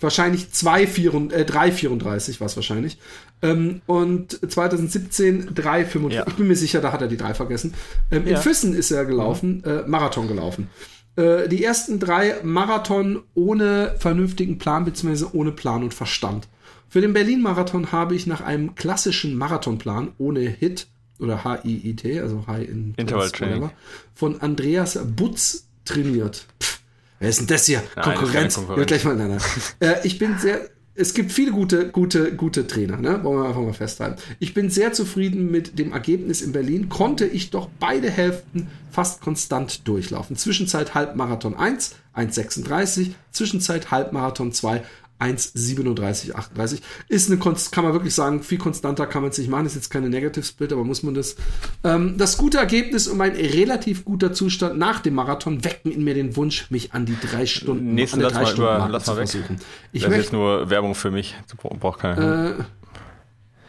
Wahrscheinlich 0.00 0.50
2, 0.50 0.82
äh, 0.82 1.44
334 1.44 2.40
war 2.40 2.46
es 2.46 2.56
wahrscheinlich. 2.56 2.98
Ähm, 3.40 3.82
und 3.86 4.32
2017 4.32 5.54
335. 5.54 6.16
Ja. 6.18 6.24
Ich 6.26 6.34
bin 6.34 6.48
mir 6.48 6.56
sicher, 6.56 6.80
da 6.80 6.92
hat 6.92 7.02
er 7.02 7.08
die 7.08 7.16
drei 7.16 7.34
vergessen. 7.34 7.74
Ähm, 8.10 8.26
in 8.26 8.36
Füssen 8.36 8.74
ist 8.74 8.90
er 8.90 9.04
gelaufen, 9.04 9.62
mhm. 9.64 9.70
äh, 9.70 9.82
Marathon 9.86 10.26
gelaufen. 10.26 10.68
Äh, 11.16 11.48
die 11.48 11.62
ersten 11.62 12.00
drei 12.00 12.36
Marathon 12.42 13.22
ohne 13.34 13.94
vernünftigen 13.98 14.58
Plan, 14.58 14.84
beziehungsweise 14.84 15.34
ohne 15.34 15.52
Plan 15.52 15.84
und 15.84 15.94
Verstand. 15.94 16.48
Für 16.88 17.00
den 17.00 17.12
Berlin-Marathon 17.12 17.92
habe 17.92 18.14
ich 18.14 18.26
nach 18.26 18.40
einem 18.40 18.74
klassischen 18.74 19.36
Marathonplan 19.36 20.12
ohne 20.18 20.40
Hit 20.40 20.88
oder 21.22 21.44
H-I-I-T, 21.44 22.20
also 22.20 22.46
High 22.46 22.68
in 22.68 22.94
Intervalltraining, 22.96 23.70
von 24.14 24.40
Andreas 24.40 24.98
Butz 25.16 25.66
trainiert. 25.84 26.46
Pff, 26.60 26.80
wer 27.18 27.28
ist 27.28 27.40
denn 27.40 27.46
das 27.46 27.66
hier? 27.66 27.82
Nein, 27.96 28.04
Konkurrenz. 28.04 28.54
Konkurrenz. 28.54 28.80
Ja, 28.80 28.84
gleich 28.84 29.04
mal, 29.04 29.16
nein, 29.16 29.30
nein. 29.30 29.40
äh, 29.80 30.06
ich 30.06 30.18
bin 30.18 30.38
sehr, 30.38 30.68
es 30.94 31.14
gibt 31.14 31.32
viele 31.32 31.52
gute, 31.52 31.88
gute, 31.88 32.36
gute 32.36 32.66
Trainer, 32.66 32.98
ne? 32.98 33.24
wollen 33.24 33.42
wir 33.42 33.48
einfach 33.48 33.62
mal 33.62 33.72
festhalten. 33.72 34.20
Ich 34.40 34.52
bin 34.52 34.68
sehr 34.68 34.92
zufrieden 34.92 35.50
mit 35.50 35.78
dem 35.78 35.92
Ergebnis 35.92 36.42
in 36.42 36.52
Berlin. 36.52 36.90
Konnte 36.90 37.24
ich 37.24 37.50
doch 37.50 37.70
beide 37.80 38.10
Hälften 38.10 38.68
fast 38.90 39.22
konstant 39.22 39.88
durchlaufen. 39.88 40.36
Zwischenzeit 40.36 40.94
Halbmarathon 40.94 41.54
1, 41.54 41.94
1,36, 42.14 43.12
Zwischenzeit 43.30 43.90
Halbmarathon 43.90 44.52
2, 44.52 44.82
1,37, 45.22 46.34
38. 46.34 46.82
Ist 47.08 47.30
eine 47.30 47.38
kann 47.38 47.84
man 47.84 47.92
wirklich 47.92 48.14
sagen, 48.14 48.42
viel 48.42 48.58
konstanter 48.58 49.06
kann 49.06 49.22
man 49.22 49.30
es 49.30 49.38
nicht 49.38 49.48
machen. 49.48 49.66
Ist 49.66 49.74
jetzt 49.74 49.90
keine 49.90 50.08
Negative 50.08 50.44
Split, 50.44 50.72
aber 50.72 50.84
muss 50.84 51.02
man 51.02 51.14
das. 51.14 51.36
Ähm, 51.84 52.18
das 52.18 52.36
gute 52.36 52.58
Ergebnis 52.58 53.06
und 53.06 53.18
mein 53.18 53.32
relativ 53.32 54.04
guter 54.04 54.32
Zustand 54.32 54.78
nach 54.78 55.00
dem 55.00 55.14
Marathon 55.14 55.64
wecken 55.64 55.92
in 55.92 56.02
mir 56.04 56.14
den 56.14 56.36
Wunsch, 56.36 56.70
mich 56.70 56.92
an 56.92 57.06
die 57.06 57.16
drei 57.20 57.46
Stunden, 57.46 57.94
Nächsten 57.94 58.18
an 58.18 58.24
lass 58.24 58.34
mal 58.34 58.46
Stunden 58.46 58.76
über, 58.76 58.88
lass 58.90 59.06
mal 59.06 59.16
weg. 59.16 59.28
versuchen. 59.28 59.56
Ich 59.92 60.02
das 60.02 60.12
ist 60.12 60.18
jetzt 60.18 60.32
nur 60.32 60.70
Werbung 60.70 60.94
für 60.94 61.10
mich. 61.10 61.36
Braucht 61.80 62.00
keiner. 62.00 62.58
äh, 62.58 62.64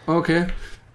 okay. 0.07 0.47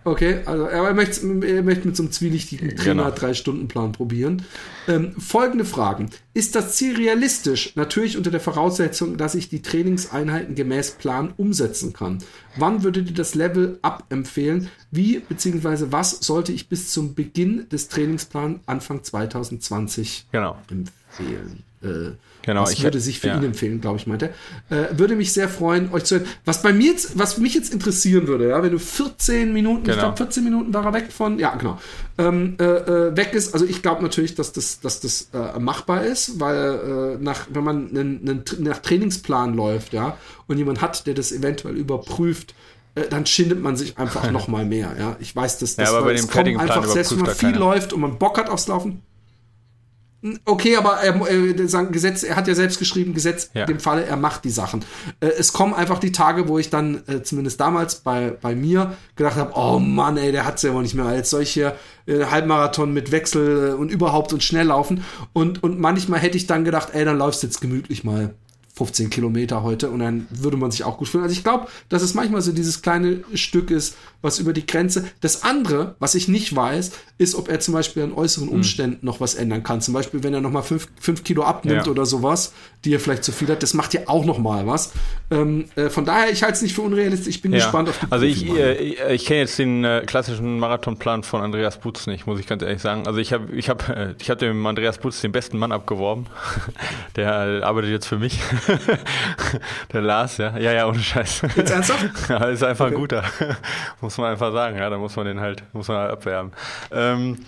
Okay, 0.04 0.40
also 0.46 0.64
er 0.64 0.94
möchte, 0.94 1.20
er 1.46 1.62
möchte 1.62 1.86
mit 1.86 1.96
so 1.96 2.02
einem 2.02 2.12
zwielichtigen 2.12 2.76
Trainer 2.76 3.04
Genau. 3.04 3.14
drei 3.14 3.34
Stunden 3.34 3.68
Plan 3.68 3.92
probieren. 3.92 4.42
Ähm, 4.86 5.12
folgende 5.18 5.64
Fragen. 5.64 6.08
Ist 6.32 6.54
das 6.54 6.76
Ziel 6.76 6.96
realistisch? 6.96 7.72
Natürlich 7.76 8.16
unter 8.16 8.30
der 8.30 8.40
Voraussetzung, 8.40 9.18
dass 9.18 9.34
ich 9.34 9.48
die 9.50 9.60
Trainingseinheiten 9.60 10.54
gemäß 10.54 10.92
Plan 10.92 11.34
umsetzen 11.36 11.92
kann. 11.92 12.18
Wann 12.56 12.84
würdet 12.84 13.08
ihr 13.08 13.14
das 13.14 13.34
Level 13.34 13.78
up 13.82 14.04
empfehlen? 14.08 14.70
Wie 14.90 15.18
bzw. 15.18 15.86
was 15.90 16.20
sollte 16.20 16.52
ich 16.52 16.68
bis 16.68 16.90
zum 16.90 17.14
Beginn 17.14 17.68
des 17.68 17.88
Trainingsplans 17.88 18.60
Anfang 18.66 19.02
2020 19.04 20.26
genau. 20.32 20.56
empfehlen? 20.70 21.64
Äh, 21.82 22.12
Genau, 22.42 22.62
was 22.62 22.72
ich- 22.72 22.82
würde 22.82 23.00
sich 23.00 23.20
für 23.20 23.28
ja. 23.28 23.36
ihn 23.36 23.44
empfehlen, 23.44 23.80
glaube 23.80 23.98
ich, 23.98 24.06
meinte. 24.06 24.30
Äh, 24.70 24.84
würde 24.98 25.16
mich 25.16 25.32
sehr 25.32 25.48
freuen, 25.48 25.92
euch 25.92 26.04
zu 26.04 26.16
hören. 26.16 26.26
Was 26.44 26.62
bei 26.62 26.72
mir 26.72 26.92
jetzt, 26.92 27.18
was 27.18 27.36
mich 27.38 27.54
jetzt 27.54 27.72
interessieren 27.72 28.26
würde, 28.26 28.48
ja, 28.48 28.62
wenn 28.62 28.72
du 28.72 28.78
14 28.78 29.52
Minuten, 29.52 29.80
ich 29.80 29.84
Genau. 29.96 29.98
glaube 30.02 30.16
14 30.16 30.44
Minuten 30.44 30.72
war 30.72 30.84
er 30.86 30.92
weg 30.94 31.12
von, 31.12 31.38
ja, 31.38 31.54
genau, 31.56 31.78
ähm, 32.16 32.56
äh, 32.58 32.64
äh, 32.64 33.16
weg 33.16 33.34
ist. 33.34 33.52
Also 33.52 33.66
ich 33.66 33.82
glaube 33.82 34.02
natürlich, 34.02 34.34
dass 34.34 34.52
das, 34.52 34.80
dass 34.80 35.00
das 35.00 35.28
äh, 35.34 35.58
machbar 35.58 36.04
ist, 36.04 36.40
weil 36.40 37.16
äh, 37.18 37.22
nach, 37.22 37.46
wenn 37.50 37.64
man 37.64 37.88
einen, 37.90 38.20
einen, 38.28 38.44
nach 38.60 38.78
Trainingsplan 38.78 39.54
läuft, 39.54 39.92
ja, 39.92 40.16
und 40.46 40.56
jemand 40.58 40.80
hat, 40.80 41.06
der 41.06 41.14
das 41.14 41.32
eventuell 41.32 41.76
überprüft, 41.76 42.54
äh, 42.94 43.02
dann 43.10 43.26
schindet 43.26 43.60
man 43.60 43.76
sich 43.76 43.98
einfach 43.98 44.30
noch 44.30 44.48
mal 44.48 44.64
mehr. 44.64 44.94
Ja, 44.98 45.16
ich 45.20 45.34
weiß, 45.36 45.58
dass 45.58 45.76
das 45.76 45.90
Ja, 45.90 45.96
aber 45.96 46.06
bei 46.06 46.14
dem 46.14 46.58
einfach 46.58 46.86
selbst 46.86 47.12
wenn 47.12 47.20
man 47.26 47.34
viel 47.34 47.54
läuft 47.56 47.92
und 47.92 48.00
man 48.00 48.18
Bock 48.18 48.38
hat 48.38 48.48
aufs 48.48 48.68
Laufen, 48.68 49.02
Okay, 50.44 50.76
aber 50.76 50.94
er, 50.98 51.14
äh, 51.30 51.66
sagen 51.68 51.92
Gesetz, 51.92 52.22
er 52.22 52.36
hat 52.36 52.48
ja 52.48 52.54
selbst 52.54 52.78
geschrieben, 52.78 53.14
Gesetz 53.14 53.50
Ja. 53.54 53.66
dem 53.66 53.80
Falle, 53.80 54.04
er 54.04 54.16
macht 54.16 54.44
die 54.44 54.50
Sachen. 54.50 54.84
Äh, 55.20 55.28
es 55.38 55.52
kommen 55.52 55.74
einfach 55.74 55.98
die 55.98 56.12
Tage, 56.12 56.48
wo 56.48 56.58
ich 56.58 56.70
dann, 56.70 57.02
äh, 57.06 57.22
zumindest 57.22 57.60
damals 57.60 57.96
bei, 57.96 58.30
bei 58.30 58.54
mir, 58.54 58.94
gedacht 59.16 59.36
habe, 59.36 59.52
oh 59.54 59.78
Mann, 59.78 60.16
ey, 60.16 60.32
der 60.32 60.44
hat's 60.46 60.62
ja 60.62 60.72
wohl 60.74 60.82
nicht 60.82 60.94
mehr. 60.94 61.14
Jetzt 61.14 61.30
soll 61.30 61.42
ich 61.42 61.50
hier 61.50 61.74
äh, 62.06 62.24
Halbmarathon 62.26 62.92
mit 62.92 63.12
Wechsel 63.12 63.74
und 63.74 63.90
überhaupt 63.90 64.32
und 64.32 64.42
schnell 64.42 64.66
laufen. 64.66 65.04
Und, 65.32 65.62
und 65.62 65.78
manchmal 65.78 66.20
hätte 66.20 66.36
ich 66.36 66.46
dann 66.46 66.64
gedacht, 66.64 66.90
ey, 66.92 67.04
dann 67.04 67.18
läufst 67.18 67.42
du 67.42 67.46
jetzt 67.46 67.60
gemütlich 67.60 68.04
mal 68.04 68.34
15 68.78 69.10
Kilometer 69.10 69.62
heute 69.62 69.90
und 69.90 69.98
dann 69.98 70.26
würde 70.30 70.56
man 70.56 70.70
sich 70.70 70.84
auch 70.84 70.96
gut 70.98 71.08
fühlen. 71.08 71.24
Also 71.24 71.34
ich 71.34 71.42
glaube, 71.44 71.66
dass 71.88 72.02
es 72.02 72.14
manchmal 72.14 72.40
so 72.42 72.52
dieses 72.52 72.80
kleine 72.82 73.24
Stück 73.34 73.70
ist, 73.70 73.96
was 74.22 74.38
über 74.38 74.52
die 74.52 74.66
Grenze. 74.66 75.04
Das 75.20 75.42
andere, 75.42 75.94
was 75.98 76.14
ich 76.14 76.28
nicht 76.28 76.54
weiß, 76.54 76.92
ist, 77.18 77.34
ob 77.34 77.48
er 77.48 77.60
zum 77.60 77.74
Beispiel 77.74 78.02
an 78.04 78.10
Hm. 78.10 78.18
äußeren 78.18 78.48
Umständen 78.48 79.04
noch 79.04 79.20
was 79.20 79.34
ändern 79.34 79.62
kann. 79.62 79.80
Zum 79.80 79.94
Beispiel, 79.94 80.22
wenn 80.22 80.32
er 80.34 80.40
noch 80.40 80.50
mal 80.50 80.62
fünf, 80.62 80.88
fünf 81.00 81.24
Kilo 81.24 81.42
abnimmt 81.42 81.86
Ja. 81.86 81.90
oder 81.90 82.06
sowas, 82.06 82.52
die 82.84 82.94
er 82.94 83.00
vielleicht 83.00 83.24
zu 83.24 83.32
viel 83.32 83.48
hat, 83.48 83.62
das 83.62 83.74
macht 83.74 83.94
ja 83.94 84.02
auch 84.06 84.24
noch 84.24 84.38
mal 84.38 84.66
was. 84.66 84.92
Ähm, 85.30 85.66
äh, 85.76 85.88
von 85.90 86.04
daher, 86.04 86.30
ich 86.32 86.42
halte 86.42 86.54
es 86.54 86.62
nicht 86.62 86.74
für 86.74 86.82
unrealistisch. 86.82 87.28
Ich 87.36 87.42
bin 87.42 87.52
gespannt 87.52 87.88
auf 87.88 87.98
die 87.98 88.06
Also 88.10 88.24
ich, 88.24 88.48
äh, 88.48 89.12
ich, 89.12 89.24
kenne 89.24 89.40
jetzt 89.40 89.58
den 89.58 89.84
äh, 89.84 90.02
klassischen 90.06 90.58
Marathonplan 90.58 91.22
von 91.24 91.40
Andreas 91.42 91.78
Butz 91.80 92.06
nicht, 92.06 92.26
muss 92.26 92.38
ich 92.40 92.46
ganz 92.46 92.62
ehrlich 92.62 92.80
sagen. 92.80 93.06
Also 93.06 93.18
ich 93.18 93.32
habe 93.32 93.52
ich 93.54 93.68
hab, 93.68 94.16
ich 94.20 94.30
hab 94.30 94.38
dem 94.38 94.64
Andreas 94.66 94.98
Butz 94.98 95.20
den 95.20 95.32
besten 95.32 95.58
Mann 95.58 95.72
abgeworben. 95.72 96.26
Der 97.16 97.58
äh, 97.60 97.62
arbeitet 97.62 97.90
jetzt 97.90 98.06
für 98.06 98.18
mich. 98.18 98.38
Der 99.92 100.00
Lars, 100.02 100.36
ja. 100.38 100.56
Ja, 100.58 100.72
ja, 100.72 100.86
ohne 100.86 100.98
Scheiß. 100.98 101.42
Jetzt 101.56 101.70
ernsthaft? 101.70 102.04
Ja, 102.28 102.44
ist 102.46 102.62
einfach 102.62 102.86
ein 102.86 102.92
Okay. 102.92 103.00
guter. 103.00 103.24
muss 104.00 104.16
man 104.18 104.30
einfach 104.32 104.52
sagen, 104.52 104.76
ja, 104.78 104.88
da 104.90 104.98
muss 104.98 105.16
man 105.16 105.26
den 105.26 105.40
halt, 105.40 105.62
muss 105.72 105.88
man 105.88 105.98
halt 105.98 106.10
abwerben. 106.12 106.52
Ähm, 106.90 107.38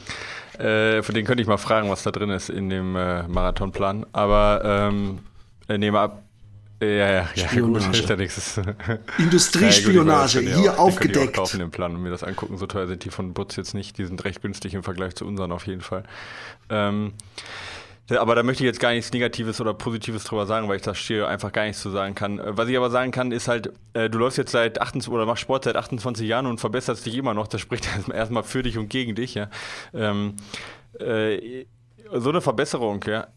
äh, 0.58 1.02
für 1.02 1.12
den 1.12 1.24
könnte 1.24 1.42
ich 1.42 1.48
mal 1.48 1.56
fragen, 1.58 1.90
was 1.90 2.02
da 2.02 2.10
drin 2.10 2.30
ist 2.30 2.50
in 2.50 2.68
dem 2.70 2.96
äh, 2.96 3.22
Marathonplan. 3.28 4.06
Aber 4.12 4.62
ähm, 4.64 5.20
äh, 5.68 5.78
nehme 5.78 5.98
ab. 6.00 6.22
Ja, 6.82 6.88
ja, 6.88 7.10
ja, 7.12 7.28
Spionage. 7.48 7.84
gut, 7.86 7.94
hilft 7.94 8.08
ja 8.08 8.16
nichts. 8.16 8.58
Industriespionage, 9.18 10.40
Ja, 10.40 10.48
hier 10.48 10.52
kann 10.54 10.62
ich 10.64 10.70
auch- 10.70 10.78
aufgedeckt. 10.78 11.34
kaufen, 11.36 11.58
den 11.60 11.70
Plan 11.70 11.94
und 11.94 12.02
mir 12.02 12.08
das 12.08 12.24
angucken. 12.24 12.56
So 12.56 12.66
teuer 12.66 12.86
sind 12.86 13.04
die 13.04 13.10
von 13.10 13.34
Butz 13.34 13.56
jetzt 13.56 13.74
nicht. 13.74 13.98
Die 13.98 14.06
sind 14.06 14.24
recht 14.24 14.40
günstig 14.40 14.72
im 14.72 14.82
Vergleich 14.82 15.14
zu 15.14 15.26
unseren 15.26 15.52
auf 15.52 15.66
jeden 15.66 15.82
Fall. 15.82 16.04
Ähm, 16.70 17.12
aber 18.12 18.34
da 18.34 18.42
möchte 18.42 18.62
ich 18.64 18.66
jetzt 18.66 18.80
gar 18.80 18.92
nichts 18.92 19.12
Negatives 19.12 19.60
oder 19.60 19.74
Positives 19.74 20.24
drüber 20.24 20.46
sagen, 20.46 20.68
weil 20.68 20.76
ich 20.76 20.82
da 20.82 20.94
stehe 20.94 21.26
einfach 21.26 21.52
gar 21.52 21.64
nichts 21.64 21.80
zu 21.82 21.90
sagen 21.90 22.14
kann. 22.14 22.38
Äh, 22.38 22.56
Was 22.56 22.68
ich 22.68 22.76
aber 22.76 22.90
sagen 22.90 23.10
kann, 23.12 23.32
ist 23.32 23.48
halt, 23.48 23.72
äh, 23.94 24.08
du 24.10 24.18
läufst 24.18 24.38
jetzt 24.38 24.52
seit 24.52 24.80
28 24.80 25.12
oder 25.12 25.26
machst 25.26 25.42
Sport 25.42 25.64
seit 25.64 25.76
28 25.76 26.26
Jahren 26.26 26.46
und 26.46 26.58
verbesserst 26.60 27.04
dich 27.06 27.16
immer 27.16 27.34
noch. 27.34 27.46
Das 27.46 27.60
spricht 27.60 27.86
erstmal- 27.94 28.16
erstmal 28.16 28.42
für 28.42 28.62
dich 28.62 28.78
und 28.78 28.88
gegen 28.88 29.14
dich, 29.14 29.34
ja. 29.34 29.48
Ähm, 29.94 30.34
äh, 30.98 31.66
so 32.12 32.30
eine 32.30 32.40
Verbesserung, 32.40 33.04
ja. 33.06 33.28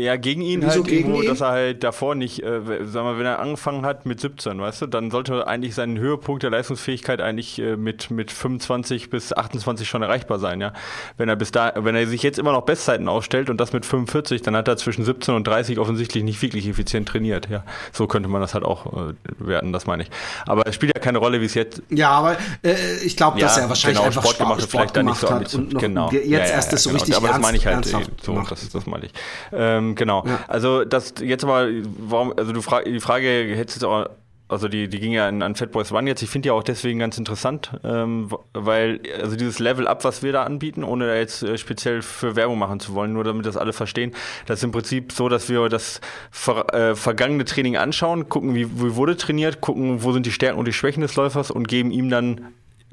Eher 0.00 0.18
gegen 0.18 0.42
ihn 0.42 0.62
Wieso 0.62 0.70
halt 0.72 0.84
gegen 0.84 0.96
irgendwo, 1.08 1.22
ihn? 1.22 1.28
dass 1.28 1.40
er 1.40 1.48
halt 1.50 1.84
davor 1.84 2.14
nicht, 2.14 2.42
äh, 2.42 2.60
sag 2.84 3.04
mal, 3.04 3.18
wenn 3.18 3.26
er 3.26 3.38
angefangen 3.38 3.84
hat 3.84 4.06
mit 4.06 4.20
17, 4.20 4.60
weißt 4.60 4.82
du, 4.82 4.86
dann 4.86 5.10
sollte 5.10 5.46
eigentlich 5.46 5.74
sein 5.74 5.98
Höhepunkt 5.98 6.42
der 6.42 6.50
Leistungsfähigkeit 6.50 7.20
eigentlich 7.20 7.58
äh, 7.58 7.76
mit, 7.76 8.10
mit 8.10 8.30
25 8.30 9.10
bis 9.10 9.32
28 9.32 9.88
schon 9.88 10.02
erreichbar 10.02 10.38
sein, 10.38 10.60
ja. 10.60 10.72
Wenn 11.16 11.28
er 11.28 11.36
bis 11.36 11.52
da, 11.52 11.72
wenn 11.76 11.94
er 11.94 12.06
sich 12.06 12.22
jetzt 12.22 12.38
immer 12.38 12.52
noch 12.52 12.62
Bestzeiten 12.62 13.08
aufstellt 13.08 13.50
und 13.50 13.60
das 13.60 13.72
mit 13.72 13.84
45, 13.86 14.42
dann 14.42 14.56
hat 14.56 14.68
er 14.68 14.76
zwischen 14.76 15.04
17 15.04 15.34
und 15.34 15.46
30 15.46 15.78
offensichtlich 15.78 16.24
nicht 16.24 16.40
wirklich 16.42 16.66
effizient 16.68 17.08
trainiert, 17.08 17.48
ja. 17.50 17.64
So 17.92 18.06
könnte 18.06 18.28
man 18.28 18.40
das 18.40 18.54
halt 18.54 18.64
auch 18.64 18.86
äh, 19.10 19.12
werten, 19.38 19.72
das 19.72 19.86
meine 19.86 20.04
ich. 20.04 20.10
Aber 20.46 20.66
es 20.66 20.74
spielt 20.74 20.94
ja 20.94 21.00
keine 21.00 21.18
Rolle, 21.18 21.40
wie 21.40 21.46
es 21.46 21.54
jetzt 21.54 21.82
Ja, 21.90 22.10
aber 22.10 22.36
äh, 22.62 22.74
ich 23.04 23.16
glaube, 23.16 23.38
dass 23.40 23.56
Ja, 23.56 23.62
er 23.62 23.68
wahrscheinlich 23.68 23.98
genau, 23.98 24.06
einfach 24.06 24.22
Sport 24.22 24.36
Sport, 24.36 24.48
gemacht 24.48 24.62
hat, 24.62 24.70
vielleicht 24.70 24.96
da 24.96 25.02
nicht 25.02 25.16
so 25.20 25.26
gemacht 25.26 25.44
hat 25.46 25.54
und 25.54 25.72
noch 25.74 25.80
genau. 25.80 26.10
jetzt 26.10 26.26
Ja, 26.26 26.38
ja, 26.38 26.44
erst 26.46 26.72
das 26.72 26.82
so 26.84 26.90
ja, 26.90 26.96
richtig 26.96 27.16
Aber 27.16 27.26
das 27.28 27.36
ernst, 27.36 27.46
meine 27.46 27.56
ich 27.58 27.66
halt, 27.66 27.74
ernsthaft 27.76 28.10
so, 28.24 28.32
gemacht. 28.32 28.50
das, 28.52 28.68
das 28.68 28.86
meine 28.86 29.06
ich. 29.06 29.12
Ähm, 29.52 29.89
genau. 29.94 30.24
Ja. 30.26 30.40
Also 30.48 30.84
das 30.84 31.14
jetzt 31.20 31.44
mal, 31.44 31.82
warum, 31.98 32.32
also 32.36 32.52
du 32.52 32.62
frag, 32.62 32.84
die 32.84 33.00
Frage 33.00 33.26
hättest 33.54 33.84
auch, 33.84 34.08
also 34.50 34.66
die, 34.66 34.88
die 34.88 34.98
ging 34.98 35.12
ja 35.12 35.28
an, 35.28 35.42
an 35.42 35.54
Fat 35.54 35.70
Boys 35.70 35.92
One 35.92 36.08
jetzt. 36.08 36.22
Ich 36.22 36.28
finde 36.28 36.48
ja 36.48 36.54
auch 36.54 36.64
deswegen 36.64 36.98
ganz 36.98 37.16
interessant, 37.18 37.70
ähm, 37.84 38.30
weil 38.52 39.00
also 39.22 39.36
dieses 39.36 39.60
Level 39.60 39.86
Up, 39.86 40.02
was 40.02 40.24
wir 40.24 40.32
da 40.32 40.42
anbieten, 40.42 40.82
ohne 40.82 41.06
da 41.06 41.14
jetzt 41.14 41.44
äh, 41.44 41.56
speziell 41.56 42.02
für 42.02 42.34
Werbung 42.34 42.58
machen 42.58 42.80
zu 42.80 42.94
wollen, 42.94 43.12
nur 43.12 43.22
damit 43.22 43.46
das 43.46 43.56
alle 43.56 43.72
verstehen, 43.72 44.12
das 44.46 44.58
ist 44.58 44.64
im 44.64 44.72
Prinzip 44.72 45.12
so, 45.12 45.28
dass 45.28 45.48
wir 45.48 45.68
das 45.68 46.00
ver, 46.32 46.74
äh, 46.74 46.96
vergangene 46.96 47.44
Training 47.44 47.76
anschauen, 47.76 48.28
gucken, 48.28 48.56
wie, 48.56 48.66
wie 48.66 48.96
wurde 48.96 49.16
trainiert, 49.16 49.60
gucken, 49.60 50.02
wo 50.02 50.12
sind 50.12 50.26
die 50.26 50.32
Stärken 50.32 50.58
und 50.58 50.66
die 50.66 50.72
Schwächen 50.72 51.02
des 51.02 51.14
Läufers 51.14 51.52
und 51.52 51.68
geben 51.68 51.92
ihm 51.92 52.10
dann 52.10 52.48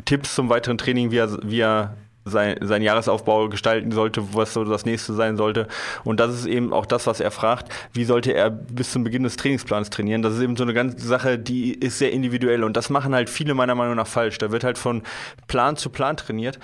Tipps 0.05 0.35
zum 0.35 0.49
weiteren 0.49 0.77
Training, 0.77 1.09
wie 1.09 1.17
er, 1.17 1.39
wie 1.41 1.59
er 1.59 1.97
sein, 2.29 2.57
seinen 2.61 2.83
Jahresaufbau 2.83 3.49
gestalten 3.49 3.91
sollte, 3.91 4.33
was 4.33 4.53
so 4.53 4.63
das 4.63 4.85
nächste 4.85 5.13
sein 5.13 5.37
sollte. 5.37 5.67
Und 6.03 6.19
das 6.19 6.33
ist 6.33 6.45
eben 6.45 6.73
auch 6.73 6.85
das, 6.85 7.07
was 7.07 7.19
er 7.19 7.31
fragt, 7.31 7.71
wie 7.93 8.03
sollte 8.03 8.33
er 8.33 8.49
bis 8.49 8.91
zum 8.91 9.03
Beginn 9.03 9.23
des 9.23 9.37
Trainingsplans 9.37 9.89
trainieren. 9.89 10.21
Das 10.21 10.35
ist 10.35 10.41
eben 10.41 10.55
so 10.55 10.63
eine 10.63 10.73
ganze 10.73 11.05
Sache, 11.05 11.39
die 11.39 11.73
ist 11.73 11.99
sehr 11.99 12.11
individuell 12.11 12.63
und 12.63 12.77
das 12.77 12.89
machen 12.89 13.13
halt 13.13 13.29
viele 13.29 13.53
meiner 13.53 13.75
Meinung 13.75 13.95
nach 13.95 14.07
falsch. 14.07 14.37
Da 14.37 14.51
wird 14.51 14.63
halt 14.63 14.77
von 14.77 15.03
Plan 15.47 15.75
zu 15.77 15.89
Plan 15.89 16.17
trainiert. 16.17 16.59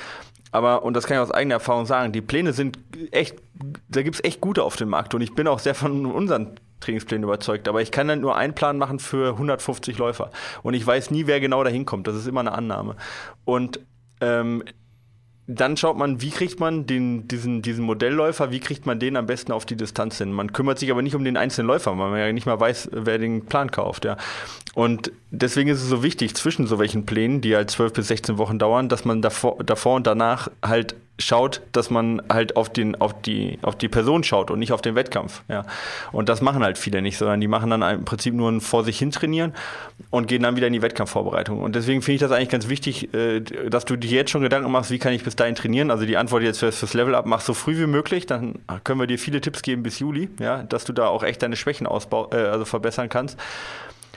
Aber, 0.53 0.83
und 0.83 0.93
das 0.93 1.07
kann 1.07 1.17
ich 1.17 1.21
aus 1.21 1.31
eigener 1.31 1.55
Erfahrung 1.55 1.87
sagen, 1.87 2.13
die 2.13 2.21
Pläne 2.21 2.53
sind 2.53 2.77
echt, 3.09 3.35
da 3.89 4.03
gibt's 4.03 4.23
echt 4.23 4.39
gute 4.39 4.63
auf 4.63 4.75
dem 4.75 4.89
Markt 4.89 5.15
und 5.15 5.21
ich 5.21 5.33
bin 5.33 5.47
auch 5.47 5.57
sehr 5.57 5.73
von 5.73 6.05
unseren 6.05 6.59
Trainingsplänen 6.79 7.23
überzeugt, 7.23 7.67
aber 7.67 7.81
ich 7.81 7.91
kann 7.91 8.07
dann 8.07 8.21
nur 8.21 8.35
einen 8.35 8.53
Plan 8.53 8.77
machen 8.77 8.99
für 8.99 9.31
150 9.31 9.97
Läufer 9.97 10.29
und 10.61 10.75
ich 10.75 10.85
weiß 10.85 11.09
nie, 11.09 11.25
wer 11.25 11.39
genau 11.39 11.63
dahin 11.63 11.85
kommt. 11.85 12.07
Das 12.07 12.15
ist 12.15 12.27
immer 12.27 12.41
eine 12.41 12.51
Annahme. 12.51 12.95
Und 13.45 13.79
ähm, 14.21 14.63
dann 15.45 15.75
schaut 15.75 15.97
man, 15.97 16.21
wie 16.21 16.29
kriegt 16.29 16.61
man 16.61 16.85
den, 16.85 17.27
diesen, 17.27 17.61
diesen 17.61 17.83
Modellläufer, 17.83 18.51
wie 18.51 18.61
kriegt 18.61 18.85
man 18.85 18.99
den 18.99 19.17
am 19.17 19.25
besten 19.25 19.51
auf 19.51 19.65
die 19.65 19.75
Distanz 19.75 20.17
hin. 20.17 20.31
Man 20.31 20.53
kümmert 20.53 20.79
sich 20.79 20.89
aber 20.89 21.01
nicht 21.01 21.15
um 21.15 21.25
den 21.25 21.35
einzelnen 21.35 21.67
Läufer, 21.67 21.91
weil 21.97 22.11
man 22.11 22.19
ja 22.19 22.31
nicht 22.31 22.45
mal 22.45 22.59
weiß, 22.59 22.89
wer 22.93 23.17
den 23.17 23.45
Plan 23.45 23.69
kauft. 23.69 24.05
Ja. 24.05 24.15
Und 24.73 25.11
deswegen 25.31 25.69
ist 25.69 25.81
es 25.81 25.89
so 25.89 26.01
wichtig, 26.01 26.35
zwischen 26.35 26.65
so 26.65 26.79
welchen 26.79 27.05
Plänen, 27.05 27.41
die 27.41 27.55
halt 27.55 27.69
12 27.69 27.93
bis 27.93 28.07
16 28.07 28.37
Wochen 28.37 28.57
dauern, 28.57 28.87
dass 28.87 29.03
man 29.03 29.21
davor, 29.21 29.57
davor 29.63 29.97
und 29.97 30.07
danach 30.07 30.49
halt 30.63 30.95
schaut, 31.19 31.61
dass 31.73 31.91
man 31.91 32.21
halt 32.27 32.55
auf, 32.55 32.69
den, 32.69 32.99
auf, 32.99 33.21
die, 33.21 33.59
auf 33.61 33.77
die 33.77 33.87
Person 33.87 34.23
schaut 34.23 34.49
und 34.49 34.57
nicht 34.57 34.71
auf 34.71 34.81
den 34.81 34.95
Wettkampf. 34.95 35.43
Ja. 35.47 35.63
Und 36.11 36.27
das 36.27 36.41
machen 36.41 36.63
halt 36.63 36.77
viele 36.77 37.01
nicht, 37.03 37.17
sondern 37.17 37.39
die 37.39 37.47
machen 37.47 37.69
dann 37.69 37.83
im 37.83 38.03
Prinzip 38.03 38.33
nur 38.33 38.51
ein 38.51 38.61
vor 38.61 38.83
sich 38.83 38.97
hin 38.97 39.11
trainieren 39.11 39.53
und 40.09 40.27
gehen 40.27 40.41
dann 40.41 40.55
wieder 40.55 40.67
in 40.67 40.73
die 40.73 40.81
Wettkampfvorbereitung. 40.81 41.61
Und 41.61 41.75
deswegen 41.75 42.01
finde 42.01 42.15
ich 42.15 42.21
das 42.21 42.31
eigentlich 42.31 42.49
ganz 42.49 42.67
wichtig, 42.67 43.13
äh, 43.13 43.41
dass 43.41 43.85
du 43.85 43.95
dir 43.95 44.09
jetzt 44.09 44.31
schon 44.31 44.41
Gedanken 44.41 44.71
machst, 44.71 44.89
wie 44.89 44.97
kann 44.97 45.13
ich 45.13 45.23
bis 45.23 45.35
dahin 45.35 45.53
trainieren. 45.53 45.91
Also 45.91 46.05
die 46.05 46.17
Antwort 46.17 46.41
jetzt 46.41 46.59
fürs, 46.59 46.77
fürs 46.79 46.95
Level 46.95 47.13
Up, 47.13 47.27
mach 47.27 47.41
so 47.41 47.53
früh 47.53 47.77
wie 47.77 47.87
möglich, 47.87 48.25
dann 48.25 48.59
können 48.83 48.99
wir 48.99 49.07
dir 49.07 49.19
viele 49.19 49.39
Tipps 49.39 49.61
geben 49.61 49.83
bis 49.83 49.99
Juli, 49.99 50.29
ja, 50.39 50.63
dass 50.63 50.83
du 50.83 50.93
da 50.93 51.07
auch 51.07 51.23
echt 51.23 51.43
deine 51.43 51.55
Schwächen 51.55 51.85
ausbau, 51.85 52.29
äh, 52.31 52.37
also 52.37 52.65
verbessern 52.65 53.09
kannst. 53.09 53.39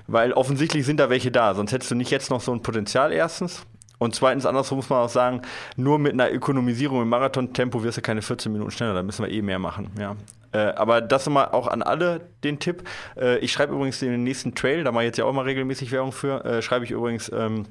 weil 0.08 0.32
offensichtlich 0.32 0.86
sind 0.86 0.98
da 0.98 1.10
welche 1.10 1.30
da, 1.30 1.54
sonst 1.54 1.72
hättest 1.72 1.90
du 1.90 1.94
nicht 1.94 2.10
jetzt 2.10 2.30
noch 2.30 2.40
so 2.40 2.52
ein 2.52 2.62
Potenzial 2.62 3.12
erstens. 3.12 3.66
Und 3.98 4.14
zweitens, 4.14 4.44
andersrum 4.44 4.76
muss 4.76 4.90
man 4.90 5.00
auch 5.00 5.08
sagen, 5.08 5.42
nur 5.76 5.98
mit 5.98 6.12
einer 6.12 6.30
Ökonomisierung 6.30 7.02
im 7.02 7.08
Marathontempo 7.08 7.82
wirst 7.82 7.98
du 7.98 8.02
keine 8.02 8.22
14 8.22 8.52
Minuten 8.52 8.70
schneller, 8.70 8.94
da 8.94 9.02
müssen 9.02 9.24
wir 9.24 9.32
eh 9.32 9.42
mehr 9.42 9.58
machen. 9.58 9.90
Ja. 9.98 10.16
Äh, 10.52 10.74
aber 10.74 11.00
das 11.00 11.28
mal 11.28 11.46
auch 11.46 11.66
an 11.66 11.82
alle 11.82 12.20
den 12.44 12.58
Tipp. 12.58 12.84
Äh, 13.16 13.38
ich 13.38 13.52
schreibe 13.52 13.74
übrigens 13.74 13.98
den 14.00 14.22
nächsten 14.22 14.54
Trail, 14.54 14.84
da 14.84 14.92
mache 14.92 15.04
ich 15.04 15.08
jetzt 15.08 15.18
ja 15.18 15.24
auch 15.24 15.32
mal 15.32 15.42
regelmäßig 15.42 15.92
Werbung 15.92 16.12
für, 16.12 16.44
äh, 16.44 16.62
schreibe 16.62 16.84
ich 16.84 16.90
übrigens 16.90 17.30
ähm, 17.32 17.66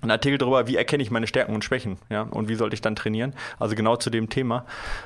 einen 0.00 0.10
Artikel 0.10 0.38
darüber, 0.38 0.66
wie 0.66 0.76
erkenne 0.76 1.02
ich 1.02 1.10
meine 1.10 1.26
Stärken 1.26 1.54
und 1.54 1.64
Schwächen, 1.64 1.96
ja, 2.10 2.22
und 2.22 2.48
wie 2.48 2.54
sollte 2.54 2.74
ich 2.74 2.80
dann 2.80 2.94
trainieren. 2.94 3.34
Also 3.58 3.74
genau 3.74 3.96
zu 3.96 4.10
dem 4.10 4.28
Thema. 4.28 4.64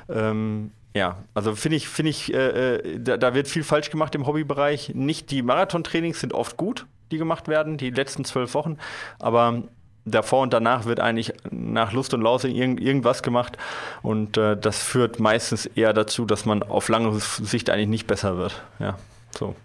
Ähm, 0.09 0.71
ja, 0.95 1.17
also 1.33 1.55
finde 1.55 1.77
ich, 1.77 1.87
finde 1.87 2.09
ich, 2.09 2.33
äh, 2.33 2.75
äh, 2.75 2.99
da, 2.99 3.17
da, 3.17 3.33
wird 3.33 3.47
viel 3.47 3.63
falsch 3.63 3.89
gemacht 3.89 4.15
im 4.15 4.25
Hobbybereich. 4.25 4.93
Nicht 4.95 5.31
die 5.31 5.41
Marathontrainings 5.41 6.19
sind 6.19 6.33
oft 6.33 6.57
gut, 6.57 6.87
die 7.11 7.17
gemacht 7.17 7.47
werden, 7.47 7.77
die 7.77 7.91
letzten 7.91 8.25
zwölf 8.25 8.53
Wochen, 8.53 8.77
aber 9.19 9.63
davor 10.05 10.41
und 10.41 10.53
danach 10.53 10.85
wird 10.85 10.99
eigentlich 10.99 11.33
nach 11.51 11.91
Lust 11.91 12.13
und 12.13 12.21
Laune 12.21 12.47
irgend, 12.47 12.79
irgendwas 12.79 13.23
gemacht 13.23 13.57
und 14.01 14.37
äh, 14.37 14.57
das 14.57 14.79
führt 14.79 15.19
meistens 15.19 15.65
eher 15.65 15.93
dazu, 15.93 16.25
dass 16.25 16.45
man 16.45 16.63
auf 16.63 16.89
lange 16.89 17.19
Sicht 17.19 17.69
eigentlich 17.69 17.89
nicht 17.89 18.07
besser 18.07 18.37
wird. 18.37 18.61
Ja, 18.79 18.97
so, 19.37 19.55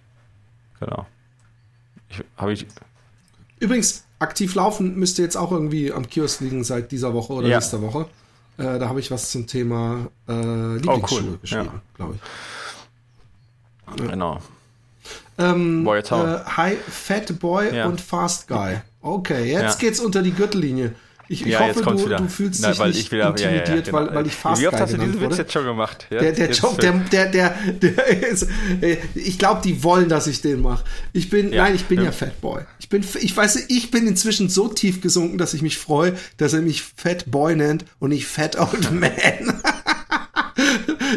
genau. 0.80 1.06
Ich, 2.08 2.22
ich 2.48 2.66
Übrigens, 3.60 4.04
aktiv 4.18 4.54
laufen 4.54 4.96
müsste 4.96 5.22
jetzt 5.22 5.36
auch 5.36 5.52
irgendwie 5.52 5.92
am 5.92 6.06
Kiosk 6.08 6.40
liegen 6.40 6.64
seit 6.64 6.92
dieser 6.92 7.14
Woche 7.14 7.32
oder 7.32 7.48
ja. 7.48 7.56
nächster 7.56 7.80
Woche. 7.82 8.06
Äh, 8.56 8.78
da 8.78 8.88
habe 8.88 9.00
ich 9.00 9.10
was 9.10 9.30
zum 9.30 9.46
Thema 9.46 10.08
äh, 10.28 10.74
Lieblingsschuhe 10.76 11.20
oh, 11.20 11.24
cool. 11.30 11.38
geschrieben, 11.40 11.70
ja. 11.72 11.82
glaube 11.96 12.14
ich. 12.14 12.20
Genau. 13.96 14.40
Ähm, 15.38 15.84
Boy, 15.84 15.98
äh, 15.98 16.02
Hi, 16.04 16.76
Fat 16.76 17.38
Boy 17.40 17.74
ja. 17.74 17.86
und 17.86 18.00
Fast 18.00 18.48
Guy. 18.48 18.80
Okay, 19.04 19.52
jetzt 19.52 19.82
ja. 19.82 19.86
geht's 19.86 20.00
unter 20.00 20.22
die 20.22 20.32
Gürtellinie. 20.32 20.92
Ich, 21.28 21.42
ich 21.42 21.52
ja, 21.52 21.60
hoffe, 21.60 21.82
du, 21.82 22.08
du, 22.08 22.28
fühlst 22.28 22.62
Nein, 22.62 22.72
dich 22.72 22.96
nicht 22.96 23.12
wieder, 23.12 23.28
intimidiert, 23.28 23.68
ja, 23.68 23.74
ja, 23.76 23.80
genau. 23.82 23.98
weil, 23.98 24.14
weil 24.14 24.26
ich 24.26 24.34
fast 24.34 24.62
Wie 24.62 24.68
oft 24.68 24.78
hast 24.78 24.94
du 24.94 24.98
diesen 24.98 25.20
Witz 25.20 25.36
jetzt 25.36 25.52
schon 25.52 25.64
gemacht? 25.64 26.06
der, 26.10 26.32
der 26.32 26.50
Job, 26.50 26.78
der, 26.80 26.92
der, 26.92 27.26
der, 27.26 27.54
der 27.82 28.28
ist, 28.28 28.46
äh, 28.80 28.96
ich 29.14 29.38
glaube, 29.38 29.60
die 29.62 29.82
wollen, 29.82 30.08
dass 30.08 30.26
ich 30.26 30.40
den 30.40 30.62
mache. 30.62 30.84
Ich 31.12 31.28
bin, 31.28 31.50
nein, 31.50 31.74
ich 31.74 31.84
bin 31.84 32.02
ja 32.02 32.12
Fatboy. 32.12 32.62
Ich 32.78 32.88
bin, 32.88 33.04
ich 33.20 33.36
weiß, 33.36 33.66
ich 33.68 33.90
bin 33.90 34.06
inzwischen 34.06 34.48
so 34.48 34.68
tief 34.68 35.02
gesunken, 35.02 35.36
dass 35.36 35.52
ich 35.52 35.60
mich 35.60 35.76
freue, 35.76 36.14
dass 36.38 36.54
er 36.54 36.62
mich 36.62 36.82
Fatboy 36.82 37.56
nennt 37.56 37.84
und 37.98 38.10
nicht 38.10 38.26
Fat 38.26 38.58
Old 38.58 38.90
Man. 38.90 39.10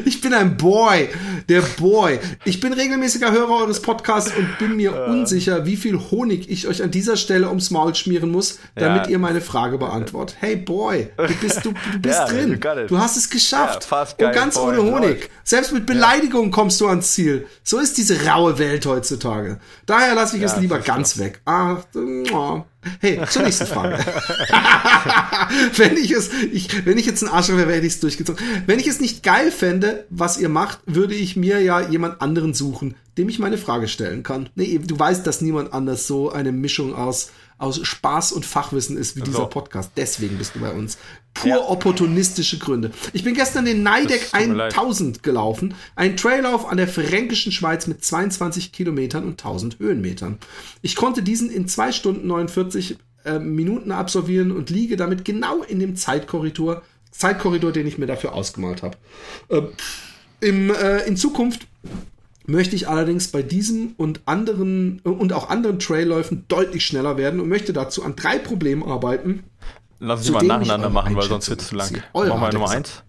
Ich 0.06 0.22
bin 0.22 0.34
ein 0.34 0.58
Boy, 0.58 1.10
der 1.50 1.62
Boy. 1.62 2.20
Ich 2.46 2.60
bin 2.60 2.74
regelmäßiger 2.74 3.32
Hörer 3.32 3.62
eures 3.62 3.82
Podcasts 3.82 4.32
und 4.36 4.58
bin 4.60 4.76
mir 4.76 4.92
äh. 4.94 5.10
unsicher, 5.10 5.66
wie 5.66 5.78
viel 5.78 6.00
Honig 6.12 6.50
ich 6.50 6.68
euch 6.68 6.84
an 6.84 6.92
dieser 6.92 7.18
Stelle 7.18 7.48
ums 7.48 7.72
Maul 7.72 7.96
schmieren 7.96 8.32
muss, 8.32 8.60
damit 8.76 9.06
ja. 9.06 9.12
ihr 9.12 9.20
meine 9.20 9.42
Frage 9.42 9.78
beantwortet. 9.78 10.38
Hey 10.40 10.56
Boy, 10.56 11.10
du 11.18 11.34
bist, 11.42 11.66
du, 11.66 11.74
du 11.92 12.00
bist 12.00 12.20
ja, 12.20 12.26
drin. 12.26 12.60
Du 12.88 12.98
hast 12.98 13.18
es 13.18 13.30
geschafft. 13.30 13.88
Ja, 13.90 14.28
und 14.28 14.34
ganz 14.34 14.56
Boy. 14.56 14.78
ohne 14.78 14.92
Honig. 14.92 15.30
Selbst 15.44 15.74
mit 15.74 15.86
Beleidigung 15.86 16.52
kommst 16.52 16.82
du 16.82 16.88
ans 16.88 17.14
Ziel. 17.14 17.48
So 17.64 17.80
ist 17.80 17.98
diese 17.98 18.26
raue 18.26 18.60
Welt 18.60 18.86
heutzutage. 18.86 19.60
Daher 19.86 20.16
lasse 20.16 20.38
ich 20.38 20.44
es 20.44 20.58
lieber 20.58 20.80
ganz 20.80 21.18
weg. 21.18 21.42
Ah, 21.46 21.78
oh. 22.34 22.64
Hey, 23.00 23.20
zur 23.30 23.44
nächsten 23.44 23.66
Frage. 23.66 23.98
wenn 25.78 25.98
ich 25.98 26.12
es, 26.12 26.30
ich, 26.52 26.86
wenn 26.86 26.98
ich 26.98 27.06
jetzt 27.06 27.24
ein 27.24 27.30
Arschloch 27.30 27.58
wäre, 27.58 27.74
hätte 27.74 27.88
ich 27.88 27.94
es 27.94 28.00
durchgezogen. 28.00 28.44
Wenn 28.66 28.80
ich 28.80 28.88
es 28.88 29.00
nicht 29.00 29.24
geil 29.24 29.52
fände, 29.52 30.06
was 30.10 30.38
ihr 30.38 30.50
macht, 30.50 30.80
würde 30.86 31.16
ich 31.16 31.36
mir 31.36 31.62
ja 31.62 31.82
jemand 31.82 32.22
anderen 32.22 32.54
suchen, 32.54 32.96
dem 33.18 33.30
ich 33.30 33.40
meine 33.40 33.58
Frage 33.58 33.88
stellen 33.88 34.24
kann. 34.24 34.50
Nee, 34.56 34.80
du 34.84 34.98
weißt, 34.98 35.26
dass 35.26 35.42
niemand 35.42 35.74
anders 35.74 36.08
so 36.08 36.32
eine 36.32 36.52
Mischung 36.52 36.96
aus 36.96 37.32
aus 37.58 37.86
Spaß 37.86 38.34
und 38.34 38.46
Fachwissen 38.46 38.98
ist 38.98 39.16
wie 39.16 39.22
dieser 39.22 39.40
so. 39.40 39.48
Podcast. 39.48 39.92
Deswegen 39.98 40.38
bist 40.38 40.56
du 40.56 40.60
bei 40.60 40.72
uns. 40.72 40.98
Pur 41.34 41.50
ja. 41.50 41.62
opportunistische 41.68 42.58
Gründe. 42.60 42.92
Ich 43.14 43.24
bin 43.24 43.34
gestern 43.34 43.66
den 43.66 43.84
Neideck 43.84 44.30
1000 44.32 45.24
gelaufen. 45.24 45.76
Ein 45.96 46.18
Traillauf 46.18 46.68
an 46.68 46.78
der 46.78 46.88
fränkischen 46.88 47.52
Schweiz 47.52 47.88
mit 47.88 48.04
22 48.04 48.72
Kilometern 48.72 49.24
und 49.24 49.32
1000 49.32 49.80
Höhenmetern. 49.80 50.38
Ich 50.82 50.96
konnte 50.96 51.24
diesen 51.24 51.50
in 51.50 51.68
2 51.68 51.92
Stunden 51.92 52.28
49 52.28 52.98
äh, 53.26 53.40
Minuten 53.40 53.92
absolvieren 53.92 54.52
und 54.52 54.70
liege 54.70 54.96
damit 54.96 55.26
genau 55.26 55.64
in 55.64 55.80
dem 55.80 55.96
Zeitkorridor, 55.96 56.82
Zeitkorridor, 57.12 57.72
den 57.72 57.88
ich 57.88 57.98
mir 57.98 58.08
dafür 58.08 58.34
ausgemalt 58.34 58.84
habe. 58.84 58.98
Äh, 59.50 59.62
im, 60.40 60.70
äh, 60.70 61.00
in 61.08 61.18
Zukunft 61.18 61.68
möchte 62.48 62.76
ich 62.76 62.88
allerdings 62.88 63.28
bei 63.28 63.44
diesem 63.44 63.94
und 63.98 64.22
anderen 64.26 65.00
und 65.04 65.34
auch 65.34 65.50
anderen 65.50 65.80
Trailläufen 65.80 66.46
deutlich 66.48 66.86
schneller 66.86 67.18
werden 67.18 67.40
und 67.40 67.50
möchte 67.50 67.74
dazu 67.74 68.04
an 68.04 68.16
drei 68.16 68.40
Problemen 68.40 68.84
arbeiten. 68.84 69.44
Lass 70.00 70.22
uns 70.22 70.32
mal 70.32 70.44
nacheinander 70.44 70.90
machen, 70.90 71.16
weil 71.16 71.28
sonst 71.28 71.50
wird 71.50 71.62
es 71.62 71.68
zu 71.68 71.76
lang. 71.76 72.02
Machen 72.14 72.42
wir 72.42 72.54
Nummer 72.54 72.70
eins. 72.70 73.04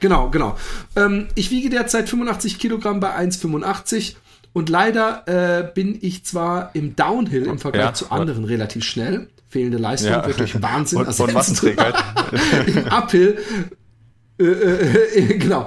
Genau, 0.00 0.30
genau. 0.30 0.56
Ähm, 0.94 1.28
ich 1.34 1.50
wiege 1.50 1.70
derzeit 1.70 2.08
85 2.08 2.58
Kilogramm 2.58 3.00
bei 3.00 3.16
1,85 3.16 4.14
und 4.52 4.68
leider 4.68 5.24
äh, 5.26 5.72
bin 5.72 5.98
ich 6.00 6.24
zwar 6.24 6.70
im 6.74 6.94
Downhill 6.94 7.46
im 7.46 7.58
Vergleich 7.58 7.84
ja, 7.84 7.94
zu 7.94 8.10
anderen 8.10 8.42
what? 8.42 8.50
relativ 8.50 8.84
schnell. 8.84 9.28
Fehlende 9.48 9.78
Leistung 9.78 10.10
ja. 10.10 10.26
wird 10.26 10.38
durch 10.38 10.60
Wahnsinn 10.62 10.98
und, 10.98 11.06
ersetzt. 11.06 11.62
Und 11.64 11.76
Im 12.66 12.84
Uphill 12.88 13.38
äh, 14.38 14.44
äh, 14.44 15.18
äh, 15.18 15.38
genau. 15.38 15.66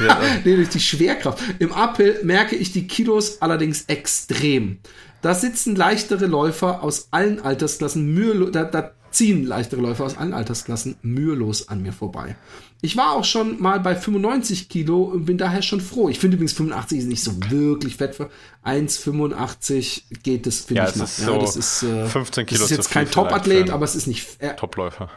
Ja, 0.00 0.20
nee, 0.44 0.56
durch 0.56 0.68
die 0.68 0.80
Schwerkraft. 0.80 1.42
Im 1.58 1.72
Uphill 1.72 2.20
merke 2.22 2.56
ich 2.56 2.72
die 2.72 2.86
Kilos 2.86 3.40
allerdings 3.40 3.84
extrem. 3.86 4.78
Da 5.22 5.34
sitzen 5.34 5.76
leichtere 5.76 6.26
Läufer 6.26 6.82
aus 6.82 7.08
allen 7.10 7.40
Altersklassen 7.40 8.12
mühelos, 8.12 8.50
da, 8.52 8.64
da 8.64 8.92
ziehen 9.12 9.46
leichtere 9.46 9.80
Läufer 9.80 10.04
aus 10.04 10.16
allen 10.16 10.32
Altersklassen 10.32 10.96
mühelos 11.02 11.68
an 11.68 11.82
mir 11.82 11.92
vorbei. 11.92 12.34
Ich 12.80 12.96
war 12.96 13.12
auch 13.12 13.24
schon 13.24 13.62
mal 13.62 13.78
bei 13.78 13.94
95 13.94 14.68
Kilo 14.68 15.02
und 15.02 15.26
bin 15.26 15.38
daher 15.38 15.62
schon 15.62 15.80
froh. 15.80 16.08
Ich 16.08 16.18
finde 16.18 16.36
übrigens 16.36 16.54
85 16.54 16.98
ist 16.98 17.06
nicht 17.06 17.22
so 17.22 17.32
wirklich 17.48 17.96
fett 17.96 18.16
für 18.16 18.30
1,85 18.64 20.02
geht 20.22 20.46
das, 20.46 20.60
finde 20.60 20.82
ja, 20.82 20.88
ich 20.88 20.96
noch. 20.96 21.04
Ist 21.04 21.20
ja, 21.20 21.26
so 21.26 21.40
das 21.40 21.56
ist, 21.56 21.82
äh, 21.84 22.06
15 22.06 22.46
Kilo. 22.46 22.60
Das 22.60 22.70
ist 22.70 22.76
jetzt 22.76 22.90
kein 22.90 23.08
Top-Athlet, 23.08 23.70
aber 23.70 23.84
es 23.84 23.94
ist 23.94 24.08
nicht. 24.08 24.40
Äh, 24.40 24.56
Topläufer. 24.56 25.10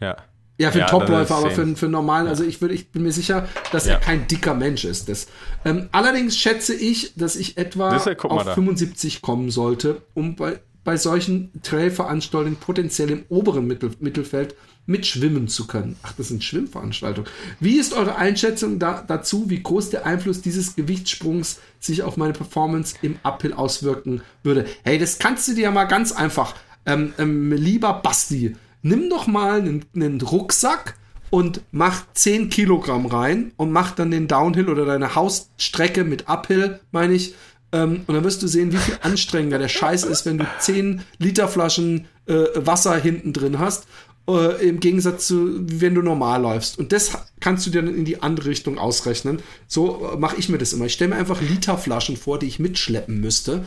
Ja. 0.00 0.16
Ja, 0.58 0.70
für 0.70 0.78
ja, 0.78 0.86
Topläufer, 0.86 1.34
aber 1.34 1.50
für, 1.50 1.76
für 1.76 1.88
normalen, 1.88 2.28
also 2.28 2.42
ich 2.42 2.62
würde, 2.62 2.74
ich 2.74 2.90
bin 2.90 3.02
mir 3.02 3.12
sicher, 3.12 3.46
dass 3.72 3.86
ja. 3.86 3.94
er 3.94 4.00
kein 4.00 4.26
dicker 4.26 4.54
Mensch 4.54 4.84
ist. 4.84 5.08
Das, 5.08 5.26
ähm, 5.66 5.88
allerdings 5.92 6.38
schätze 6.38 6.74
ich, 6.74 7.14
dass 7.14 7.36
ich 7.36 7.58
etwa 7.58 7.94
auf 7.94 8.54
75 8.54 9.20
kommen 9.20 9.50
sollte, 9.50 10.00
um 10.14 10.34
bei, 10.34 10.60
bei 10.82 10.96
solchen 10.96 11.50
Trailveranstaltungen 11.62 12.56
potenziell 12.56 13.10
im 13.10 13.24
oberen 13.28 13.66
Mittel, 13.66 13.90
Mittelfeld 14.00 14.54
mitschwimmen 14.86 15.48
zu 15.48 15.66
können. 15.66 15.96
Ach, 16.02 16.12
das 16.16 16.28
sind 16.28 16.42
Schwimmveranstaltungen. 16.42 17.28
Wie 17.60 17.78
ist 17.78 17.92
eure 17.92 18.16
Einschätzung 18.16 18.78
da, 18.78 19.04
dazu, 19.06 19.50
wie 19.50 19.62
groß 19.62 19.90
der 19.90 20.06
Einfluss 20.06 20.40
dieses 20.40 20.76
Gewichtssprungs 20.76 21.58
sich 21.80 22.02
auf 22.02 22.16
meine 22.16 22.32
Performance 22.32 22.96
im 23.02 23.18
Uphill 23.24 23.52
auswirken 23.52 24.22
würde? 24.42 24.64
Hey, 24.84 24.98
das 24.98 25.18
kannst 25.18 25.48
du 25.48 25.54
dir 25.54 25.64
ja 25.64 25.70
mal 25.70 25.84
ganz 25.84 26.12
einfach, 26.12 26.54
ähm, 26.86 27.12
ähm, 27.18 27.52
lieber 27.52 27.94
Basti, 27.94 28.56
nimm 28.86 29.10
doch 29.10 29.26
mal 29.26 29.60
einen, 29.60 29.84
einen 29.94 30.20
Rucksack 30.20 30.96
und 31.30 31.60
mach 31.72 32.04
10 32.14 32.50
Kilogramm 32.50 33.06
rein 33.06 33.52
und 33.56 33.72
mach 33.72 33.92
dann 33.92 34.10
den 34.10 34.28
Downhill 34.28 34.68
oder 34.68 34.84
deine 34.84 35.14
Hausstrecke 35.14 36.04
mit 36.04 36.28
Uphill, 36.28 36.80
meine 36.92 37.14
ich. 37.14 37.34
Ähm, 37.72 38.02
und 38.06 38.14
dann 38.14 38.24
wirst 38.24 38.42
du 38.42 38.46
sehen, 38.46 38.72
wie 38.72 38.76
viel 38.76 38.98
anstrengender 39.02 39.58
der 39.58 39.68
Scheiß 39.68 40.04
ist, 40.04 40.24
wenn 40.24 40.38
du 40.38 40.46
10 40.60 41.02
Liter 41.18 41.48
Flaschen 41.48 42.06
äh, 42.26 42.44
Wasser 42.54 42.96
hinten 42.96 43.32
drin 43.32 43.58
hast, 43.58 43.86
äh, 44.28 44.68
im 44.68 44.80
Gegensatz 44.80 45.26
zu, 45.26 45.60
wenn 45.60 45.94
du 45.94 46.02
normal 46.02 46.42
läufst. 46.42 46.78
Und 46.78 46.92
das 46.92 47.12
kannst 47.40 47.66
du 47.66 47.70
dir 47.70 47.82
dann 47.82 47.94
in 47.94 48.04
die 48.04 48.22
andere 48.22 48.48
Richtung 48.48 48.78
ausrechnen. 48.78 49.40
So 49.66 50.12
äh, 50.12 50.16
mache 50.16 50.36
ich 50.36 50.48
mir 50.48 50.58
das 50.58 50.72
immer. 50.72 50.86
Ich 50.86 50.92
stelle 50.92 51.10
mir 51.10 51.16
einfach 51.16 51.40
Literflaschen 51.40 52.16
vor, 52.16 52.38
die 52.38 52.46
ich 52.46 52.58
mitschleppen 52.58 53.20
müsste. 53.20 53.64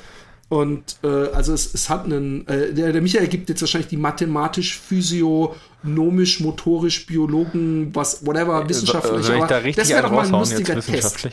Und 0.50 0.97
äh, 1.04 1.08
also 1.08 1.54
es, 1.54 1.76
es 1.76 1.89
hat 1.89 2.06
einen, 2.06 2.47
äh, 2.47 2.74
der, 2.74 2.91
der 2.91 3.02
Michael 3.04 3.28
gibt 3.28 3.50
jetzt 3.50 3.62
wahrscheinlich 3.62 3.89
die 3.89 3.97
mathematisch, 3.97 4.80
physiognomisch, 4.80 6.39
motorisch, 6.39 7.06
Biologen, 7.06 7.95
was, 7.95 8.26
whatever, 8.26 8.68
wissenschaftlich. 8.68 9.26
So, 9.26 9.45
da 9.45 9.62
das 9.62 9.89
wäre 9.89 10.02
doch 10.02 10.12
mal 10.12 10.26
ein 10.26 10.32
lustiger 10.32 10.82
Test. 10.82 11.30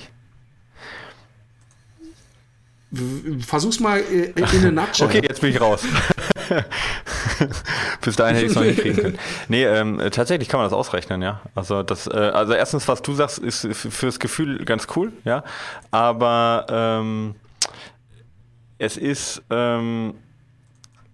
Versuch's 3.41 3.81
mal 3.81 4.01
äh, 4.01 4.33
in 4.37 4.45
eine 4.45 4.73
Nutshell. 4.83 5.09
Okay, 5.09 5.23
jetzt 5.27 5.41
bin 5.41 5.51
ich 5.51 5.61
raus. 5.61 5.83
Bis 8.03 8.17
dahin 8.17 8.37
hätte 8.37 8.47
ich 8.47 8.53
es 8.53 8.57
noch 8.57 8.64
nicht 8.64 8.81
kriegen 8.81 8.97
können. 8.97 9.19
Nee, 9.49 9.64
ähm, 9.64 10.01
tatsächlich 10.12 10.49
kann 10.49 10.61
man 10.61 10.67
das 10.67 10.73
ausrechnen, 10.73 11.23
ja. 11.23 11.41
Also 11.55 11.83
das, 11.83 12.07
äh, 12.07 12.11
also 12.11 12.53
erstens, 12.53 12.87
was 12.87 13.01
du 13.01 13.14
sagst, 13.14 13.39
ist 13.39 13.67
fürs 13.73 14.19
Gefühl 14.19 14.64
ganz 14.64 14.87
cool, 14.95 15.12
ja. 15.25 15.43
Aber 15.91 16.67
ähm, 16.69 17.35
es 18.79 18.97
ist 18.97 19.43
ähm, 19.51 20.14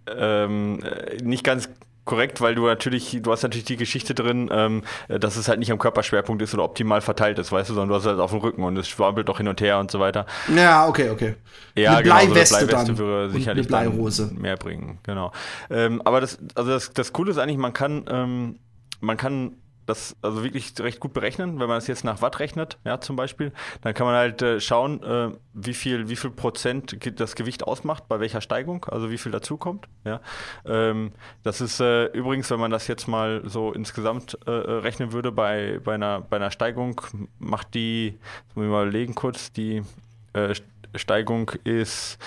ähm, 0.07 0.83
nicht 1.23 1.45
ganz 1.45 1.69
korrekt, 2.05 2.41
weil 2.41 2.55
du 2.55 2.67
natürlich, 2.67 3.19
du 3.23 3.31
hast 3.31 3.43
natürlich 3.43 3.65
die 3.65 3.77
Geschichte 3.77 4.15
drin, 4.15 4.51
ähm, 4.53 4.83
dass 5.09 5.37
es 5.37 5.49
halt 5.49 5.61
nicht 5.61 5.71
am 5.71 5.79
Körperschwerpunkt 5.79 6.43
ist 6.43 6.53
oder 6.53 6.65
optimal 6.65 7.01
verteilt 7.01 7.39
ist, 7.39 7.53
weißt 7.53 7.71
du, 7.71 7.75
sondern 7.75 7.91
du 7.91 7.95
hast 7.95 8.03
es 8.03 8.09
halt 8.09 8.21
auf 8.21 8.33
dem 8.33 8.41
Rücken 8.41 8.65
und 8.65 8.77
es 8.77 8.89
schwabbelt 8.89 9.29
doch 9.29 9.39
hin 9.39 9.49
und 9.49 9.61
her 9.61 9.79
und 9.79 9.91
so 9.91 10.01
weiter. 10.01 10.27
Ja, 10.55 10.89
okay, 10.89 11.11
okay. 11.11 11.37
Ja, 11.77 11.93
eine 11.93 12.03
genau, 12.03 12.19
so 12.19 12.27
Bleiweste, 12.27 12.67
Bleiweste 12.67 12.87
dann 12.87 12.99
würde 12.99 13.25
und 13.27 13.33
sicherlich 13.33 13.73
eine 13.73 13.89
Bleirose. 13.89 14.33
mehr 14.35 14.57
bringen, 14.57 14.99
genau. 15.05 15.33
Ähm, 15.71 16.03
aber 16.05 16.21
das, 16.21 16.39
also 16.55 16.71
das, 16.71 16.93
das 16.93 17.13
Coole 17.13 17.31
ist 17.31 17.39
eigentlich, 17.39 17.59
man 17.59 17.73
kann, 17.73 18.05
ähm, 18.09 18.59
man 19.01 19.17
kann 19.17 19.53
das 19.87 20.17
also 20.23 20.45
wirklich 20.45 20.73
recht 20.79 21.01
gut 21.01 21.13
berechnen, 21.13 21.61
wenn 21.61 21.69
man 21.69 21.77
das 21.77 21.87
jetzt 21.87 22.05
nach 22.05 22.23
Watt 22.23 22.39
rechnet, 22.41 22.79
ja, 22.85 23.01
zum 23.01 23.17
Beispiel, 23.17 23.53
dann 23.83 23.95
kann 23.95 24.07
man 24.07 24.15
halt 24.15 24.43
äh, 24.43 24.61
schauen, 24.61 25.03
äh, 25.03 25.31
wie 25.55 25.75
viel, 25.75 26.09
wie 26.09 26.17
viel 26.17 26.31
Prozent 26.31 26.97
das 27.19 27.35
Gewicht 27.35 27.65
ausmacht, 27.65 28.09
bei 28.09 28.21
welcher 28.21 28.41
Steigung, 28.41 28.85
also 28.87 29.11
wie 29.11 29.19
viel 29.19 29.33
dazukommt, 29.33 29.89
ja. 30.05 30.21
Ähm, 30.65 31.13
das 31.43 31.61
ist 31.61 31.81
äh, 31.81 32.07
übrigens, 32.07 32.51
wenn 32.51 32.61
man 32.61 32.71
das 32.71 32.87
jetzt 32.87 33.09
mal 33.09 33.43
so 33.45 33.73
insgesamt 33.73 34.39
äh, 34.47 34.51
äh, 34.51 34.73
rechnen 34.79 35.13
würde, 35.13 35.33
bei, 35.33 35.81
bei, 35.83 35.95
einer, 35.95 36.21
bei 36.21 36.37
einer 36.37 36.51
Steigung 36.51 37.01
macht 37.39 37.75
die, 37.75 38.19
jetzt 38.47 38.57
muss 38.57 38.65
ich 38.65 38.71
mal 38.71 38.83
überlegen 38.83 39.15
kurz, 39.15 39.53
die 39.53 39.83
äh, 40.33 40.55
Steigung 40.95 41.51
ist, 41.65 42.19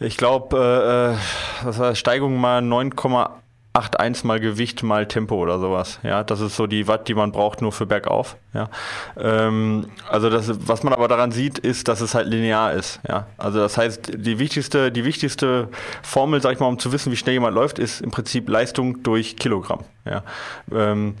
ich 0.00 0.16
glaube, 0.16 1.18
äh, 1.64 1.94
Steigung 1.94 2.36
mal 2.36 2.62
9,81 3.78 4.26
mal 4.26 4.40
Gewicht 4.40 4.82
mal 4.82 5.06
Tempo 5.06 5.36
oder 5.36 5.58
sowas. 5.58 5.98
Ja, 6.02 6.24
das 6.24 6.40
ist 6.40 6.56
so 6.56 6.66
die 6.66 6.88
Watt, 6.88 7.08
die 7.08 7.14
man 7.14 7.32
braucht 7.32 7.62
nur 7.62 7.72
für 7.72 7.86
bergauf. 7.86 8.36
Ja, 8.54 8.68
ähm, 9.18 9.86
also 10.08 10.30
das, 10.30 10.50
was 10.68 10.82
man 10.82 10.92
aber 10.92 11.08
daran 11.08 11.32
sieht, 11.32 11.58
ist, 11.58 11.88
dass 11.88 12.00
es 12.00 12.14
halt 12.14 12.28
linear 12.28 12.72
ist. 12.72 13.00
Ja, 13.08 13.26
also 13.36 13.58
das 13.58 13.76
heißt, 13.76 14.12
die 14.14 14.38
wichtigste, 14.38 14.90
die 14.90 15.04
wichtigste 15.04 15.68
Formel, 16.02 16.40
sag 16.40 16.52
ich 16.52 16.60
mal, 16.60 16.66
um 16.66 16.78
zu 16.78 16.92
wissen, 16.92 17.12
wie 17.12 17.16
schnell 17.16 17.34
jemand 17.34 17.54
läuft, 17.54 17.78
ist 17.78 18.00
im 18.00 18.10
Prinzip 18.10 18.48
Leistung 18.48 19.02
durch 19.02 19.36
Kilogramm. 19.36 19.80
Ja, 20.04 20.22
ähm, 20.72 21.14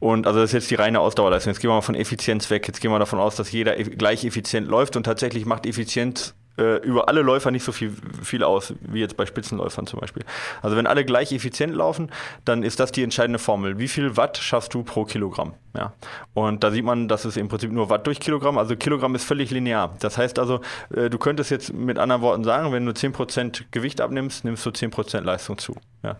und 0.00 0.26
also 0.26 0.40
das 0.40 0.50
ist 0.50 0.54
jetzt 0.54 0.70
die 0.70 0.76
reine 0.76 1.00
Ausdauerleistung. 1.00 1.52
Jetzt 1.52 1.60
gehen 1.60 1.70
wir 1.70 1.74
mal 1.74 1.80
von 1.80 1.96
Effizienz 1.96 2.50
weg. 2.50 2.68
Jetzt 2.68 2.80
gehen 2.80 2.90
wir 2.90 2.98
davon 3.00 3.18
aus, 3.18 3.34
dass 3.34 3.50
jeder 3.50 3.74
gleich 3.74 4.24
effizient 4.24 4.68
läuft 4.68 4.96
und 4.96 5.02
tatsächlich 5.02 5.44
macht 5.44 5.66
Effizienz 5.66 6.34
äh, 6.58 6.76
über 6.78 7.08
alle 7.08 7.22
Läufer 7.22 7.50
nicht 7.50 7.64
so 7.64 7.72
viel, 7.72 7.94
viel 8.22 8.42
aus, 8.42 8.74
wie 8.80 9.00
jetzt 9.00 9.16
bei 9.16 9.26
Spitzenläufern 9.26 9.86
zum 9.86 10.00
Beispiel. 10.00 10.24
Also 10.62 10.76
wenn 10.76 10.86
alle 10.86 11.04
gleich 11.04 11.32
effizient 11.32 11.74
laufen, 11.74 12.10
dann 12.44 12.62
ist 12.62 12.80
das 12.80 12.92
die 12.92 13.02
entscheidende 13.02 13.38
Formel. 13.38 13.78
Wie 13.78 13.88
viel 13.88 14.16
Watt 14.16 14.38
schaffst 14.38 14.74
du 14.74 14.82
pro 14.82 15.04
Kilogramm? 15.04 15.54
Ja. 15.76 15.92
Und 16.34 16.64
da 16.64 16.70
sieht 16.70 16.84
man, 16.84 17.08
dass 17.08 17.24
es 17.24 17.36
im 17.36 17.48
Prinzip 17.48 17.70
nur 17.70 17.90
Watt 17.90 18.06
durch 18.06 18.20
Kilogramm, 18.20 18.58
also 18.58 18.74
Kilogramm 18.74 19.14
ist 19.14 19.24
völlig 19.24 19.50
linear. 19.50 19.94
Das 20.00 20.18
heißt 20.18 20.38
also, 20.38 20.60
äh, 20.94 21.08
du 21.08 21.18
könntest 21.18 21.50
jetzt 21.50 21.72
mit 21.72 21.98
anderen 21.98 22.22
Worten 22.22 22.44
sagen, 22.44 22.72
wenn 22.72 22.84
du 22.84 22.92
10% 22.92 23.64
Gewicht 23.70 24.00
abnimmst, 24.00 24.44
nimmst 24.44 24.64
du 24.66 24.70
10% 24.70 25.20
Leistung 25.20 25.58
zu. 25.58 25.76
Ja. 26.02 26.16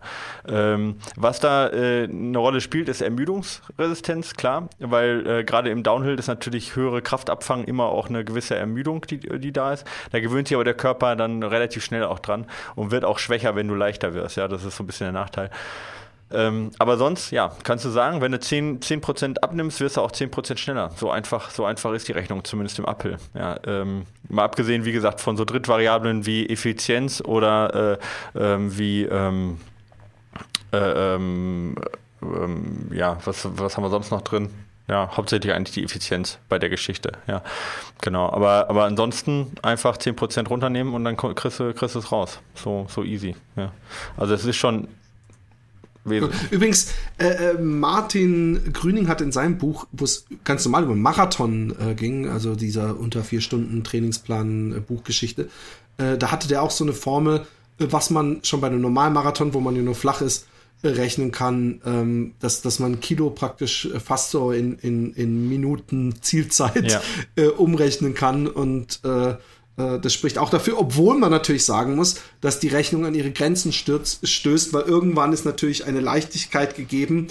Ähm, 0.49 0.97
was 1.15 1.39
da 1.39 1.69
äh, 1.69 2.05
eine 2.05 2.39
Rolle 2.39 2.61
spielt, 2.61 2.89
ist 2.89 3.01
Ermüdungsresistenz, 3.01 4.35
klar, 4.35 4.69
weil 4.81 5.27
äh, 5.27 5.45
gerade 5.45 5.71
im 5.71 5.85
Downhill 5.85 6.19
ist 6.19 6.27
natürlich 6.27 6.75
höhere 6.75 7.01
Kraftabfang 7.01 7.65
immer 7.65 7.85
auch 7.87 8.09
eine 8.09 8.25
gewisse 8.25 8.57
Ermüdung, 8.57 9.03
die, 9.09 9.19
die 9.19 9.53
da 9.53 9.73
ist. 9.73 9.87
Da 10.11 10.19
gewöhnt 10.29 10.49
sich 10.49 10.55
aber 10.55 10.65
der 10.65 10.75
Körper 10.75 11.17
dann 11.17 11.43
relativ 11.43 11.85
schnell 11.85 12.05
auch 12.05 12.19
dran 12.19 12.47
und 12.75 12.91
wird 12.91 13.05
auch 13.05 13.19
schwächer, 13.19 13.57
wenn 13.57 13.69
du 13.69 13.75
leichter 13.75 14.15
wirst. 14.15 14.37
Ja, 14.37 14.49
das 14.49 14.65
ist 14.65 14.77
so 14.77 14.85
ein 14.85 14.87
bisschen 14.87 15.07
der 15.07 15.21
Nachteil. 15.21 15.51
Ähm, 16.31 16.73
aber 16.79 16.99
sonst, 16.99 17.31
ja, 17.31 17.53
kannst 17.63 17.85
du 17.85 17.89
sagen, 17.89 18.21
wenn 18.21 18.33
du 18.33 18.39
10%, 18.39 19.17
10 19.17 19.39
abnimmst, 19.39 19.81
wirst 19.81 19.97
du 19.97 20.03
auch 20.03 20.13
10% 20.13 20.59
schneller. 20.59 20.91
So 20.97 21.11
einfach, 21.11 21.51
so 21.51 21.65
einfach 21.65 21.93
ist 21.95 22.07
die 22.07 22.13
Rechnung, 22.13 22.45
zumindest 22.45 22.79
im 22.79 22.85
Uphill. 22.85 23.17
Ja, 23.35 23.57
ähm, 23.67 24.05
mal 24.29 24.45
abgesehen, 24.45 24.85
wie 24.85 24.93
gesagt, 24.93 25.21
von 25.21 25.37
so 25.37 25.45
Drittvariablen 25.45 26.27
wie 26.27 26.47
Effizienz 26.49 27.23
oder 27.23 27.99
äh, 28.35 28.39
ähm, 28.39 28.77
wie 28.77 29.05
ähm, 29.05 29.59
äh, 30.73 31.15
ähm, 31.15 31.77
ähm, 32.23 32.91
ja, 32.93 33.17
was, 33.25 33.49
was 33.59 33.77
haben 33.77 33.85
wir 33.85 33.91
sonst 33.91 34.11
noch 34.11 34.23
drin? 34.23 34.51
Ja, 34.89 35.11
hauptsächlich 35.17 35.53
eigentlich 35.53 35.75
die 35.75 35.85
Effizienz 35.85 36.39
bei 36.49 36.59
der 36.59 36.71
Geschichte, 36.71 37.13
ja. 37.27 37.43
Genau. 38.01 38.31
Aber, 38.31 38.71
aber 38.71 38.85
ansonsten 38.85 39.53
einfach 39.63 39.99
10% 39.99 40.49
runternehmen 40.49 40.95
und 40.95 41.05
dann 41.05 41.17
kriegst 41.17 41.61
du, 41.61 41.75
kriegst 41.75 41.95
du 41.95 41.99
es 41.99 42.11
raus. 42.11 42.41
So, 42.55 42.87
so 42.89 43.05
easy. 43.05 43.37
Ja. 43.57 43.73
Also 44.17 44.33
es 44.33 44.47
ist 44.47 44.57
schon 44.57 44.89
wesentlich. 46.05 46.53
Übrigens, 46.53 46.93
äh, 47.19 47.27
äh, 47.27 47.59
Martin 47.61 48.73
Grüning 48.73 49.09
hat 49.09 49.21
in 49.21 49.31
seinem 49.31 49.59
Buch, 49.59 49.87
wo 49.93 50.05
es 50.05 50.27
ganz 50.45 50.65
normal 50.65 50.85
über 50.85 50.95
Marathon 50.95 51.75
äh, 51.79 51.95
ging, 51.95 52.29
also 52.29 52.55
dieser 52.55 52.99
unter 52.99 53.23
vier 53.25 53.43
Stunden 53.43 53.85
Trainingsplan 53.85 54.73
äh, 54.73 54.81
Buchgeschichte, 54.81 55.51
äh, 55.99 56.17
da 56.17 56.31
hatte 56.31 56.49
der 56.49 56.63
auch 56.63 56.71
so 56.71 56.85
eine 56.85 56.95
Formel, 56.95 57.47
äh, 57.79 57.87
was 57.91 58.09
man 58.09 58.41
schon 58.43 58.61
bei 58.61 58.69
einem 58.69 58.81
normalen 58.81 59.13
Marathon, 59.13 59.53
wo 59.53 59.61
man 59.61 59.77
ja 59.77 59.83
nur 59.83 59.95
flach 59.95 60.23
ist, 60.23 60.47
rechnen 60.83 61.33
kann, 61.33 61.81
ähm, 61.85 62.35
dass, 62.39 62.63
dass 62.63 62.79
man 62.79 63.01
Kilo 63.01 63.31
praktisch 63.31 63.87
äh, 63.87 64.01
fast 64.01 64.31
so 64.31 64.53
in, 64.53 64.79
in, 64.79 65.13
in 65.15 65.49
Minuten 65.49 66.15
Zielzeit 66.23 66.91
Ja. 66.91 67.03
äh, 67.37 67.47
umrechnen 67.47 68.15
kann 68.15 68.47
und 68.47 69.01
äh, 69.05 69.31
äh, 69.31 69.99
das 70.01 70.13
spricht 70.13 70.39
auch 70.39 70.51
dafür, 70.51 70.79
obwohl 70.79 71.19
man 71.19 71.31
natürlich 71.31 71.65
sagen 71.65 71.97
muss, 71.97 72.17
dass 72.41 72.61
die 72.61 72.69
Rechnung 72.69 73.07
an 73.07 73.15
ihre 73.15 73.31
Grenzen 73.31 73.73
stürzt, 73.73 74.27
stößt, 74.27 74.73
weil 74.73 74.83
irgendwann 74.83 75.33
ist 75.33 75.45
natürlich 75.45 75.87
eine 75.87 76.01
Leichtigkeit 76.01 76.77
gegeben, 76.77 77.29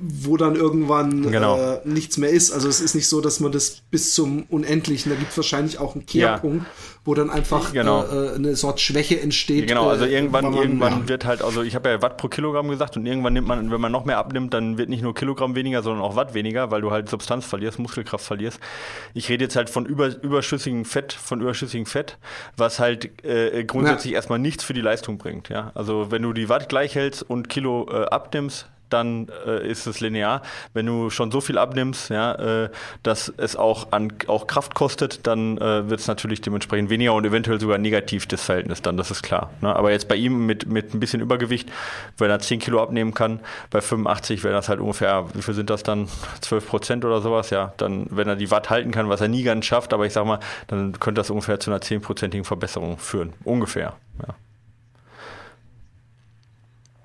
wo 0.00 0.36
dann 0.36 0.56
irgendwann 0.56 1.30
Genau. 1.30 1.56
äh, 1.56 1.80
nichts 1.84 2.18
mehr 2.18 2.30
ist. 2.30 2.52
Also 2.52 2.68
es 2.68 2.80
ist 2.80 2.94
nicht 2.94 3.08
so, 3.08 3.20
dass 3.20 3.38
man 3.40 3.52
das 3.52 3.82
bis 3.90 4.12
zum 4.14 4.42
Unendlichen, 4.48 5.10
da 5.10 5.16
gibt 5.16 5.30
es 5.30 5.36
wahrscheinlich 5.36 5.78
auch 5.78 5.94
einen 5.94 6.04
Kehrpunkt, 6.04 6.66
wo 7.04 7.14
dann 7.14 7.30
einfach 7.30 7.72
Genau. 7.72 8.02
äh, 8.04 8.26
äh, 8.32 8.34
eine 8.34 8.56
Sorte 8.56 8.80
Schwäche 8.82 9.20
entsteht. 9.20 9.68
Genau, 9.68 9.88
also 9.88 10.04
äh, 10.04 10.12
irgendwann, 10.12 10.44
man- 10.46 10.54
irgendwann 10.54 10.92
ja. 11.02 11.08
wird 11.08 11.24
halt, 11.24 11.42
also 11.42 11.62
ich 11.62 11.74
habe 11.76 11.88
ja 11.90 12.02
Watt 12.02 12.16
pro 12.16 12.28
Kilogramm 12.28 12.68
gesagt 12.68 12.96
und 12.96 13.06
irgendwann 13.06 13.34
nimmt 13.34 13.46
man, 13.46 13.70
wenn 13.70 13.80
man 13.80 13.92
noch 13.92 14.04
mehr 14.04 14.18
abnimmt, 14.18 14.52
dann 14.52 14.78
wird 14.78 14.88
nicht 14.88 15.02
nur 15.02 15.14
Kilogramm 15.14 15.54
weniger, 15.54 15.82
sondern 15.82 16.02
auch 16.02 16.16
Watt 16.16 16.34
weniger, 16.34 16.70
weil 16.72 16.80
du 16.80 16.90
halt 16.90 17.08
Substanz 17.08 17.44
verlierst, 17.44 17.78
Muskelkraft 17.78 18.24
verlierst. 18.24 18.58
Ich 19.14 19.28
rede 19.28 19.44
jetzt 19.44 19.54
halt 19.54 19.70
von 19.70 19.86
über, 19.86 20.08
überschüssigem 20.22 20.84
Fett, 20.84 21.12
von 21.12 21.40
überschüssigem 21.40 21.86
Fett, 21.86 22.18
was 22.56 22.78
halt 22.80 23.24
äh, 23.24 23.64
grundsätzlich 23.64 24.14
erstmal 24.14 24.38
nichts 24.40 24.64
für 24.64 24.74
die 24.74 24.80
Leistung 24.80 25.18
bringt. 25.18 25.50
Ja? 25.50 25.70
Also 25.74 26.10
wenn 26.10 26.22
du 26.22 26.32
die 26.32 26.48
Watt 26.48 26.68
gleich 26.68 26.94
hältst 26.96 27.22
und 27.22 27.48
Kilo 27.48 27.86
äh, 27.92 28.06
abnimmst, 28.06 28.66
dann 28.90 29.28
äh, 29.46 29.66
ist 29.66 29.86
es 29.86 30.00
linear. 30.00 30.42
Wenn 30.72 30.86
du 30.86 31.10
schon 31.10 31.30
so 31.30 31.40
viel 31.40 31.58
abnimmst, 31.58 32.10
ja, 32.10 32.34
äh, 32.64 32.70
dass 33.02 33.32
es 33.36 33.56
auch 33.56 33.92
an 33.92 34.12
auch 34.26 34.46
Kraft 34.46 34.74
kostet, 34.74 35.26
dann 35.26 35.58
äh, 35.58 35.88
wird 35.88 36.00
es 36.00 36.06
natürlich 36.06 36.40
dementsprechend 36.40 36.90
weniger 36.90 37.14
und 37.14 37.24
eventuell 37.24 37.60
sogar 37.60 37.78
negativ 37.78 38.26
das 38.26 38.44
Verhältnis 38.44 38.82
dann, 38.82 38.96
das 38.96 39.10
ist 39.10 39.22
klar. 39.22 39.50
Ne? 39.60 39.74
Aber 39.74 39.90
jetzt 39.90 40.08
bei 40.08 40.16
ihm 40.16 40.46
mit, 40.46 40.66
mit 40.66 40.94
ein 40.94 41.00
bisschen 41.00 41.20
Übergewicht, 41.20 41.70
wenn 42.18 42.30
er 42.30 42.38
10 42.38 42.60
Kilo 42.60 42.82
abnehmen 42.82 43.14
kann, 43.14 43.40
bei 43.70 43.80
85 43.80 44.44
wäre 44.44 44.54
das 44.54 44.68
halt 44.68 44.80
ungefähr, 44.80 45.26
wie 45.34 45.42
viel 45.42 45.54
sind 45.54 45.70
das 45.70 45.82
dann? 45.82 46.08
12 46.40 46.66
Prozent 46.66 47.04
oder 47.04 47.20
sowas, 47.20 47.50
ja. 47.50 47.72
Dann, 47.76 48.06
wenn 48.10 48.28
er 48.28 48.36
die 48.36 48.50
Watt 48.50 48.70
halten 48.70 48.90
kann, 48.90 49.08
was 49.08 49.20
er 49.20 49.28
nie 49.28 49.42
ganz 49.42 49.64
schafft, 49.66 49.92
aber 49.92 50.06
ich 50.06 50.12
sag 50.12 50.26
mal, 50.26 50.40
dann 50.68 50.98
könnte 51.00 51.20
das 51.20 51.30
ungefähr 51.30 51.60
zu 51.60 51.70
einer 51.70 51.80
10-prozentigen 51.80 52.44
Verbesserung 52.44 52.98
führen. 52.98 53.32
Ungefähr. 53.44 53.94
Ja. 54.26 54.34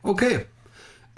Okay. 0.03 0.45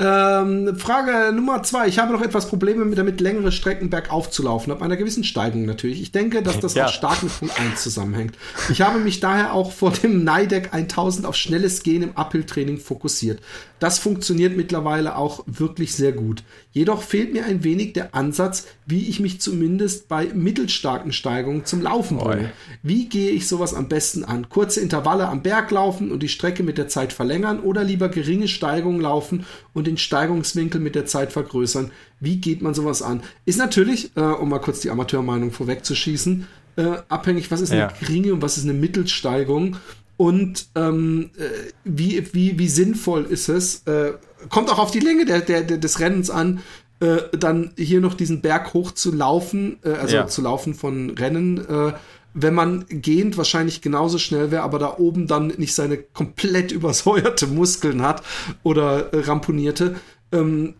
Ähm, 0.04 0.76
Frage 0.78 1.32
Nummer 1.34 1.62
zwei. 1.64 1.88
Ich 1.88 2.00
habe 2.00 2.12
noch 2.12 2.22
etwas 2.22 2.48
Probleme 2.50 2.86
mit 2.86 2.98
damit, 2.98 3.22
längere 3.22 3.52
Strecken 3.52 3.90
bergauf 3.90 4.32
zu 4.32 4.42
laufen, 4.44 4.72
ab 4.72 4.82
einer 4.82 4.98
gewissen 4.98 5.24
Steigung 5.24 5.66
natürlich. 5.66 6.02
Ich 6.02 6.12
denke, 6.12 6.42
dass 6.42 6.60
das 6.60 6.74
Ja. 6.74 6.86
auch 6.88 6.90
stark 6.90 7.22
mit 7.22 7.38
Punkt 7.38 7.60
1 7.60 7.84
zusammenhängt. 7.84 8.36
Ich 8.70 8.82
habe 8.82 9.00
mich 9.00 9.20
daher 9.20 9.54
auch 9.54 9.72
vor 9.72 9.92
dem 9.92 10.24
Neideck 10.24 10.74
1000 10.74 11.26
auf 11.28 11.36
schnelles 11.36 11.84
Gehen 11.84 12.02
im 12.02 12.18
Uphill-Training 12.18 12.80
fokussiert. 12.80 13.40
Das 13.82 13.98
funktioniert 13.98 14.56
mittlerweile 14.56 15.16
auch 15.16 15.44
wirklich 15.48 15.96
sehr 15.96 16.12
gut. 16.12 16.44
Jedoch 16.72 17.02
fehlt 17.02 17.34
mir 17.34 17.46
ein 17.46 17.64
wenig 17.64 17.94
der 17.94 18.14
Ansatz, 18.14 18.68
wie 18.86 19.10
ich 19.10 19.20
mich 19.20 19.42
zumindest 19.42 20.08
bei 20.08 20.28
mittelstarken 20.36 21.12
Steigungen 21.12 21.66
zum 21.66 21.82
Laufen 21.82 22.20
bringe. 22.20 22.52
Wie 22.84 23.10
gehe 23.10 23.32
ich 23.32 23.48
sowas 23.48 23.74
am 23.74 23.90
besten 23.90 24.24
an? 24.24 24.50
Kurze 24.50 24.82
Intervalle 24.82 25.28
am 25.28 25.42
Berg 25.42 25.72
laufen 25.72 26.12
und 26.12 26.22
die 26.22 26.30
Strecke 26.30 26.62
mit 26.62 26.78
der 26.78 26.90
Zeit 26.90 27.12
verlängern 27.12 27.60
oder 27.60 27.84
lieber 27.84 28.08
geringe 28.10 28.48
Steigungen 28.48 29.02
laufen 29.02 29.48
und 29.74 29.88
den 29.88 29.98
Steigungswinkel 29.98 30.80
mit 30.80 30.94
der 30.94 31.08
Zeit 31.08 31.32
vergrößern? 31.32 31.90
Wie 32.20 32.38
geht 32.38 32.62
man 32.62 32.76
sowas 32.76 33.02
an? 33.02 33.24
Ist 33.46 33.58
natürlich, 33.58 34.12
äh, 34.16 34.20
um 34.22 34.50
mal 34.50 34.60
kurz 34.60 34.82
die 34.82 34.92
Amateurmeinung 34.92 35.50
vorwegzuschießen, 35.50 36.46
äh, 36.76 36.98
abhängig, 37.10 37.50
was 37.50 37.62
ist 37.62 37.72
eine 37.72 37.82
Ja. 37.82 37.94
geringe 38.00 38.32
und 38.32 38.44
was 38.44 38.58
ist 38.58 38.64
eine 38.66 38.74
Mittelsteigung 38.74 39.78
und 40.18 40.68
ähm, 40.76 41.32
äh, 41.38 41.72
wie, 41.84 42.34
wie, 42.34 42.60
wie 42.60 42.68
sinnvoll 42.70 43.26
ist 43.26 43.50
es, 43.50 43.84
äh, 43.88 44.14
kommt 44.50 44.70
auch 44.72 44.80
auf 44.80 44.92
die 44.92 45.00
Länge 45.00 45.26
der, 45.26 45.42
der, 45.42 45.62
der, 45.64 45.78
des 45.78 46.00
Rennens 46.00 46.30
an, 46.30 46.62
äh, 47.00 47.18
dann 47.38 47.74
hier 47.78 48.00
noch 48.02 48.14
diesen 48.14 48.42
Berg 48.42 48.74
hoch 48.74 48.92
zu 48.92 49.12
laufen, 49.12 49.80
äh, 49.84 49.90
also 49.94 50.16
Ja. 50.18 50.28
zu 50.28 50.42
laufen 50.42 50.74
von 50.76 51.10
Rennen, 51.12 51.58
äh, 51.68 51.94
wenn 52.34 52.54
man 52.54 52.86
gehend 52.88 53.38
wahrscheinlich 53.38 53.82
genauso 53.82 54.18
schnell 54.18 54.52
wäre, 54.52 54.64
aber 54.64 54.80
da 54.80 54.98
oben 54.98 55.28
dann 55.28 55.48
nicht 55.58 55.74
seine 55.74 55.98
komplett 55.98 56.72
übersäuerte 56.72 57.48
Muskeln 57.48 58.02
hat 58.02 58.24
oder 58.64 59.14
äh, 59.14 59.20
ramponierte. 59.22 59.96
Ähm, 60.34 60.76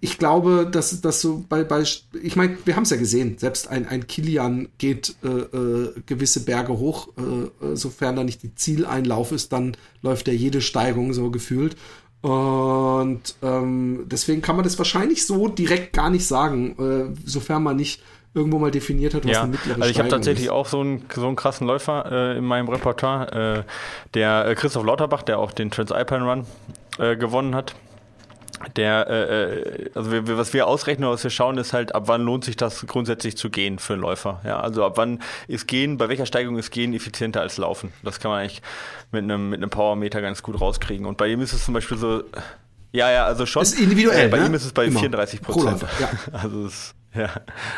ich 0.00 0.18
glaube, 0.18 0.68
dass 0.70 1.00
das 1.00 1.20
so 1.20 1.44
bei, 1.48 1.62
bei 1.62 1.82
ich 1.82 2.36
meine, 2.36 2.58
wir 2.64 2.74
haben 2.74 2.82
es 2.82 2.90
ja 2.90 2.96
gesehen, 2.96 3.38
selbst 3.38 3.68
ein, 3.68 3.86
ein 3.86 4.06
Kilian 4.06 4.68
geht 4.78 5.14
äh, 5.22 5.28
äh, 5.28 5.94
gewisse 6.06 6.44
Berge 6.44 6.78
hoch, 6.78 7.08
äh, 7.16 7.66
äh, 7.66 7.76
sofern 7.76 8.16
da 8.16 8.24
nicht 8.24 8.42
die 8.42 8.54
Zieleinlauf 8.54 9.30
ist, 9.30 9.52
dann 9.52 9.76
läuft 10.02 10.26
er 10.26 10.34
jede 10.34 10.60
Steigung 10.60 11.12
so 11.12 11.30
gefühlt. 11.30 11.76
Und 12.22 13.36
ähm, 13.42 14.06
deswegen 14.06 14.42
kann 14.42 14.56
man 14.56 14.64
das 14.64 14.78
wahrscheinlich 14.78 15.24
so 15.24 15.46
direkt 15.46 15.92
gar 15.92 16.10
nicht 16.10 16.26
sagen, 16.26 16.74
äh, 16.78 17.16
sofern 17.24 17.62
man 17.62 17.76
nicht 17.76 18.02
irgendwo 18.34 18.58
mal 18.58 18.72
definiert 18.72 19.14
hat, 19.14 19.24
was 19.24 19.32
ja, 19.32 19.42
eine 19.42 19.52
mittlere 19.52 19.76
Also 19.80 19.90
ich 19.90 19.98
habe 19.98 20.08
tatsächlich 20.08 20.46
ist. 20.46 20.52
auch 20.52 20.66
so 20.66 20.80
einen, 20.80 21.04
so 21.14 21.26
einen 21.26 21.36
krassen 21.36 21.66
Läufer 21.66 22.10
äh, 22.10 22.38
in 22.38 22.44
meinem 22.44 22.68
Repertoire, 22.68 23.60
äh, 23.60 23.62
der 24.14 24.46
äh, 24.46 24.54
Christoph 24.56 24.84
Lauterbach, 24.84 25.22
der 25.22 25.38
auch 25.38 25.52
den 25.52 25.70
Transalpine 25.70 26.24
Run 26.24 26.46
äh, 26.98 27.16
gewonnen 27.16 27.54
hat 27.54 27.76
der, 28.76 29.06
äh, 29.08 29.58
äh, 29.58 29.90
also 29.94 30.10
wir, 30.12 30.38
was 30.38 30.52
wir 30.52 30.66
ausrechnen, 30.66 31.08
was 31.08 31.22
wir 31.22 31.30
schauen, 31.30 31.58
ist 31.58 31.72
halt, 31.72 31.94
ab 31.94 32.04
wann 32.06 32.22
lohnt 32.22 32.44
sich 32.44 32.56
das 32.56 32.86
grundsätzlich 32.86 33.36
zu 33.36 33.50
gehen 33.50 33.78
für 33.78 33.94
einen 33.94 34.02
Läufer. 34.02 34.40
Ja, 34.44 34.60
also 34.60 34.84
ab 34.84 34.94
wann 34.96 35.20
ist 35.46 35.66
Gehen, 35.66 35.98
bei 35.98 36.08
welcher 36.08 36.26
Steigung 36.26 36.58
ist 36.58 36.70
Gehen 36.70 36.94
effizienter 36.94 37.40
als 37.40 37.58
Laufen. 37.58 37.92
Das 38.02 38.20
kann 38.20 38.30
man 38.30 38.40
eigentlich 38.40 38.62
mit 39.12 39.24
einem, 39.24 39.50
mit 39.50 39.58
einem 39.58 39.70
Powermeter 39.70 40.20
ganz 40.22 40.42
gut 40.42 40.60
rauskriegen. 40.60 41.06
Und 41.06 41.18
bei 41.18 41.28
ihm 41.28 41.40
ist 41.40 41.52
es 41.52 41.64
zum 41.64 41.74
Beispiel 41.74 41.98
so, 41.98 42.24
ja, 42.92 43.10
ja, 43.10 43.26
also 43.26 43.44
schon. 43.44 43.62
Ist 43.62 43.78
individuell. 43.78 44.26
Äh, 44.26 44.28
bei 44.28 44.38
ne? 44.38 44.46
ihm 44.46 44.54
ist 44.54 44.64
es 44.64 44.72
bei 44.72 44.86
Immer. 44.86 45.00
34 45.00 45.42
Prozent. 45.42 45.84
Ja. 46.00 46.08
Also 46.32 46.66
es 46.66 46.94
ja, 47.18 47.30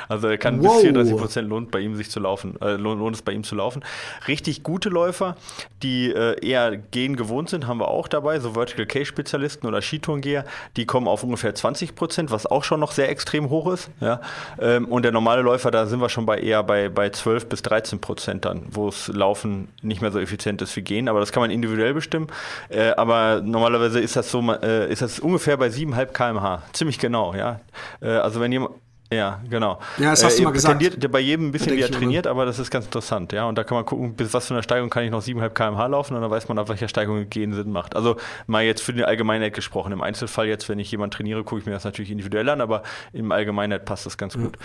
also 0.09 0.29
er 0.29 0.39
kann 0.39 0.63
wow. 0.63 0.75
bis 0.75 0.83
34 0.83 1.17
Prozent 1.17 1.49
lohnt 1.49 1.71
bei 1.71 1.81
ihm 1.81 1.95
sich 1.95 2.11
zu 2.11 2.21
laufen, 2.21 2.61
äh, 2.61 2.75
lohnt 2.75 3.15
es 3.15 3.23
bei 3.23 3.33
ihm 3.33 3.45
zu 3.45 3.55
laufen. 3.55 3.85
Richtig 4.27 4.63
gute 4.63 4.89
Läufer, 4.89 5.37
die 5.83 6.11
äh, 6.11 6.45
eher 6.45 6.77
gehen 6.77 7.17
gewohnt 7.17 7.51
sind, 7.51 7.67
haben 7.67 7.79
wir 7.79 7.89
auch 7.89 8.09
dabei, 8.09 8.41
so 8.41 8.53
Vertical 8.53 8.87
Case 8.87 9.07
Spezialisten 9.07 9.67
oder 9.67 9.81
Skitourengeher, 9.81 10.45
die 10.77 10.87
kommen 10.87 11.09
auf 11.09 11.23
ungefähr 11.23 11.55
20 11.55 11.95
Prozent, 11.95 12.31
was 12.31 12.47
auch 12.47 12.65
schon 12.65 12.81
noch 12.81 12.93
sehr 12.93 13.09
extrem 13.09 13.51
hoch 13.51 13.73
ist. 13.73 13.91
Ja, 14.01 14.21
ähm, 14.61 14.87
und 14.87 15.03
der 15.03 15.13
normale 15.13 15.43
Läufer, 15.43 15.71
da 15.71 15.87
sind 15.87 16.01
wir 16.01 16.09
schon 16.09 16.27
bei 16.27 16.39
eher 16.39 16.63
bei, 16.63 16.89
bei 16.89 17.11
12 17.11 17.49
bis 17.49 17.63
13 17.63 18.01
Prozent 18.01 18.45
dann, 18.45 18.63
wo 18.71 18.89
es 18.89 19.09
Laufen 19.09 19.69
nicht 19.83 20.03
mehr 20.03 20.11
so 20.11 20.19
effizient 20.19 20.63
ist 20.63 20.75
wie 20.77 20.83
Gehen, 20.83 21.09
aber 21.09 21.21
das 21.21 21.33
kann 21.33 21.43
man 21.43 21.51
individuell 21.51 21.95
bestimmen. 21.95 22.29
Äh, 22.69 22.91
aber 22.91 23.41
normalerweise 23.43 24.01
ist 24.01 24.17
das 24.17 24.31
so, 24.31 24.41
äh, 24.53 24.91
ist 24.91 25.03
das 25.03 25.21
ungefähr 25.21 25.57
bei 25.57 25.69
7,5 25.69 26.07
km/h, 26.07 26.63
ziemlich 26.73 26.99
genau. 26.99 27.35
Ja, 27.35 27.61
äh, 28.01 28.09
also 28.09 28.41
wenn 28.41 28.53
jemand 28.53 28.75
ja, 29.13 29.41
genau. 29.49 29.79
Ja, 29.97 30.11
das 30.11 30.23
hast 30.23 30.35
äh, 30.35 30.39
du 30.39 30.43
mal 30.45 30.53
gesagt. 30.53 30.81
Tendiert 30.81 31.11
bei 31.11 31.21
jedem 31.21 31.49
ein 31.49 31.53
bisschen, 31.53 31.75
wie 31.75 31.81
er 31.81 31.91
trainiert, 31.91 32.27
aber 32.27 32.45
das 32.45 32.59
ist 32.59 32.71
ganz 32.71 32.85
interessant, 32.85 33.33
ja. 33.33 33.47
Und 33.47 33.57
da 33.57 33.65
kann 33.65 33.77
man 33.77 33.87
gucken, 33.87 34.15
bis 34.15 34.35
was 34.35 34.49
für 34.49 34.55
eine 34.55 34.63
Steigung 34.63 34.91
kann 34.91 35.05
ich 35.05 35.11
noch 35.11 35.23
7,5 35.23 35.51
km/h 35.51 35.87
laufen 35.87 36.15
und 36.15 36.21
dann 36.21 36.31
weiß 36.31 36.49
man, 36.49 36.59
auf 36.59 36.69
welcher 36.69 36.89
Steigung 36.89 37.29
gehen 37.31 37.55
Sinn 37.55 37.73
macht. 37.73 37.97
Also 37.97 38.17
mal 38.47 38.65
jetzt 38.65 38.83
für 38.83 38.93
den 38.93 39.05
Allgemeinheit 39.05 39.55
gesprochen. 39.55 39.93
Im 39.93 40.03
Einzelfall 40.03 40.47
jetzt, 40.47 40.69
wenn 40.69 40.79
ich 40.79 40.91
jemanden 40.91 41.13
trainiere, 41.13 41.43
gucke 41.43 41.61
ich 41.61 41.67
mir 41.67 41.73
das 41.73 41.85
natürlich 41.85 42.11
individuell 42.11 42.49
an, 42.51 42.61
aber 42.61 42.83
im 43.15 43.33
Allgemeinheit 43.33 43.87
passt 43.87 44.05
das 44.05 44.19
ganz 44.19 44.35
gut. 44.35 44.59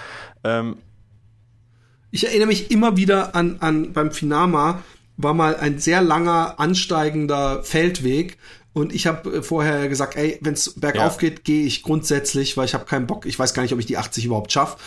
Ähm, 0.43 0.77
ich 2.11 2.27
erinnere 2.27 2.47
mich 2.47 2.69
immer 2.69 2.97
wieder 2.97 3.35
an, 3.35 3.57
an 3.61 3.93
beim 3.93 4.11
Finama 4.11 4.83
war 5.15 5.33
mal 5.33 5.55
ein 5.55 5.79
sehr 5.79 6.01
langer 6.01 6.59
ansteigender 6.59 7.63
Feldweg 7.63 8.37
und 8.73 8.93
ich 8.93 9.07
habe 9.07 9.37
äh, 9.37 9.43
vorher 9.43 9.87
gesagt, 9.87 10.15
ey, 10.15 10.39
wenn 10.41 10.53
es 10.53 10.73
bergauf 10.73 11.13
ja. 11.21 11.29
geht, 11.29 11.43
gehe 11.43 11.65
ich 11.65 11.83
grundsätzlich, 11.83 12.57
weil 12.57 12.65
ich 12.65 12.73
habe 12.73 12.85
keinen 12.85 13.07
Bock. 13.07 13.25
Ich 13.25 13.37
weiß 13.37 13.53
gar 13.53 13.63
nicht, 13.63 13.73
ob 13.73 13.79
ich 13.79 13.85
die 13.85 13.97
80 13.97 14.25
überhaupt 14.25 14.51
schaffe. 14.51 14.77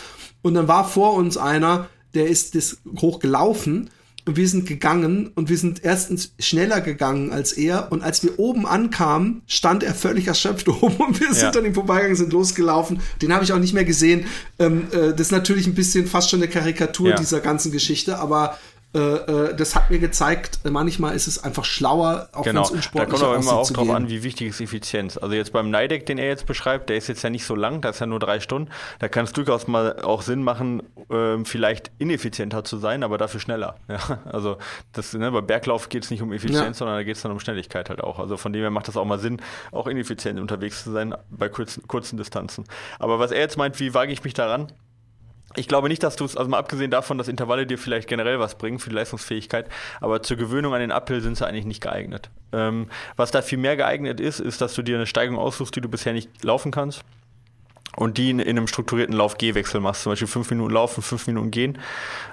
Und 0.41 0.53
dann 0.53 0.67
war 0.67 0.87
vor 0.87 1.13
uns 1.13 1.37
einer, 1.37 1.87
der 2.13 2.27
ist 2.27 2.55
das 2.55 2.77
hochgelaufen 2.99 3.89
und 4.25 4.35
wir 4.35 4.47
sind 4.47 4.65
gegangen 4.65 5.31
und 5.35 5.49
wir 5.49 5.57
sind 5.57 5.83
erstens 5.83 6.33
schneller 6.37 6.81
gegangen 6.81 7.31
als 7.31 7.53
er 7.53 7.91
und 7.91 8.03
als 8.03 8.23
wir 8.23 8.37
oben 8.39 8.65
ankamen, 8.65 9.41
stand 9.47 9.83
er 9.83 9.95
völlig 9.95 10.27
erschöpft 10.27 10.67
oben 10.67 10.97
und 10.97 11.19
wir 11.19 11.33
sind 11.33 11.55
ja. 11.55 11.59
an 11.59 11.65
ihm 11.65 11.73
vorbeigegangen, 11.73 12.17
sind 12.17 12.33
losgelaufen. 12.33 12.99
Den 13.21 13.33
habe 13.33 13.45
ich 13.45 13.53
auch 13.53 13.59
nicht 13.59 13.73
mehr 13.73 13.85
gesehen. 13.85 14.25
Ähm, 14.59 14.87
äh, 14.91 15.11
das 15.11 15.21
ist 15.21 15.31
natürlich 15.31 15.65
ein 15.65 15.75
bisschen 15.75 16.07
fast 16.07 16.29
schon 16.29 16.41
eine 16.41 16.49
Karikatur 16.49 17.11
ja. 17.11 17.15
dieser 17.15 17.39
ganzen 17.39 17.71
Geschichte, 17.71 18.19
aber 18.19 18.57
das 18.93 19.75
hat 19.75 19.91
mir 19.91 19.99
gezeigt, 19.99 20.59
manchmal 20.63 21.15
ist 21.15 21.27
es 21.27 21.43
einfach 21.43 21.65
schlauer, 21.65 22.29
auch 22.31 22.43
genau. 22.43 22.67
wenn 22.71 22.79
es 22.79 22.89
Da 22.91 23.05
kommt 23.05 23.21
aber 23.21 23.35
immer 23.35 23.53
auch 23.53 23.69
drauf 23.69 23.89
an, 23.89 24.09
wie 24.09 24.23
wichtig 24.23 24.47
ist 24.47 24.61
Effizienz. 24.61 25.17
Also 25.17 25.35
jetzt 25.35 25.51
beim 25.51 25.69
Neideck, 25.69 26.05
den 26.05 26.17
er 26.17 26.27
jetzt 26.27 26.45
beschreibt, 26.45 26.89
der 26.89 26.97
ist 26.97 27.07
jetzt 27.07 27.21
ja 27.21 27.29
nicht 27.29 27.45
so 27.45 27.53
lang, 27.53 27.81
das 27.81 27.97
ist 27.97 27.99
ja 27.99 28.05
nur 28.07 28.19
drei 28.19 28.39
Stunden. 28.39 28.71
Da 28.99 29.07
kann 29.07 29.25
es 29.25 29.33
durchaus 29.33 29.67
mal 29.67 30.01
auch 30.01 30.21
Sinn 30.21 30.41
machen, 30.41 30.81
äh, 31.09 31.43
vielleicht 31.43 31.91
ineffizienter 31.97 32.63
zu 32.63 32.77
sein, 32.77 33.03
aber 33.03 33.17
dafür 33.17 33.39
schneller. 33.39 33.75
Ja? 33.89 34.19
Also 34.25 34.57
das, 34.91 35.13
ne, 35.13 35.31
beim 35.31 35.47
Berglauf 35.47 35.89
geht 35.89 36.03
es 36.03 36.11
nicht 36.11 36.21
um 36.21 36.31
Effizienz, 36.31 36.61
ja. 36.61 36.73
sondern 36.73 36.97
da 36.97 37.03
geht 37.03 37.15
es 37.15 37.21
dann 37.21 37.31
um 37.31 37.39
Schnelligkeit 37.39 37.89
halt 37.89 38.01
auch. 38.03 38.19
Also 38.19 38.37
von 38.37 38.53
dem 38.53 38.61
her 38.61 38.69
macht 38.69 38.87
das 38.87 38.97
auch 38.97 39.05
mal 39.05 39.17
Sinn, 39.17 39.41
auch 39.71 39.87
ineffizient 39.87 40.39
unterwegs 40.39 40.83
zu 40.83 40.91
sein 40.91 41.15
bei 41.29 41.49
kurzen, 41.49 41.87
kurzen 41.87 42.17
Distanzen. 42.17 42.65
Aber 42.99 43.19
was 43.19 43.31
er 43.31 43.39
jetzt 43.39 43.57
meint, 43.57 43.79
wie 43.79 43.93
wage 43.93 44.11
ich 44.11 44.23
mich 44.23 44.33
daran? 44.33 44.71
Ich 45.55 45.67
glaube 45.67 45.87
nicht, 45.87 46.03
dass 46.03 46.15
du 46.15 46.25
es, 46.25 46.35
also 46.35 46.49
mal 46.49 46.59
abgesehen 46.59 46.91
davon, 46.91 47.17
dass 47.17 47.27
Intervalle 47.27 47.65
dir 47.65 47.77
vielleicht 47.77 48.07
generell 48.07 48.39
was 48.39 48.57
bringen 48.57 48.79
für 48.79 48.89
die 48.89 48.95
Leistungsfähigkeit, 48.95 49.67
aber 50.01 50.21
zur 50.21 50.37
Gewöhnung 50.37 50.73
an 50.73 50.81
den 50.81 50.91
Uphill 50.91 51.21
sind 51.21 51.37
sie 51.37 51.47
eigentlich 51.47 51.65
nicht 51.65 51.81
geeignet. 51.81 52.29
Ähm, 52.51 52.87
was 53.15 53.31
da 53.31 53.41
viel 53.41 53.57
mehr 53.57 53.77
geeignet 53.77 54.19
ist, 54.19 54.39
ist, 54.39 54.61
dass 54.61 54.73
du 54.75 54.81
dir 54.81 54.97
eine 54.97 55.07
Steigung 55.07 55.37
aussuchst, 55.37 55.75
die 55.75 55.81
du 55.81 55.89
bisher 55.89 56.13
nicht 56.13 56.43
laufen 56.43 56.71
kannst 56.71 57.03
und 57.95 58.17
die 58.17 58.29
in, 58.29 58.39
in 58.39 58.57
einem 58.57 58.67
strukturierten 58.67 59.15
Lauf-Gehwechsel 59.15 59.81
machst, 59.81 60.03
zum 60.03 60.11
Beispiel 60.11 60.27
fünf 60.27 60.49
Minuten 60.51 60.73
laufen, 60.73 61.01
fünf 61.01 61.25
Minuten 61.27 61.49
gehen 61.49 61.79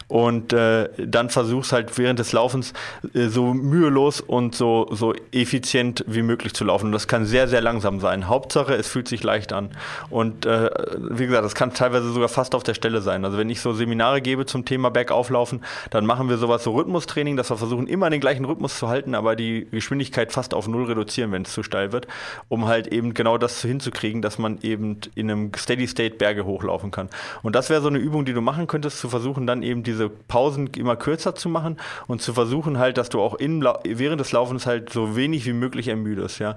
und 0.09 0.53
äh, 0.53 0.89
dann 0.99 1.31
versuchst 1.31 1.73
halt 1.73 1.97
während 1.99 2.19
des 2.19 2.33
Laufens 2.33 2.73
äh, 3.15 3.29
so 3.29 3.55
mühelos 3.55 4.21
und 4.21 4.55
so, 4.55 4.89
so 4.91 5.15
effizient 5.33 6.05
wie 6.07 6.23
möglich 6.23 6.55
zu 6.55 6.65
laufen. 6.65 6.87
Und 6.87 6.93
das 6.93 7.09
kann 7.09 7.25
sehr, 7.25 7.49
sehr 7.49 7.61
langsam 7.61 8.01
sein. 8.01 8.29
Hauptsache, 8.29 8.75
es 8.75 8.89
fühlt 8.89 9.09
sich 9.09 9.23
leicht 9.23 9.53
an. 9.53 9.71
Und 10.11 10.47
äh, 10.47 10.71
wie 10.99 11.27
gesagt, 11.27 11.45
das 11.45 11.55
kann 11.55 11.73
teilweise 11.73 12.13
sogar 12.13 12.29
fast 12.29 12.55
auf 12.55 12.63
der 12.63 12.75
Stelle 12.75 13.01
sein. 13.01 13.25
Also 13.25 13.39
wenn 13.39 13.51
ich 13.51 13.61
so 13.61 13.73
Seminare 13.73 14.21
gebe 14.21 14.47
zum 14.47 14.65
Thema 14.65 14.91
Bergauflaufen, 14.91 15.63
dann 15.91 16.07
machen 16.07 16.29
wir 16.29 16.37
sowas 16.37 16.65
so 16.65 16.73
Rhythmustraining, 16.73 17.37
dass 17.37 17.51
wir 17.51 17.57
versuchen, 17.57 17.87
immer 17.87 18.11
den 18.11 18.21
gleichen 18.21 18.45
Rhythmus 18.45 18.79
zu 18.79 18.89
halten, 18.89 19.15
aber 19.15 19.37
die 19.37 19.67
Geschwindigkeit 19.71 20.33
fast 20.33 20.55
auf 20.55 20.69
null 20.69 20.85
reduzieren, 20.85 21.33
wenn 21.33 21.43
es 21.43 21.53
zu 21.53 21.63
steil 21.63 21.93
wird, 21.93 22.07
um 22.49 22.67
halt 22.67 22.89
eben 22.89 23.15
genau 23.15 23.39
das 23.39 23.63
hinzukriegen, 23.63 24.23
dass 24.23 24.39
man 24.39 24.59
eben 24.63 24.99
in 25.15 25.31
einem 25.31 25.53
Steady 25.57 25.87
State 25.87 26.17
Berge 26.17 26.45
hochlaufen 26.45 26.91
kann. 26.91 27.09
Und 27.43 27.55
das 27.55 27.71
wäre 27.71 27.81
so 27.81 27.89
eine 27.89 27.99
Übung, 27.99 28.25
die 28.25 28.33
du 28.33 28.41
machen 28.41 28.67
könntest, 28.67 28.99
zu 28.99 29.09
versuchen, 29.09 29.47
dann 29.47 29.63
eben 29.63 29.83
diese 29.83 29.94
Pausen 30.29 30.69
immer 30.77 30.97
kürzer 30.97 31.35
zu 31.35 31.49
machen 31.49 31.77
und 32.07 32.23
zu 32.23 32.33
versuchen 32.33 32.79
halt, 32.79 32.99
dass 32.99 33.09
du 33.09 33.21
auch 33.21 33.35
in, 33.35 33.65
während 33.85 34.21
des 34.21 34.33
Laufens 34.33 34.67
halt 34.67 34.91
so 34.91 35.17
wenig 35.17 35.47
wie 35.47 35.53
möglich 35.53 35.89
ermüdest, 35.89 36.39
ja. 36.39 36.57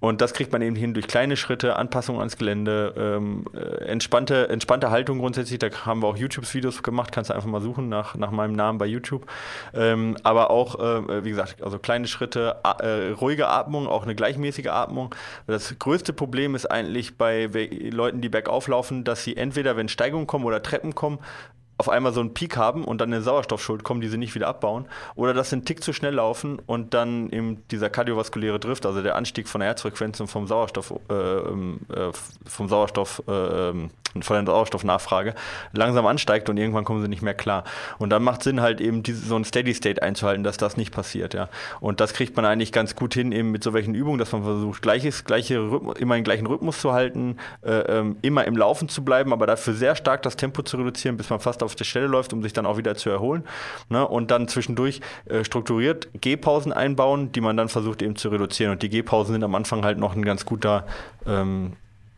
Und 0.00 0.20
das 0.20 0.34
kriegt 0.34 0.52
man 0.52 0.60
eben 0.60 0.76
hin 0.76 0.92
durch 0.92 1.06
kleine 1.06 1.34
Schritte, 1.36 1.76
Anpassungen 1.76 2.20
ans 2.20 2.36
Gelände, 2.36 2.92
ähm, 2.96 3.46
äh, 3.54 3.84
entspannte, 3.86 4.50
entspannte 4.50 4.90
Haltung 4.90 5.18
grundsätzlich. 5.18 5.58
Da 5.58 5.70
haben 5.86 6.02
wir 6.02 6.08
auch 6.08 6.16
YouTube-Videos 6.16 6.82
gemacht, 6.82 7.10
kannst 7.10 7.30
du 7.30 7.34
einfach 7.34 7.48
mal 7.48 7.62
suchen 7.62 7.88
nach, 7.88 8.14
nach 8.14 8.30
meinem 8.30 8.52
Namen 8.54 8.78
bei 8.78 8.84
YouTube. 8.84 9.26
Ähm, 9.72 10.16
aber 10.22 10.50
auch, 10.50 10.78
äh, 10.78 11.24
wie 11.24 11.30
gesagt, 11.30 11.62
also 11.62 11.78
kleine 11.78 12.06
Schritte, 12.06 12.56
äh, 12.80 13.12
ruhige 13.12 13.48
Atmung, 13.48 13.86
auch 13.86 14.02
eine 14.02 14.14
gleichmäßige 14.14 14.66
Atmung. 14.66 15.14
Das 15.46 15.78
größte 15.78 16.12
Problem 16.12 16.54
ist 16.54 16.66
eigentlich 16.66 17.16
bei 17.16 17.48
Leuten, 17.90 18.20
die 18.20 18.28
bergauf 18.28 18.68
laufen, 18.68 19.04
dass 19.04 19.24
sie 19.24 19.36
entweder, 19.38 19.76
wenn 19.78 19.88
Steigungen 19.88 20.26
kommen 20.26 20.44
oder 20.44 20.62
Treppen 20.62 20.94
kommen, 20.94 21.18
auf 21.84 21.90
einmal 21.90 22.14
so 22.14 22.20
einen 22.20 22.32
Peak 22.32 22.56
haben 22.56 22.84
und 22.84 23.00
dann 23.00 23.12
eine 23.12 23.20
Sauerstoffschuld 23.20 23.84
kommen, 23.84 24.00
die 24.00 24.08
sie 24.08 24.16
nicht 24.16 24.34
wieder 24.34 24.48
abbauen. 24.48 24.86
Oder 25.16 25.34
dass 25.34 25.50
sie 25.50 25.56
einen 25.56 25.66
Tick 25.66 25.84
zu 25.84 25.92
schnell 25.92 26.14
laufen 26.14 26.58
und 26.64 26.94
dann 26.94 27.30
eben 27.30 27.62
dieser 27.68 27.90
kardiovaskuläre 27.90 28.58
Drift, 28.58 28.86
also 28.86 29.02
der 29.02 29.16
Anstieg 29.16 29.48
von 29.48 29.60
der 29.60 29.68
Herzfrequenz 29.68 30.18
und 30.20 30.28
vom 30.28 30.46
Sauerstoff, 30.46 30.94
äh, 31.10 31.14
ähm, 31.14 31.80
äh, 31.94 32.10
vom 32.46 32.68
Sauerstoff, 32.68 33.22
äh, 33.28 33.72
von 34.22 34.44
der 34.44 34.46
Sauerstoffnachfrage 34.46 35.34
langsam 35.72 36.06
ansteigt 36.06 36.48
und 36.48 36.56
irgendwann 36.56 36.84
kommen 36.84 37.02
sie 37.02 37.08
nicht 37.08 37.22
mehr 37.22 37.34
klar. 37.34 37.64
Und 37.98 38.10
dann 38.10 38.22
macht 38.22 38.42
Sinn 38.42 38.60
halt 38.60 38.80
eben 38.80 39.02
diese, 39.02 39.26
so 39.26 39.36
ein 39.36 39.44
Steady 39.44 39.74
State 39.74 40.02
einzuhalten, 40.02 40.44
dass 40.44 40.56
das 40.56 40.76
nicht 40.76 40.92
passiert, 40.92 41.34
ja. 41.34 41.48
Und 41.80 42.00
das 42.00 42.12
kriegt 42.12 42.36
man 42.36 42.44
eigentlich 42.44 42.72
ganz 42.72 42.94
gut 42.94 43.14
hin 43.14 43.32
eben 43.32 43.50
mit 43.50 43.64
so 43.64 43.72
welchen 43.72 43.94
Übungen, 43.94 44.18
dass 44.18 44.32
man 44.32 44.44
versucht, 44.44 44.82
gleiches, 44.82 45.24
gleiche 45.24 45.58
Rhythmus, 45.58 45.96
immer 45.98 46.14
den 46.14 46.24
gleichen 46.24 46.46
Rhythmus 46.46 46.80
zu 46.80 46.92
halten, 46.92 47.38
äh, 47.62 47.72
ähm, 47.72 48.16
immer 48.22 48.44
im 48.44 48.56
Laufen 48.56 48.88
zu 48.88 49.04
bleiben, 49.04 49.32
aber 49.32 49.46
dafür 49.46 49.74
sehr 49.74 49.96
stark 49.96 50.22
das 50.22 50.36
Tempo 50.36 50.62
zu 50.62 50.76
reduzieren, 50.76 51.16
bis 51.16 51.30
man 51.30 51.40
fast 51.40 51.62
auf 51.62 51.73
der 51.76 51.84
Stelle 51.84 52.06
läuft, 52.06 52.32
um 52.32 52.42
sich 52.42 52.52
dann 52.52 52.66
auch 52.66 52.76
wieder 52.76 52.94
zu 52.94 53.10
erholen. 53.10 53.44
Ne? 53.88 54.06
Und 54.06 54.30
dann 54.30 54.48
zwischendurch 54.48 55.00
äh, 55.26 55.44
strukturiert 55.44 56.08
Gehpausen 56.20 56.72
einbauen, 56.72 57.32
die 57.32 57.40
man 57.40 57.56
dann 57.56 57.68
versucht 57.68 58.02
eben 58.02 58.16
zu 58.16 58.28
reduzieren. 58.28 58.72
Und 58.72 58.82
die 58.82 58.88
Gehpausen 58.88 59.34
sind 59.34 59.44
am 59.44 59.54
Anfang 59.54 59.84
halt 59.84 59.98
noch 59.98 60.14
ein 60.14 60.24
ganz 60.24 60.44
guter 60.44 60.86
ähm, 61.26 61.74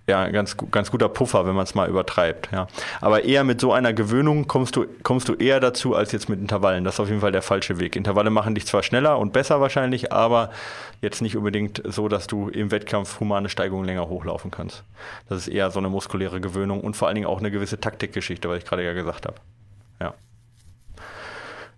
ja, 0.09 0.28
ganz, 0.28 0.57
ganz 0.70 0.91
guter 0.91 1.09
Puffer, 1.09 1.47
wenn 1.47 1.55
man 1.55 1.65
es 1.65 1.74
mal 1.74 1.89
übertreibt. 1.89 2.49
Ja. 2.53 2.69
Aber 3.01 3.24
eher 3.24 3.43
mit 3.43 3.61
so 3.61 3.73
einer 3.73 3.93
Gewöhnung 3.93 4.47
kommst 4.47 4.77
du, 4.77 4.87
kommst 5.03 5.28
du 5.28 5.35
eher 5.35 5.59
dazu 5.59 5.97
als 5.97 6.12
jetzt 6.12 6.28
mit 6.28 6.41
Intervallen. 6.41 6.85
Das 6.85 6.95
ist 6.95 7.01
auf 7.01 7.09
jeden 7.09 7.20
Fall 7.20 7.33
der 7.33 7.43
falsche 7.43 7.81
Weg. 7.81 7.97
Intervalle 7.97 8.31
machen 8.31 8.55
dich 8.55 8.66
zwar 8.66 8.85
schneller 8.85 9.19
und 9.19 9.33
besser 9.33 9.61
wahrscheinlich, 9.61 10.12
aber 10.12 10.51
jetzt 11.03 11.23
nicht 11.23 11.37
unbedingt 11.37 11.83
so, 11.85 12.09
dass 12.09 12.28
du 12.28 12.49
im 12.49 12.70
Wettkampf 12.70 13.19
humane 13.19 13.49
Steigungen 13.49 13.85
länger 13.85 14.09
hochlaufen 14.09 14.53
kannst. 14.53 14.85
Das 15.28 15.39
ist 15.39 15.49
eher 15.49 15.73
so 15.73 15.81
eine 15.81 15.89
muskuläre 15.89 16.41
Gewöhnung 16.41 16.83
und 16.83 16.95
vor 16.95 17.09
allen 17.09 17.16
Dingen 17.16 17.27
auch 17.27 17.41
eine 17.41 17.51
gewisse 17.51 17.81
Taktikgeschichte, 17.81 18.49
was 18.49 18.59
ich 18.59 18.65
gerade 18.65 18.85
ja 18.85 18.93
gesagt 18.93 19.27
habe. 19.27 19.37
Ja. 20.01 20.15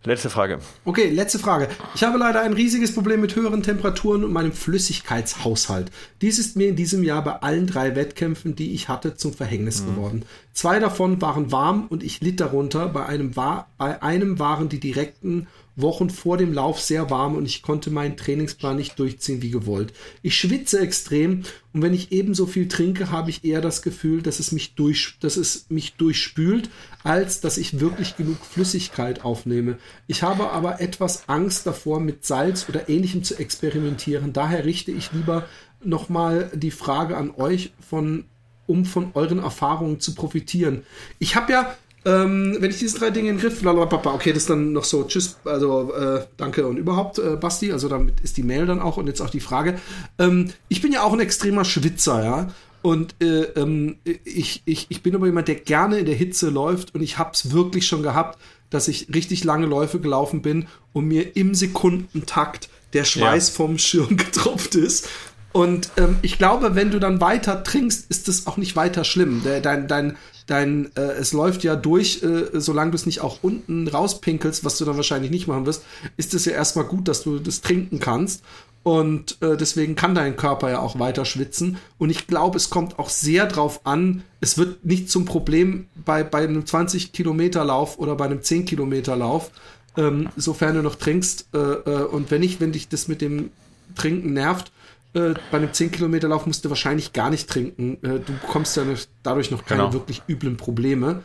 Letzte 0.08 0.30
Frage. 0.30 0.60
Okay, 0.86 1.10
letzte 1.10 1.38
Frage. 1.38 1.68
Ich 1.94 2.02
habe 2.02 2.16
leider 2.16 2.40
ein 2.40 2.54
riesiges 2.54 2.94
Problem 2.94 3.20
mit 3.20 3.36
höheren 3.36 3.62
Temperaturen 3.62 4.24
und 4.24 4.32
meinem 4.32 4.52
Flüssigkeitshaushalt. 4.52 5.90
Dies 6.22 6.38
ist 6.38 6.56
mir 6.56 6.68
in 6.68 6.76
diesem 6.76 7.02
Jahr 7.02 7.22
bei 7.22 7.32
allen 7.32 7.66
drei 7.66 7.94
Wettkämpfen, 7.94 8.56
die 8.56 8.72
ich 8.72 8.88
hatte, 8.88 9.16
zum 9.16 9.34
Verhängnis 9.34 9.82
mhm. 9.82 9.86
geworden. 9.86 10.22
Zwei 10.54 10.80
davon 10.80 11.20
waren 11.20 11.52
warm 11.52 11.88
und 11.90 12.02
ich 12.02 12.22
litt 12.22 12.40
darunter. 12.40 12.88
Bei 12.88 13.04
einem 13.04 13.36
war 13.36 13.68
bei 13.76 14.02
einem 14.02 14.38
waren 14.38 14.70
die 14.70 14.80
direkten 14.80 15.46
Wochen 15.80 16.10
vor 16.10 16.36
dem 16.36 16.52
Lauf 16.52 16.80
sehr 16.80 17.10
warm 17.10 17.36
und 17.36 17.46
ich 17.46 17.62
konnte 17.62 17.90
meinen 17.90 18.16
Trainingsplan 18.16 18.76
nicht 18.76 18.98
durchziehen 18.98 19.42
wie 19.42 19.50
gewollt. 19.50 19.92
Ich 20.22 20.36
schwitze 20.36 20.80
extrem 20.80 21.44
und 21.72 21.82
wenn 21.82 21.94
ich 21.94 22.12
ebenso 22.12 22.46
viel 22.46 22.68
trinke, 22.68 23.10
habe 23.10 23.30
ich 23.30 23.44
eher 23.44 23.60
das 23.60 23.82
Gefühl, 23.82 24.22
dass 24.22 24.40
es 24.40 24.52
mich 24.52 24.74
durch, 24.74 25.16
dass 25.20 25.36
es 25.36 25.66
mich 25.68 25.94
durchspült, 25.94 26.70
als 27.04 27.40
dass 27.40 27.58
ich 27.58 27.80
wirklich 27.80 28.16
genug 28.16 28.38
Flüssigkeit 28.44 29.24
aufnehme. 29.24 29.78
Ich 30.06 30.22
habe 30.22 30.50
aber 30.50 30.80
etwas 30.80 31.28
Angst 31.28 31.66
davor, 31.66 32.00
mit 32.00 32.24
Salz 32.24 32.68
oder 32.68 32.88
ähnlichem 32.88 33.22
zu 33.22 33.36
experimentieren. 33.36 34.32
Daher 34.32 34.64
richte 34.64 34.90
ich 34.90 35.12
lieber 35.12 35.46
nochmal 35.82 36.50
die 36.54 36.70
Frage 36.70 37.16
an 37.16 37.30
euch 37.30 37.72
von 37.80 38.24
um 38.66 38.84
von 38.84 39.12
euren 39.14 39.38
Erfahrungen 39.38 39.98
zu 39.98 40.14
profitieren. 40.14 40.82
Ich 41.18 41.34
habe 41.34 41.52
ja 41.52 41.74
ähm, 42.04 42.56
wenn 42.60 42.70
ich 42.70 42.78
diese 42.78 42.98
drei 42.98 43.10
Dinge 43.10 43.30
in 43.30 43.36
den 43.36 43.40
Griff, 43.40 43.60
blablabla, 43.60 44.14
okay, 44.14 44.32
das 44.32 44.44
ist 44.44 44.50
dann 44.50 44.72
noch 44.72 44.84
so, 44.84 45.04
tschüss, 45.04 45.36
also 45.44 45.92
äh, 45.92 46.24
danke 46.36 46.66
und 46.66 46.76
überhaupt, 46.76 47.18
äh, 47.18 47.36
Basti, 47.36 47.72
also 47.72 47.88
damit 47.88 48.20
ist 48.20 48.36
die 48.36 48.42
Mail 48.42 48.66
dann 48.66 48.80
auch 48.80 48.96
und 48.96 49.06
jetzt 49.06 49.20
auch 49.20 49.30
die 49.30 49.40
Frage. 49.40 49.78
Ähm, 50.18 50.50
ich 50.68 50.80
bin 50.80 50.92
ja 50.92 51.02
auch 51.02 51.12
ein 51.12 51.20
extremer 51.20 51.64
Schwitzer, 51.64 52.24
ja. 52.24 52.48
Und 52.80 53.16
äh, 53.20 53.42
ähm, 53.56 53.96
ich, 54.04 54.62
ich, 54.64 54.86
ich 54.88 55.02
bin 55.02 55.14
aber 55.16 55.26
jemand, 55.26 55.48
der 55.48 55.56
gerne 55.56 55.98
in 55.98 56.06
der 56.06 56.14
Hitze 56.14 56.48
läuft 56.48 56.94
und 56.94 57.02
ich 57.02 57.18
habe 57.18 57.32
es 57.34 57.50
wirklich 57.50 57.86
schon 57.86 58.02
gehabt, 58.04 58.38
dass 58.70 58.86
ich 58.86 59.12
richtig 59.12 59.44
lange 59.44 59.66
Läufe 59.66 59.98
gelaufen 59.98 60.42
bin 60.42 60.68
und 60.92 61.06
mir 61.06 61.36
im 61.36 61.54
Sekundentakt 61.54 62.68
der 62.92 63.04
Schweiß 63.04 63.48
ja. 63.48 63.54
vom 63.54 63.78
Schirm 63.78 64.16
getropft 64.16 64.76
ist. 64.76 65.08
Und 65.52 65.90
ähm, 65.96 66.18
ich 66.22 66.38
glaube, 66.38 66.74
wenn 66.74 66.90
du 66.90 67.00
dann 67.00 67.20
weiter 67.20 67.64
trinkst, 67.64 68.08
ist 68.10 68.28
es 68.28 68.46
auch 68.46 68.58
nicht 68.58 68.76
weiter 68.76 69.02
schlimm. 69.04 69.42
Dein, 69.62 69.88
dein, 69.88 70.16
dein, 70.48 70.90
äh, 70.96 71.12
es 71.12 71.32
läuft 71.32 71.62
ja 71.62 71.76
durch, 71.76 72.22
äh, 72.22 72.60
solange 72.60 72.90
du 72.90 72.96
es 72.96 73.06
nicht 73.06 73.20
auch 73.20 73.38
unten 73.42 73.86
rauspinkelst, 73.86 74.64
was 74.64 74.78
du 74.78 74.84
dann 74.84 74.96
wahrscheinlich 74.96 75.30
nicht 75.30 75.46
machen 75.46 75.66
wirst, 75.66 75.84
ist 76.16 76.34
es 76.34 76.44
ja 76.46 76.52
erstmal 76.52 76.86
gut, 76.86 77.06
dass 77.06 77.22
du 77.22 77.38
das 77.38 77.60
trinken 77.60 78.00
kannst. 78.00 78.42
Und 78.82 79.36
äh, 79.42 79.56
deswegen 79.56 79.96
kann 79.96 80.14
dein 80.14 80.36
Körper 80.36 80.70
ja 80.70 80.80
auch 80.80 80.98
weiter 80.98 81.24
schwitzen. 81.26 81.76
Und 81.98 82.10
ich 82.10 82.26
glaube, 82.26 82.56
es 82.56 82.70
kommt 82.70 82.98
auch 82.98 83.10
sehr 83.10 83.46
drauf 83.46 83.82
an, 83.84 84.22
es 84.40 84.56
wird 84.56 84.84
nicht 84.84 85.10
zum 85.10 85.26
Problem 85.26 85.88
bei, 86.04 86.24
bei 86.24 86.44
einem 86.44 86.62
20-Kilometer-Lauf 86.62 87.98
oder 87.98 88.14
bei 88.14 88.24
einem 88.24 88.38
10-Kilometer-Lauf, 88.38 89.50
ähm, 89.98 90.30
sofern 90.36 90.76
du 90.76 90.82
noch 90.82 90.94
trinkst. 90.94 91.48
Äh, 91.52 91.58
äh, 91.58 92.04
und 92.04 92.30
wenn 92.30 92.40
nicht, 92.40 92.60
wenn 92.60 92.72
dich 92.72 92.88
das 92.88 93.08
mit 93.08 93.20
dem 93.20 93.50
Trinken 93.94 94.32
nervt, 94.32 94.72
äh, 95.14 95.34
bei 95.50 95.58
einem 95.58 95.70
10-Kilometer-Lauf 95.70 96.46
musst 96.46 96.64
du 96.64 96.68
wahrscheinlich 96.68 97.12
gar 97.12 97.30
nicht 97.30 97.48
trinken. 97.48 97.98
Äh, 98.02 98.20
du 98.20 98.32
bekommst 98.40 98.76
ja 98.76 98.84
dadurch 99.22 99.50
noch 99.50 99.64
keine 99.64 99.82
genau. 99.82 99.92
wirklich 99.92 100.22
üblen 100.28 100.56
Probleme. 100.56 101.22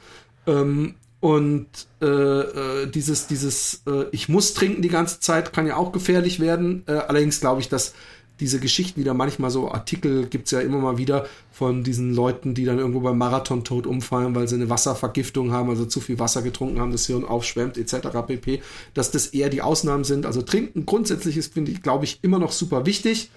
Ähm, 0.48 0.96
und 1.20 1.68
äh, 2.02 2.06
äh, 2.06 2.88
dieses, 2.88 3.28
dieses 3.28 3.84
äh, 3.88 4.06
Ich 4.12 4.28
muss 4.28 4.54
trinken 4.54 4.82
die 4.82 4.90
ganze 4.90 5.22
Zeit 5.22 5.54
kann 5.54 5.66
ja 5.66 5.78
auch 5.78 5.94
gefährlich 5.94 6.40
werden. 6.42 6.84
Äh, 6.86 6.94
allerdings 6.94 7.40
glaube 7.40 7.62
ich, 7.62 7.70
dass 7.70 7.94
diese 8.40 8.60
Geschichten 8.60 9.00
wieder 9.00 9.14
manchmal 9.14 9.52
so 9.52 9.72
Artikel 9.72 10.26
gibt 10.26 10.48
es 10.48 10.52
ja 10.52 10.60
immer 10.60 10.80
mal 10.80 10.98
wieder 10.98 11.28
von 11.52 11.84
diesen 11.84 12.14
Leuten, 12.14 12.54
die 12.56 12.66
dann 12.66 12.80
irgendwo 12.80 13.00
beim 13.00 13.18
Marathon 13.18 13.64
tot 13.64 13.88
umfallen, 13.88 14.36
weil 14.36 14.50
sie 14.50 14.56
eine 14.56 14.70
Wasservergiftung 14.70 15.52
haben, 15.52 15.70
also 15.70 15.86
zu 15.86 16.02
viel 16.02 16.20
Wasser 16.20 16.42
getrunken 16.42 16.82
haben, 16.82 16.92
das 16.92 17.06
Hirn 17.06 17.24
aufschwemmt 17.24 17.78
etc. 17.78 18.10
pp. 18.28 18.62
Dass 18.94 19.12
das 19.12 19.28
eher 19.28 19.50
die 19.50 19.62
Ausnahmen 19.62 20.04
sind. 20.04 20.26
Also 20.26 20.42
trinken 20.42 20.86
grundsätzlich 20.86 21.38
ist, 21.38 21.54
finde 21.54 21.72
ich, 21.72 21.82
glaube 21.82 22.06
ich, 22.06 22.20
immer 22.22 22.40
noch 22.40 22.52
super 22.52 22.86
wichtig. 22.86 23.30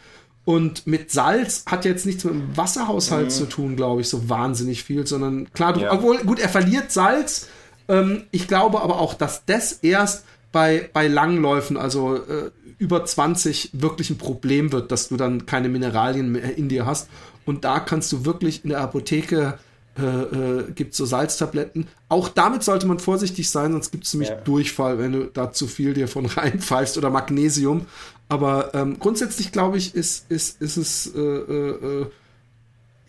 Und 0.46 0.86
mit 0.86 1.10
Salz 1.10 1.64
hat 1.66 1.84
jetzt 1.84 2.06
nichts 2.06 2.22
mit 2.22 2.32
dem 2.32 2.56
Wasserhaushalt 2.56 3.26
mhm. 3.26 3.30
zu 3.30 3.46
tun, 3.46 3.74
glaube 3.74 4.00
ich, 4.00 4.08
so 4.08 4.28
wahnsinnig 4.28 4.84
viel, 4.84 5.04
sondern 5.04 5.52
klar, 5.52 5.72
du, 5.72 5.80
ja. 5.80 5.92
obwohl, 5.92 6.18
gut, 6.18 6.38
er 6.38 6.48
verliert 6.48 6.92
Salz. 6.92 7.48
Ähm, 7.88 8.22
ich 8.30 8.46
glaube 8.46 8.80
aber 8.80 9.00
auch, 9.00 9.14
dass 9.14 9.44
das 9.44 9.72
erst 9.82 10.24
bei, 10.52 10.88
bei 10.92 11.08
Langläufen, 11.08 11.76
also 11.76 12.14
äh, 12.14 12.52
über 12.78 13.04
20, 13.04 13.70
wirklich 13.72 14.10
ein 14.10 14.18
Problem 14.18 14.70
wird, 14.70 14.92
dass 14.92 15.08
du 15.08 15.16
dann 15.16 15.46
keine 15.46 15.68
Mineralien 15.68 16.30
mehr 16.30 16.56
in 16.56 16.68
dir 16.68 16.86
hast. 16.86 17.08
Und 17.44 17.64
da 17.64 17.80
kannst 17.80 18.12
du 18.12 18.24
wirklich 18.24 18.62
in 18.62 18.70
der 18.70 18.82
Apotheke 18.82 19.58
äh, 19.98 20.02
äh, 20.02 20.72
gibt 20.72 20.94
so 20.94 21.06
Salztabletten. 21.06 21.88
Auch 22.10 22.28
damit 22.28 22.62
sollte 22.62 22.86
man 22.86 22.98
vorsichtig 22.98 23.48
sein, 23.48 23.72
sonst 23.72 23.92
gibt 23.92 24.04
es 24.04 24.12
nämlich 24.12 24.28
ja. 24.28 24.36
Durchfall, 24.36 24.98
wenn 24.98 25.12
du 25.12 25.24
da 25.24 25.52
zu 25.52 25.66
viel 25.66 25.94
dir 25.94 26.06
von 26.06 26.26
reinpfeifst 26.26 26.98
oder 26.98 27.08
Magnesium. 27.08 27.86
Aber 28.28 28.74
ähm, 28.74 28.98
grundsätzlich 28.98 29.52
glaube 29.52 29.78
ich, 29.78 29.94
ist, 29.94 30.30
ist, 30.30 30.60
ist 30.60 30.76
es, 30.76 31.14
äh, 31.14 31.20
äh, 31.20 32.02
äh 32.02 32.06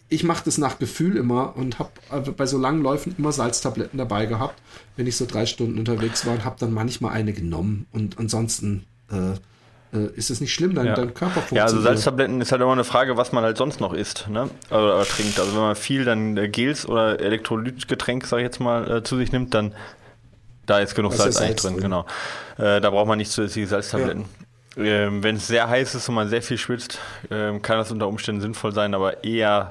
ich 0.10 0.23
mache 0.23 0.45
das 0.45 0.57
nach 0.57 0.80
Gefühl 0.80 1.18
immer 1.18 1.57
und 1.57 1.80
habe 1.80 1.91
äh, 2.11 2.19
bei 2.19 2.45
so 2.45 2.57
langen 2.57 2.81
Läufen 2.81 3.14
immer 3.18 3.31
Salztabletten 3.31 3.98
dabei 3.98 4.26
gehabt, 4.26 4.61
wenn 4.95 5.06
ich 5.06 5.18
so 5.18 5.26
drei 5.26 5.45
Stunden 5.45 5.77
unterwegs 5.80 6.26
war 6.26 6.34
und 6.34 6.45
habe 6.45 6.56
dann 6.60 6.72
manchmal 6.72 7.11
eine 7.11 7.34
genommen 7.34 7.88
und 7.91 8.18
ansonsten 8.18 8.85
äh, 9.11 9.34
äh, 9.94 10.10
ist 10.15 10.30
es 10.30 10.41
nicht 10.41 10.53
schlimm, 10.53 10.76
dein, 10.76 10.88
ja. 10.88 10.95
dein 10.95 11.14
Körper 11.14 11.41
funktioniert. 11.41 11.69
Ja, 11.69 11.76
also 11.76 11.81
Salztabletten 11.81 12.41
ist 12.41 12.52
halt 12.52 12.61
immer 12.61 12.72
eine 12.72 12.84
Frage, 12.84 13.18
was 13.18 13.31
man 13.31 13.44
halt 13.44 13.57
sonst 13.57 13.80
noch 13.80 13.94
isst, 13.94 14.27
ne? 14.30 14.49
Oder, 14.69 14.95
oder 14.95 15.06
trinkt. 15.06 15.39
Also 15.39 15.53
wenn 15.53 15.61
man 15.61 15.76
viel 15.76 16.06
dann 16.06 16.38
äh, 16.38 16.49
Gels 16.49 16.85
oder 16.85 17.19
Elektrolytgetränk, 17.19 18.26
sag 18.26 18.39
ich 18.39 18.44
jetzt 18.44 18.60
mal, 18.60 18.98
äh, 18.98 19.03
zu 19.03 19.18
sich 19.18 19.31
nimmt, 19.31 19.53
dann 19.53 19.73
da 20.65 20.80
ist 20.80 20.95
genug 20.95 21.14
Salz, 21.14 21.38
eigentlich 21.38 21.56
drin, 21.56 21.73
drin. 21.73 21.81
genau. 21.81 22.06
Äh, 22.57 22.81
da 22.81 22.89
braucht 22.89 23.07
man 23.07 23.18
nicht 23.18 23.31
zusätzliche 23.31 23.68
Salztabletten. 23.68 24.22
Ja. 24.23 24.46
Ähm, 24.77 25.23
Wenn 25.23 25.37
es 25.37 25.47
sehr 25.47 25.67
heiß 25.67 25.95
ist 25.95 26.07
und 26.07 26.15
man 26.15 26.29
sehr 26.29 26.41
viel 26.41 26.57
schwitzt, 26.57 26.99
ähm, 27.31 27.61
kann 27.61 27.77
das 27.77 27.91
unter 27.91 28.07
Umständen 28.07 28.41
sinnvoll 28.41 28.73
sein, 28.73 28.93
aber 28.93 29.23
eher, 29.23 29.69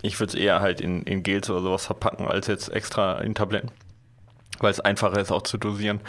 ich 0.00 0.18
würde 0.18 0.32
es 0.32 0.38
eher 0.42 0.60
halt 0.60 0.80
in, 0.80 1.02
in 1.02 1.22
Gels 1.22 1.50
oder 1.50 1.60
sowas 1.60 1.84
verpacken, 1.86 2.26
als 2.26 2.46
jetzt 2.46 2.70
extra 2.70 3.20
in 3.20 3.34
Tabletten, 3.34 3.70
weil 4.58 4.70
es 4.70 4.80
einfacher 4.80 5.20
ist 5.20 5.30
auch 5.30 5.42
zu 5.42 5.58
dosieren. 5.58 6.00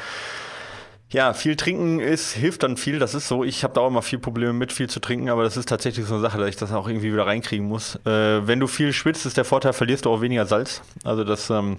Ja, 1.11 1.33
viel 1.33 1.55
trinken 1.55 1.99
ist, 1.99 2.33
hilft 2.33 2.63
dann 2.63 2.77
viel. 2.77 2.97
Das 2.97 3.13
ist 3.13 3.27
so. 3.27 3.43
Ich 3.43 3.63
habe 3.63 3.75
da 3.75 3.81
auch 3.81 3.87
immer 3.87 4.01
viel 4.01 4.17
Probleme 4.17 4.53
mit, 4.53 4.73
viel 4.73 4.89
zu 4.89 4.99
trinken, 4.99 5.29
aber 5.29 5.43
das 5.43 5.55
ist 5.55 5.69
tatsächlich 5.69 6.07
so 6.07 6.15
eine 6.15 6.21
Sache, 6.21 6.39
dass 6.39 6.49
ich 6.49 6.55
das 6.55 6.73
auch 6.73 6.87
irgendwie 6.87 7.13
wieder 7.13 7.27
reinkriegen 7.27 7.67
muss. 7.67 7.95
Äh, 8.07 8.47
wenn 8.47 8.59
du 8.59 8.65
viel 8.65 8.91
schwitzt, 8.91 9.27
ist 9.27 9.37
der 9.37 9.45
Vorteil, 9.45 9.73
verlierst 9.73 10.05
du 10.05 10.09
auch 10.09 10.21
weniger 10.21 10.47
Salz. 10.47 10.81
Also 11.03 11.23
das, 11.23 11.51
ähm, 11.51 11.77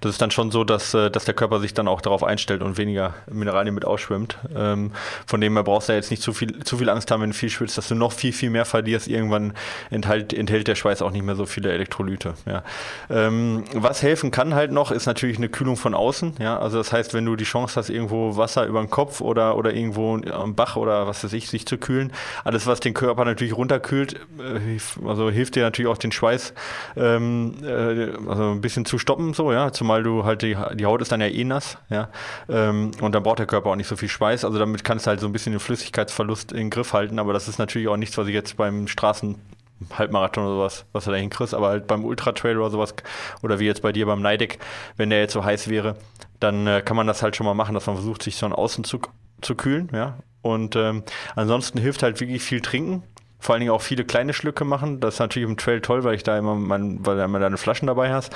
das 0.00 0.12
ist 0.12 0.22
dann 0.22 0.32
schon 0.32 0.50
so, 0.50 0.64
dass, 0.64 0.92
äh, 0.92 1.08
dass 1.08 1.24
der 1.24 1.34
Körper 1.34 1.60
sich 1.60 1.72
dann 1.72 1.86
auch 1.86 2.00
darauf 2.00 2.24
einstellt 2.24 2.62
und 2.62 2.76
weniger 2.76 3.14
Mineralien 3.30 3.76
mit 3.76 3.84
ausschwimmt. 3.84 4.38
Ähm, 4.56 4.90
von 5.24 5.40
dem 5.40 5.54
her 5.54 5.62
brauchst 5.62 5.88
du 5.88 5.92
ja 5.92 5.96
jetzt 5.96 6.10
nicht 6.10 6.22
zu 6.22 6.32
viel, 6.32 6.64
zu 6.64 6.76
viel 6.76 6.90
Angst 6.90 7.12
haben, 7.12 7.22
wenn 7.22 7.30
du 7.30 7.36
viel 7.36 7.50
schwitzt, 7.50 7.78
dass 7.78 7.86
du 7.86 7.94
noch 7.94 8.12
viel, 8.12 8.32
viel 8.32 8.50
mehr 8.50 8.64
verlierst. 8.64 9.06
Irgendwann 9.06 9.52
enthält, 9.90 10.32
enthält 10.32 10.66
der 10.66 10.74
Schweiß 10.74 11.00
auch 11.00 11.12
nicht 11.12 11.24
mehr 11.24 11.36
so 11.36 11.46
viele 11.46 11.70
Elektrolyte. 11.70 12.34
Ja. 12.44 12.64
Ähm, 13.08 13.62
was 13.72 14.02
helfen 14.02 14.32
kann 14.32 14.52
halt 14.52 14.72
noch, 14.72 14.90
ist 14.90 15.06
natürlich 15.06 15.36
eine 15.36 15.48
Kühlung 15.48 15.76
von 15.76 15.94
außen. 15.94 16.34
Ja. 16.40 16.58
Also 16.58 16.78
das 16.78 16.92
heißt, 16.92 17.14
wenn 17.14 17.24
du 17.24 17.36
die 17.36 17.44
Chance 17.44 17.76
hast, 17.76 17.88
irgendwo 17.88 18.36
Wasser 18.36 18.63
über 18.66 18.80
den 18.80 18.90
Kopf 18.90 19.20
oder, 19.20 19.56
oder 19.56 19.74
irgendwo 19.74 20.16
am 20.16 20.54
Bach 20.54 20.76
oder 20.76 21.06
was 21.06 21.24
weiß 21.24 21.32
ich, 21.32 21.48
sich 21.48 21.66
zu 21.66 21.78
kühlen. 21.78 22.12
Alles, 22.44 22.66
was 22.66 22.80
den 22.80 22.94
Körper 22.94 23.24
natürlich 23.24 23.56
runterkühlt, 23.56 24.14
äh, 24.38 24.78
also 25.06 25.30
hilft 25.30 25.56
dir 25.56 25.62
natürlich 25.62 25.90
auch 25.90 25.98
den 25.98 26.12
Schweiß 26.12 26.54
ähm, 26.96 27.54
äh, 27.62 28.10
also 28.28 28.50
ein 28.50 28.60
bisschen 28.60 28.84
zu 28.84 28.98
stoppen, 28.98 29.34
so, 29.34 29.52
ja, 29.52 29.72
zumal 29.72 30.02
du 30.02 30.24
halt 30.24 30.42
die, 30.42 30.56
die 30.74 30.86
Haut 30.86 31.02
ist 31.02 31.12
dann 31.12 31.20
ja 31.20 31.26
eh 31.26 31.44
nass, 31.44 31.78
ja, 31.90 32.08
ähm, 32.48 32.90
und 33.00 33.14
dann 33.14 33.22
braucht 33.22 33.38
der 33.38 33.46
Körper 33.46 33.70
auch 33.70 33.76
nicht 33.76 33.88
so 33.88 33.96
viel 33.96 34.08
Schweiß, 34.08 34.44
also 34.44 34.58
damit 34.58 34.84
kannst 34.84 35.06
du 35.06 35.10
halt 35.10 35.20
so 35.20 35.26
ein 35.26 35.32
bisschen 35.32 35.52
den 35.52 35.60
Flüssigkeitsverlust 35.60 36.52
in 36.52 36.58
den 36.58 36.70
Griff 36.70 36.92
halten, 36.92 37.18
aber 37.18 37.32
das 37.32 37.48
ist 37.48 37.58
natürlich 37.58 37.88
auch 37.88 37.96
nichts, 37.96 38.16
was 38.18 38.26
ich 38.28 38.34
jetzt 38.34 38.56
beim 38.56 38.88
Straßen 38.88 39.36
Halbmarathon 39.92 40.44
oder 40.44 40.54
sowas, 40.54 40.86
was 40.92 41.04
du 41.04 41.10
da 41.10 41.16
hinkriegst, 41.16 41.54
aber 41.54 41.68
halt 41.68 41.86
beim 41.86 42.04
Ultra-Trail 42.04 42.58
oder 42.58 42.70
sowas, 42.70 42.94
oder 43.42 43.58
wie 43.58 43.66
jetzt 43.66 43.82
bei 43.82 43.92
dir 43.92 44.06
beim 44.06 44.22
Neideck, 44.22 44.58
wenn 44.96 45.10
der 45.10 45.20
jetzt 45.20 45.32
so 45.32 45.44
heiß 45.44 45.68
wäre, 45.68 45.96
dann 46.40 46.66
äh, 46.66 46.82
kann 46.82 46.96
man 46.96 47.06
das 47.06 47.22
halt 47.22 47.36
schon 47.36 47.46
mal 47.46 47.54
machen, 47.54 47.74
dass 47.74 47.86
man 47.86 47.96
versucht, 47.96 48.22
sich 48.22 48.36
so 48.36 48.46
von 48.46 48.52
außen 48.52 48.84
zu, 48.84 49.00
zu 49.40 49.54
kühlen, 49.54 49.90
ja. 49.92 50.18
Und 50.42 50.76
ähm, 50.76 51.04
ansonsten 51.36 51.78
hilft 51.78 52.02
halt 52.02 52.20
wirklich 52.20 52.42
viel 52.42 52.60
trinken. 52.60 53.02
Vor 53.38 53.54
allen 53.54 53.60
Dingen 53.60 53.72
auch 53.72 53.80
viele 53.80 54.04
kleine 54.04 54.34
Schlücke 54.34 54.64
machen. 54.64 55.00
Das 55.00 55.14
ist 55.14 55.20
natürlich 55.20 55.48
im 55.48 55.56
Trail 55.56 55.80
toll, 55.80 56.04
weil 56.04 56.14
ich 56.14 56.22
da 56.22 56.36
immer, 56.36 56.54
mein, 56.54 57.04
weil 57.04 57.16
du 57.16 57.24
immer 57.24 57.38
deine 57.38 57.56
Flaschen 57.56 57.86
dabei 57.86 58.12
hast. 58.12 58.34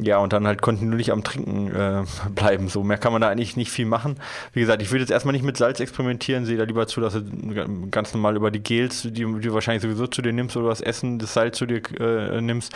Ja, 0.00 0.18
und 0.18 0.32
dann 0.32 0.46
halt 0.46 0.62
kontinuierlich 0.62 1.10
am 1.12 1.24
Trinken 1.24 1.74
äh, 1.74 2.04
bleiben. 2.34 2.68
So 2.68 2.84
mehr 2.84 2.98
kann 2.98 3.12
man 3.12 3.20
da 3.20 3.28
eigentlich 3.28 3.56
nicht 3.56 3.70
viel 3.70 3.86
machen. 3.86 4.16
Wie 4.52 4.60
gesagt, 4.60 4.82
ich 4.82 4.90
würde 4.90 5.00
jetzt 5.00 5.10
erstmal 5.10 5.32
nicht 5.32 5.44
mit 5.44 5.56
Salz 5.56 5.80
experimentieren, 5.80 6.44
sehe 6.44 6.56
da 6.56 6.64
lieber 6.64 6.86
zu, 6.86 7.00
dass 7.00 7.14
du 7.14 7.88
ganz 7.90 8.14
normal 8.14 8.36
über 8.36 8.50
die 8.50 8.62
Gels, 8.62 9.02
die, 9.02 9.22
du 9.22 9.54
wahrscheinlich 9.54 9.82
sowieso 9.82 10.06
zu 10.06 10.22
dir 10.22 10.32
nimmst 10.32 10.56
oder 10.56 10.68
das 10.68 10.80
Essen, 10.80 11.18
das 11.18 11.34
Salz 11.34 11.58
zu 11.58 11.66
dir 11.66 11.82
äh, 12.00 12.40
nimmst. 12.40 12.72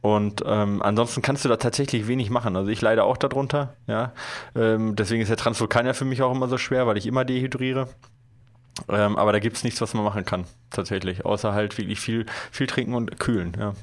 Und 0.00 0.44
ähm, 0.46 0.82
ansonsten 0.82 1.20
kannst 1.20 1.44
du 1.44 1.48
da 1.48 1.56
tatsächlich 1.56 2.06
wenig 2.06 2.30
machen. 2.30 2.54
Also 2.56 2.70
ich 2.70 2.80
leide 2.80 3.04
auch 3.04 3.16
darunter, 3.16 3.74
ja. 3.86 4.12
Ähm, 4.54 4.94
deswegen 4.94 5.20
ist 5.20 5.28
der 5.28 5.36
Transvulkan 5.36 5.84
ja 5.84 5.94
für 5.94 6.04
mich 6.04 6.22
auch 6.22 6.32
immer 6.32 6.48
so 6.48 6.58
schwer, 6.58 6.86
weil 6.86 6.96
ich 6.96 7.06
immer 7.06 7.24
dehydriere. 7.24 7.88
Ähm, 8.88 9.16
aber 9.16 9.32
da 9.32 9.40
gibt 9.40 9.56
es 9.56 9.64
nichts, 9.64 9.80
was 9.80 9.94
man 9.94 10.04
machen 10.04 10.24
kann, 10.24 10.44
tatsächlich. 10.70 11.24
Außer 11.24 11.52
halt 11.52 11.76
wirklich 11.76 11.98
viel, 11.98 12.26
viel 12.52 12.66
trinken 12.66 12.94
und 12.94 13.18
kühlen, 13.18 13.56
ja. 13.58 13.74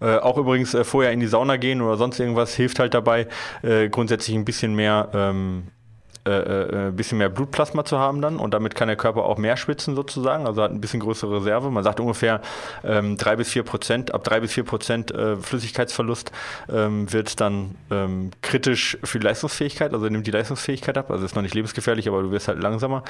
Äh, 0.00 0.16
auch 0.16 0.38
übrigens 0.38 0.74
äh, 0.74 0.84
vorher 0.84 1.12
in 1.12 1.20
die 1.20 1.26
Sauna 1.26 1.56
gehen 1.56 1.80
oder 1.80 1.96
sonst 1.96 2.18
irgendwas 2.20 2.54
hilft 2.54 2.78
halt 2.78 2.94
dabei, 2.94 3.26
äh, 3.62 3.88
grundsätzlich 3.88 4.36
ein 4.36 4.44
bisschen 4.44 4.74
mehr 4.74 5.08
ähm, 5.12 5.64
äh, 5.64 5.70
äh, 5.70 5.77
ein 6.24 6.96
bisschen 6.96 7.18
mehr 7.18 7.28
Blutplasma 7.28 7.84
zu 7.84 7.98
haben 7.98 8.20
dann 8.20 8.36
und 8.36 8.54
damit 8.54 8.74
kann 8.74 8.88
der 8.88 8.96
Körper 8.96 9.24
auch 9.24 9.38
mehr 9.38 9.56
schwitzen 9.56 9.94
sozusagen, 9.94 10.46
also 10.46 10.62
hat 10.62 10.70
ein 10.70 10.80
bisschen 10.80 11.00
größere 11.00 11.36
Reserve. 11.36 11.70
Man 11.70 11.84
sagt 11.84 12.00
ungefähr 12.00 12.40
ähm, 12.84 13.16
drei 13.16 13.36
bis 13.36 13.50
vier 13.50 13.62
Prozent, 13.62 14.12
ab 14.12 14.24
drei 14.24 14.40
bis 14.40 14.52
vier 14.52 14.64
Prozent 14.64 15.10
äh, 15.10 15.36
Flüssigkeitsverlust 15.36 16.32
ähm, 16.70 17.12
wird 17.12 17.28
es 17.28 17.36
dann 17.36 17.76
ähm, 17.90 18.30
kritisch 18.42 18.98
für 19.04 19.18
die 19.18 19.24
Leistungsfähigkeit, 19.24 19.92
also 19.92 20.06
nimmt 20.06 20.26
die 20.26 20.30
Leistungsfähigkeit 20.30 20.98
ab, 20.98 21.10
also 21.10 21.24
ist 21.24 21.34
noch 21.34 21.42
nicht 21.42 21.54
lebensgefährlich, 21.54 22.08
aber 22.08 22.22
du 22.22 22.30
wirst 22.30 22.48
halt 22.48 22.62
langsamer. 22.62 23.02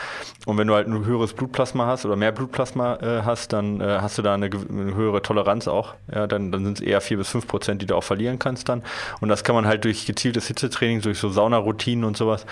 Und 0.46 0.58
wenn 0.58 0.66
du 0.66 0.74
halt 0.74 0.86
ein 0.86 1.04
höheres 1.04 1.32
Blutplasma 1.32 1.86
hast 1.86 2.04
oder 2.04 2.16
mehr 2.16 2.32
Blutplasma 2.32 2.96
äh, 2.96 3.22
hast, 3.24 3.52
dann 3.52 3.80
äh, 3.80 3.98
hast 4.00 4.18
du 4.18 4.22
da 4.22 4.34
eine, 4.34 4.46
eine, 4.46 4.94
höhere 4.94 5.22
Toleranz 5.22 5.68
auch. 5.68 5.94
Ja, 6.12 6.26
dann, 6.26 6.52
dann 6.52 6.64
sind 6.64 6.78
es 6.78 6.84
eher 6.84 7.00
vier 7.00 7.16
bis 7.16 7.28
fünf 7.28 7.46
Prozent, 7.46 7.82
die 7.82 7.86
du 7.86 7.96
auch 7.96 8.04
verlieren 8.04 8.38
kannst 8.38 8.68
dann. 8.68 8.82
Und 9.20 9.28
das 9.28 9.44
kann 9.44 9.54
man 9.54 9.66
halt 9.66 9.84
durch 9.84 10.06
gezieltes 10.06 10.46
Hitzetraining, 10.48 11.00
durch 11.00 11.18
so 11.18 11.28
Saunaroutinen 11.28 12.04
und 12.04 12.16
sowas 12.16 12.46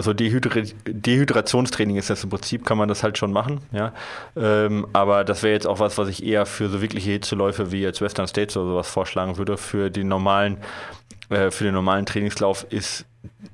also 0.00 0.14
Dehydra 0.14 0.62
Dehydrationstraining 0.86 1.96
ist 1.96 2.08
das 2.08 2.24
im 2.24 2.30
Prinzip, 2.30 2.64
kann 2.64 2.78
man 2.78 2.88
das 2.88 3.02
halt 3.02 3.18
schon 3.18 3.32
machen, 3.32 3.60
ja. 3.70 3.92
Ähm, 4.34 4.86
aber 4.94 5.24
das 5.24 5.42
wäre 5.42 5.52
jetzt 5.52 5.66
auch 5.66 5.78
was, 5.78 5.98
was 5.98 6.08
ich 6.08 6.24
eher 6.24 6.46
für 6.46 6.70
so 6.70 6.80
wirkliche 6.80 7.10
Hitzeläufe 7.10 7.70
wie 7.70 7.82
jetzt 7.82 8.00
Western 8.00 8.26
States 8.26 8.56
oder 8.56 8.70
sowas 8.70 8.88
vorschlagen 8.88 9.36
würde. 9.36 9.58
Für 9.58 9.90
den 9.90 10.08
normalen, 10.08 10.56
äh, 11.28 11.50
für 11.50 11.64
den 11.64 11.74
normalen 11.74 12.06
Trainingslauf 12.06 12.64
ist, 12.70 13.04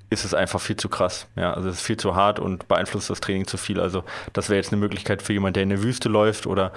ist 0.08 0.24
es 0.24 0.34
einfach 0.34 0.60
viel 0.60 0.76
zu 0.76 0.88
krass. 0.88 1.26
Ja, 1.34 1.52
also 1.52 1.68
es 1.68 1.78
ist 1.78 1.82
viel 1.82 1.96
zu 1.96 2.14
hart 2.14 2.38
und 2.38 2.68
beeinflusst 2.68 3.10
das 3.10 3.20
Training 3.20 3.48
zu 3.48 3.56
viel. 3.56 3.80
Also 3.80 4.04
das 4.32 4.48
wäre 4.48 4.58
jetzt 4.58 4.70
eine 4.70 4.78
Möglichkeit 4.78 5.22
für 5.22 5.32
jemanden, 5.32 5.54
der 5.54 5.64
in 5.64 5.70
der 5.70 5.82
Wüste 5.82 6.08
läuft 6.08 6.46
oder, 6.46 6.70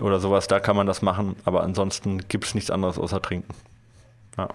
oder 0.00 0.18
sowas, 0.18 0.48
da 0.48 0.58
kann 0.58 0.74
man 0.74 0.88
das 0.88 1.00
machen. 1.00 1.36
Aber 1.44 1.62
ansonsten 1.62 2.26
gibt 2.26 2.46
es 2.46 2.56
nichts 2.56 2.72
anderes 2.72 2.98
außer 2.98 3.22
trinken. 3.22 3.54
Ja. 4.36 4.48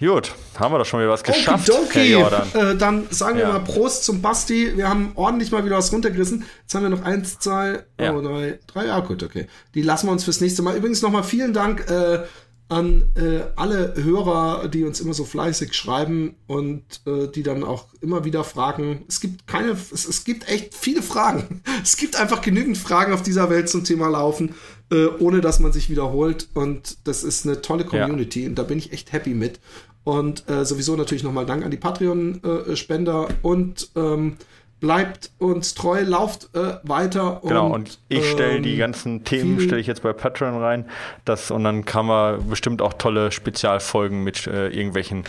Gut, 0.00 0.32
haben 0.56 0.72
wir 0.72 0.78
doch 0.78 0.86
schon 0.86 1.00
wieder 1.00 1.10
was 1.10 1.24
geschafft, 1.24 1.68
Jordan. 1.68 2.48
Äh, 2.54 2.76
dann 2.76 3.08
sagen 3.10 3.36
wir 3.36 3.44
ja. 3.44 3.52
mal 3.52 3.60
Prost 3.60 4.04
zum 4.04 4.22
Basti. 4.22 4.76
Wir 4.76 4.88
haben 4.88 5.10
ordentlich 5.16 5.50
mal 5.50 5.64
wieder 5.64 5.76
was 5.76 5.92
runtergerissen. 5.92 6.44
Jetzt 6.62 6.74
haben 6.74 6.82
wir 6.82 6.90
noch 6.90 7.02
eins, 7.02 7.40
zwei, 7.40 7.84
ja. 8.00 8.14
oh, 8.14 8.20
drei, 8.20 8.60
drei. 8.68 8.86
Ja, 8.86 9.00
gut, 9.00 9.24
okay. 9.24 9.48
Die 9.74 9.82
lassen 9.82 10.06
wir 10.06 10.12
uns 10.12 10.22
fürs 10.22 10.40
nächste 10.40 10.62
Mal. 10.62 10.76
Übrigens 10.76 11.02
nochmal 11.02 11.24
vielen 11.24 11.52
Dank 11.52 11.90
äh, 11.90 12.20
an 12.68 13.10
äh, 13.14 13.44
alle 13.56 13.94
Hörer, 13.96 14.68
die 14.68 14.84
uns 14.84 15.00
immer 15.00 15.14
so 15.14 15.24
fleißig 15.24 15.72
schreiben 15.72 16.36
und 16.46 17.00
äh, 17.06 17.26
die 17.26 17.42
dann 17.42 17.64
auch 17.64 17.86
immer 18.02 18.24
wieder 18.24 18.44
fragen. 18.44 19.04
Es 19.08 19.20
gibt 19.20 19.46
keine, 19.46 19.70
es, 19.70 20.06
es 20.06 20.24
gibt 20.24 20.48
echt 20.48 20.74
viele 20.74 21.02
Fragen. 21.02 21.62
Es 21.82 21.96
gibt 21.96 22.16
einfach 22.16 22.42
genügend 22.42 22.76
Fragen 22.76 23.12
auf 23.12 23.22
dieser 23.22 23.48
Welt 23.50 23.68
zum 23.68 23.84
Thema 23.84 24.08
Laufen, 24.08 24.54
äh, 24.90 25.06
ohne 25.06 25.40
dass 25.40 25.60
man 25.60 25.72
sich 25.72 25.88
wiederholt. 25.88 26.48
Und 26.54 26.98
das 27.04 27.24
ist 27.24 27.46
eine 27.46 27.62
tolle 27.62 27.84
Community 27.84 28.42
ja. 28.42 28.48
und 28.48 28.56
da 28.56 28.64
bin 28.64 28.78
ich 28.78 28.92
echt 28.92 29.12
happy 29.12 29.30
mit. 29.30 29.60
Und 30.08 30.48
äh, 30.48 30.64
sowieso 30.64 30.96
natürlich 30.96 31.22
nochmal 31.22 31.44
Dank 31.44 31.66
an 31.66 31.70
die 31.70 31.76
Patreon-Spender 31.76 33.28
und 33.42 33.90
ähm, 33.94 34.38
bleibt 34.80 35.32
uns 35.36 35.74
treu, 35.74 36.00
lauft 36.00 36.48
äh, 36.54 36.76
weiter. 36.82 37.44
Und, 37.44 37.48
genau, 37.50 37.66
und 37.74 37.98
ich 38.08 38.26
stelle 38.30 38.56
ähm, 38.56 38.62
die 38.62 38.78
ganzen 38.78 39.24
Themen, 39.24 39.60
stelle 39.60 39.82
ich 39.82 39.86
jetzt 39.86 40.02
bei 40.02 40.14
Patreon 40.14 40.56
rein. 40.56 40.86
Das, 41.26 41.50
und 41.50 41.62
dann 41.62 41.84
kann 41.84 42.06
man 42.06 42.48
bestimmt 42.48 42.80
auch 42.80 42.94
tolle 42.94 43.32
Spezialfolgen 43.32 44.24
mit 44.24 44.46
äh, 44.46 44.68
irgendwelchen, 44.68 45.24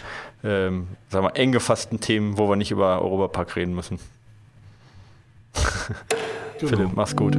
ähm, 0.45 0.87
sagen 1.09 1.25
wir, 1.25 1.35
eng 1.35 1.51
gefassten 1.51 1.99
Themen, 1.99 2.37
wo 2.37 2.47
wir 2.47 2.55
nicht 2.55 2.71
über 2.71 3.01
Europapark 3.01 3.57
reden 3.57 3.75
müssen. 3.75 3.99
genau. 6.57 6.69
Philipp, 6.69 6.91
mach's 6.95 7.17
gut. 7.17 7.37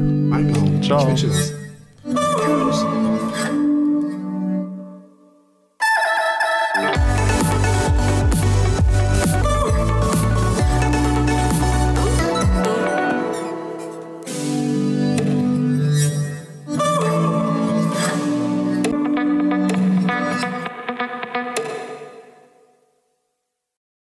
Ciao. 0.82 1.00
Ich 1.00 1.08
wünsche 1.08 1.28
es. 1.28 1.54